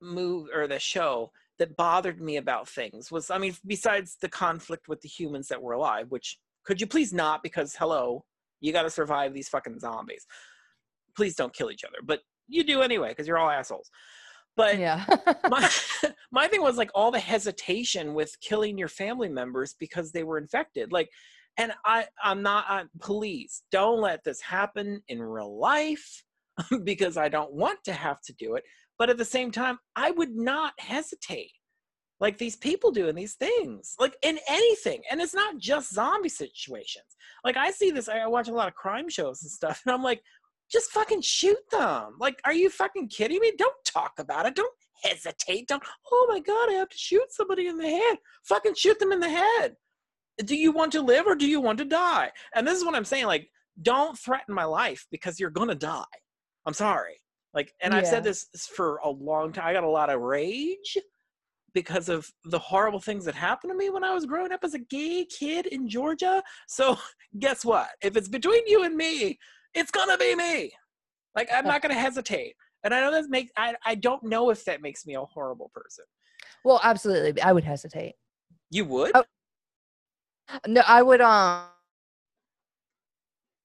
move 0.00 0.50
or 0.52 0.66
the 0.66 0.78
show 0.78 1.32
that 1.58 1.76
bothered 1.76 2.20
me 2.20 2.36
about 2.36 2.68
things. 2.68 3.10
Was 3.10 3.30
I 3.30 3.38
mean, 3.38 3.56
besides 3.66 4.16
the 4.20 4.28
conflict 4.28 4.88
with 4.88 5.00
the 5.00 5.08
humans 5.08 5.48
that 5.48 5.62
were 5.62 5.72
alive, 5.72 6.10
which 6.10 6.38
could 6.64 6.80
you 6.80 6.86
please 6.86 7.12
not? 7.12 7.42
Because 7.42 7.74
hello, 7.76 8.24
you 8.60 8.72
got 8.72 8.82
to 8.82 8.90
survive 8.90 9.32
these 9.32 9.48
fucking 9.48 9.78
zombies. 9.80 10.26
Please 11.16 11.34
don't 11.34 11.54
kill 11.54 11.70
each 11.70 11.84
other, 11.84 11.98
but 12.02 12.20
you 12.48 12.64
do 12.64 12.82
anyway 12.82 13.10
because 13.10 13.26
you're 13.26 13.38
all 13.38 13.50
assholes. 13.50 13.90
But 14.56 14.78
yeah. 14.78 15.04
my 15.48 15.68
my 16.32 16.48
thing 16.48 16.62
was 16.62 16.76
like 16.76 16.90
all 16.94 17.10
the 17.10 17.18
hesitation 17.18 18.14
with 18.14 18.36
killing 18.40 18.78
your 18.78 18.88
family 18.88 19.28
members 19.28 19.74
because 19.78 20.12
they 20.12 20.24
were 20.24 20.38
infected. 20.38 20.92
Like 20.92 21.10
and 21.56 21.72
i 21.84 22.04
i'm 22.22 22.42
not 22.42 22.64
I, 22.68 22.82
please 23.00 23.62
don't 23.70 24.00
let 24.00 24.24
this 24.24 24.40
happen 24.40 25.00
in 25.06 25.22
real 25.22 25.58
life 25.58 26.24
because 26.82 27.16
i 27.16 27.28
don't 27.28 27.52
want 27.52 27.78
to 27.84 27.92
have 27.92 28.20
to 28.22 28.32
do 28.34 28.56
it. 28.56 28.64
But 28.98 29.10
at 29.10 29.18
the 29.18 29.24
same 29.24 29.50
time 29.50 29.78
i 29.94 30.10
would 30.10 30.34
not 30.34 30.72
hesitate 30.78 31.52
like 32.20 32.38
these 32.38 32.56
people 32.56 32.90
doing 32.90 33.14
these 33.14 33.34
things 33.34 33.94
like 33.98 34.16
in 34.22 34.38
anything. 34.48 35.02
And 35.10 35.20
it's 35.20 35.34
not 35.34 35.58
just 35.58 35.94
zombie 35.94 36.28
situations. 36.28 37.06
Like 37.44 37.56
i 37.56 37.70
see 37.70 37.90
this 37.92 38.08
i 38.08 38.26
watch 38.26 38.48
a 38.48 38.52
lot 38.52 38.68
of 38.68 38.74
crime 38.74 39.08
shows 39.08 39.42
and 39.42 39.50
stuff 39.50 39.80
and 39.86 39.94
i'm 39.94 40.02
like 40.02 40.22
just 40.74 40.90
fucking 40.90 41.22
shoot 41.22 41.70
them. 41.70 42.16
Like, 42.18 42.40
are 42.44 42.52
you 42.52 42.68
fucking 42.68 43.08
kidding 43.08 43.40
me? 43.40 43.52
Don't 43.56 43.84
talk 43.84 44.12
about 44.18 44.44
it. 44.44 44.56
Don't 44.56 44.74
hesitate. 45.02 45.68
Don't, 45.68 45.82
oh 46.12 46.26
my 46.28 46.40
God, 46.40 46.68
I 46.68 46.72
have 46.72 46.88
to 46.88 46.98
shoot 46.98 47.30
somebody 47.30 47.68
in 47.68 47.78
the 47.78 47.88
head. 47.88 48.16
Fucking 48.42 48.74
shoot 48.74 48.98
them 48.98 49.12
in 49.12 49.20
the 49.20 49.28
head. 49.30 49.76
Do 50.44 50.56
you 50.56 50.72
want 50.72 50.90
to 50.92 51.00
live 51.00 51.26
or 51.26 51.36
do 51.36 51.46
you 51.46 51.60
want 51.60 51.78
to 51.78 51.84
die? 51.84 52.32
And 52.56 52.66
this 52.66 52.76
is 52.76 52.84
what 52.84 52.96
I'm 52.96 53.04
saying. 53.04 53.26
Like, 53.26 53.48
don't 53.82 54.18
threaten 54.18 54.52
my 54.52 54.64
life 54.64 55.06
because 55.12 55.38
you're 55.38 55.50
going 55.50 55.68
to 55.68 55.76
die. 55.76 56.02
I'm 56.66 56.74
sorry. 56.74 57.20
Like, 57.54 57.72
and 57.80 57.94
I've 57.94 58.06
said 58.06 58.24
this 58.24 58.48
for 58.74 58.96
a 59.04 59.08
long 59.08 59.52
time. 59.52 59.68
I 59.68 59.72
got 59.72 59.84
a 59.84 59.88
lot 59.88 60.10
of 60.10 60.20
rage 60.20 60.98
because 61.72 62.08
of 62.08 62.28
the 62.46 62.58
horrible 62.58 63.00
things 63.00 63.24
that 63.26 63.34
happened 63.36 63.70
to 63.70 63.76
me 63.76 63.90
when 63.90 64.02
I 64.02 64.12
was 64.12 64.26
growing 64.26 64.50
up 64.50 64.64
as 64.64 64.74
a 64.74 64.78
gay 64.80 65.24
kid 65.24 65.66
in 65.66 65.88
Georgia. 65.88 66.42
So, 66.66 66.98
guess 67.38 67.64
what? 67.64 67.90
If 68.02 68.16
it's 68.16 68.28
between 68.28 68.66
you 68.66 68.82
and 68.82 68.96
me, 68.96 69.38
it's 69.74 69.90
gonna 69.90 70.16
be 70.18 70.34
me. 70.34 70.72
Like 71.34 71.48
I'm 71.52 71.64
not 71.66 71.82
gonna 71.82 71.94
hesitate. 71.94 72.54
And 72.84 72.94
I 72.94 73.00
know 73.00 73.10
that 73.12 73.28
makes 73.30 73.50
I, 73.56 73.74
I 73.84 73.94
don't 73.94 74.22
know 74.22 74.50
if 74.50 74.64
that 74.66 74.82
makes 74.82 75.06
me 75.06 75.14
a 75.14 75.24
horrible 75.24 75.70
person. 75.74 76.04
well 76.64 76.80
absolutely 76.82 77.40
i 77.42 77.52
would 77.52 77.64
hesitate 77.64 78.14
You 78.70 78.84
would? 78.86 79.12
Oh. 79.14 79.24
no 80.66 80.82
i 80.86 81.02
would 81.02 81.20
um 81.20 81.64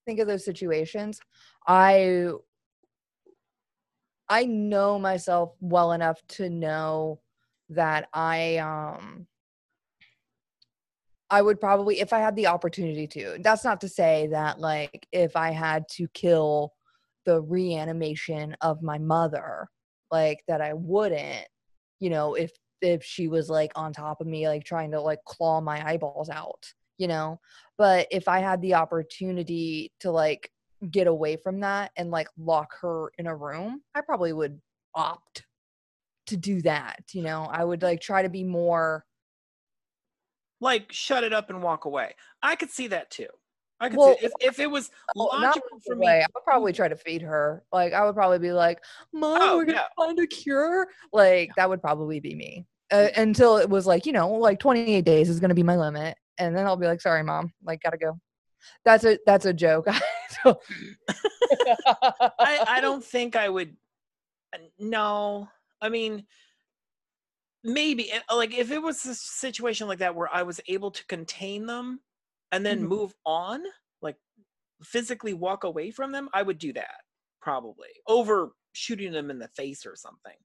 think 0.05 0.19
of 0.19 0.27
those 0.27 0.45
situations 0.45 1.19
i 1.67 2.29
i 4.29 4.45
know 4.45 4.97
myself 4.97 5.53
well 5.59 5.91
enough 5.91 6.19
to 6.27 6.49
know 6.49 7.19
that 7.69 8.07
i 8.13 8.57
um 8.57 9.27
i 11.31 11.41
would 11.41 11.59
probably 11.59 11.99
if 11.99 12.13
i 12.13 12.19
had 12.19 12.35
the 12.35 12.47
opportunity 12.47 13.07
to 13.07 13.37
that's 13.41 13.63
not 13.63 13.81
to 13.81 13.89
say 13.89 14.27
that 14.31 14.59
like 14.59 15.07
if 15.11 15.35
i 15.35 15.51
had 15.51 15.87
to 15.89 16.07
kill 16.13 16.73
the 17.25 17.41
reanimation 17.41 18.55
of 18.61 18.81
my 18.81 18.97
mother 18.97 19.67
like 20.11 20.39
that 20.47 20.61
i 20.61 20.73
wouldn't 20.73 21.47
you 21.99 22.09
know 22.09 22.33
if 22.33 22.51
if 22.81 23.03
she 23.03 23.27
was 23.27 23.49
like 23.49 23.71
on 23.75 23.91
top 23.91 24.21
of 24.21 24.27
me 24.27 24.47
like 24.47 24.63
trying 24.63 24.91
to 24.91 25.01
like 25.01 25.19
claw 25.25 25.59
my 25.59 25.85
eyeballs 25.85 26.29
out 26.29 26.65
you 26.99 27.07
know? 27.07 27.39
But 27.77 28.07
if 28.11 28.27
i 28.27 28.39
had 28.39 28.61
the 28.61 28.75
opportunity 28.75 29.91
to 30.01 30.11
like 30.11 30.51
get 30.91 31.07
away 31.07 31.37
from 31.37 31.61
that 31.61 31.91
and 31.97 32.11
like 32.11 32.27
lock 32.37 32.73
her 32.81 33.11
in 33.17 33.27
a 33.27 33.35
room 33.35 33.81
i 33.95 34.01
probably 34.01 34.31
would 34.31 34.61
opt 34.95 35.43
to 36.27 36.37
do 36.37 36.61
that 36.61 37.03
you 37.13 37.23
know? 37.23 37.47
I 37.51 37.63
would 37.63 37.81
like 37.81 38.01
try 38.01 38.21
to 38.21 38.29
be 38.29 38.43
more 38.43 39.05
Like 40.61 40.91
shut 40.91 41.23
it 41.23 41.33
up 41.33 41.49
and 41.49 41.63
walk 41.63 41.85
away. 41.85 42.15
I 42.43 42.55
could 42.55 42.69
see 42.69 42.87
that 42.87 43.09
too. 43.11 43.27
I 43.79 43.87
could 43.89 43.97
Well, 43.97 44.17
see 44.17 44.25
if, 44.25 44.31
if 44.41 44.59
it 44.59 44.69
was 44.69 44.91
Oh, 45.15 45.25
logical 45.25 45.79
for 45.85 45.95
me. 45.95 46.07
I 46.07 46.25
would 46.35 46.43
probably 46.43 46.73
try 46.73 46.89
to 46.89 46.97
feed 46.97 47.21
her. 47.21 47.63
Like 47.71 47.93
I 47.93 48.03
would 48.05 48.15
probably 48.15 48.39
be 48.39 48.51
like, 48.51 48.79
"Mom, 49.13 49.39
Oh, 49.41 49.57
we're 49.57 49.65
gonna 49.65 49.85
find 49.95 50.19
a 50.19 50.27
cure." 50.27 50.87
Like 51.13 51.51
that 51.55 51.69
would 51.69 51.81
probably 51.81 52.19
be 52.19 52.35
me 52.35 52.65
uh, 52.91 53.07
until 53.15 53.55
it 53.57 53.69
was 53.69 53.87
like, 53.87 54.05
you 54.05 54.11
know, 54.11 54.29
like 54.33 54.59
28 54.59 55.05
days 55.05 55.29
is 55.29 55.39
gonna 55.39 55.53
be 55.53 55.63
my 55.63 55.77
limit, 55.77 56.17
and 56.37 56.57
then 56.57 56.65
I'll 56.65 56.75
be 56.75 56.87
like, 56.87 56.99
"Sorry, 56.99 57.23
mom, 57.23 57.53
like 57.63 57.81
gotta 57.81 57.97
go." 57.97 58.19
That's 58.83 59.05
a 59.05 59.17
that's 59.25 59.45
a 59.45 59.53
joke. 59.53 59.87
I, 60.45 60.55
I 62.67 62.81
don't 62.81 63.03
think 63.03 63.35
I 63.35 63.49
would. 63.49 63.75
uh, 64.53 64.57
No, 64.79 65.47
I 65.81 65.89
mean, 65.89 66.25
maybe 67.63 68.11
uh, 68.13 68.35
like 68.35 68.53
if 68.53 68.71
it 68.71 68.81
was 68.81 69.05
a 69.05 69.15
situation 69.15 69.87
like 69.87 69.99
that 69.99 70.15
where 70.15 70.29
I 70.33 70.43
was 70.43 70.59
able 70.67 70.91
to 70.91 71.05
contain 71.07 71.65
them 71.65 72.01
and 72.51 72.65
then 72.65 72.79
Mhm. 72.83 72.87
move 72.87 73.15
on, 73.25 73.63
like 74.01 74.17
physically 74.83 75.33
walk 75.33 75.63
away 75.63 75.91
from 75.91 76.11
them, 76.11 76.29
I 76.33 76.41
would 76.43 76.57
do 76.57 76.73
that 76.73 77.01
probably 77.41 77.89
over 78.07 78.51
shooting 78.73 79.11
them 79.11 79.29
in 79.29 79.39
the 79.39 79.47
face 79.49 79.85
or 79.85 79.95
something. 79.95 80.35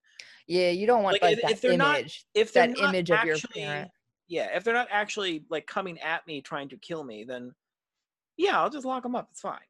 Yeah, 0.46 0.70
you 0.70 0.86
don't 0.86 1.02
want 1.02 1.14
Like, 1.14 1.22
like, 1.22 1.32
if- 1.38 1.42
that 1.42 1.50
if 1.52 1.60
they're 1.60 1.76
not- 1.76 2.04
If 2.34 2.52
they're 2.52 2.66
that 2.68 2.78
not 2.78 2.88
image 2.94 3.10
of 3.10 3.24
your 3.24 3.34
actually, 3.36 3.62
parent. 3.62 3.90
yeah, 4.28 4.56
if 4.56 4.64
they're 4.64 4.74
not 4.74 4.88
actually 4.90 5.44
like 5.50 5.66
coming 5.66 5.98
at 6.00 6.26
me 6.26 6.40
trying 6.42 6.68
to 6.70 6.76
kill 6.78 7.04
me, 7.04 7.24
then 7.24 7.54
yeah, 8.36 8.60
I'll 8.60 8.70
just 8.70 8.84
lock 8.84 9.02
them 9.04 9.14
up. 9.14 9.28
It's 9.30 9.40
fine. 9.40 9.60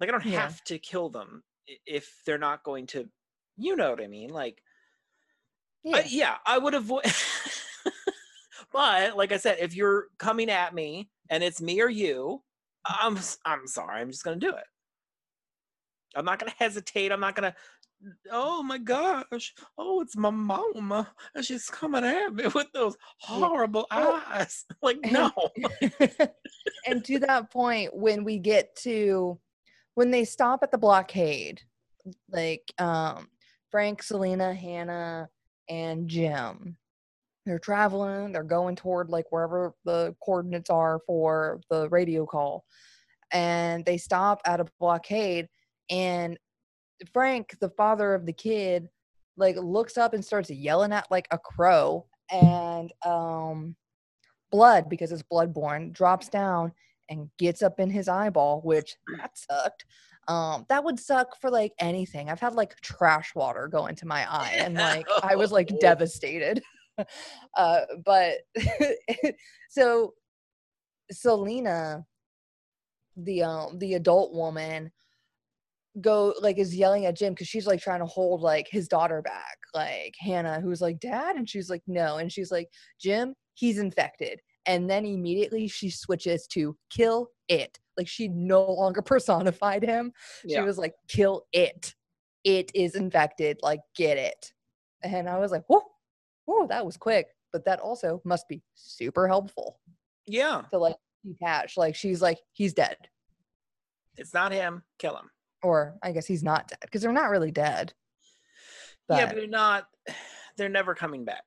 Like 0.00 0.08
I 0.08 0.12
don't 0.12 0.24
Yeah. 0.26 0.40
have 0.40 0.62
to 0.64 0.78
kill 0.78 1.08
them 1.10 1.42
if 1.86 2.22
they're 2.24 2.38
not 2.38 2.62
going 2.62 2.86
to. 2.88 3.10
You 3.56 3.74
know 3.76 3.90
what 3.90 4.00
I 4.00 4.06
mean? 4.06 4.30
Like 4.30 4.62
Yeah. 5.88 5.96
I, 5.96 6.04
yeah, 6.08 6.34
I 6.44 6.58
would 6.58 6.74
avoid. 6.74 7.04
but 8.72 9.16
like 9.16 9.32
I 9.32 9.38
said, 9.38 9.58
if 9.60 9.74
you're 9.74 10.08
coming 10.18 10.50
at 10.50 10.74
me 10.74 11.08
and 11.30 11.42
it's 11.42 11.62
me 11.62 11.80
or 11.80 11.88
you, 11.88 12.42
I'm 12.84 13.18
I'm 13.44 13.66
sorry. 13.66 14.00
I'm 14.00 14.10
just 14.10 14.24
gonna 14.24 14.36
do 14.36 14.50
it. 14.50 14.64
I'm 16.14 16.24
not 16.24 16.38
gonna 16.38 16.54
hesitate. 16.58 17.12
I'm 17.12 17.20
not 17.20 17.34
gonna. 17.34 17.54
Oh 18.30 18.62
my 18.62 18.78
gosh! 18.78 19.54
Oh, 19.76 20.00
it's 20.02 20.16
my 20.16 20.30
mama, 20.30 21.10
and 21.34 21.44
she's 21.44 21.68
coming 21.68 22.04
at 22.04 22.32
me 22.32 22.44
with 22.54 22.70
those 22.72 22.96
horrible 23.18 23.86
Well, 23.90 24.22
eyes. 24.28 24.64
Like 24.82 24.98
no. 25.10 25.32
and 26.86 27.04
to 27.04 27.18
that 27.20 27.50
point, 27.50 27.94
when 27.96 28.24
we 28.24 28.38
get 28.38 28.76
to 28.82 29.40
when 29.94 30.10
they 30.10 30.24
stop 30.24 30.60
at 30.62 30.70
the 30.70 30.78
blockade, 30.78 31.62
like 32.30 32.72
um 32.78 33.28
Frank, 33.70 34.02
Selena, 34.02 34.54
Hannah, 34.54 35.28
and 35.68 36.08
Jim, 36.08 36.76
they're 37.46 37.58
traveling, 37.58 38.32
they're 38.32 38.42
going 38.42 38.76
toward 38.76 39.10
like 39.10 39.26
wherever 39.30 39.74
the 39.84 40.14
coordinates 40.24 40.70
are 40.70 41.00
for 41.06 41.60
the 41.70 41.88
radio 41.88 42.26
call. 42.26 42.64
And 43.32 43.84
they 43.84 43.98
stop 43.98 44.40
at 44.46 44.60
a 44.60 44.66
blockade 44.78 45.48
and 45.90 46.38
Frank, 47.12 47.56
the 47.60 47.70
father 47.70 48.14
of 48.14 48.26
the 48.26 48.32
kid, 48.32 48.88
like 49.36 49.56
looks 49.56 49.96
up 49.96 50.14
and 50.14 50.24
starts 50.24 50.50
yelling 50.50 50.92
at 50.92 51.10
like 51.10 51.28
a 51.30 51.38
crow 51.38 52.06
and 52.30 52.92
um 53.06 53.76
blood 54.50 54.88
because 54.88 55.12
it's 55.12 55.22
bloodborne 55.22 55.92
drops 55.92 56.28
down 56.28 56.72
and 57.08 57.30
gets 57.38 57.62
up 57.62 57.80
in 57.80 57.88
his 57.88 58.08
eyeball 58.08 58.60
which 58.62 58.96
that 59.16 59.30
sucked 59.38 59.84
um 60.28 60.64
that 60.68 60.84
would 60.84 60.98
suck 60.98 61.40
for 61.40 61.50
like 61.50 61.72
anything 61.80 62.30
i've 62.30 62.40
had 62.40 62.54
like 62.54 62.78
trash 62.80 63.34
water 63.34 63.66
go 63.66 63.86
into 63.86 64.06
my 64.06 64.30
eye 64.30 64.52
and 64.58 64.74
like 64.74 65.06
i 65.22 65.34
was 65.34 65.50
like 65.50 65.68
Oh. 65.72 65.78
devastated 65.80 66.62
uh 67.56 67.80
but 68.04 68.34
so 69.70 70.14
selena 71.10 72.04
the 73.16 73.42
um 73.42 73.78
the 73.78 73.94
adult 73.94 74.32
woman 74.34 74.92
go 76.00 76.34
like 76.40 76.58
is 76.58 76.76
yelling 76.76 77.06
at 77.06 77.16
Jim 77.16 77.32
because 77.32 77.48
she's 77.48 77.66
like 77.66 77.80
trying 77.80 78.00
to 78.00 78.06
hold 78.06 78.40
like 78.40 78.68
his 78.70 78.86
daughter 78.88 79.22
back, 79.22 79.56
like 79.74 80.14
Hannah, 80.20 80.60
who's 80.60 80.80
like, 80.80 81.00
Dad, 81.00 81.36
and 81.36 81.48
she's 81.48 81.68
like, 81.68 81.82
No, 81.86 82.18
and 82.18 82.30
she's 82.30 82.52
like, 82.52 82.68
Jim, 83.00 83.34
he's 83.54 83.78
infected. 83.78 84.40
And 84.68 84.88
then 84.88 85.04
immediately 85.04 85.66
she 85.66 85.90
switches 85.90 86.46
to 86.48 86.76
kill 86.90 87.30
it. 87.48 87.78
Like 87.96 88.06
she 88.06 88.28
no 88.28 88.62
longer 88.70 89.02
personified 89.02 89.82
him. 89.82 90.12
She 90.48 90.60
was 90.60 90.78
like, 90.78 90.94
kill 91.08 91.46
it. 91.52 91.94
It 92.44 92.70
is 92.74 92.94
infected. 92.94 93.58
Like, 93.62 93.80
get 93.96 94.16
it. 94.18 94.52
And 95.02 95.28
I 95.28 95.38
was 95.38 95.50
like, 95.50 95.64
whoa, 95.66 95.82
whoa, 96.44 96.66
that 96.68 96.84
was 96.86 96.96
quick. 96.96 97.26
But 97.52 97.64
that 97.64 97.80
also 97.80 98.20
must 98.24 98.46
be 98.46 98.62
super 98.74 99.26
helpful 99.26 99.80
Yeah. 100.26 100.62
to 100.70 100.78
like 100.78 100.96
detach. 101.24 101.76
Like 101.76 101.94
she's 101.96 102.20
like, 102.22 102.38
he's 102.52 102.74
dead. 102.74 102.96
It's 104.16 104.34
not 104.34 104.52
him. 104.52 104.82
Kill 104.98 105.16
him. 105.16 105.30
Or 105.62 105.96
I 106.02 106.12
guess 106.12 106.26
he's 106.26 106.42
not 106.44 106.68
dead 106.68 106.78
because 106.82 107.02
they're 107.02 107.12
not 107.12 107.30
really 107.30 107.50
dead. 107.50 107.94
yeah, 109.08 109.24
But- 109.24 109.26
but 109.28 109.34
they're 109.36 109.46
not. 109.48 109.86
They're 110.58 110.68
never 110.68 110.92
coming 110.94 111.24
back. 111.24 111.44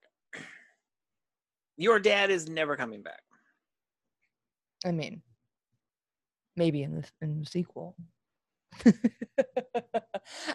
Your 1.77 1.99
dad 1.99 2.29
is 2.29 2.47
never 2.49 2.75
coming 2.75 3.01
back. 3.01 3.21
I 4.85 4.91
mean, 4.91 5.21
maybe 6.55 6.83
in 6.83 6.95
the 7.01 7.07
in 7.21 7.39
the 7.41 7.45
sequel. 7.45 7.95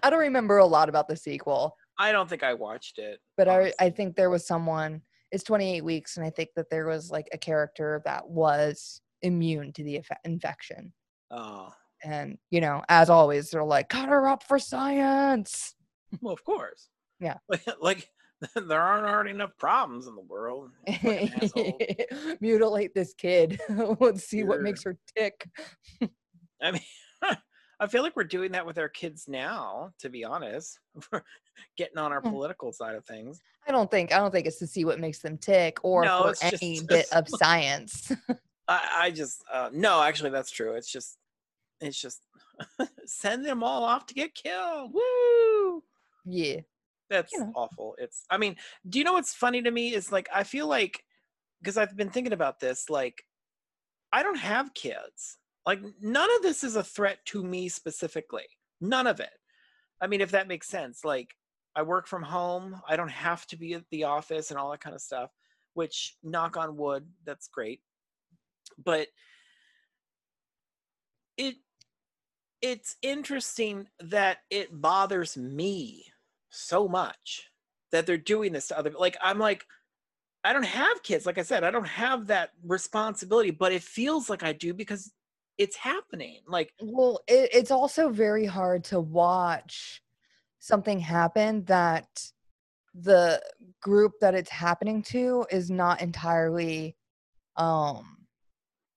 I 0.02 0.10
don't 0.10 0.18
remember 0.20 0.59
a 0.59 0.66
lot 0.66 0.88
about 0.88 1.09
the 1.09 1.16
sequel, 1.16 1.76
I 1.98 2.12
don't 2.12 2.28
think 2.28 2.43
I 2.43 2.55
watched 2.55 2.98
it. 2.98 3.20
but 3.36 3.48
I 3.48 3.72
I 3.80 3.90
think 3.90 4.16
there 4.16 4.30
was 4.30 4.47
someone. 4.47 5.02
It's 5.32 5.43
28 5.43 5.82
weeks, 5.84 6.16
and 6.16 6.24
I 6.24 6.30
think 6.30 6.51
that 6.55 6.70
there 6.70 6.86
was 6.86 7.10
like 7.10 7.28
a 7.32 7.38
character 7.38 8.01
that 8.05 8.28
was 8.28 9.01
immune 9.22 9.72
to 9.72 9.82
the 9.82 9.97
effe- 9.98 10.16
infection. 10.24 10.93
Oh, 11.32 11.72
And 12.05 12.38
you 12.51 12.60
know, 12.60 12.84
as 12.88 13.10
always, 13.10 13.51
they're 13.51 13.64
like, 13.64 13.88
"Cut 13.88 14.09
her 14.09 14.28
up 14.28 14.44
for 14.44 14.59
science." 14.59 15.74
well, 16.20 16.32
of 16.32 16.44
course. 16.44 16.88
Yeah. 17.20 17.38
Like 17.80 18.09
there 18.54 18.80
aren't 18.82 19.06
already 19.06 19.30
enough 19.30 19.56
problems 19.58 20.06
in 20.06 20.14
the 20.14 20.20
world. 20.22 20.70
Mutilate 22.40 22.94
this 22.94 23.14
kid. 23.14 23.60
Let's 24.00 24.24
see 24.24 24.44
what 24.44 24.60
makes 24.60 24.82
her 24.84 24.96
tick. 25.16 25.48
I 26.62 26.70
mean, 26.72 26.80
I 27.78 27.86
feel 27.86 28.02
like 28.02 28.16
we're 28.16 28.24
doing 28.24 28.52
that 28.52 28.64
with 28.66 28.78
our 28.78 28.88
kids 28.88 29.26
now. 29.28 29.92
To 30.00 30.08
be 30.08 30.24
honest, 30.24 30.78
we're 31.12 31.22
getting 31.76 31.98
on 31.98 32.12
our 32.12 32.20
Hmm. 32.20 32.30
political 32.30 32.72
side 32.72 32.94
of 32.94 33.04
things. 33.04 33.40
I 33.68 33.72
don't 33.72 33.90
think 33.90 34.12
I 34.12 34.18
don't 34.18 34.30
think 34.30 34.46
it's 34.46 34.58
to 34.60 34.66
see 34.66 34.84
what 34.84 35.00
makes 35.00 35.18
them 35.20 35.36
tick 35.38 35.78
or 35.82 36.04
No, 36.04 36.22
for 36.24 36.30
it's 36.30 36.40
just- 36.40 36.62
any 36.62 36.80
bit 36.80 37.06
of 37.12 37.28
science. 37.28 38.12
I, 38.68 38.88
I 38.98 39.10
just 39.12 39.44
uh, 39.52 39.70
no, 39.72 40.02
actually, 40.02 40.30
that's 40.30 40.50
true. 40.50 40.74
It's 40.74 40.90
just, 40.90 41.18
it's 41.80 42.00
just 42.00 42.20
send 43.04 43.44
them 43.44 43.62
all 43.62 43.84
off 43.84 44.06
to 44.06 44.14
get 44.14 44.34
killed. 44.34 44.92
Woo! 44.92 45.82
yeah. 46.24 46.60
That's 47.08 47.36
know. 47.38 47.52
awful. 47.54 47.94
It's. 47.98 48.24
I 48.30 48.38
mean, 48.38 48.56
do 48.88 48.98
you 48.98 49.04
know 49.04 49.12
what's 49.14 49.34
funny 49.34 49.62
to 49.62 49.70
me 49.70 49.94
is 49.94 50.10
like 50.10 50.28
I 50.34 50.44
feel 50.44 50.66
like 50.66 51.04
because 51.60 51.76
I've 51.76 51.96
been 51.96 52.10
thinking 52.10 52.32
about 52.32 52.60
this. 52.60 52.88
Like, 52.90 53.24
I 54.12 54.22
don't 54.22 54.38
have 54.38 54.74
kids. 54.74 55.38
Like, 55.64 55.80
none 56.00 56.28
of 56.36 56.42
this 56.42 56.62
is 56.62 56.76
a 56.76 56.84
threat 56.84 57.18
to 57.26 57.42
me 57.42 57.68
specifically. 57.68 58.44
None 58.80 59.06
of 59.06 59.20
it. 59.20 59.30
I 60.00 60.06
mean, 60.06 60.20
if 60.20 60.30
that 60.32 60.48
makes 60.48 60.68
sense. 60.68 61.04
Like, 61.04 61.34
I 61.74 61.82
work 61.82 62.06
from 62.06 62.22
home. 62.22 62.80
I 62.88 62.96
don't 62.96 63.10
have 63.10 63.46
to 63.48 63.56
be 63.56 63.74
at 63.74 63.82
the 63.90 64.04
office 64.04 64.50
and 64.50 64.58
all 64.58 64.70
that 64.70 64.80
kind 64.80 64.94
of 64.94 65.02
stuff. 65.02 65.30
Which, 65.74 66.16
knock 66.22 66.56
on 66.56 66.76
wood, 66.76 67.06
that's 67.24 67.48
great. 67.48 67.80
But 68.82 69.08
it 71.36 71.56
it's 72.62 72.96
interesting 73.02 73.86
that 74.00 74.38
it 74.50 74.80
bothers 74.80 75.36
me 75.36 76.06
so 76.56 76.88
much 76.88 77.50
that 77.92 78.06
they're 78.06 78.16
doing 78.16 78.52
this 78.52 78.68
to 78.68 78.78
other 78.78 78.90
like 78.90 79.16
i'm 79.22 79.38
like 79.38 79.64
i 80.44 80.52
don't 80.52 80.64
have 80.64 81.02
kids. 81.02 81.26
Like 81.26 81.38
i 81.38 81.42
said 81.42 81.64
i 81.64 81.70
don't 81.70 81.86
have 81.86 82.26
that 82.28 82.50
responsibility 82.64 83.50
but 83.50 83.72
it 83.72 83.82
feels 83.82 84.28
like 84.30 84.42
i 84.42 84.52
do 84.52 84.74
because 84.74 85.12
it's 85.58 85.76
happening. 85.76 86.40
Like 86.46 86.72
Well, 86.80 87.20
it, 87.26 87.50
it's 87.52 87.70
also 87.70 88.10
very 88.10 88.44
hard 88.44 88.84
to 88.84 89.00
watch 89.00 90.02
something 90.58 90.98
happen 90.98 91.64
that 91.64 92.06
the 92.94 93.40
group 93.80 94.12
that 94.20 94.34
it's 94.34 94.50
happening 94.50 95.02
to 95.02 95.46
is 95.50 95.70
not 95.70 96.00
entirely 96.00 96.96
um 97.56 98.26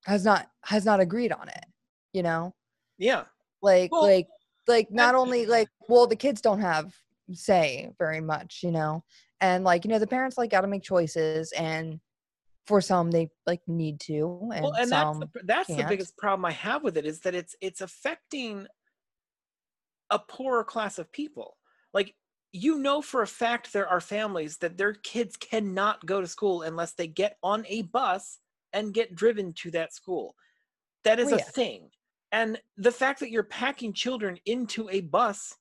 has 0.06 0.26
not 0.26 0.50
has 0.64 0.86
not 0.86 1.00
agreed 1.00 1.32
on 1.32 1.48
it 1.50 1.66
you 2.14 2.24
know? 2.24 2.54
Yeah. 2.98 3.24
Like 3.62 3.92
Well, 3.92 4.02
like 4.02 4.28
like 4.68 4.92
not 4.92 5.16
only 5.16 5.46
like 5.46 5.68
well 5.88 6.08
the 6.08 6.16
kids 6.16 6.42
don't 6.42 6.60
have 6.60 6.94
say 7.34 7.90
very 7.98 8.22
much 8.22 8.62
you 8.64 8.72
know? 8.72 9.04
And 9.42 9.64
like 9.64 9.86
you 9.86 9.92
know 9.92 10.00
the 10.00 10.08
parents 10.08 10.38
like 10.38 10.52
got 10.52 10.62
to 10.62 10.68
make 10.68 10.84
choices 10.84 11.52
and 11.54 12.00
for 12.68 12.82
some 12.82 13.10
they 13.10 13.30
like 13.48 13.62
need 13.68 14.00
to 14.00 14.48
and, 14.54 14.64
well 14.64 14.76
and 14.76 14.92
that's 14.92 15.18
some 15.18 15.20
the, 15.22 15.42
that's 15.46 15.68
the 15.68 15.86
biggest 15.90 16.16
problem 16.18 16.46
i 16.46 16.52
have 16.52 16.84
with 16.84 16.98
it 16.98 17.06
is 17.06 17.22
that 17.22 17.34
it's 17.34 17.56
it's 17.62 17.82
affecting 17.82 18.68
a 20.10 20.20
poorer 20.20 20.64
class 20.64 21.00
of 21.00 21.12
people. 21.12 21.58
Like 21.94 22.16
you 22.52 22.80
know 22.80 23.02
for 23.02 23.22
a 23.22 23.28
fact 23.28 23.72
there 23.74 23.88
are 23.88 24.02
families 24.02 24.58
that 24.58 24.78
their 24.78 24.94
kids 24.94 25.38
cannot 25.38 26.04
go 26.06 26.20
to 26.20 26.28
school 26.28 26.64
unless 26.64 26.94
they 26.94 27.08
get 27.08 27.38
on 27.44 27.64
a 27.68 27.84
bus 27.84 28.40
and 28.74 28.94
get 28.94 29.16
driven 29.16 29.54
to 29.54 29.72
that 29.72 29.94
school. 29.94 30.36
That 31.04 31.20
is 31.20 31.32
Oh, 31.32 31.36
a 31.36 31.40
thing. 31.40 31.90
And 32.32 32.60
the 32.78 32.92
fact 32.92 33.20
that 33.20 33.32
you're 33.32 33.44
packing 33.44 33.94
children 33.94 34.38
into 34.46 34.90
a 34.90 35.02
bus 35.02 35.56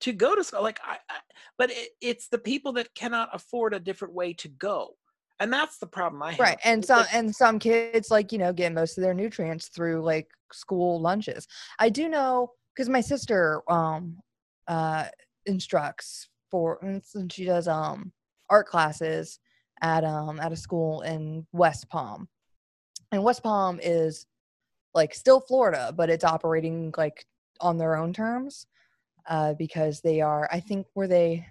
to 0.00 0.12
go 0.12 0.34
to 0.34 0.44
school 0.44 0.62
like 0.62 0.80
i, 0.84 0.94
I 1.08 1.16
but 1.56 1.70
it, 1.70 1.90
it's 2.00 2.28
the 2.28 2.38
people 2.38 2.72
that 2.74 2.94
cannot 2.94 3.30
afford 3.32 3.74
a 3.74 3.80
different 3.80 4.14
way 4.14 4.32
to 4.34 4.48
go 4.48 4.94
and 5.40 5.52
that's 5.52 5.78
the 5.78 5.86
problem 5.86 6.22
I 6.22 6.32
have. 6.32 6.40
right 6.40 6.58
and 6.64 6.84
some 6.84 7.06
and 7.12 7.34
some 7.34 7.58
kids 7.58 8.10
like 8.10 8.32
you 8.32 8.38
know 8.38 8.52
get 8.52 8.72
most 8.72 8.98
of 8.98 9.02
their 9.04 9.14
nutrients 9.14 9.68
through 9.68 10.02
like 10.02 10.28
school 10.52 11.00
lunches. 11.00 11.46
I 11.78 11.88
do 11.90 12.08
know 12.08 12.52
because 12.74 12.88
my 12.88 13.00
sister 13.00 13.62
um 13.70 14.16
uh 14.66 15.06
instructs 15.46 16.28
for 16.50 16.78
and 16.82 17.02
and 17.14 17.32
she 17.32 17.44
does 17.44 17.68
um 17.68 18.12
art 18.50 18.66
classes 18.66 19.38
at 19.82 20.04
um 20.04 20.40
at 20.40 20.52
a 20.52 20.56
school 20.56 21.02
in 21.02 21.46
west 21.52 21.88
palm. 21.88 22.28
And 23.12 23.22
west 23.22 23.42
palm 23.42 23.78
is 23.82 24.26
like 24.94 25.14
still 25.14 25.40
florida 25.40 25.92
but 25.96 26.10
it's 26.10 26.24
operating 26.24 26.92
like 26.96 27.26
on 27.60 27.78
their 27.78 27.96
own 27.96 28.12
terms 28.12 28.66
uh 29.28 29.54
because 29.54 30.00
they 30.00 30.20
are 30.20 30.48
i 30.52 30.60
think 30.60 30.86
were 30.94 31.08
they 31.08 31.46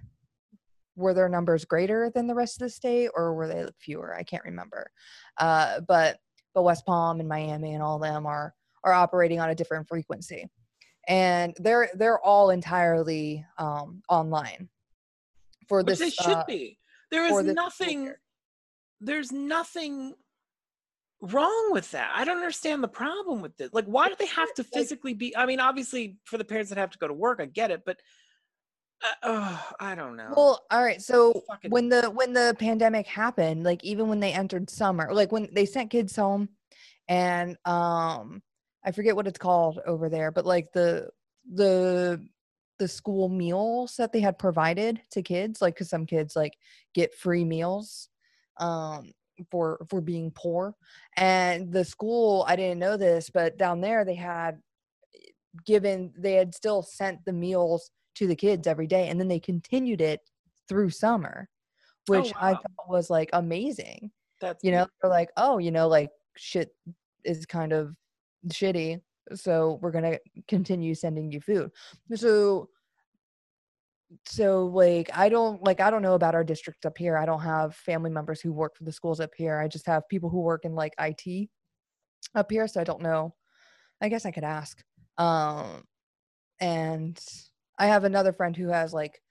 were 0.96 1.14
their 1.14 1.30
numbers 1.30 1.64
greater 1.64 2.12
than 2.14 2.28
the 2.28 2.36
rest 2.36 2.62
of 2.62 2.66
the 2.66 2.70
state 2.70 3.10
or 3.16 3.34
were 3.34 3.48
they 3.48 3.66
fewer 3.80 4.16
i 4.16 4.24
can't 4.24 4.44
remember 4.44 4.90
uh, 5.38 5.80
but 5.88 6.18
but 6.54 6.64
west 6.64 6.86
palm 6.86 7.20
and 7.20 7.30
miami 7.30 7.74
and 7.74 7.84
all 7.84 8.00
them 8.00 8.26
are 8.26 8.54
are 8.84 8.94
operating 8.94 9.40
on 9.40 9.50
a 9.50 9.56
different 9.56 9.88
frequency 9.88 10.50
and 11.08 11.56
they're 11.60 11.90
they're 11.96 12.20
all 12.20 12.50
entirely 12.50 13.46
um, 13.58 14.02
online 14.10 14.70
for 15.68 15.80
which 15.80 15.88
this 15.88 16.00
they 16.00 16.10
should 16.10 16.34
uh, 16.34 16.44
be. 16.48 16.78
There 17.12 17.26
is 17.26 17.46
nothing. 17.46 18.14
There's 19.00 19.32
nothing 19.32 20.16
wrong 21.22 21.70
with 21.72 21.92
that. 21.92 22.12
I 22.14 22.24
don't 22.26 22.38
understand 22.38 22.84
the 22.84 22.88
problem 22.88 23.42
with 23.42 23.56
this. 23.58 23.70
Like, 23.74 23.86
why 23.86 24.08
do 24.08 24.16
they 24.18 24.28
have 24.28 24.54
to 24.56 24.64
physically 24.64 25.14
be? 25.14 25.36
I 25.36 25.46
mean, 25.46 25.60
obviously, 25.60 26.18
for 26.26 26.38
the 26.38 26.46
parents 26.46 26.70
that 26.70 26.78
have 26.78 26.92
to 26.92 26.98
go 26.98 27.08
to 27.08 27.14
work, 27.14 27.40
I 27.42 27.46
get 27.46 27.72
it, 27.72 27.84
but 27.86 27.98
uh, 29.04 29.14
oh, 29.24 29.70
I 29.80 29.96
don't 29.96 30.16
know. 30.16 30.34
Well, 30.36 30.66
all 30.72 30.84
right. 30.84 31.02
So 31.02 31.44
Fucking- 31.48 31.72
when 31.72 31.90
the 31.90 32.10
when 32.10 32.34
the 32.34 32.56
pandemic 32.60 33.08
happened, 33.08 33.64
like 33.64 33.84
even 33.84 34.08
when 34.08 34.20
they 34.20 34.34
entered 34.34 34.70
summer, 34.70 35.14
like 35.14 35.32
when 35.32 35.50
they 35.54 35.66
sent 35.66 35.92
kids 35.92 36.16
home, 36.16 36.50
and 37.08 37.58
um, 37.66 38.42
I 38.84 38.92
forget 38.92 39.16
what 39.16 39.28
it's 39.28 39.40
called 39.40 39.80
over 39.86 40.10
there, 40.10 40.32
but 40.32 40.46
like 40.46 40.72
the 40.74 41.10
the 41.52 42.26
the 42.80 42.88
school 42.88 43.28
meals 43.28 43.96
that 43.98 44.12
they 44.12 44.20
had 44.20 44.38
provided 44.38 45.02
to 45.12 45.22
kids, 45.22 45.62
like 45.62 45.76
because 45.76 45.90
some 45.90 46.06
kids 46.06 46.36
like 46.36 46.54
get 46.94 47.16
free 47.16 47.44
meals, 47.44 48.10
um, 48.58 49.12
for 49.50 49.80
for 49.90 50.02
being 50.02 50.32
poor, 50.32 50.76
and 51.16 51.72
the 51.72 51.86
school 51.86 52.46
I 52.48 52.56
didn't 52.56 52.80
know 52.80 52.98
this, 52.98 53.30
but 53.30 53.58
down 53.58 53.82
there 53.82 54.06
they 54.06 54.16
had 54.16 54.60
eh, 55.16 55.30
given 55.66 56.14
they 56.18 56.34
had 56.34 56.56
still 56.56 56.82
sent 56.82 57.24
the 57.26 57.34
meals 57.34 57.92
to 58.18 58.28
the 58.28 58.36
kids 58.36 58.66
every 58.68 58.88
day 58.88 59.10
and 59.10 59.20
then 59.20 59.28
they 59.28 59.40
continued 59.40 60.02
it 60.02 60.22
through 60.68 60.90
summer 60.90 61.48
oh, 62.10 62.18
which 62.20 62.34
i 62.40 62.54
wow. 62.54 62.60
thought 62.62 62.90
was 62.90 63.10
like 63.10 63.30
amazing 63.34 64.12
That's 64.42 64.64
you 64.64 64.72
know 64.72 64.80
weird. 64.80 64.90
they're 65.02 65.12
like 65.12 65.30
oh 65.38 65.60
you 65.60 65.72
know 65.72 65.88
like 65.88 66.10
shit 66.36 66.72
is 67.24 67.46
kind 67.46 67.74
of 67.74 67.96
shitty 68.48 69.02
so 69.36 69.78
we're 69.82 69.92
gonna 69.92 70.18
continue 70.48 70.96
sending 70.96 71.32
you 71.32 71.40
food 71.40 71.70
so 72.16 72.70
so 74.26 74.66
like 74.66 75.10
i 75.14 75.28
don't 75.28 75.62
like 75.64 75.82
i 75.82 75.90
don't 75.90 76.02
know 76.02 76.14
about 76.14 76.36
our 76.36 76.44
district 76.44 76.86
up 76.86 76.98
here 76.98 77.18
i 77.18 77.26
don't 77.26 77.42
have 77.42 77.76
family 77.76 78.10
members 78.10 78.40
who 78.40 78.54
work 78.54 78.76
for 78.76 78.84
the 78.84 78.92
schools 78.92 79.20
up 79.20 79.32
here 79.36 79.60
i 79.60 79.68
just 79.68 79.86
have 79.86 80.08
people 80.08 80.30
who 80.30 80.40
work 80.40 80.64
in 80.64 80.76
like 80.76 80.94
it 80.98 81.50
up 82.36 82.50
here 82.50 82.68
so 82.68 82.80
i 82.80 82.84
don't 82.84 83.02
know 83.02 83.34
i 84.02 84.08
guess 84.08 84.26
i 84.26 84.32
could 84.32 84.46
ask 84.46 84.82
um 85.18 85.84
and 86.62 87.22
i 87.78 87.88
have 87.88 88.06
another 88.06 88.32
friend 88.32 88.56
who 88.56 88.70
has 88.70 88.94
like 88.94 89.22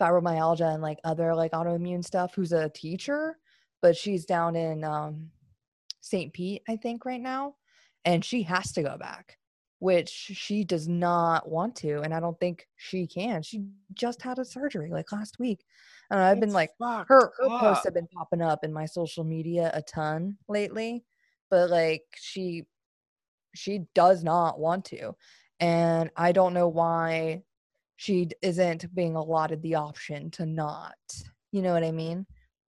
fibromyalgia 0.00 0.72
and 0.72 0.82
like 0.82 0.98
other 1.04 1.34
like 1.34 1.52
autoimmune 1.52 2.04
stuff 2.04 2.34
who's 2.34 2.52
a 2.52 2.70
teacher 2.70 3.36
but 3.82 3.96
she's 3.96 4.24
down 4.24 4.56
in 4.56 4.84
um 4.84 5.30
st 6.00 6.32
pete 6.32 6.62
i 6.68 6.76
think 6.76 7.04
right 7.04 7.20
now 7.20 7.54
and 8.06 8.24
she 8.24 8.42
has 8.42 8.72
to 8.72 8.82
go 8.82 8.96
back 8.96 9.36
which 9.84 10.08
she 10.08 10.64
does 10.64 10.88
not 10.88 11.46
want 11.46 11.76
to 11.76 12.00
and 12.00 12.14
i 12.14 12.18
don't 12.18 12.40
think 12.40 12.66
she 12.76 13.06
can 13.06 13.42
she 13.42 13.66
just 13.92 14.22
had 14.22 14.38
a 14.38 14.44
surgery 14.44 14.90
like 14.90 15.12
last 15.12 15.38
week 15.38 15.62
and 16.10 16.18
i've 16.20 16.40
been 16.40 16.54
like 16.54 16.70
her, 16.78 17.04
her 17.06 17.30
up. 17.44 17.60
posts 17.60 17.84
have 17.84 17.92
been 17.92 18.06
popping 18.06 18.40
up 18.40 18.64
in 18.64 18.72
my 18.72 18.86
social 18.86 19.24
media 19.24 19.70
a 19.74 19.82
ton 19.82 20.38
lately 20.48 21.04
but 21.50 21.68
like 21.68 22.00
she 22.14 22.64
she 23.54 23.80
does 23.94 24.24
not 24.24 24.58
want 24.58 24.86
to 24.86 25.14
and 25.60 26.10
i 26.16 26.32
don't 26.32 26.54
know 26.54 26.66
why 26.66 27.42
she 27.96 28.26
isn't 28.40 28.92
being 28.94 29.16
allotted 29.16 29.60
the 29.60 29.74
option 29.74 30.30
to 30.30 30.46
not 30.46 30.96
you 31.52 31.60
know 31.60 31.74
what 31.74 31.84
i 31.84 31.92
mean 31.92 32.24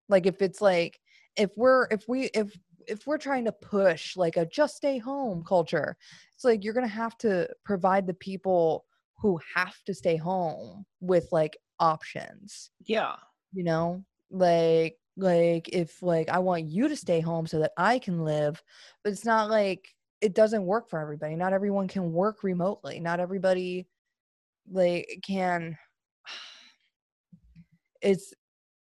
like 0.07 0.27
if 0.27 0.43
it's 0.43 0.61
like 0.61 0.99
if 1.35 1.49
we're 1.55 1.87
if 1.89 2.07
we 2.07 2.25
if 2.35 2.55
if 2.87 3.05
we're 3.07 3.17
trying 3.17 3.45
to 3.45 3.51
push 3.51 4.15
like 4.15 4.37
a 4.37 4.45
just 4.45 4.75
stay 4.77 4.97
home 4.97 5.43
culture 5.43 5.97
it's 6.33 6.43
like 6.43 6.63
you're 6.63 6.73
gonna 6.73 6.87
have 6.87 7.17
to 7.17 7.47
provide 7.65 8.07
the 8.07 8.13
people 8.13 8.85
who 9.19 9.39
have 9.55 9.75
to 9.85 9.93
stay 9.93 10.15
home 10.15 10.85
with 10.99 11.27
like 11.31 11.57
options. 11.79 12.69
Yeah. 12.85 13.15
you 13.51 13.63
know? 13.63 14.03
Like 14.29 14.97
like 15.19 15.67
if 15.69 16.03
like 16.03 16.29
i 16.29 16.37
want 16.37 16.65
you 16.65 16.87
to 16.87 16.95
stay 16.95 17.19
home 17.19 17.47
so 17.47 17.57
that 17.57 17.71
i 17.75 17.97
can 17.97 18.23
live 18.23 18.61
but 19.03 19.11
it's 19.11 19.25
not 19.25 19.49
like 19.49 19.95
it 20.21 20.33
doesn't 20.35 20.65
work 20.65 20.89
for 20.89 20.99
everybody. 20.99 21.35
Not 21.35 21.53
everyone 21.53 21.87
can 21.87 22.11
work 22.11 22.43
remotely. 22.43 22.99
Not 22.99 23.19
everybody 23.19 23.87
like 24.69 25.19
can 25.25 25.77
it's 28.01 28.33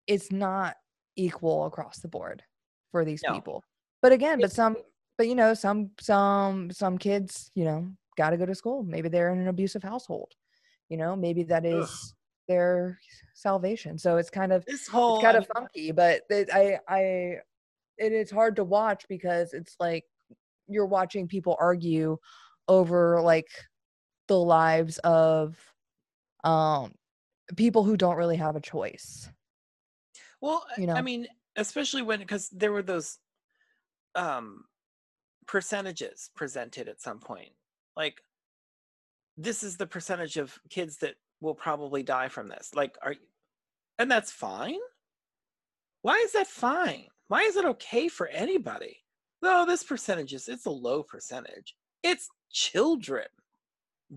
it's 0.07 0.31
not 0.31 0.75
equal 1.15 1.65
across 1.65 1.99
the 1.99 2.07
board 2.07 2.43
for 2.91 3.05
these 3.05 3.23
No. 3.27 3.33
people 3.33 3.63
but 4.01 4.11
again 4.11 4.39
but 4.39 4.51
some 4.51 4.75
but 5.17 5.27
you 5.27 5.35
know 5.35 5.53
some 5.53 5.91
some 5.99 6.71
some 6.71 6.97
kids 6.97 7.51
you 7.55 7.63
know 7.65 7.87
got 8.17 8.31
to 8.31 8.37
go 8.37 8.45
to 8.45 8.53
school. 8.55 8.83
Maybe 8.83 9.07
they're 9.09 9.31
in 9.31 9.39
an 9.39 9.47
abusive 9.47 9.83
household. 9.83 10.31
You 10.89 10.97
know 10.97 11.15
maybe 11.15 11.43
that 11.43 11.65
is 11.65 11.89
Ugh. 11.89 12.15
their 12.47 12.99
salvation. 13.33 13.97
So 13.97 14.17
it's 14.17 14.29
kind 14.29 14.51
of 14.51 14.65
This 14.65 14.87
whole 14.87 15.15
it's 15.15 15.23
kind 15.23 15.37
of 15.37 15.47
funky 15.47 15.91
but 15.91 16.23
it, 16.29 16.49
i 16.53 16.79
i 16.87 17.01
it 17.97 18.13
is 18.13 18.31
hard 18.31 18.55
to 18.55 18.63
watch 18.63 19.05
because 19.07 19.53
it's 19.53 19.75
like 19.79 20.05
you're 20.67 20.85
watching 20.87 21.27
people 21.27 21.55
argue 21.59 22.17
over 22.67 23.21
like 23.21 23.49
the 24.27 24.37
lives 24.39 24.97
of 24.99 25.57
um 26.43 26.93
people 27.55 27.83
who 27.83 27.97
don't 27.97 28.15
really 28.15 28.37
have 28.37 28.55
a 28.55 28.61
choice. 28.61 29.29
Well, 30.39 30.65
you 30.77 30.89
I- 30.89 30.99
I 30.99 31.01
mean, 31.01 31.27
especially 31.55 32.01
when 32.01 32.19
because 32.19 32.49
there 32.49 32.71
were 32.71 32.81
those 32.81 33.19
um 34.15 34.65
percentages 35.47 36.29
presented 36.35 36.87
at 36.87 37.01
some 37.01 37.19
point. 37.19 37.51
Like 37.95 38.21
this 39.37 39.63
is 39.63 39.77
the 39.77 39.87
percentage 39.87 40.37
of 40.37 40.57
kids 40.69 40.97
that 40.97 41.15
will 41.39 41.55
probably 41.55 42.03
die 42.03 42.29
from 42.29 42.47
this. 42.47 42.71
Like 42.75 42.97
are 43.01 43.15
and 43.99 44.09
that's 44.09 44.31
fine? 44.31 44.79
Why 46.01 46.15
is 46.25 46.33
that 46.33 46.47
fine? 46.47 47.05
Why 47.27 47.41
is 47.41 47.55
it 47.55 47.65
okay 47.65 48.07
for 48.07 48.27
anybody? 48.27 48.97
No, 49.41 49.65
this 49.65 49.83
percentage 49.83 50.33
is 50.33 50.47
it's 50.47 50.65
a 50.65 50.71
low 50.71 51.03
percentage. 51.03 51.75
It's 52.03 52.29
children 52.51 53.25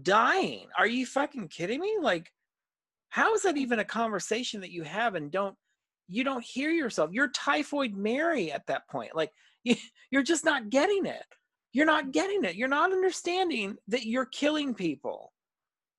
dying. 0.02 0.66
Are 0.78 0.86
you 0.86 1.06
fucking 1.06 1.48
kidding 1.48 1.80
me? 1.80 1.98
Like 2.00 2.30
how 3.14 3.32
is 3.32 3.42
that 3.42 3.56
even 3.56 3.78
a 3.78 3.84
conversation 3.84 4.60
that 4.60 4.72
you 4.72 4.82
have 4.82 5.14
and 5.14 5.30
don't 5.30 5.54
you 6.08 6.24
don't 6.24 6.42
hear 6.42 6.70
yourself 6.70 7.10
you're 7.12 7.28
typhoid 7.28 7.94
mary 7.94 8.50
at 8.50 8.66
that 8.66 8.88
point 8.88 9.14
like 9.14 9.30
you're 10.10 10.22
just 10.22 10.44
not 10.44 10.70
getting 10.70 11.06
it. 11.06 11.24
You're 11.72 11.86
not 11.86 12.12
getting 12.12 12.44
it. 12.44 12.54
You're 12.54 12.68
not 12.68 12.92
understanding 12.92 13.76
that 13.88 14.06
you're 14.06 14.26
killing 14.26 14.74
people. 14.74 15.32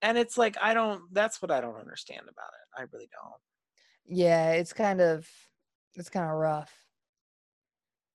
And 0.02 0.16
it's 0.18 0.38
like 0.38 0.56
i 0.60 0.74
don't 0.74 1.02
that's 1.12 1.40
what 1.40 1.50
i 1.50 1.60
don't 1.60 1.80
understand 1.80 2.22
about 2.22 2.28
it. 2.28 2.80
I 2.80 2.84
really 2.92 3.08
don't. 3.12 4.18
Yeah 4.18 4.52
it's 4.52 4.72
kind 4.72 5.00
of 5.00 5.28
it's 5.94 6.10
kind 6.10 6.26
of 6.26 6.32
rough. 6.32 6.72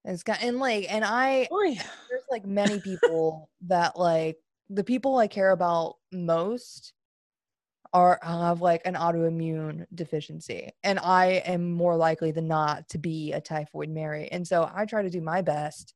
It's 0.06 0.24
kind 0.24 0.40
and 0.42 0.60
like 0.60 0.92
and 0.92 1.04
i 1.06 1.48
oh, 1.52 1.58
Oy. 1.58 1.76
there's 2.10 2.24
like 2.30 2.46
many 2.46 2.80
people 2.80 3.50
that 3.68 3.98
like 3.98 4.38
the 4.72 4.84
people 4.84 5.18
I 5.18 5.28
care 5.28 5.52
about 5.52 5.96
most 6.12 6.94
are 7.94 8.20
have 8.24 8.62
like 8.62 8.82
an 8.86 8.96
autoimmune 8.96 9.86
deficiency 9.96 10.70
and 10.84 10.98
I 11.00 11.42
am 11.46 11.72
more 11.72 11.96
likely 11.96 12.32
than 12.32 12.48
not 12.48 12.88
to 12.90 12.98
be 12.98 13.34
a 13.34 13.42
typhoid 13.42 13.90
Mary. 13.90 14.30
And 14.32 14.48
so 14.48 14.70
I 14.74 14.86
try 14.86 15.02
to 15.02 15.10
do 15.10 15.22
my 15.22 15.42
best 15.42 15.94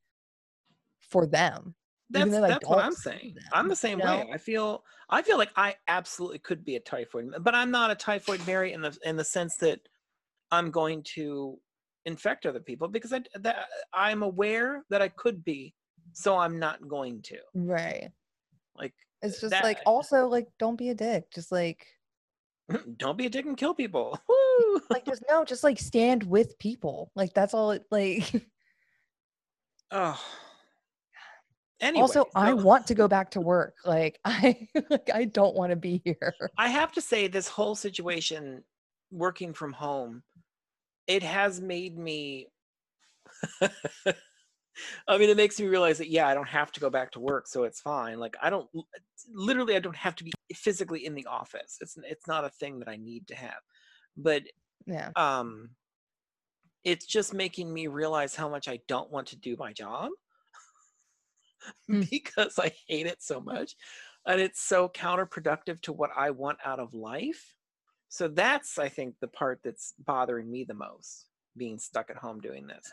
for 0.99 1.26
them. 1.26 1.76
that's 2.09 2.31
that's 2.39 2.67
what 2.67 2.84
i'm 2.84 2.93
saying 2.93 3.35
i'm 3.53 3.67
the 3.67 3.76
same 3.76 3.99
you 3.99 4.05
way 4.05 4.30
i 4.34 4.38
feel 4.38 4.84
i 5.09 5.22
feel 5.22 5.38
like 5.38 5.51
i 5.55 5.73
absolutely 5.88 6.39
could 6.39 6.63
be 6.63 6.76
a 6.76 6.80
typhoid 6.80 7.31
but 7.41 7.55
i'm 7.55 7.72
not 7.72 7.91
a 7.91 7.95
typhoid 7.95 8.45
mary 8.45 8.73
in 8.73 8.81
the 8.81 8.95
in 9.03 9.15
the 9.15 9.23
sense 9.23 9.55
that 9.57 9.80
i'm 10.51 10.72
going 10.72 11.03
to 11.03 11.57
infect 12.05 12.45
other 12.45 12.59
people 12.59 12.88
because 12.88 13.11
i 13.11 13.22
that 13.35 13.67
i'm 13.93 14.22
aware 14.23 14.84
that 14.89 15.01
i 15.01 15.07
could 15.07 15.43
be 15.43 15.73
so 16.13 16.38
i'm 16.38 16.59
not 16.59 16.88
going 16.88 17.22
to 17.22 17.38
Right. 17.53 18.11
like 18.76 18.93
It's 19.26 19.41
just 19.41 19.52
That- 19.52 19.64
like 19.64 19.80
also 19.85 20.27
like 20.27 20.47
don't 20.60 20.77
be 20.77 20.89
a 20.89 20.95
dick. 20.95 21.31
Just 21.31 21.52
like 21.52 21.85
don't 22.97 23.18
be 23.18 23.26
a 23.26 23.30
dick 23.30 23.45
and 23.45 23.57
kill 23.57 23.73
people. 23.73 24.19
Woo! 24.30 24.81
like 24.89 25.06
just 25.06 25.23
no, 25.30 25.43
just 25.43 25.64
like 25.64 25.80
stand 25.80 26.23
with 26.23 26.57
people. 26.60 27.11
Like 27.15 27.34
that's 27.34 27.53
all 27.53 27.72
it 27.72 27.84
like 27.91 28.31
oh. 29.91 30.19
Anyway, 31.81 32.02
also 32.02 32.26
I 32.34 32.53
want 32.53 32.88
to 32.88 32.95
go 32.95 33.07
back 33.07 33.31
to 33.31 33.41
work. 33.41 33.76
Like 33.84 34.19
I 34.23 34.68
like 34.89 35.10
I 35.14 35.26
don't 35.26 35.56
want 35.56 35.72
to 35.72 35.76
be 35.76 36.02
here. 36.06 36.34
I 36.57 36.69
have 36.69 36.93
to 36.93 37.02
say, 37.02 37.27
this 37.27 37.49
whole 37.49 37.76
situation, 37.76 38.64
working 39.11 39.53
from 39.53 39.73
home, 39.73 40.23
it 41.06 41.22
has 41.22 41.60
made 41.60 41.97
me. 41.97 42.47
I 45.07 45.18
mean, 45.18 45.30
it 45.30 45.38
makes 45.38 45.60
me 45.60 45.68
realize 45.68 45.97
that 45.99 46.10
yeah, 46.10 46.27
I 46.27 46.34
don't 46.34 46.47
have 46.47 46.72
to 46.73 46.80
go 46.80 46.89
back 46.89 47.11
to 47.11 47.19
work, 47.19 47.47
so 47.47 47.64
it's 47.64 47.81
fine. 47.81 48.19
Like 48.19 48.35
I 48.41 48.49
don't, 48.49 48.69
literally, 49.31 49.76
I 49.76 49.80
don't 49.80 49.95
have 49.95 50.15
to 50.18 50.23
be 50.23 50.31
physically 50.53 51.06
in 51.06 51.15
the 51.15 51.26
office. 51.26 51.77
It's 51.81 51.97
it's 51.97 52.27
not 52.27 52.45
a 52.45 52.49
thing 52.49 52.80
that 52.80 52.88
I 52.89 52.97
need 52.97 53.27
to 53.27 53.35
have, 53.35 53.61
but 54.18 54.43
Yeah. 54.85 55.11
um, 55.15 55.72
it's 56.84 57.06
just 57.06 57.34
making 57.34 57.73
me 57.73 57.88
realize 57.88 58.35
how 58.35 58.49
much 58.49 58.68
I 58.68 58.80
don't 58.88 59.11
want 59.11 59.27
to 59.27 59.38
do 59.38 59.56
my 59.57 59.73
job 59.73 60.11
Hmm. 61.88 62.02
because 62.11 62.60
I 62.60 62.72
hate 62.88 63.07
it 63.07 63.22
so 63.22 63.39
much, 63.39 63.76
and 64.26 64.39
it's 64.41 64.61
so 64.61 64.89
counterproductive 64.89 65.81
to 65.81 65.93
what 65.93 66.11
I 66.15 66.31
want 66.31 66.60
out 66.65 66.80
of 66.80 66.93
life. 66.93 67.56
So 68.10 68.27
that's, 68.27 68.77
I 68.77 68.89
think, 68.89 69.15
the 69.19 69.27
part 69.27 69.61
that's 69.64 69.93
bothering 69.99 70.49
me 70.49 70.64
the 70.64 70.73
most, 70.73 71.27
being 71.57 71.80
stuck 71.80 72.10
at 72.10 72.18
home 72.18 72.39
doing 72.39 72.68
this. 72.68 72.89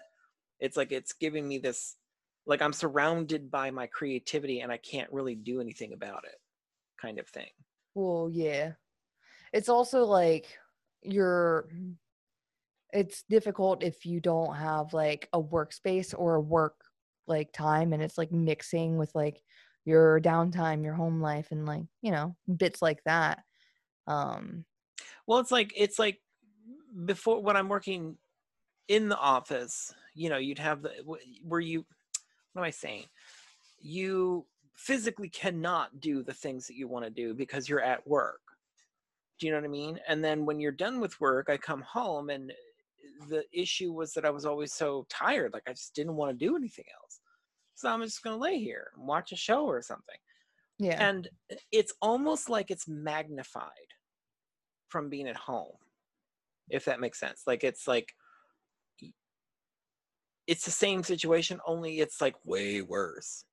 It's 0.62 0.76
like 0.76 0.92
it's 0.92 1.12
giving 1.12 1.46
me 1.48 1.58
this, 1.58 1.96
like 2.46 2.62
I'm 2.62 2.72
surrounded 2.72 3.50
by 3.50 3.72
my 3.72 3.88
creativity 3.88 4.60
and 4.60 4.70
I 4.70 4.76
can't 4.76 5.12
really 5.12 5.34
do 5.34 5.60
anything 5.60 5.92
about 5.92 6.24
it, 6.24 6.36
kind 7.00 7.18
of 7.18 7.28
thing. 7.28 7.50
Well, 7.96 8.30
yeah. 8.32 8.74
It's 9.52 9.68
also 9.68 10.04
like 10.04 10.46
you're 11.02 11.68
it's 12.92 13.24
difficult 13.28 13.82
if 13.82 14.06
you 14.06 14.20
don't 14.20 14.54
have 14.54 14.92
like 14.92 15.28
a 15.32 15.42
workspace 15.42 16.14
or 16.16 16.36
a 16.36 16.40
work 16.40 16.76
like 17.26 17.52
time 17.52 17.92
and 17.92 18.00
it's 18.00 18.16
like 18.16 18.30
mixing 18.30 18.96
with 18.96 19.12
like 19.16 19.42
your 19.84 20.20
downtime, 20.20 20.84
your 20.84 20.94
home 20.94 21.20
life 21.20 21.48
and 21.50 21.66
like, 21.66 21.82
you 22.02 22.12
know, 22.12 22.36
bits 22.56 22.80
like 22.80 23.02
that. 23.04 23.40
Um 24.06 24.64
Well, 25.26 25.40
it's 25.40 25.50
like 25.50 25.72
it's 25.76 25.98
like 25.98 26.20
before 27.04 27.42
when 27.42 27.56
I'm 27.56 27.68
working 27.68 28.16
in 28.86 29.08
the 29.08 29.18
office, 29.18 29.92
you 30.14 30.28
know, 30.28 30.38
you'd 30.38 30.58
have 30.58 30.82
the 30.82 30.90
where 31.44 31.60
you 31.60 31.84
what 32.52 32.62
am 32.62 32.66
I 32.66 32.70
saying? 32.70 33.04
You 33.80 34.46
physically 34.74 35.28
cannot 35.28 36.00
do 36.00 36.22
the 36.22 36.34
things 36.34 36.66
that 36.66 36.76
you 36.76 36.88
want 36.88 37.04
to 37.04 37.10
do 37.10 37.34
because 37.34 37.68
you're 37.68 37.82
at 37.82 38.06
work. 38.06 38.40
Do 39.38 39.46
you 39.46 39.52
know 39.52 39.58
what 39.58 39.66
I 39.66 39.68
mean? 39.68 39.98
And 40.08 40.24
then 40.24 40.44
when 40.44 40.60
you're 40.60 40.72
done 40.72 41.00
with 41.00 41.20
work, 41.20 41.48
I 41.48 41.56
come 41.56 41.82
home 41.82 42.30
and 42.30 42.52
the 43.28 43.44
issue 43.52 43.92
was 43.92 44.12
that 44.12 44.24
I 44.24 44.30
was 44.30 44.44
always 44.44 44.72
so 44.72 45.06
tired, 45.08 45.52
like 45.52 45.62
I 45.66 45.72
just 45.72 45.94
didn't 45.94 46.16
want 46.16 46.30
to 46.38 46.44
do 46.46 46.56
anything 46.56 46.84
else. 47.00 47.20
So 47.74 47.88
I'm 47.88 48.02
just 48.02 48.22
going 48.22 48.36
to 48.36 48.42
lay 48.42 48.58
here 48.58 48.90
and 48.96 49.06
watch 49.06 49.32
a 49.32 49.36
show 49.36 49.64
or 49.64 49.82
something 49.82 50.16
yeah. 50.82 51.08
and 51.08 51.28
it's 51.70 51.94
almost 52.02 52.48
like 52.48 52.70
it's 52.70 52.88
magnified 52.88 53.70
from 54.88 55.08
being 55.08 55.28
at 55.28 55.36
home 55.36 55.76
if 56.68 56.84
that 56.84 57.00
makes 57.00 57.20
sense 57.20 57.42
like 57.46 57.64
it's 57.64 57.86
like 57.86 58.12
it's 60.46 60.64
the 60.64 60.70
same 60.70 61.02
situation 61.02 61.60
only 61.66 62.00
it's 62.00 62.20
like 62.20 62.34
way 62.44 62.82
worse. 62.82 63.44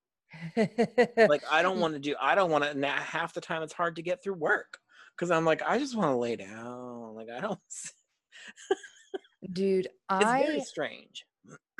Like 0.56 1.42
i 1.50 1.60
don't 1.60 1.80
want 1.80 1.94
to 1.94 2.00
do 2.00 2.14
i 2.20 2.34
don't 2.36 2.50
want 2.50 2.62
to 2.64 2.72
now 2.74 2.94
half 2.94 3.34
the 3.34 3.40
time 3.40 3.62
it's 3.62 3.72
hard 3.72 3.96
to 3.96 4.02
get 4.02 4.22
through 4.22 4.34
work 4.34 4.78
because 5.14 5.30
i'm 5.30 5.44
like 5.44 5.60
i 5.62 5.76
just 5.76 5.96
want 5.96 6.10
to 6.10 6.16
lay 6.16 6.36
down 6.36 7.14
like 7.14 7.28
i 7.28 7.40
don't 7.40 7.58
Dude, 9.52 9.86
it's 9.86 9.94
I 10.08 10.42
very 10.42 10.60
strange. 10.60 11.26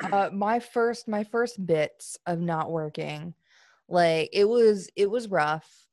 uh 0.03 0.29
my 0.33 0.59
first 0.59 1.07
my 1.07 1.23
first 1.23 1.65
bits 1.65 2.17
of 2.25 2.39
not 2.39 2.71
working 2.71 3.33
like 3.87 4.29
it 4.33 4.45
was 4.45 4.89
it 4.95 5.09
was 5.09 5.27
rough 5.29 5.87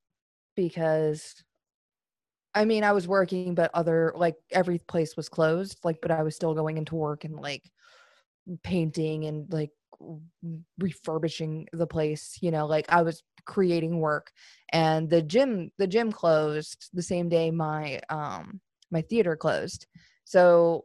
because 0.56 1.42
i 2.54 2.64
mean 2.64 2.82
i 2.84 2.92
was 2.92 3.06
working 3.06 3.54
but 3.54 3.70
other 3.74 4.12
like 4.16 4.36
every 4.50 4.78
place 4.78 5.16
was 5.16 5.28
closed 5.28 5.78
like 5.84 6.00
but 6.00 6.10
i 6.10 6.22
was 6.22 6.34
still 6.34 6.54
going 6.54 6.76
into 6.76 6.96
work 6.96 7.24
and 7.24 7.36
like 7.36 7.70
painting 8.62 9.24
and 9.24 9.52
like 9.52 9.70
refurbishing 10.78 11.66
the 11.72 11.86
place 11.86 12.38
you 12.40 12.50
know 12.50 12.66
like 12.66 12.86
i 12.88 13.02
was 13.02 13.22
creating 13.46 13.98
work 13.98 14.30
and 14.72 15.10
the 15.10 15.22
gym 15.22 15.70
the 15.78 15.86
gym 15.86 16.12
closed 16.12 16.88
the 16.92 17.02
same 17.02 17.28
day 17.28 17.50
my 17.50 18.00
um 18.08 18.60
my 18.90 19.02
theater 19.02 19.34
closed 19.34 19.86
so 20.24 20.84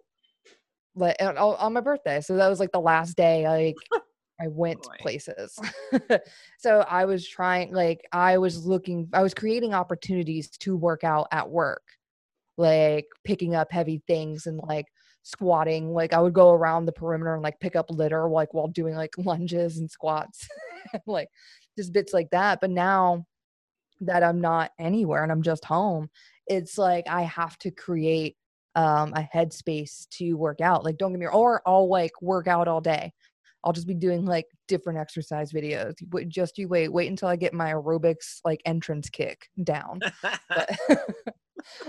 like 0.95 1.15
on, 1.22 1.38
on 1.38 1.73
my 1.73 1.81
birthday 1.81 2.22
so 2.22 2.35
that 2.35 2.49
was 2.49 2.60
like 2.60 2.72
the 2.72 2.80
last 2.80 3.15
day 3.15 3.48
like 3.48 3.76
i 4.41 4.48
went 4.48 4.81
Boy. 4.81 4.95
places 4.99 5.60
so 6.57 6.84
i 6.90 7.06
was 7.06 7.27
trying 7.27 7.72
like 7.72 8.02
i 8.11 8.38
was 8.38 8.65
looking 8.65 9.07
i 9.14 9.22
was 9.22 9.34
creating 9.34 9.73
opportunities 9.73 10.49
to 10.49 10.76
work 10.76 11.03
out 11.03 11.27
at 11.31 11.49
work 11.49 11.84
like 12.57 13.06
picking 13.23 13.56
up 13.56 13.72
heavy 13.72 14.02
things 14.07 14.48
and 14.48 14.60
like 14.68 14.85
squatting 15.24 15.94
like 15.94 16.14
i 16.14 16.20
would 16.20 16.34
go 16.34 16.52
around 16.52 16.86
the 16.86 16.91
perimeter 16.91 17.34
and 17.34 17.44
like 17.44 17.60
pick 17.60 17.76
up 17.76 17.90
litter 17.90 18.30
like 18.30 18.54
while 18.54 18.68
doing 18.68 18.95
like 18.95 19.14
lunges 19.18 19.78
and 19.78 19.90
squats 19.90 20.48
like 21.08 21.30
just 21.78 21.94
bits 21.94 22.14
like 22.14 22.30
that 22.30 22.60
but 22.62 22.70
now 22.70 23.26
that 24.02 24.24
i'm 24.24 24.41
not 24.41 24.72
anywhere 24.80 25.24
and 25.24 25.32
i'm 25.32 25.41
just 25.41 25.64
home 25.64 26.10
it's 26.48 26.78
like 26.78 27.06
i 27.08 27.22
have 27.22 27.58
to 27.58 27.72
create 27.72 28.36
um 28.76 29.14
a 29.16 29.28
headspace 29.34 30.08
to 30.10 30.34
work 30.34 30.60
out 30.60 30.84
like 30.84 30.98
don't 30.98 31.12
get 31.12 31.20
me 31.20 31.28
or 31.28 31.62
i'll 31.66 31.88
like 31.88 32.12
work 32.22 32.48
out 32.48 32.68
all 32.68 32.82
day. 32.82 33.14
I'll 33.64 33.74
just 33.74 33.88
be 33.88 33.94
doing 33.94 34.26
like 34.26 34.48
different 34.68 35.00
exercise 35.00 35.54
videos. 35.54 35.94
Just 36.28 36.58
you 36.58 36.68
wait 36.68 36.91
wait 36.91 37.10
until 37.10 37.30
i 37.30 37.36
get 37.36 37.54
my 37.54 37.72
aerobics 37.72 38.40
like 38.44 38.62
entrance 38.66 39.10
kick 39.10 39.50
down. 39.64 40.00
But 40.50 40.70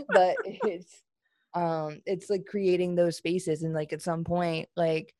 but 0.08 0.36
it's 0.44 1.02
um 1.54 2.00
it's 2.06 2.30
like 2.30 2.46
creating 2.46 2.94
those 2.94 3.16
spaces 3.16 3.62
and 3.62 3.74
like 3.74 3.92
at 3.92 4.02
some 4.02 4.24
point 4.24 4.68
like 4.76 5.14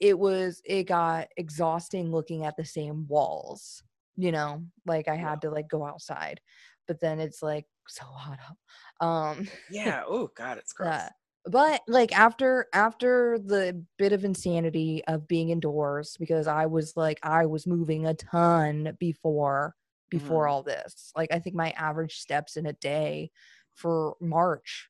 it 0.00 0.18
was 0.18 0.62
it 0.64 0.84
got 0.84 1.28
exhausting 1.36 2.10
looking 2.10 2.44
at 2.44 2.56
the 2.56 2.64
same 2.64 3.06
walls 3.08 3.82
you 4.16 4.32
know 4.32 4.62
like 4.86 5.08
i 5.08 5.14
had 5.16 5.40
to 5.42 5.50
like 5.50 5.68
go 5.68 5.84
outside 5.84 6.40
but 6.86 7.00
then 7.00 7.20
it's 7.20 7.42
like 7.42 7.66
so 7.88 8.04
hot 8.04 8.38
out 8.48 9.06
um 9.06 9.48
yeah 9.70 10.02
oh 10.06 10.30
god 10.36 10.58
it's 10.58 10.72
gross 10.72 10.88
yeah. 10.88 11.08
but 11.46 11.82
like 11.88 12.16
after 12.18 12.66
after 12.72 13.38
the 13.38 13.84
bit 13.98 14.12
of 14.12 14.24
insanity 14.24 15.02
of 15.06 15.26
being 15.28 15.50
indoors 15.50 16.16
because 16.18 16.46
i 16.46 16.66
was 16.66 16.96
like 16.96 17.18
i 17.22 17.46
was 17.46 17.66
moving 17.66 18.06
a 18.06 18.14
ton 18.14 18.96
before 18.98 19.74
before 20.10 20.46
Mhm. 20.46 20.50
all 20.50 20.62
this 20.62 21.12
like 21.16 21.32
i 21.32 21.38
think 21.38 21.54
my 21.56 21.70
average 21.70 22.18
steps 22.18 22.56
in 22.56 22.66
a 22.66 22.72
day 22.74 23.30
for 23.74 24.16
march 24.20 24.89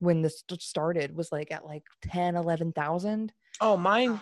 when 0.00 0.22
this 0.22 0.42
started 0.58 1.14
was 1.16 1.30
like 1.30 1.50
at 1.52 1.64
like 1.64 1.84
10 2.02 2.36
11,000 2.36 3.32
oh 3.60 3.76
mine 3.76 4.20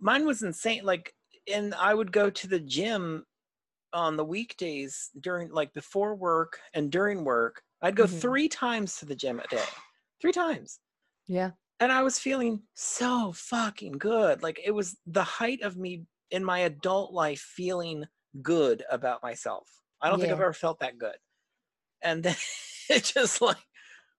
mine 0.00 0.26
was 0.26 0.42
insane 0.42 0.84
like 0.84 1.14
and 1.52 1.74
i 1.74 1.94
would 1.94 2.12
go 2.12 2.28
to 2.30 2.48
the 2.48 2.60
gym 2.60 3.24
on 3.92 4.16
the 4.16 4.24
weekdays 4.24 5.10
during 5.20 5.50
like 5.50 5.72
before 5.74 6.14
work 6.14 6.58
and 6.72 6.90
during 6.90 7.24
work. 7.24 7.62
I'd 7.82 7.94
go 7.96 8.04
Mhm. 8.04 8.20
three 8.20 8.48
times 8.48 8.96
to 8.98 9.04
the 9.04 9.14
gym 9.14 9.38
a 9.40 9.46
day 9.48 9.64
three 10.20 10.32
times. 10.32 10.80
Yeah. 11.26 11.52
And 11.80 11.92
i 11.92 12.02
was 12.02 12.18
feeling 12.18 12.62
so 12.74 13.32
fucking 13.32 13.92
good 13.98 14.42
like 14.42 14.60
it 14.64 14.70
was 14.70 14.96
the 15.06 15.24
height 15.24 15.60
of 15.62 15.76
me 15.76 16.06
in 16.30 16.44
my 16.44 16.60
adult 16.60 17.12
life 17.12 17.40
feeling 17.40 18.06
good 18.40 18.82
about 18.90 19.22
myself. 19.22 19.68
I 20.00 20.08
don't 20.08 20.20
think 20.20 20.32
i've 20.32 20.40
ever 20.40 20.52
felt 20.54 20.78
that 20.80 20.96
good. 20.98 21.16
And 22.02 22.22
then 22.22 22.36
it 22.88 23.04
just 23.04 23.40
like 23.42 23.58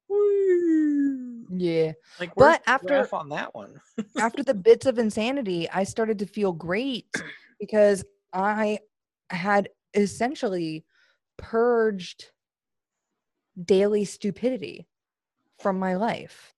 woo, 0.10 1.46
yeah 1.50 1.92
like 2.20 2.34
But 2.36 2.36
where's 2.36 2.58
the 2.60 2.70
after- 2.70 3.16
on 3.16 3.30
that 3.30 3.54
one 3.54 3.80
after 4.20 4.44
the 4.44 4.54
bits 4.70 4.86
of 4.86 5.00
insanity, 5.00 5.70
I 5.70 5.84
started 5.84 6.20
to 6.20 6.26
feel 6.26 6.52
great 6.52 7.08
because 7.60 8.04
I 8.32 8.80
had 9.30 9.70
essentially 9.94 10.86
purged 11.38 12.32
daily 13.64 14.06
stupidity 14.06 14.88
from 15.60 15.80
my 15.80 15.96
life. 15.96 16.54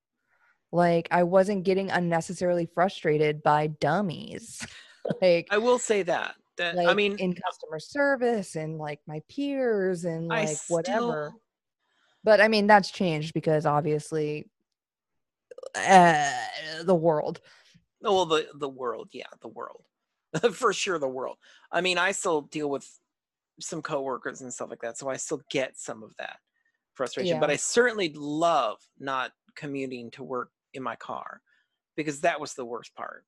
Like 0.72 1.08
I 1.12 1.24
wasn't 1.24 1.64
getting 1.64 1.92
unnecessarily 1.92 2.66
frustrated 2.74 3.44
by 3.44 3.68
dummies. 3.68 4.66
like 5.22 5.48
i 5.52 5.58
will 5.60 5.78
say 5.78 6.02
that 6.02 6.34
that 6.58 6.74
like 6.74 6.88
i 6.88 6.94
mean 6.96 7.16
in 7.20 7.32
customer 7.32 7.78
service 7.80 8.56
and 8.56 8.80
like 8.80 9.00
my 9.06 9.22
peers 9.30 10.04
and 10.04 10.34
I 10.34 10.46
like 10.46 10.58
whatever. 10.68 11.32
still- 11.32 11.42
But 12.26 12.42
I 12.42 12.50
mean 12.50 12.68
that's 12.68 12.92
changed 12.92 13.34
because 13.34 13.66
obviously 13.66 14.50
uh, 15.76 16.34
the 16.84 16.96
world. 16.96 17.40
Oh, 18.04 18.14
well 18.14 18.26
the 18.26 18.48
the 18.56 18.70
world 18.70 19.10
yeah 19.14 19.26
the 19.42 19.48
world 19.48 19.84
for 20.54 20.74
sure 20.74 21.00
the 21.00 21.08
world 21.08 21.38
i 21.72 21.82
mean 21.82 21.98
i 21.98 22.12
still 22.12 22.42
deal 22.42 22.70
with 22.70 22.88
some 23.60 23.82
coworkers 23.82 24.42
and 24.42 24.54
stuff 24.54 24.70
like 24.70 24.82
that 24.82 24.96
so 24.98 25.10
i 25.10 25.16
still 25.16 25.42
get 25.50 25.76
some 25.80 26.04
of 26.04 26.14
that 26.18 26.38
frustration. 26.96 27.40
But 27.40 27.52
I 27.52 27.58
certainly 27.58 28.14
love 28.16 28.78
not 29.00 29.32
commuting 29.56 30.10
to 30.12 30.24
work 30.24 30.50
in 30.74 30.82
my 30.82 30.96
car 30.96 31.42
because 31.96 32.22
that 32.22 32.40
was 32.40 32.54
the 32.54 32.66
worst 32.66 32.96
part. 32.96 33.26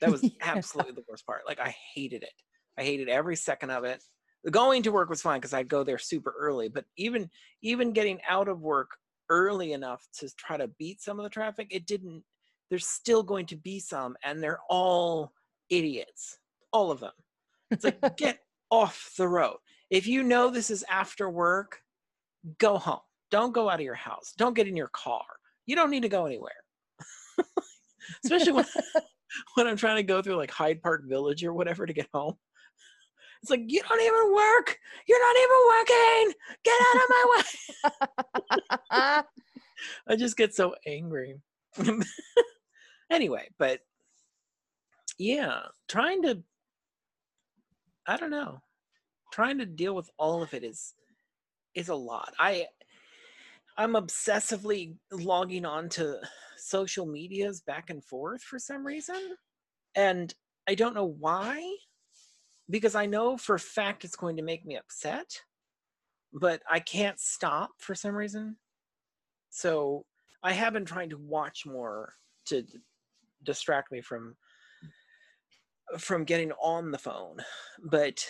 That 0.00 0.10
was 0.10 0.22
Yeah. 0.22 0.28
absolutely 0.40 0.92
the 0.92 1.04
worst 1.08 1.26
part. 1.26 1.42
Like 1.46 1.58
I 1.58 1.74
hated 1.94 2.22
it. 2.22 2.32
I 2.76 2.84
hated 2.84 3.08
every 3.08 3.36
second 3.36 3.70
of 3.70 3.84
it. 3.84 4.02
Going 4.50 4.82
to 4.84 4.92
work 4.92 5.10
was 5.10 5.22
fine 5.22 5.40
because 5.40 5.54
I'd 5.54 5.68
go 5.68 5.82
there 5.82 5.98
super 5.98 6.34
early, 6.38 6.68
but 6.68 6.84
even 6.96 7.28
even 7.62 7.92
getting 7.92 8.20
out 8.28 8.48
of 8.48 8.60
work 8.60 8.90
early 9.28 9.72
enough 9.72 10.06
to 10.18 10.34
try 10.36 10.56
to 10.56 10.68
beat 10.78 11.02
some 11.02 11.18
of 11.18 11.24
the 11.24 11.30
traffic, 11.30 11.68
it 11.70 11.86
didn't. 11.86 12.22
There's 12.70 12.86
still 12.86 13.22
going 13.22 13.46
to 13.46 13.56
be 13.56 13.80
some, 13.80 14.16
and 14.22 14.42
they're 14.42 14.60
all 14.68 15.32
idiots, 15.70 16.38
all 16.72 16.90
of 16.90 17.00
them. 17.00 17.12
It's 17.70 17.84
like 17.84 18.00
get 18.16 18.38
off 18.70 19.12
the 19.16 19.28
road. 19.28 19.56
If 19.90 20.06
you 20.06 20.22
know 20.22 20.50
this 20.50 20.70
is 20.70 20.84
after 20.88 21.30
work, 21.30 21.80
go 22.58 22.78
home. 22.78 23.00
Don't 23.30 23.52
go 23.52 23.68
out 23.68 23.80
of 23.80 23.84
your 23.84 23.94
house. 23.94 24.32
Don't 24.36 24.54
get 24.54 24.68
in 24.68 24.76
your 24.76 24.88
car. 24.88 25.24
You 25.66 25.76
don't 25.76 25.90
need 25.90 26.02
to 26.02 26.08
go 26.08 26.26
anywhere. 26.26 26.52
Especially 28.24 28.52
when 28.52 28.64
when 29.54 29.66
I'm 29.66 29.76
trying 29.76 29.96
to 29.96 30.02
go 30.02 30.22
through 30.22 30.36
like 30.36 30.50
Hyde 30.50 30.82
Park 30.82 31.02
Village 31.06 31.44
or 31.44 31.52
whatever 31.52 31.86
to 31.86 31.92
get 31.92 32.08
home. 32.12 32.34
It's 33.42 33.50
like 33.50 33.62
you 33.66 33.82
don't 33.88 34.00
even 34.00 34.34
work. 34.34 34.78
You're 35.06 35.20
not 35.20 35.36
even 35.42 35.60
working. 35.68 36.34
Get 36.64 36.80
out 36.80 36.96
of 36.96 37.08
my 37.10 37.24
way. 38.90 39.22
I 40.08 40.16
just 40.16 40.36
get 40.36 40.54
so 40.54 40.74
angry. 40.86 41.40
anyway, 43.10 43.48
but 43.58 43.80
yeah, 45.18 45.60
trying 45.88 46.22
to 46.22 46.42
I 48.06 48.16
don't 48.16 48.30
know. 48.30 48.62
Trying 49.32 49.58
to 49.58 49.66
deal 49.66 49.94
with 49.94 50.10
all 50.18 50.42
of 50.42 50.54
it 50.54 50.64
is 50.64 50.94
is 51.74 51.88
a 51.88 51.94
lot. 51.94 52.32
I 52.38 52.66
I'm 53.76 53.92
obsessively 53.92 54.96
logging 55.12 55.64
on 55.64 55.88
to 55.90 56.18
social 56.56 57.06
medias 57.06 57.60
back 57.60 57.90
and 57.90 58.04
forth 58.04 58.42
for 58.42 58.58
some 58.58 58.84
reason. 58.84 59.36
And 59.94 60.34
I 60.68 60.74
don't 60.74 60.94
know 60.94 61.14
why 61.18 61.76
because 62.70 62.94
I 62.94 63.06
know 63.06 63.36
for 63.36 63.54
a 63.54 63.60
fact 63.60 64.04
it's 64.04 64.16
going 64.16 64.36
to 64.36 64.42
make 64.42 64.64
me 64.66 64.76
upset, 64.76 65.42
but 66.32 66.62
I 66.70 66.80
can't 66.80 67.18
stop 67.20 67.70
for 67.78 67.94
some 67.94 68.14
reason. 68.14 68.56
So 69.50 70.06
I 70.42 70.52
have 70.52 70.72
been 70.72 70.84
trying 70.84 71.10
to 71.10 71.18
watch 71.18 71.66
more 71.66 72.14
to 72.46 72.62
d- 72.62 72.78
distract 73.44 73.92
me 73.92 74.00
from 74.00 74.36
from 75.98 76.24
getting 76.24 76.52
on 76.52 76.90
the 76.90 76.98
phone, 76.98 77.38
but 77.82 78.28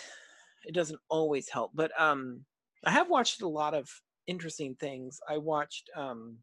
it 0.65 0.73
doesn't 0.73 0.99
always 1.09 1.49
help. 1.49 1.71
But 1.73 1.91
um 1.99 2.45
I 2.85 2.91
have 2.91 3.09
watched 3.09 3.41
a 3.41 3.47
lot 3.47 3.73
of 3.73 3.89
interesting 4.27 4.75
things. 4.75 5.19
I 5.27 5.37
watched 5.37 5.89
um 5.95 6.39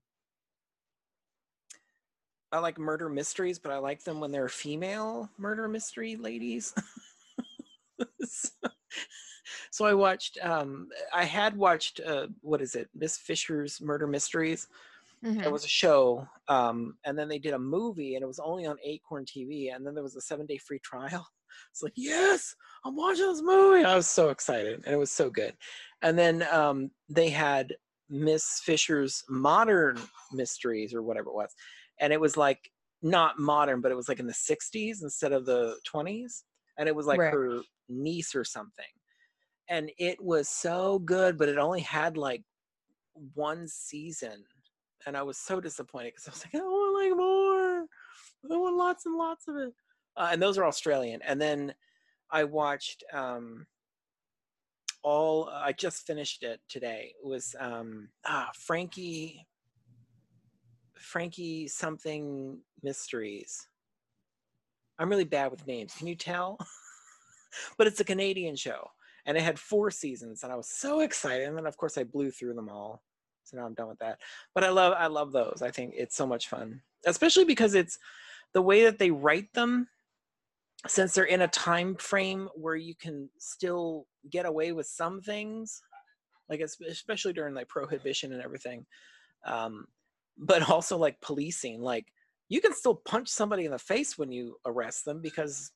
I 2.52 2.58
like 2.60 2.78
murder 2.78 3.08
mysteries, 3.08 3.58
but 3.58 3.72
I 3.72 3.78
like 3.78 4.04
them 4.04 4.20
when 4.20 4.30
they're 4.30 4.48
female 4.48 5.30
murder 5.36 5.68
mystery 5.68 6.16
ladies. 6.16 6.74
so, 8.24 8.50
so 9.70 9.84
I 9.86 9.94
watched 9.94 10.38
um 10.42 10.88
I 11.12 11.24
had 11.24 11.56
watched 11.56 12.00
uh 12.00 12.28
what 12.40 12.60
is 12.62 12.74
it? 12.74 12.88
Miss 12.94 13.18
Fisher's 13.18 13.80
Murder 13.80 14.06
Mysteries. 14.06 14.68
Mhm. 15.24 15.44
It 15.44 15.50
was 15.52 15.64
a 15.64 15.68
show, 15.68 16.28
um, 16.48 16.98
and 17.04 17.18
then 17.18 17.28
they 17.28 17.38
did 17.38 17.54
a 17.54 17.58
movie, 17.58 18.14
and 18.16 18.22
it 18.22 18.26
was 18.26 18.38
only 18.38 18.66
on 18.66 18.76
Acorn 18.84 19.24
TV. 19.24 19.74
And 19.74 19.86
then 19.86 19.94
there 19.94 20.02
was 20.02 20.14
a 20.16 20.20
seven 20.20 20.46
day 20.46 20.58
free 20.58 20.80
trial. 20.80 21.26
It's 21.70 21.82
like, 21.82 21.94
yes, 21.96 22.54
I'm 22.84 22.96
watching 22.96 23.24
this 23.26 23.40
movie. 23.40 23.82
I 23.84 23.94
was 23.96 24.06
so 24.08 24.28
excited, 24.28 24.84
and 24.84 24.94
it 24.94 24.98
was 24.98 25.10
so 25.12 25.30
good. 25.30 25.56
And 26.02 26.18
then 26.18 26.42
um, 26.52 26.90
they 27.08 27.30
had 27.30 27.74
Miss 28.10 28.60
Fisher's 28.62 29.24
Modern 29.30 29.98
Mysteries 30.32 30.92
or 30.92 31.02
whatever 31.02 31.30
it 31.30 31.34
was, 31.34 31.54
and 31.98 32.12
it 32.12 32.20
was 32.20 32.36
like 32.36 32.70
not 33.00 33.38
modern, 33.38 33.80
but 33.80 33.90
it 33.90 33.94
was 33.94 34.08
like 34.08 34.20
in 34.20 34.26
the 34.26 34.34
60s 34.34 35.02
instead 35.02 35.32
of 35.32 35.46
the 35.46 35.80
20s, 35.90 36.44
and 36.78 36.88
it 36.90 36.94
was 36.96 37.06
like 37.06 37.20
Right. 37.20 37.32
her 37.32 37.62
niece 37.88 38.34
or 38.34 38.44
something. 38.44 38.84
And 39.68 39.90
it 39.98 40.22
was 40.22 40.48
so 40.48 40.98
good, 41.00 41.36
but 41.38 41.48
it 41.48 41.58
only 41.58 41.80
had 41.80 42.16
like 42.16 42.42
one 43.34 43.66
season 43.66 44.44
and 45.06 45.16
I 45.16 45.22
was 45.22 45.38
so 45.38 45.60
disappointed 45.60 46.12
because 46.14 46.28
I 46.28 46.30
was 46.32 46.44
like, 46.44 46.54
I 46.54 46.66
want 46.66 47.08
like 47.08 47.16
more. 47.16 47.86
I 48.52 48.56
want 48.56 48.76
lots 48.76 49.06
and 49.06 49.16
lots 49.16 49.48
of 49.48 49.56
it. 49.56 49.72
Uh, 50.16 50.30
and 50.32 50.42
those 50.42 50.58
are 50.58 50.64
Australian. 50.64 51.22
And 51.22 51.40
then 51.40 51.74
I 52.30 52.44
watched 52.44 53.04
um, 53.12 53.66
all. 55.02 55.48
I 55.48 55.72
just 55.72 56.06
finished 56.06 56.42
it 56.42 56.60
today. 56.68 57.14
It 57.22 57.26
was 57.26 57.54
um, 57.60 58.08
ah, 58.26 58.50
Frankie. 58.54 59.46
Frankie 60.98 61.68
something 61.68 62.58
mysteries. 62.82 63.68
I'm 64.98 65.10
really 65.10 65.24
bad 65.24 65.50
with 65.50 65.66
names. 65.66 65.94
Can 65.94 66.06
you 66.08 66.16
tell? 66.16 66.58
but 67.78 67.86
it's 67.86 68.00
a 68.00 68.04
Canadian 68.04 68.56
show, 68.56 68.90
and 69.26 69.36
it 69.36 69.42
had 69.42 69.58
four 69.58 69.90
seasons, 69.90 70.42
and 70.42 70.52
I 70.52 70.56
was 70.56 70.68
so 70.68 71.00
excited. 71.00 71.48
And 71.48 71.56
then, 71.56 71.66
of 71.66 71.76
course, 71.76 71.98
I 71.98 72.04
blew 72.04 72.30
through 72.30 72.54
them 72.54 72.68
all. 72.68 73.02
So 73.44 73.56
now 73.56 73.66
I'm 73.66 73.74
done 73.74 73.88
with 73.88 74.00
that 74.00 74.18
but 74.54 74.64
I 74.64 74.70
love 74.70 74.94
I 74.98 75.06
love 75.06 75.32
those. 75.32 75.62
I 75.62 75.70
think 75.70 75.94
it's 75.96 76.16
so 76.16 76.26
much 76.26 76.48
fun, 76.48 76.80
especially 77.06 77.44
because 77.44 77.74
it's 77.74 77.98
the 78.54 78.62
way 78.62 78.84
that 78.84 78.98
they 78.98 79.10
write 79.10 79.52
them. 79.54 79.88
Since 80.86 81.14
they're 81.14 81.24
in 81.24 81.42
a 81.42 81.48
time 81.48 81.96
frame 81.96 82.48
where 82.54 82.76
you 82.76 82.94
can 82.94 83.28
still 83.38 84.06
get 84.30 84.46
away 84.46 84.72
with 84.72 84.86
some 84.86 85.20
things, 85.20 85.80
like 86.48 86.60
especially 86.60 87.32
during 87.32 87.54
like 87.54 87.68
prohibition 87.68 88.32
and 88.32 88.42
everything, 88.42 88.86
um, 89.46 89.86
but 90.38 90.68
also 90.70 90.96
like 90.96 91.20
policing. 91.20 91.82
Like 91.82 92.06
you 92.48 92.60
can 92.60 92.74
still 92.74 92.94
punch 92.94 93.28
somebody 93.28 93.64
in 93.64 93.72
the 93.72 93.78
face 93.78 94.16
when 94.16 94.32
you 94.32 94.56
arrest 94.64 95.04
them 95.04 95.20
because 95.22 95.72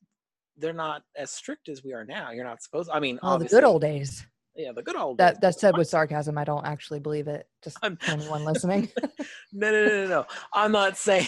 they're 0.57 0.73
not 0.73 1.03
as 1.15 1.31
strict 1.31 1.69
as 1.69 1.83
we 1.83 1.93
are 1.93 2.05
now. 2.05 2.31
You're 2.31 2.45
not 2.45 2.61
supposed. 2.61 2.89
I 2.91 2.99
mean, 2.99 3.19
Oh, 3.23 3.37
the 3.37 3.45
good 3.45 3.63
old 3.63 3.81
days. 3.81 4.25
yeah, 4.55 4.71
the 4.73 4.83
good 4.83 4.95
old 4.95 5.17
days, 5.17 5.37
That 5.41 5.59
said 5.59 5.77
with 5.77 5.87
sarcasm. 5.87 6.37
I 6.37 6.43
don't 6.43 6.65
actually 6.65 6.99
believe 6.99 7.27
it. 7.27 7.47
Just 7.63 7.77
I'm- 7.81 7.97
anyone 8.07 8.43
listening. 8.43 8.89
no, 9.53 9.71
no, 9.71 9.85
no, 9.85 10.03
no, 10.03 10.07
no. 10.07 10.25
I'm 10.53 10.71
not 10.71 10.97
saying 10.97 11.27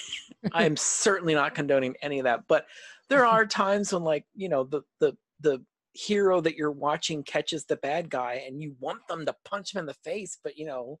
I 0.52 0.64
am 0.64 0.76
certainly 0.76 1.34
not 1.34 1.54
condoning 1.54 1.94
any 2.02 2.18
of 2.18 2.24
that, 2.24 2.44
but 2.48 2.66
there 3.08 3.26
are 3.26 3.44
times 3.64 3.92
when, 3.92 4.02
like, 4.04 4.24
you 4.34 4.48
know, 4.48 4.64
the 4.64 4.82
the 5.00 5.16
the 5.40 5.62
hero 5.92 6.40
that 6.40 6.54
you're 6.54 6.70
watching 6.70 7.22
catches 7.24 7.64
the 7.64 7.76
bad 7.76 8.08
guy, 8.10 8.44
and 8.46 8.62
you 8.62 8.76
want 8.78 9.00
them 9.08 9.26
to 9.26 9.34
punch 9.44 9.74
him 9.74 9.80
in 9.80 9.86
the 9.86 9.94
face, 9.94 10.38
but 10.42 10.56
you 10.56 10.64
know, 10.66 10.98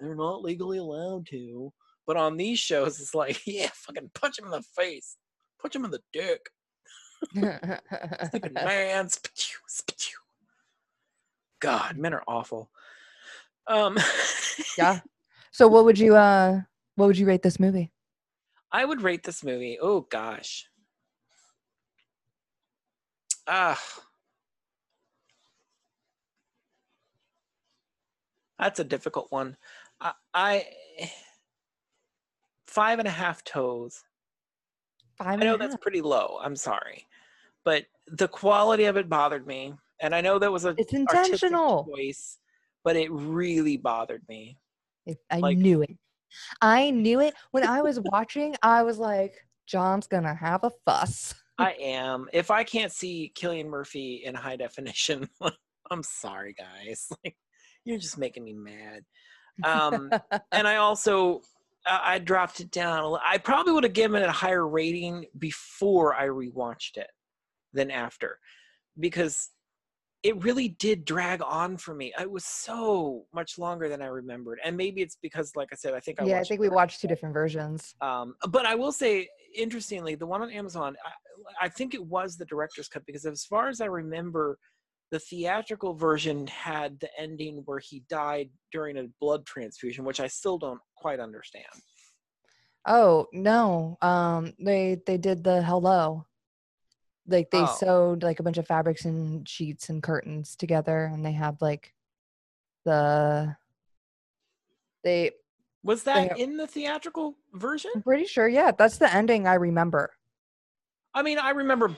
they're 0.00 0.14
not 0.16 0.42
legally 0.42 0.78
allowed 0.78 1.26
to. 1.28 1.72
But 2.06 2.16
on 2.16 2.36
these 2.36 2.58
shows, 2.58 3.00
it's 3.00 3.14
like, 3.14 3.40
yeah, 3.46 3.68
fucking 3.74 4.10
punch 4.14 4.38
him 4.38 4.46
in 4.46 4.50
the 4.50 4.62
face, 4.62 5.16
punch 5.60 5.74
him 5.76 5.84
in 5.84 5.90
the 5.90 6.02
dick, 6.12 6.40
stupid 8.28 8.54
man. 8.54 9.06
Spatoo, 9.06 9.56
spatoo. 9.68 10.14
God, 11.60 11.96
men 11.96 12.14
are 12.14 12.24
awful. 12.28 12.70
Um, 13.66 13.98
yeah. 14.78 15.00
So 15.50 15.68
what 15.68 15.84
would 15.84 15.98
you 15.98 16.16
uh 16.16 16.60
what 16.96 17.06
would 17.06 17.18
you 17.18 17.26
rate 17.26 17.42
this 17.42 17.58
movie? 17.58 17.92
I 18.70 18.84
would 18.84 19.02
rate 19.02 19.22
this 19.22 19.44
movie. 19.44 19.78
Oh 19.80 20.02
gosh. 20.02 20.68
Ah. 23.46 23.80
That's 28.58 28.80
a 28.80 28.84
difficult 28.84 29.30
one. 29.30 29.56
I, 30.00 30.12
I 30.32 30.66
five 32.66 32.98
and 32.98 33.08
a 33.08 33.10
half 33.10 33.44
toes. 33.44 34.02
Five 35.16 35.40
I 35.40 35.44
know 35.44 35.56
that's 35.56 35.74
half. 35.74 35.80
pretty 35.80 36.00
low. 36.00 36.38
I'm 36.42 36.56
sorry, 36.56 37.06
but 37.64 37.84
the 38.06 38.28
quality 38.28 38.84
of 38.84 38.96
it 38.96 39.08
bothered 39.08 39.46
me, 39.46 39.74
and 40.00 40.14
I 40.14 40.20
know 40.20 40.38
that 40.38 40.50
was 40.52 40.64
a 40.64 40.74
It's 40.78 40.92
intentional. 40.92 41.86
choice, 41.94 42.38
but 42.82 42.96
it 42.96 43.10
really 43.12 43.76
bothered 43.76 44.22
me. 44.28 44.58
It- 45.06 45.18
I 45.30 45.38
like- 45.38 45.58
knew 45.58 45.82
it. 45.82 45.96
I 46.60 46.90
knew 46.90 47.20
it. 47.20 47.34
When 47.52 47.64
I 47.64 47.80
was 47.80 48.00
watching, 48.00 48.56
I 48.62 48.82
was 48.82 48.98
like, 48.98 49.46
John's 49.66 50.06
gonna 50.08 50.34
have 50.34 50.64
a 50.64 50.70
fuss. 50.84 51.34
I 51.58 51.72
am. 51.80 52.28
If 52.32 52.50
I 52.50 52.64
can't 52.64 52.90
see 52.90 53.32
Cillian 53.36 53.66
Murphy 53.66 54.22
in 54.24 54.34
high 54.34 54.56
definition, 54.56 55.28
I'm 55.90 56.02
sorry, 56.02 56.54
guys. 56.54 57.08
Like, 57.24 57.36
you're 57.84 57.98
just 57.98 58.18
making 58.18 58.42
me 58.44 58.54
mad. 58.54 59.04
Um, 59.62 60.10
and 60.50 60.66
I 60.66 60.76
also, 60.76 61.42
I, 61.86 62.14
I 62.14 62.18
dropped 62.18 62.60
it 62.60 62.70
down. 62.70 63.18
I 63.24 63.38
probably 63.38 63.72
would 63.72 63.84
have 63.84 63.92
given 63.92 64.22
it 64.22 64.28
a 64.28 64.32
higher 64.32 64.66
rating 64.66 65.26
before 65.38 66.14
I 66.14 66.26
rewatched 66.26 66.96
it 66.96 67.10
than 67.72 67.90
after, 67.90 68.38
because 68.98 69.50
it 70.22 70.42
really 70.42 70.68
did 70.68 71.04
drag 71.04 71.42
on 71.42 71.76
for 71.76 71.94
me. 71.94 72.12
It 72.18 72.30
was 72.30 72.46
so 72.46 73.26
much 73.34 73.58
longer 73.58 73.90
than 73.90 74.00
I 74.00 74.06
remembered, 74.06 74.58
and 74.64 74.76
maybe 74.76 75.02
it's 75.02 75.18
because, 75.20 75.52
like 75.54 75.68
I 75.70 75.76
said, 75.76 75.92
I 75.92 76.00
think 76.00 76.20
I 76.20 76.24
yeah, 76.24 76.40
I 76.40 76.44
think 76.44 76.60
we 76.60 76.70
watched 76.70 77.00
two 77.00 77.08
different 77.08 77.34
versions. 77.34 77.94
Um, 78.00 78.34
but 78.48 78.64
I 78.64 78.74
will 78.74 78.92
say, 78.92 79.28
interestingly, 79.54 80.14
the 80.14 80.26
one 80.26 80.40
on 80.40 80.50
Amazon, 80.50 80.96
I, 81.04 81.66
I 81.66 81.68
think 81.68 81.92
it 81.92 82.04
was 82.04 82.36
the 82.36 82.46
director's 82.46 82.88
cut 82.88 83.04
because 83.04 83.26
as 83.26 83.44
far 83.44 83.68
as 83.68 83.82
I 83.82 83.86
remember, 83.86 84.58
the 85.14 85.20
theatrical 85.20 85.94
version 85.94 86.44
had 86.48 86.98
the 86.98 87.08
ending 87.16 87.62
where 87.66 87.78
he 87.78 88.02
died 88.08 88.50
during 88.72 88.96
a 88.98 89.04
blood 89.20 89.46
transfusion, 89.46 90.04
which 90.04 90.18
I 90.18 90.26
still 90.26 90.58
don't 90.58 90.80
quite 90.96 91.20
understand. 91.20 91.64
Oh 92.84 93.28
no. 93.32 93.96
Um 94.02 94.54
they 94.58 95.00
they 95.06 95.16
did 95.16 95.44
the 95.44 95.62
hello. 95.62 96.26
Like 97.28 97.52
they 97.52 97.60
Oh. 97.62 97.76
sewed 97.78 98.24
like 98.24 98.40
a 98.40 98.42
bunch 98.42 98.58
of 98.58 98.66
fabrics 98.66 99.04
and 99.04 99.48
sheets 99.48 99.88
and 99.88 100.02
curtains 100.02 100.56
together 100.56 101.04
and 101.04 101.24
they 101.24 101.30
had 101.30 101.62
like 101.62 101.94
the 102.84 103.56
they 105.04 105.30
Was 105.84 106.02
that 106.04 106.30
have- 106.30 106.38
in 106.40 106.56
the 106.56 106.66
theatrical 106.66 107.36
version? 107.52 107.92
I'm 107.94 108.02
pretty 108.02 108.26
sure, 108.26 108.48
yeah, 108.48 108.72
that's 108.72 108.98
the 108.98 109.14
ending 109.14 109.46
I 109.46 109.54
remember. 109.54 110.10
I 111.14 111.22
mean, 111.22 111.38
I 111.38 111.50
remember, 111.50 111.94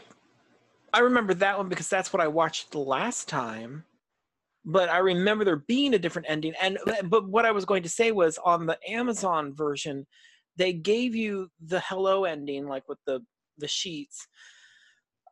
I 0.93 1.01
remember 1.01 1.35
that 1.35 1.59
one 1.59 1.69
because 1.69 1.89
that's 1.89 2.13
what 2.13 2.23
I 2.23 2.29
watched 2.29 2.71
the 2.71 2.79
last 2.79 3.29
time. 3.29 3.85
But 4.65 4.89
I 4.89 4.99
remember 4.99 5.45
there 5.45 5.57
being 5.57 5.95
a 5.95 5.99
different 5.99 6.29
ending. 6.29 6.55
And 6.61 6.79
but 7.05 7.29
what 7.29 7.45
I 7.45 7.53
was 7.53 7.65
going 7.65 7.83
to 7.85 7.89
say 7.89 8.11
was 8.13 8.39
on 8.39 8.67
the 8.67 8.79
Amazon 8.89 9.55
version, 9.55 10.07
they 10.57 10.73
gave 10.73 11.15
you 11.15 11.49
the 11.65 11.81
hello 11.81 12.25
ending, 12.25 12.67
like 12.67 12.89
with 12.89 12.99
the 13.07 13.21
the 13.59 13.69
sheets, 13.69 14.27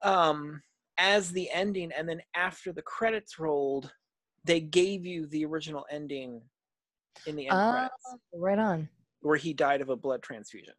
um, 0.02 0.62
as 0.98 1.30
the 1.30 1.50
ending, 1.50 1.90
and 1.92 2.08
then 2.08 2.20
after 2.34 2.72
the 2.72 2.82
credits 2.82 3.38
rolled, 3.38 3.92
they 4.44 4.60
gave 4.60 5.04
you 5.04 5.26
the 5.26 5.44
original 5.44 5.84
ending 5.90 6.40
in 7.26 7.36
the 7.36 7.48
end 7.48 7.58
Ah, 7.58 7.70
credits 7.70 8.16
right 8.34 8.58
on. 8.58 8.88
where 9.20 9.36
he 9.36 9.52
died 9.52 9.80
of 9.80 9.88
a 9.88 9.96
blood 9.96 10.22
transfusion. 10.22 10.74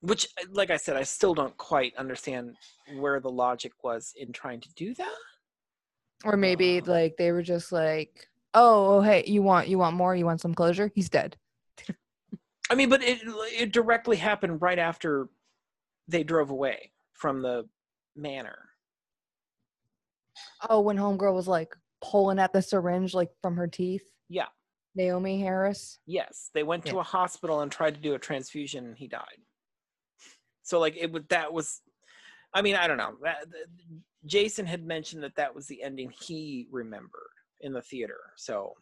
Which, 0.00 0.28
uh, 0.40 0.46
like 0.52 0.70
I 0.70 0.76
said, 0.76 0.96
I 0.96 1.02
still 1.02 1.34
don't 1.34 1.56
quite 1.56 1.94
understand 1.96 2.56
where 2.98 3.18
the 3.20 3.30
logic 3.30 3.72
was 3.82 4.12
in 4.16 4.32
trying 4.32 4.60
to 4.60 4.72
do 4.74 4.94
that. 4.94 5.16
Or 6.24 6.36
maybe 6.36 6.78
Uh. 6.78 6.84
like 6.86 7.16
they 7.16 7.32
were 7.32 7.42
just 7.42 7.72
like, 7.72 8.28
"Oh, 8.54 8.96
oh, 8.98 9.00
hey, 9.00 9.24
you 9.26 9.42
want 9.42 9.68
you 9.68 9.78
want 9.78 9.96
more? 9.96 10.14
You 10.14 10.24
want 10.24 10.40
some 10.40 10.54
closure? 10.54 10.90
He's 10.94 11.08
dead." 11.08 11.36
I 12.70 12.74
mean, 12.74 12.88
but 12.88 13.02
it 13.02 13.20
it 13.52 13.72
directly 13.72 14.16
happened 14.16 14.60
right 14.62 14.78
after 14.78 15.28
they 16.06 16.22
drove 16.22 16.50
away 16.50 16.92
from 17.12 17.42
the 17.42 17.68
manor. 18.14 18.68
Oh, 20.68 20.80
when 20.80 20.96
homegirl 20.96 21.34
was 21.34 21.48
like 21.48 21.74
pulling 22.00 22.38
at 22.38 22.52
the 22.52 22.62
syringe 22.62 23.14
like 23.14 23.30
from 23.42 23.56
her 23.56 23.66
teeth. 23.66 24.08
Yeah. 24.28 24.46
Naomie 24.96 25.40
Harris. 25.40 25.98
Yes, 26.06 26.50
they 26.54 26.62
went 26.62 26.84
to 26.86 26.98
a 26.98 27.02
hospital 27.02 27.60
and 27.60 27.70
tried 27.70 27.94
to 27.94 28.00
do 28.00 28.14
a 28.14 28.18
transfusion, 28.18 28.86
and 28.86 28.96
he 28.98 29.06
died. 29.06 29.40
So, 30.68 30.78
like, 30.78 30.98
it 30.98 31.10
would 31.10 31.26
that 31.30 31.50
was, 31.50 31.80
I 32.52 32.60
mean, 32.60 32.76
I 32.76 32.86
don't 32.86 32.98
know. 32.98 33.14
Jason 34.26 34.66
had 34.66 34.84
mentioned 34.84 35.22
that 35.22 35.34
that 35.36 35.54
was 35.54 35.66
the 35.66 35.82
ending 35.82 36.12
he 36.20 36.68
remembered 36.70 37.30
in 37.62 37.72
the 37.72 37.80
theater. 37.80 38.18
So, 38.36 38.74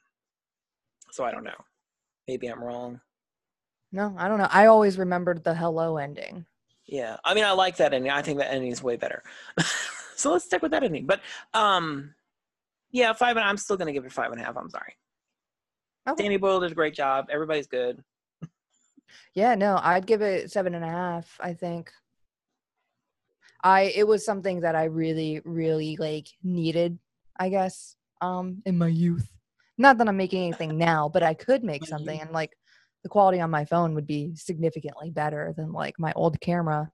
so 1.12 1.24
I 1.24 1.30
don't 1.30 1.44
know. 1.44 1.64
Maybe 2.26 2.48
I'm 2.48 2.62
wrong. 2.62 3.00
No, 3.92 4.12
I 4.18 4.26
don't 4.26 4.38
know. 4.38 4.48
I 4.50 4.66
always 4.66 4.98
remembered 4.98 5.44
the 5.44 5.54
hello 5.54 5.96
ending. 5.96 6.44
Yeah, 6.86 7.18
I 7.24 7.34
mean, 7.34 7.44
I 7.44 7.52
like 7.52 7.76
that 7.76 7.94
ending. 7.94 8.10
I 8.10 8.20
think 8.20 8.40
that 8.40 8.52
ending 8.52 8.72
is 8.72 8.82
way 8.82 8.96
better. 8.96 9.22
so 10.16 10.32
let's 10.32 10.44
stick 10.44 10.62
with 10.62 10.72
that 10.72 10.82
ending. 10.82 11.06
But 11.06 11.20
um, 11.54 12.16
yeah, 12.90 13.12
five 13.12 13.36
and 13.36 13.46
I'm 13.46 13.58
still 13.58 13.76
gonna 13.76 13.92
give 13.92 14.04
it 14.04 14.12
five 14.12 14.32
and 14.32 14.40
a 14.40 14.44
half. 14.44 14.56
I'm 14.56 14.70
sorry. 14.70 14.96
Okay. 16.08 16.24
Danny 16.24 16.36
Boyle 16.36 16.58
did 16.58 16.72
a 16.72 16.74
great 16.74 16.94
job. 16.94 17.26
Everybody's 17.30 17.68
good. 17.68 18.02
Yeah, 19.34 19.54
no, 19.54 19.78
I'd 19.82 20.06
give 20.06 20.22
it 20.22 20.50
seven 20.50 20.74
and 20.74 20.84
a 20.84 20.88
half. 20.88 21.36
I 21.40 21.54
think. 21.54 21.90
I 23.62 23.92
it 23.94 24.06
was 24.06 24.24
something 24.24 24.60
that 24.60 24.74
I 24.76 24.84
really, 24.84 25.40
really 25.44 25.96
like 25.98 26.28
needed. 26.42 26.98
I 27.38 27.48
guess 27.48 27.96
um 28.20 28.62
in 28.64 28.78
my 28.78 28.88
youth. 28.88 29.30
Not 29.78 29.98
that 29.98 30.08
I'm 30.08 30.16
making 30.16 30.42
anything 30.42 30.78
now, 30.78 31.08
but 31.08 31.22
I 31.22 31.34
could 31.34 31.62
make 31.62 31.82
My 31.82 31.86
something, 31.86 32.14
youth. 32.16 32.22
and 32.26 32.32
like 32.32 32.56
the 33.02 33.08
quality 33.08 33.40
on 33.40 33.50
my 33.50 33.64
phone 33.64 33.94
would 33.94 34.06
be 34.06 34.34
significantly 34.34 35.10
better 35.10 35.54
than 35.56 35.72
like 35.72 35.98
my 35.98 36.12
old 36.16 36.40
camera. 36.40 36.90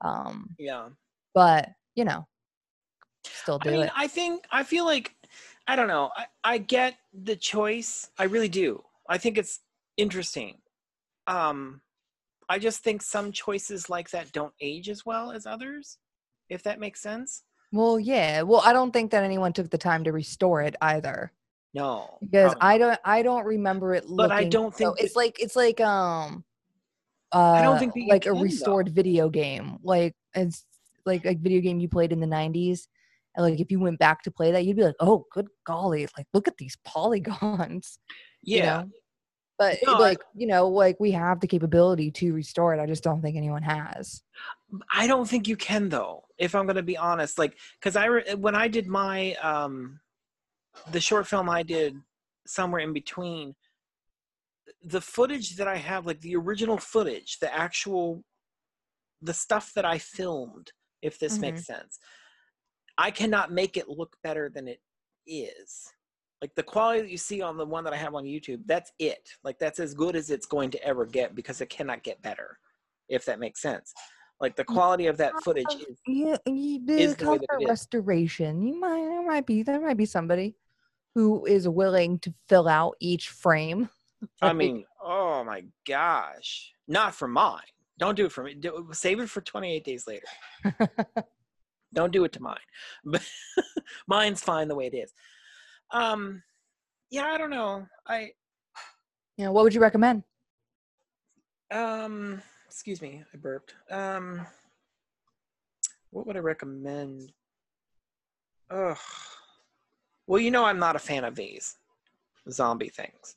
Um, 0.00 0.54
Yeah. 0.58 0.88
but 1.34 1.70
you 1.94 2.04
know, 2.04 2.26
still 3.24 3.58
do 3.58 3.68
I 3.68 3.72
mean, 3.72 3.82
it. 3.82 3.90
I 3.96 4.06
think 4.06 4.46
I 4.50 4.62
feel 4.62 4.84
like 4.84 5.14
I 5.66 5.76
don't 5.76 5.88
know. 5.88 6.10
I, 6.16 6.26
I 6.44 6.58
get 6.58 6.94
the 7.12 7.36
choice. 7.36 8.10
I 8.18 8.24
really 8.24 8.48
do. 8.48 8.82
I 9.08 9.18
think 9.18 9.38
it's 9.38 9.60
interesting. 9.96 10.58
Um, 11.26 11.80
I 12.48 12.58
just 12.58 12.82
think 12.82 13.02
some 13.02 13.32
choices 13.32 13.88
like 13.88 14.10
that 14.10 14.32
don't 14.32 14.54
age 14.60 14.88
as 14.88 15.06
well 15.06 15.30
as 15.30 15.46
others. 15.46 15.98
If 16.48 16.62
that 16.64 16.80
makes 16.80 17.00
sense. 17.00 17.44
Well, 17.72 18.00
yeah. 18.00 18.42
Well, 18.42 18.62
I 18.64 18.72
don't 18.72 18.90
think 18.92 19.12
that 19.12 19.22
anyone 19.22 19.52
took 19.52 19.70
the 19.70 19.78
time 19.78 20.02
to 20.04 20.12
restore 20.12 20.62
it 20.62 20.74
either. 20.80 21.32
No. 21.74 22.18
because 22.20 22.52
probably 22.52 22.68
I 22.68 22.78
don't 22.78 23.00
I 23.04 23.22
don't 23.22 23.44
remember 23.46 23.94
it 23.94 24.06
looking. 24.06 24.28
But 24.28 24.36
I 24.36 24.44
don't 24.44 24.74
so 24.74 24.94
think 24.94 25.00
it's 25.00 25.16
like 25.16 25.40
it's 25.40 25.56
like 25.56 25.80
um. 25.80 26.44
Uh, 27.32 27.52
I 27.52 27.62
don't 27.62 27.78
think 27.78 27.94
that 27.94 28.00
you 28.00 28.08
like 28.08 28.26
a 28.26 28.30
can, 28.30 28.34
though. 28.38 28.42
restored 28.42 28.88
video 28.88 29.28
game, 29.28 29.78
like 29.84 30.16
it's 30.34 30.64
like 31.06 31.24
a 31.24 31.34
video 31.34 31.60
game 31.60 31.78
you 31.78 31.88
played 31.88 32.10
in 32.10 32.18
the 32.18 32.26
'90s, 32.26 32.88
and 33.36 33.46
like 33.46 33.60
if 33.60 33.70
you 33.70 33.78
went 33.78 34.00
back 34.00 34.22
to 34.24 34.32
play 34.32 34.50
that, 34.50 34.64
you'd 34.66 34.76
be 34.76 34.82
like, 34.82 34.96
"Oh, 34.98 35.26
good 35.30 35.46
golly! 35.64 36.08
Like 36.18 36.26
look 36.34 36.48
at 36.48 36.56
these 36.56 36.76
polygons." 36.84 38.00
you 38.42 38.58
Yeah. 38.58 38.82
know? 38.82 38.90
But 39.60 39.78
No, 39.86 39.98
like 39.98 40.18
you 40.34 40.46
know, 40.46 40.66
like 40.66 40.98
we 40.98 41.10
have 41.10 41.38
the 41.38 41.46
capability 41.46 42.10
to 42.12 42.32
restore 42.32 42.72
it. 42.72 42.80
I 42.80 42.86
just 42.86 43.04
don't 43.04 43.20
think 43.20 43.36
anyone 43.36 43.62
has. 43.62 44.22
I 44.90 45.06
don't 45.06 45.28
think 45.28 45.46
you 45.46 45.56
can 45.56 45.90
though. 45.90 46.24
If 46.38 46.54
I'm 46.54 46.64
going 46.64 46.76
to 46.76 46.82
be 46.82 46.96
honest, 46.96 47.38
like 47.38 47.58
because 47.78 47.94
I 47.94 48.06
re- 48.06 48.34
when 48.36 48.54
I 48.54 48.68
did 48.68 48.86
my 48.86 49.34
um, 49.34 50.00
the 50.92 51.00
short 51.00 51.26
film 51.26 51.50
I 51.50 51.62
did 51.62 51.94
somewhere 52.46 52.80
in 52.80 52.94
between, 52.94 53.54
the 54.82 55.02
footage 55.02 55.56
that 55.56 55.68
I 55.68 55.76
have, 55.76 56.06
like 56.06 56.22
the 56.22 56.36
original 56.36 56.78
footage, 56.78 57.38
the 57.38 57.54
actual, 57.54 58.24
the 59.20 59.34
stuff 59.34 59.72
that 59.74 59.84
I 59.84 59.98
filmed, 59.98 60.72
if 61.02 61.18
this 61.18 61.38
makes 61.38 61.66
sense, 61.66 61.98
I 62.96 63.10
cannot 63.10 63.52
make 63.52 63.76
it 63.76 63.90
look 63.90 64.16
better 64.22 64.48
than 64.48 64.68
it 64.68 64.80
is. 65.26 65.92
Like 66.40 66.54
the 66.54 66.62
quality 66.62 67.02
that 67.02 67.10
you 67.10 67.18
see 67.18 67.42
on 67.42 67.56
the 67.56 67.66
one 67.66 67.84
that 67.84 67.92
I 67.92 67.96
have 67.96 68.14
on 68.14 68.24
YouTube, 68.24 68.60
that's 68.64 68.92
it. 68.98 69.28
Like 69.44 69.58
that's 69.58 69.78
as 69.78 69.92
good 69.92 70.16
as 70.16 70.30
it's 70.30 70.46
going 70.46 70.70
to 70.70 70.82
ever 70.84 71.04
get 71.04 71.34
because 71.34 71.60
it 71.60 71.68
cannot 71.68 72.02
get 72.02 72.22
better, 72.22 72.58
if 73.08 73.24
that 73.26 73.38
makes 73.38 73.60
sense. 73.60 73.92
Like 74.40 74.56
the 74.56 74.64
quality 74.64 75.06
of 75.06 75.18
that 75.18 75.34
footage 75.44 75.66
is 75.86 75.98
Yeah, 76.06 76.38
you 76.46 76.80
is 76.88 77.14
the 77.16 77.24
the 77.24 77.30
way 77.30 77.36
that 77.38 77.42
it 77.44 77.48
comfort 77.48 77.62
is. 77.62 77.68
restoration. 77.68 78.62
You 78.62 78.80
might 78.80 79.00
there 79.02 79.26
might 79.26 79.46
be 79.46 79.62
there 79.62 79.80
might 79.80 79.98
be 79.98 80.06
somebody 80.06 80.56
who 81.14 81.44
is 81.44 81.68
willing 81.68 82.18
to 82.20 82.32
fill 82.48 82.68
out 82.68 82.96
each 83.00 83.28
frame. 83.28 83.90
I 84.40 84.52
mean, 84.54 84.84
oh 85.02 85.44
my 85.44 85.64
gosh. 85.86 86.72
Not 86.88 87.14
for 87.14 87.28
mine. 87.28 87.60
Don't 87.98 88.16
do 88.16 88.24
it 88.24 88.32
for 88.32 88.42
me. 88.42 88.54
Do, 88.54 88.88
save 88.92 89.20
it 89.20 89.28
for 89.28 89.42
28 89.42 89.84
days 89.84 90.06
later. 90.06 90.26
Don't 91.92 92.12
do 92.12 92.24
it 92.24 92.32
to 92.32 92.40
mine. 92.40 92.56
But 93.04 93.22
mine's 94.06 94.40
fine 94.40 94.68
the 94.68 94.74
way 94.74 94.86
it 94.86 94.94
is. 94.96 95.12
Um 95.92 96.42
yeah, 97.10 97.26
I 97.26 97.38
don't 97.38 97.50
know. 97.50 97.86
I 98.06 98.32
yeah 99.36 99.48
what 99.48 99.64
would 99.64 99.74
you 99.74 99.80
recommend? 99.80 100.22
um 101.70 102.42
excuse 102.66 103.00
me, 103.00 103.22
I 103.32 103.36
burped. 103.36 103.74
Um 103.90 104.46
what 106.10 106.26
would 106.26 106.36
I 106.36 106.40
recommend? 106.40 107.32
Ugh. 108.70 108.96
Well, 110.26 110.40
you 110.40 110.50
know 110.50 110.64
I'm 110.64 110.78
not 110.78 110.96
a 110.96 111.00
fan 111.00 111.24
of 111.24 111.34
these 111.34 111.76
zombie 112.50 112.88
things. 112.88 113.36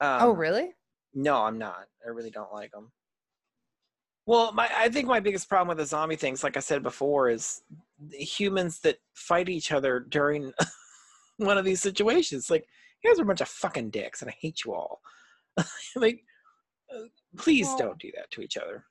Um, 0.00 0.22
oh, 0.22 0.32
really? 0.32 0.70
No, 1.14 1.42
I'm 1.42 1.58
not. 1.58 1.86
I 2.04 2.10
really 2.10 2.30
don't 2.30 2.52
like 2.52 2.72
them. 2.72 2.90
Well, 4.26 4.52
my 4.52 4.70
I 4.74 4.88
think 4.88 5.06
my 5.08 5.20
biggest 5.20 5.48
problem 5.48 5.68
with 5.68 5.78
the 5.78 5.86
zombie 5.86 6.16
things, 6.16 6.44
like 6.44 6.56
I 6.56 6.60
said 6.60 6.82
before, 6.82 7.28
is 7.28 7.62
humans 8.12 8.80
that 8.80 8.98
fight 9.14 9.48
each 9.48 9.72
other 9.72 10.00
during 10.00 10.52
one 11.38 11.58
of 11.58 11.64
these 11.64 11.80
situations. 11.82 12.50
Like, 12.50 12.66
you 13.02 13.10
guys 13.10 13.18
are 13.18 13.22
a 13.22 13.26
bunch 13.26 13.40
of 13.40 13.48
fucking 13.48 13.90
dicks, 13.90 14.22
and 14.22 14.30
I 14.30 14.34
hate 14.40 14.64
you 14.64 14.74
all. 14.74 15.00
like, 15.96 16.22
uh, 16.94 17.00
please 17.36 17.66
Well- 17.66 17.78
don't 17.78 17.98
do 17.98 18.10
that 18.16 18.30
to 18.32 18.40
each 18.42 18.56
other. 18.56 18.84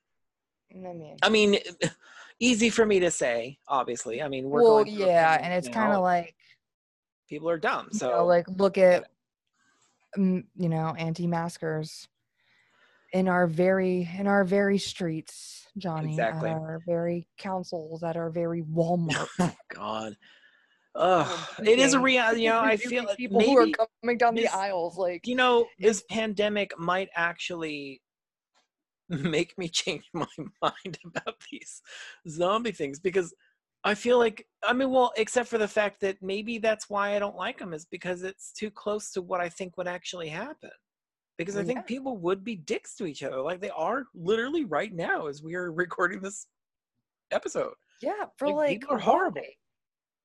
I 0.73 0.93
mean, 0.93 1.17
I 1.21 1.29
mean, 1.29 1.57
easy 2.39 2.69
for 2.69 2.85
me 2.85 3.01
to 3.01 3.11
say, 3.11 3.57
obviously. 3.67 4.21
I 4.21 4.29
mean, 4.29 4.49
we're 4.49 4.63
well, 4.63 4.83
going 4.85 4.97
yeah, 4.97 5.37
and 5.41 5.53
it's 5.53 5.67
kind 5.67 5.91
of 5.91 6.01
like 6.01 6.33
people 7.27 7.49
are 7.49 7.57
dumb. 7.57 7.89
you 7.91 7.99
So, 7.99 8.09
know, 8.09 8.25
like 8.25 8.45
look 8.47 8.77
at 8.77 9.09
mm, 10.17 10.45
you 10.55 10.69
know 10.69 10.95
anti-maskers 10.97 12.07
in 13.11 13.27
our 13.27 13.47
very 13.47 14.09
in 14.17 14.27
our 14.27 14.45
very 14.45 14.77
streets, 14.77 15.67
Johnny, 15.77 16.11
Exactly. 16.11 16.49
at 16.49 16.55
our 16.55 16.81
very 16.87 17.27
councils, 17.37 18.01
at 18.01 18.15
our 18.15 18.29
very 18.29 18.61
Walmart. 18.73 19.27
God. 19.75 20.15
Reducing- 20.95 21.65
it 21.73 21.79
is 21.79 21.93
a 21.93 21.99
reality. 21.99 22.41
You 22.43 22.49
know, 22.49 22.59
I 22.59 22.77
feel 22.77 23.05
like 23.05 23.17
people 23.17 23.41
who 23.41 23.57
are 23.57 23.67
coming 24.03 24.17
down 24.17 24.35
the 24.35 24.47
aisles 24.47 24.97
like 24.97 25.25
you 25.25 25.35
know 25.35 25.67
this 25.79 26.03
pandemic 26.09 26.77
might 26.77 27.09
actually 27.15 28.01
make 29.09 29.57
me 29.57 29.67
change 29.69 30.03
my 30.13 30.27
mind 30.61 30.99
about 31.05 31.35
these 31.51 31.81
zombie 32.29 32.71
things 32.71 32.99
because 32.99 33.33
I 33.83 33.95
feel 33.95 34.17
like 34.19 34.47
I 34.63 34.73
mean, 34.73 34.91
well, 34.91 35.11
except 35.17 35.49
for 35.49 35.57
the 35.57 35.67
fact 35.67 36.01
that 36.01 36.21
maybe 36.21 36.57
that's 36.59 36.89
why 36.89 37.15
I 37.15 37.19
don't 37.19 37.35
like 37.35 37.57
them 37.59 37.73
is 37.73 37.85
because 37.85 38.23
it's 38.23 38.51
too 38.53 38.69
close 38.69 39.11
to 39.11 39.21
what 39.21 39.41
I 39.41 39.49
think 39.49 39.77
would 39.77 39.87
actually 39.87 40.29
happen. 40.29 40.69
Because 41.37 41.57
I 41.57 41.63
think 41.63 41.79
Yeah. 41.79 41.83
people 41.83 42.17
would 42.17 42.43
be 42.43 42.55
dicks 42.57 42.93
to 42.97 43.05
each 43.07 43.23
other, 43.23 43.41
like 43.41 43.59
they 43.59 43.71
are 43.71 44.03
literally 44.13 44.65
right 44.65 44.93
now 44.93 45.25
as 45.27 45.41
we 45.41 45.55
are 45.55 45.71
recording 45.71 46.19
this 46.21 46.45
episode. 47.31 47.73
Yeah, 48.03 48.25
for 48.37 48.47
Like, 48.49 48.55
like, 48.57 48.69
people 48.81 48.95
are 48.95 48.99
horrible. 48.99 49.41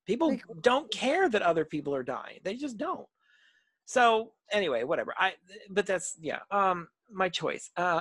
People 0.07 0.39
don't 0.61 0.91
care 0.93 1.29
that 1.29 1.43
other 1.43 1.65
people 1.65 1.95
are 1.95 2.03
dying. 2.05 2.39
They 2.45 2.55
just 2.55 2.77
don't. 2.79 3.07
So 3.87 4.33
anyway, 4.53 4.85
whatever. 4.85 5.15
I 5.19 5.35
but 5.71 5.87
that's 5.87 6.17
yeah. 6.21 6.41
Um 6.51 6.89
my 7.11 7.29
choice. 7.29 7.71
Uh 7.77 8.01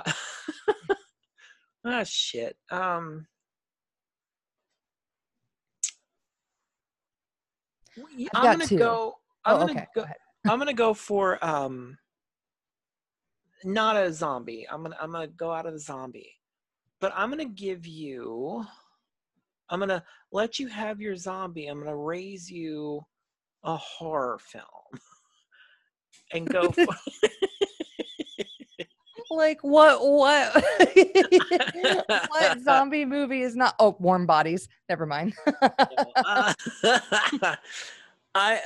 ah 1.84 2.04
shit. 2.04 2.56
Um 2.70 3.26
I'm 8.34 8.50
gonna 8.52 8.66
two. 8.66 8.78
go 8.78 9.14
I'm 9.44 9.56
Oh, 9.56 9.60
gonna 9.60 9.72
okay. 9.72 9.86
go 9.94 10.02
Go. 10.02 10.06
I'm 10.48 10.58
gonna 10.58 10.72
go 10.74 10.94
for 10.94 11.44
um 11.44 11.98
not 13.64 13.96
a 13.96 14.12
zombie. 14.12 14.66
I'm 14.70 14.82
gonna 14.82 14.96
I'm 15.00 15.10
gonna 15.12 15.26
go 15.28 15.52
out 15.52 15.66
of 15.66 15.72
the 15.72 15.80
zombie. 15.80 16.32
But 17.00 17.12
I'm 17.16 17.30
gonna 17.30 17.44
give 17.46 17.86
you 17.86 18.64
I'm 19.68 19.80
gonna 19.80 20.04
let 20.32 20.58
you 20.58 20.68
have 20.68 21.00
your 21.00 21.16
zombie. 21.16 21.66
I'm 21.66 21.78
gonna 21.78 21.96
raise 21.96 22.50
you 22.50 23.04
a 23.64 23.76
horror 23.76 24.38
film. 24.38 24.62
And 26.32 26.48
go 26.48 26.72
for 26.72 26.86
Like 29.30 29.60
what? 29.62 30.00
What? 30.02 30.64
what 32.28 32.60
zombie 32.64 33.04
movie 33.04 33.42
is 33.42 33.54
not? 33.54 33.76
Oh, 33.78 33.96
Warm 34.00 34.26
Bodies. 34.26 34.68
Never 34.88 35.06
mind. 35.06 35.34
Uh, 36.24 36.52
I 38.34 38.60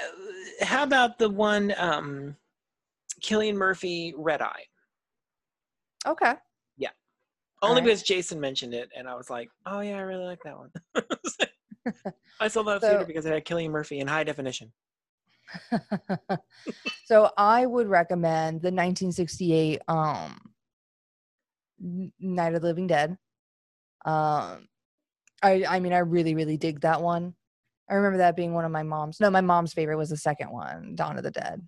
how 0.63 0.85
about 0.85 1.19
the 1.19 1.29
one 1.29 1.75
um 1.77 2.37
Cillian 3.21 3.55
Murphy 3.55 4.15
Red 4.17 4.41
Eye? 4.41 4.65
okay. 6.07 6.35
Only 7.63 7.73
Alright. 7.73 7.85
because 7.85 8.03
Jason 8.03 8.41
mentioned 8.41 8.73
it, 8.75 8.91
and 8.97 9.07
I 9.09 9.15
was 9.15 9.29
like, 9.29 9.51
"Oh 9.67 9.81
yeah, 9.81 9.99
I 9.99 10.01
really 10.01 10.25
like 10.25 10.43
that 10.45 10.57
one." 10.57 10.71
I 12.41 12.49
saw 12.49 12.63
that 12.63 12.81
theater 12.81 13.05
because 13.05 13.27
it 13.27 13.33
had 13.33 13.45
Cillian 13.45 13.71
Murphy 13.71 14.01
in 14.01 14.07
high 14.07 14.25
definition. 14.25 14.73
so 17.05 17.31
I 17.37 17.67
would 17.67 17.89
recommend 17.89 18.63
the 18.63 18.69
1968 18.69 19.81
um 19.89 20.39
Night 21.79 22.55
of 22.55 22.63
the 22.63 22.69
Living 22.69 22.87
Dead. 22.87 23.17
Um 24.05 24.69
I 25.43 25.65
I 25.69 25.81
mean 25.81 25.93
I 25.93 25.99
really 25.99 26.35
really 26.35 26.57
dig 26.57 26.81
that 26.81 27.03
one. 27.03 27.35
I 27.91 27.95
remember 27.95 28.19
that 28.19 28.37
being 28.37 28.55
one 28.55 28.65
of 28.65 28.71
my 28.71 28.85
mom's. 28.85 29.21
No, 29.21 29.31
my 29.31 29.41
mom's 29.41 29.73
favorite 29.73 29.97
was 29.97 30.11
the 30.11 30.17
second 30.17 30.51
one, 30.51 30.95
Dawn 30.95 31.17
of 31.17 31.25
the 31.25 31.31
Dead, 31.31 31.61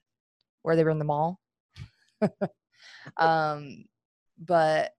where 0.62 0.76
they 0.76 0.84
were 0.84 0.90
in 0.90 0.98
the 0.98 1.04
mall. 1.04 1.40
um 3.16 3.84
but 4.38 4.92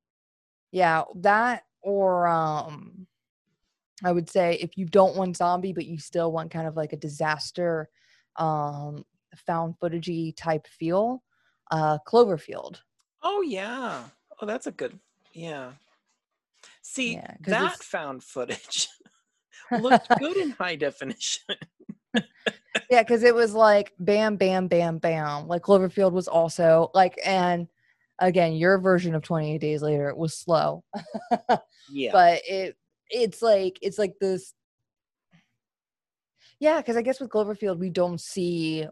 yeah, 0.74 1.04
that 1.18 1.64
or 1.82 2.28
um 2.28 3.08
I 4.04 4.12
would 4.12 4.30
say 4.30 4.56
if 4.56 4.78
you 4.78 4.86
don't 4.86 5.16
want 5.16 5.38
zombie 5.38 5.72
but 5.72 5.86
you 5.86 5.98
still 6.00 6.32
want 6.32 6.52
kind 6.52 6.68
of 6.68 6.76
like 6.76 6.92
a 6.92 6.98
disaster 6.98 7.90
um 8.36 9.06
found 9.48 9.76
footagey 9.80 10.36
type 10.36 10.68
feel, 10.68 11.24
uh 11.72 12.00
Cloverfield. 12.06 12.82
Oh 13.22 13.42
yeah. 13.42 14.04
Oh, 14.42 14.46
that's 14.46 14.68
a 14.68 14.72
good. 14.72 15.00
Yeah. 15.32 15.74
See, 16.82 17.14
Yeah, 17.14 17.36
that 17.48 17.78
found 17.78 18.24
footage 18.24 18.90
looked 19.80 20.10
good 20.20 20.36
in 20.38 20.52
high 20.52 20.76
definition. 20.76 21.56
yeah, 22.90 23.02
because 23.04 23.24
it 23.24 23.36
was 23.36 23.54
like 23.54 23.94
bam, 24.00 24.38
bam, 24.38 24.68
bam, 24.68 24.98
bam. 24.98 25.48
Like 25.48 25.62
Cloverfield 25.62 26.12
was 26.14 26.28
also 26.28 26.90
like, 26.94 27.18
and 27.24 27.68
again, 28.28 28.54
your 28.54 28.78
version 28.80 29.16
of 29.16 29.22
28 29.24 29.60
Days 29.60 29.82
Later 29.82 30.10
it 30.10 30.18
was 30.18 30.36
slow, 30.38 30.84
Yeah. 31.90 32.12
but 32.12 32.42
it 32.48 32.76
it's 33.10 33.42
like 33.42 33.78
it's 33.82 33.98
like 34.00 34.14
this. 34.20 34.54
Yeah, 36.60 36.78
because 36.78 36.96
I 36.98 37.02
guess 37.02 37.20
with 37.20 37.30
Cloverfield 37.30 37.78
we 37.78 37.90
don't 37.90 38.22
see 38.22 38.88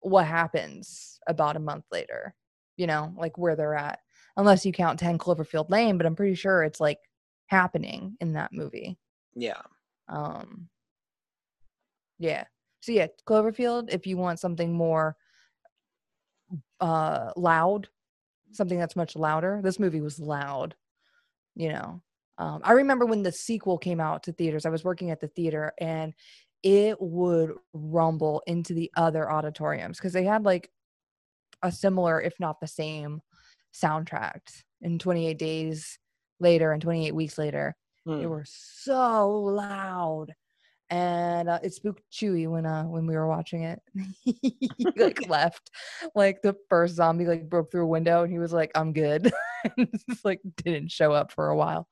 what 0.00 0.26
happens 0.26 1.18
about 1.26 1.56
a 1.56 1.60
month 1.60 1.84
later. 1.90 2.34
You 2.76 2.86
know, 2.86 3.12
like 3.16 3.36
where 3.36 3.56
they're 3.56 3.74
at, 3.74 3.98
unless 4.36 4.64
you 4.64 4.72
count 4.72 5.00
10 5.00 5.18
Cloverfield 5.18 5.68
Lane. 5.68 5.98
But 5.98 6.06
I'm 6.06 6.14
pretty 6.14 6.36
sure 6.36 6.62
it's 6.62 6.80
like 6.80 6.98
happening 7.46 8.16
in 8.20 8.34
that 8.34 8.52
movie. 8.52 8.96
yeah. 9.34 9.60
Um, 10.08 10.68
yeah. 12.18 12.44
So 12.80 12.92
yeah, 12.92 13.08
Cloverfield. 13.26 13.92
If 13.92 14.06
you 14.06 14.16
want 14.16 14.38
something 14.38 14.72
more 14.72 15.16
uh 16.80 17.32
loud, 17.36 17.88
something 18.52 18.78
that's 18.78 18.96
much 18.96 19.16
louder. 19.16 19.60
This 19.62 19.78
movie 19.78 20.00
was 20.00 20.18
loud. 20.18 20.74
You 21.54 21.70
know. 21.70 22.02
Um, 22.38 22.60
I 22.62 22.72
remember 22.72 23.04
when 23.04 23.24
the 23.24 23.32
sequel 23.32 23.78
came 23.78 24.00
out 24.00 24.22
to 24.24 24.32
theaters. 24.32 24.64
I 24.64 24.70
was 24.70 24.84
working 24.84 25.10
at 25.10 25.20
the 25.20 25.26
theater 25.28 25.72
and 25.80 26.14
it 26.62 27.00
would 27.00 27.52
rumble 27.72 28.42
into 28.46 28.74
the 28.74 28.90
other 28.96 29.30
auditoriums 29.30 29.98
because 29.98 30.12
they 30.12 30.24
had 30.24 30.44
like 30.44 30.70
a 31.62 31.72
similar, 31.72 32.20
if 32.20 32.38
not 32.38 32.60
the 32.60 32.66
same, 32.68 33.20
soundtrack 33.74 34.40
in 34.80 34.98
28 34.98 35.36
days 35.38 35.98
later 36.40 36.72
and 36.72 36.80
28 36.80 37.12
weeks 37.14 37.36
later 37.38 37.76
they 38.06 38.24
Hmm. 38.24 38.28
were 38.28 38.44
so 38.46 39.30
loud 39.30 40.34
and 40.90 41.48
uh, 41.48 41.58
it 41.62 41.74
spooked 41.74 42.02
chewy 42.10 42.48
when 42.48 42.64
uh 42.64 42.84
when 42.84 43.06
we 43.06 43.14
were 43.14 43.26
watching 43.26 43.64
it 43.64 43.80
he 44.24 44.72
like 44.96 45.28
left 45.28 45.70
like 46.14 46.40
the 46.42 46.56
first 46.68 46.94
zombie 46.94 47.26
like 47.26 47.48
broke 47.48 47.70
through 47.70 47.84
a 47.84 47.88
window 47.88 48.22
and 48.22 48.32
he 48.32 48.38
was 48.38 48.52
like 48.52 48.70
i'm 48.74 48.92
good 48.92 49.30
and 49.76 49.88
just 50.08 50.24
like 50.24 50.40
didn't 50.56 50.90
show 50.90 51.12
up 51.12 51.30
for 51.30 51.48
a 51.48 51.56
while 51.56 51.86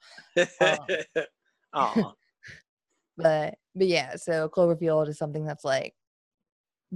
Aw. 1.75 2.13
but 3.17 3.55
but 3.75 3.87
yeah 3.87 4.17
so 4.17 4.49
cloverfield 4.49 5.09
is 5.09 5.19
something 5.19 5.45
that's 5.45 5.65
like 5.65 5.95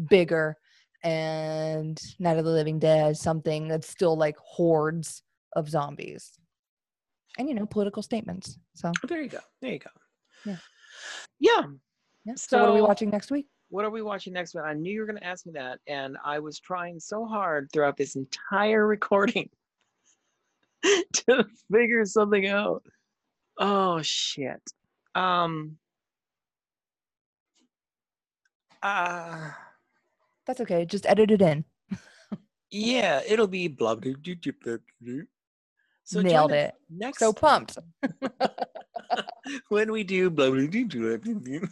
bigger 0.09 0.57
and 1.03 1.99
night 2.19 2.39
of 2.39 2.45
the 2.45 2.51
living 2.51 2.79
dead 2.79 3.13
is 3.13 3.21
something 3.21 3.69
that's 3.69 3.89
still 3.89 4.17
like 4.17 4.37
hordes 4.39 5.23
of 5.57 5.69
zombies 5.69 6.33
and 7.39 7.49
you 7.49 7.55
know 7.55 7.67
political 7.67 8.03
statements 8.03 8.59
so 8.75 8.91
there 9.07 9.21
you 9.21 9.29
go. 9.29 9.41
There 9.61 9.73
you 9.73 9.79
go. 9.79 9.91
Yeah. 10.47 10.57
Yeah. 11.39 11.63
Yeah 12.25 12.35
so, 12.37 12.61
what 12.61 12.69
are 12.69 12.75
we 12.75 12.83
watching 12.83 13.11
next 13.11 13.31
week 13.31 13.47
What 13.69 13.85
are 13.85 13.91
we 13.91 14.03
watching 14.03 14.33
next 14.33 14.55
week? 14.55 14.65
I 14.67 14.75
knew 14.75 14.93
you 14.93 15.01
were 15.01 15.07
going 15.07 15.19
to 15.19 15.27
ask 15.27 15.47
me 15.47 15.53
that, 15.53 15.79
and 15.87 16.17
I 16.25 16.41
was 16.41 16.59
trying 16.59 16.99
so 16.99 17.25
hard 17.25 17.71
throughout 17.73 17.97
this 17.97 18.17
entire 18.17 18.87
recording 18.97 19.49
to 21.13 21.47
figure 21.73 22.05
something 22.05 22.47
out. 22.49 22.83
Oh 23.59 24.03
shit. 24.03 24.63
Um. 25.15 25.77
Uh, 28.83 29.51
that's 30.47 30.63
okay 30.63 30.87
just 30.87 31.05
edit 31.05 31.31
it 31.31 31.43
in 31.43 31.63
yeah, 32.71 33.21
it'll 33.27 33.49
be 33.49 33.69
blah 33.69 33.95
blah 33.95 34.13
blah 34.13 34.35
blah 34.43 34.53
blah. 34.63 34.77
blah. 35.01 35.23
So 36.05 36.23
Nailed 36.23 36.53
it. 36.53 36.75
Next 36.89 37.19
so 37.19 37.33
pumped 37.33 37.79
when 39.69 39.93
we 39.93 40.05
do 40.05 40.31
blah 40.31 40.51
blah 40.51 40.67
blah 40.67 40.85
blah 40.85 41.17
blah. 41.17 41.35
blah. 41.35 41.69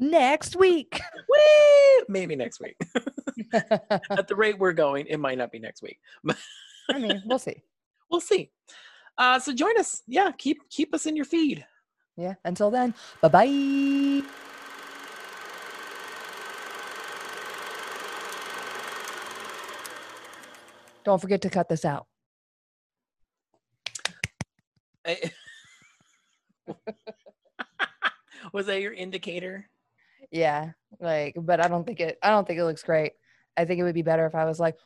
Next 0.00 0.56
week 0.56 1.00
Woo! 1.28 2.04
Maybe 2.08 2.34
next 2.34 2.60
week. 2.60 2.76
At 3.52 4.26
the 4.28 4.34
rate 4.36 4.58
we're 4.58 4.72
going, 4.72 5.06
it 5.06 5.18
might 5.18 5.38
not 5.38 5.52
be 5.52 5.58
next 5.58 5.82
week. 5.82 5.98
i 6.90 6.98
mean 6.98 7.22
we'll 7.26 7.38
see 7.38 7.62
We'll 8.10 8.20
see. 8.20 8.50
Uh, 9.16 9.38
so 9.38 9.52
join 9.54 9.78
us. 9.78 10.02
Yeah, 10.08 10.32
keep 10.36 10.58
keep 10.68 10.92
us 10.94 11.06
in 11.06 11.14
your 11.14 11.24
feed. 11.26 11.64
yeah 12.16 12.34
until 12.44 12.70
then 12.70 12.92
bye 13.22 13.28
bye 13.28 14.22
don't 21.04 21.20
forget 21.20 21.42
to 21.42 21.50
cut 21.50 21.68
this 21.68 21.84
out 21.84 22.06
I- 25.06 25.30
Was 28.52 28.66
that 28.66 28.80
your 28.80 28.92
indicator? 28.92 29.68
Yeah 30.30 30.72
like 31.00 31.34
but 31.36 31.60
i 31.60 31.68
don't 31.68 31.84
think 31.86 32.00
it 32.00 32.18
i 32.22 32.30
don't 32.30 32.46
think 32.46 32.58
it 32.58 32.64
looks 32.64 32.82
great. 32.82 33.12
I 33.56 33.64
think 33.64 33.80
it 33.80 33.84
would 33.84 33.94
be 33.94 34.02
better 34.02 34.26
if 34.26 34.34
i 34.34 34.44
was 34.44 34.60
like 34.60 34.76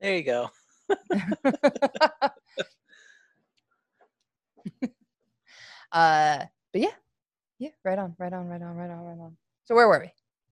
There 0.00 0.14
you 0.16 0.22
go. 0.22 0.50
uh 5.90 6.44
but 6.72 6.80
yeah 6.80 6.88
yeah 7.58 7.70
right 7.84 7.98
on 7.98 8.14
right 8.18 8.32
on 8.32 8.46
right 8.46 8.62
on 8.62 8.76
right 8.76 8.90
on 8.90 9.00
right 9.04 9.18
on. 9.18 9.36
So 9.64 9.74
where 9.74 9.88
were 9.88 10.00
we 10.00 10.10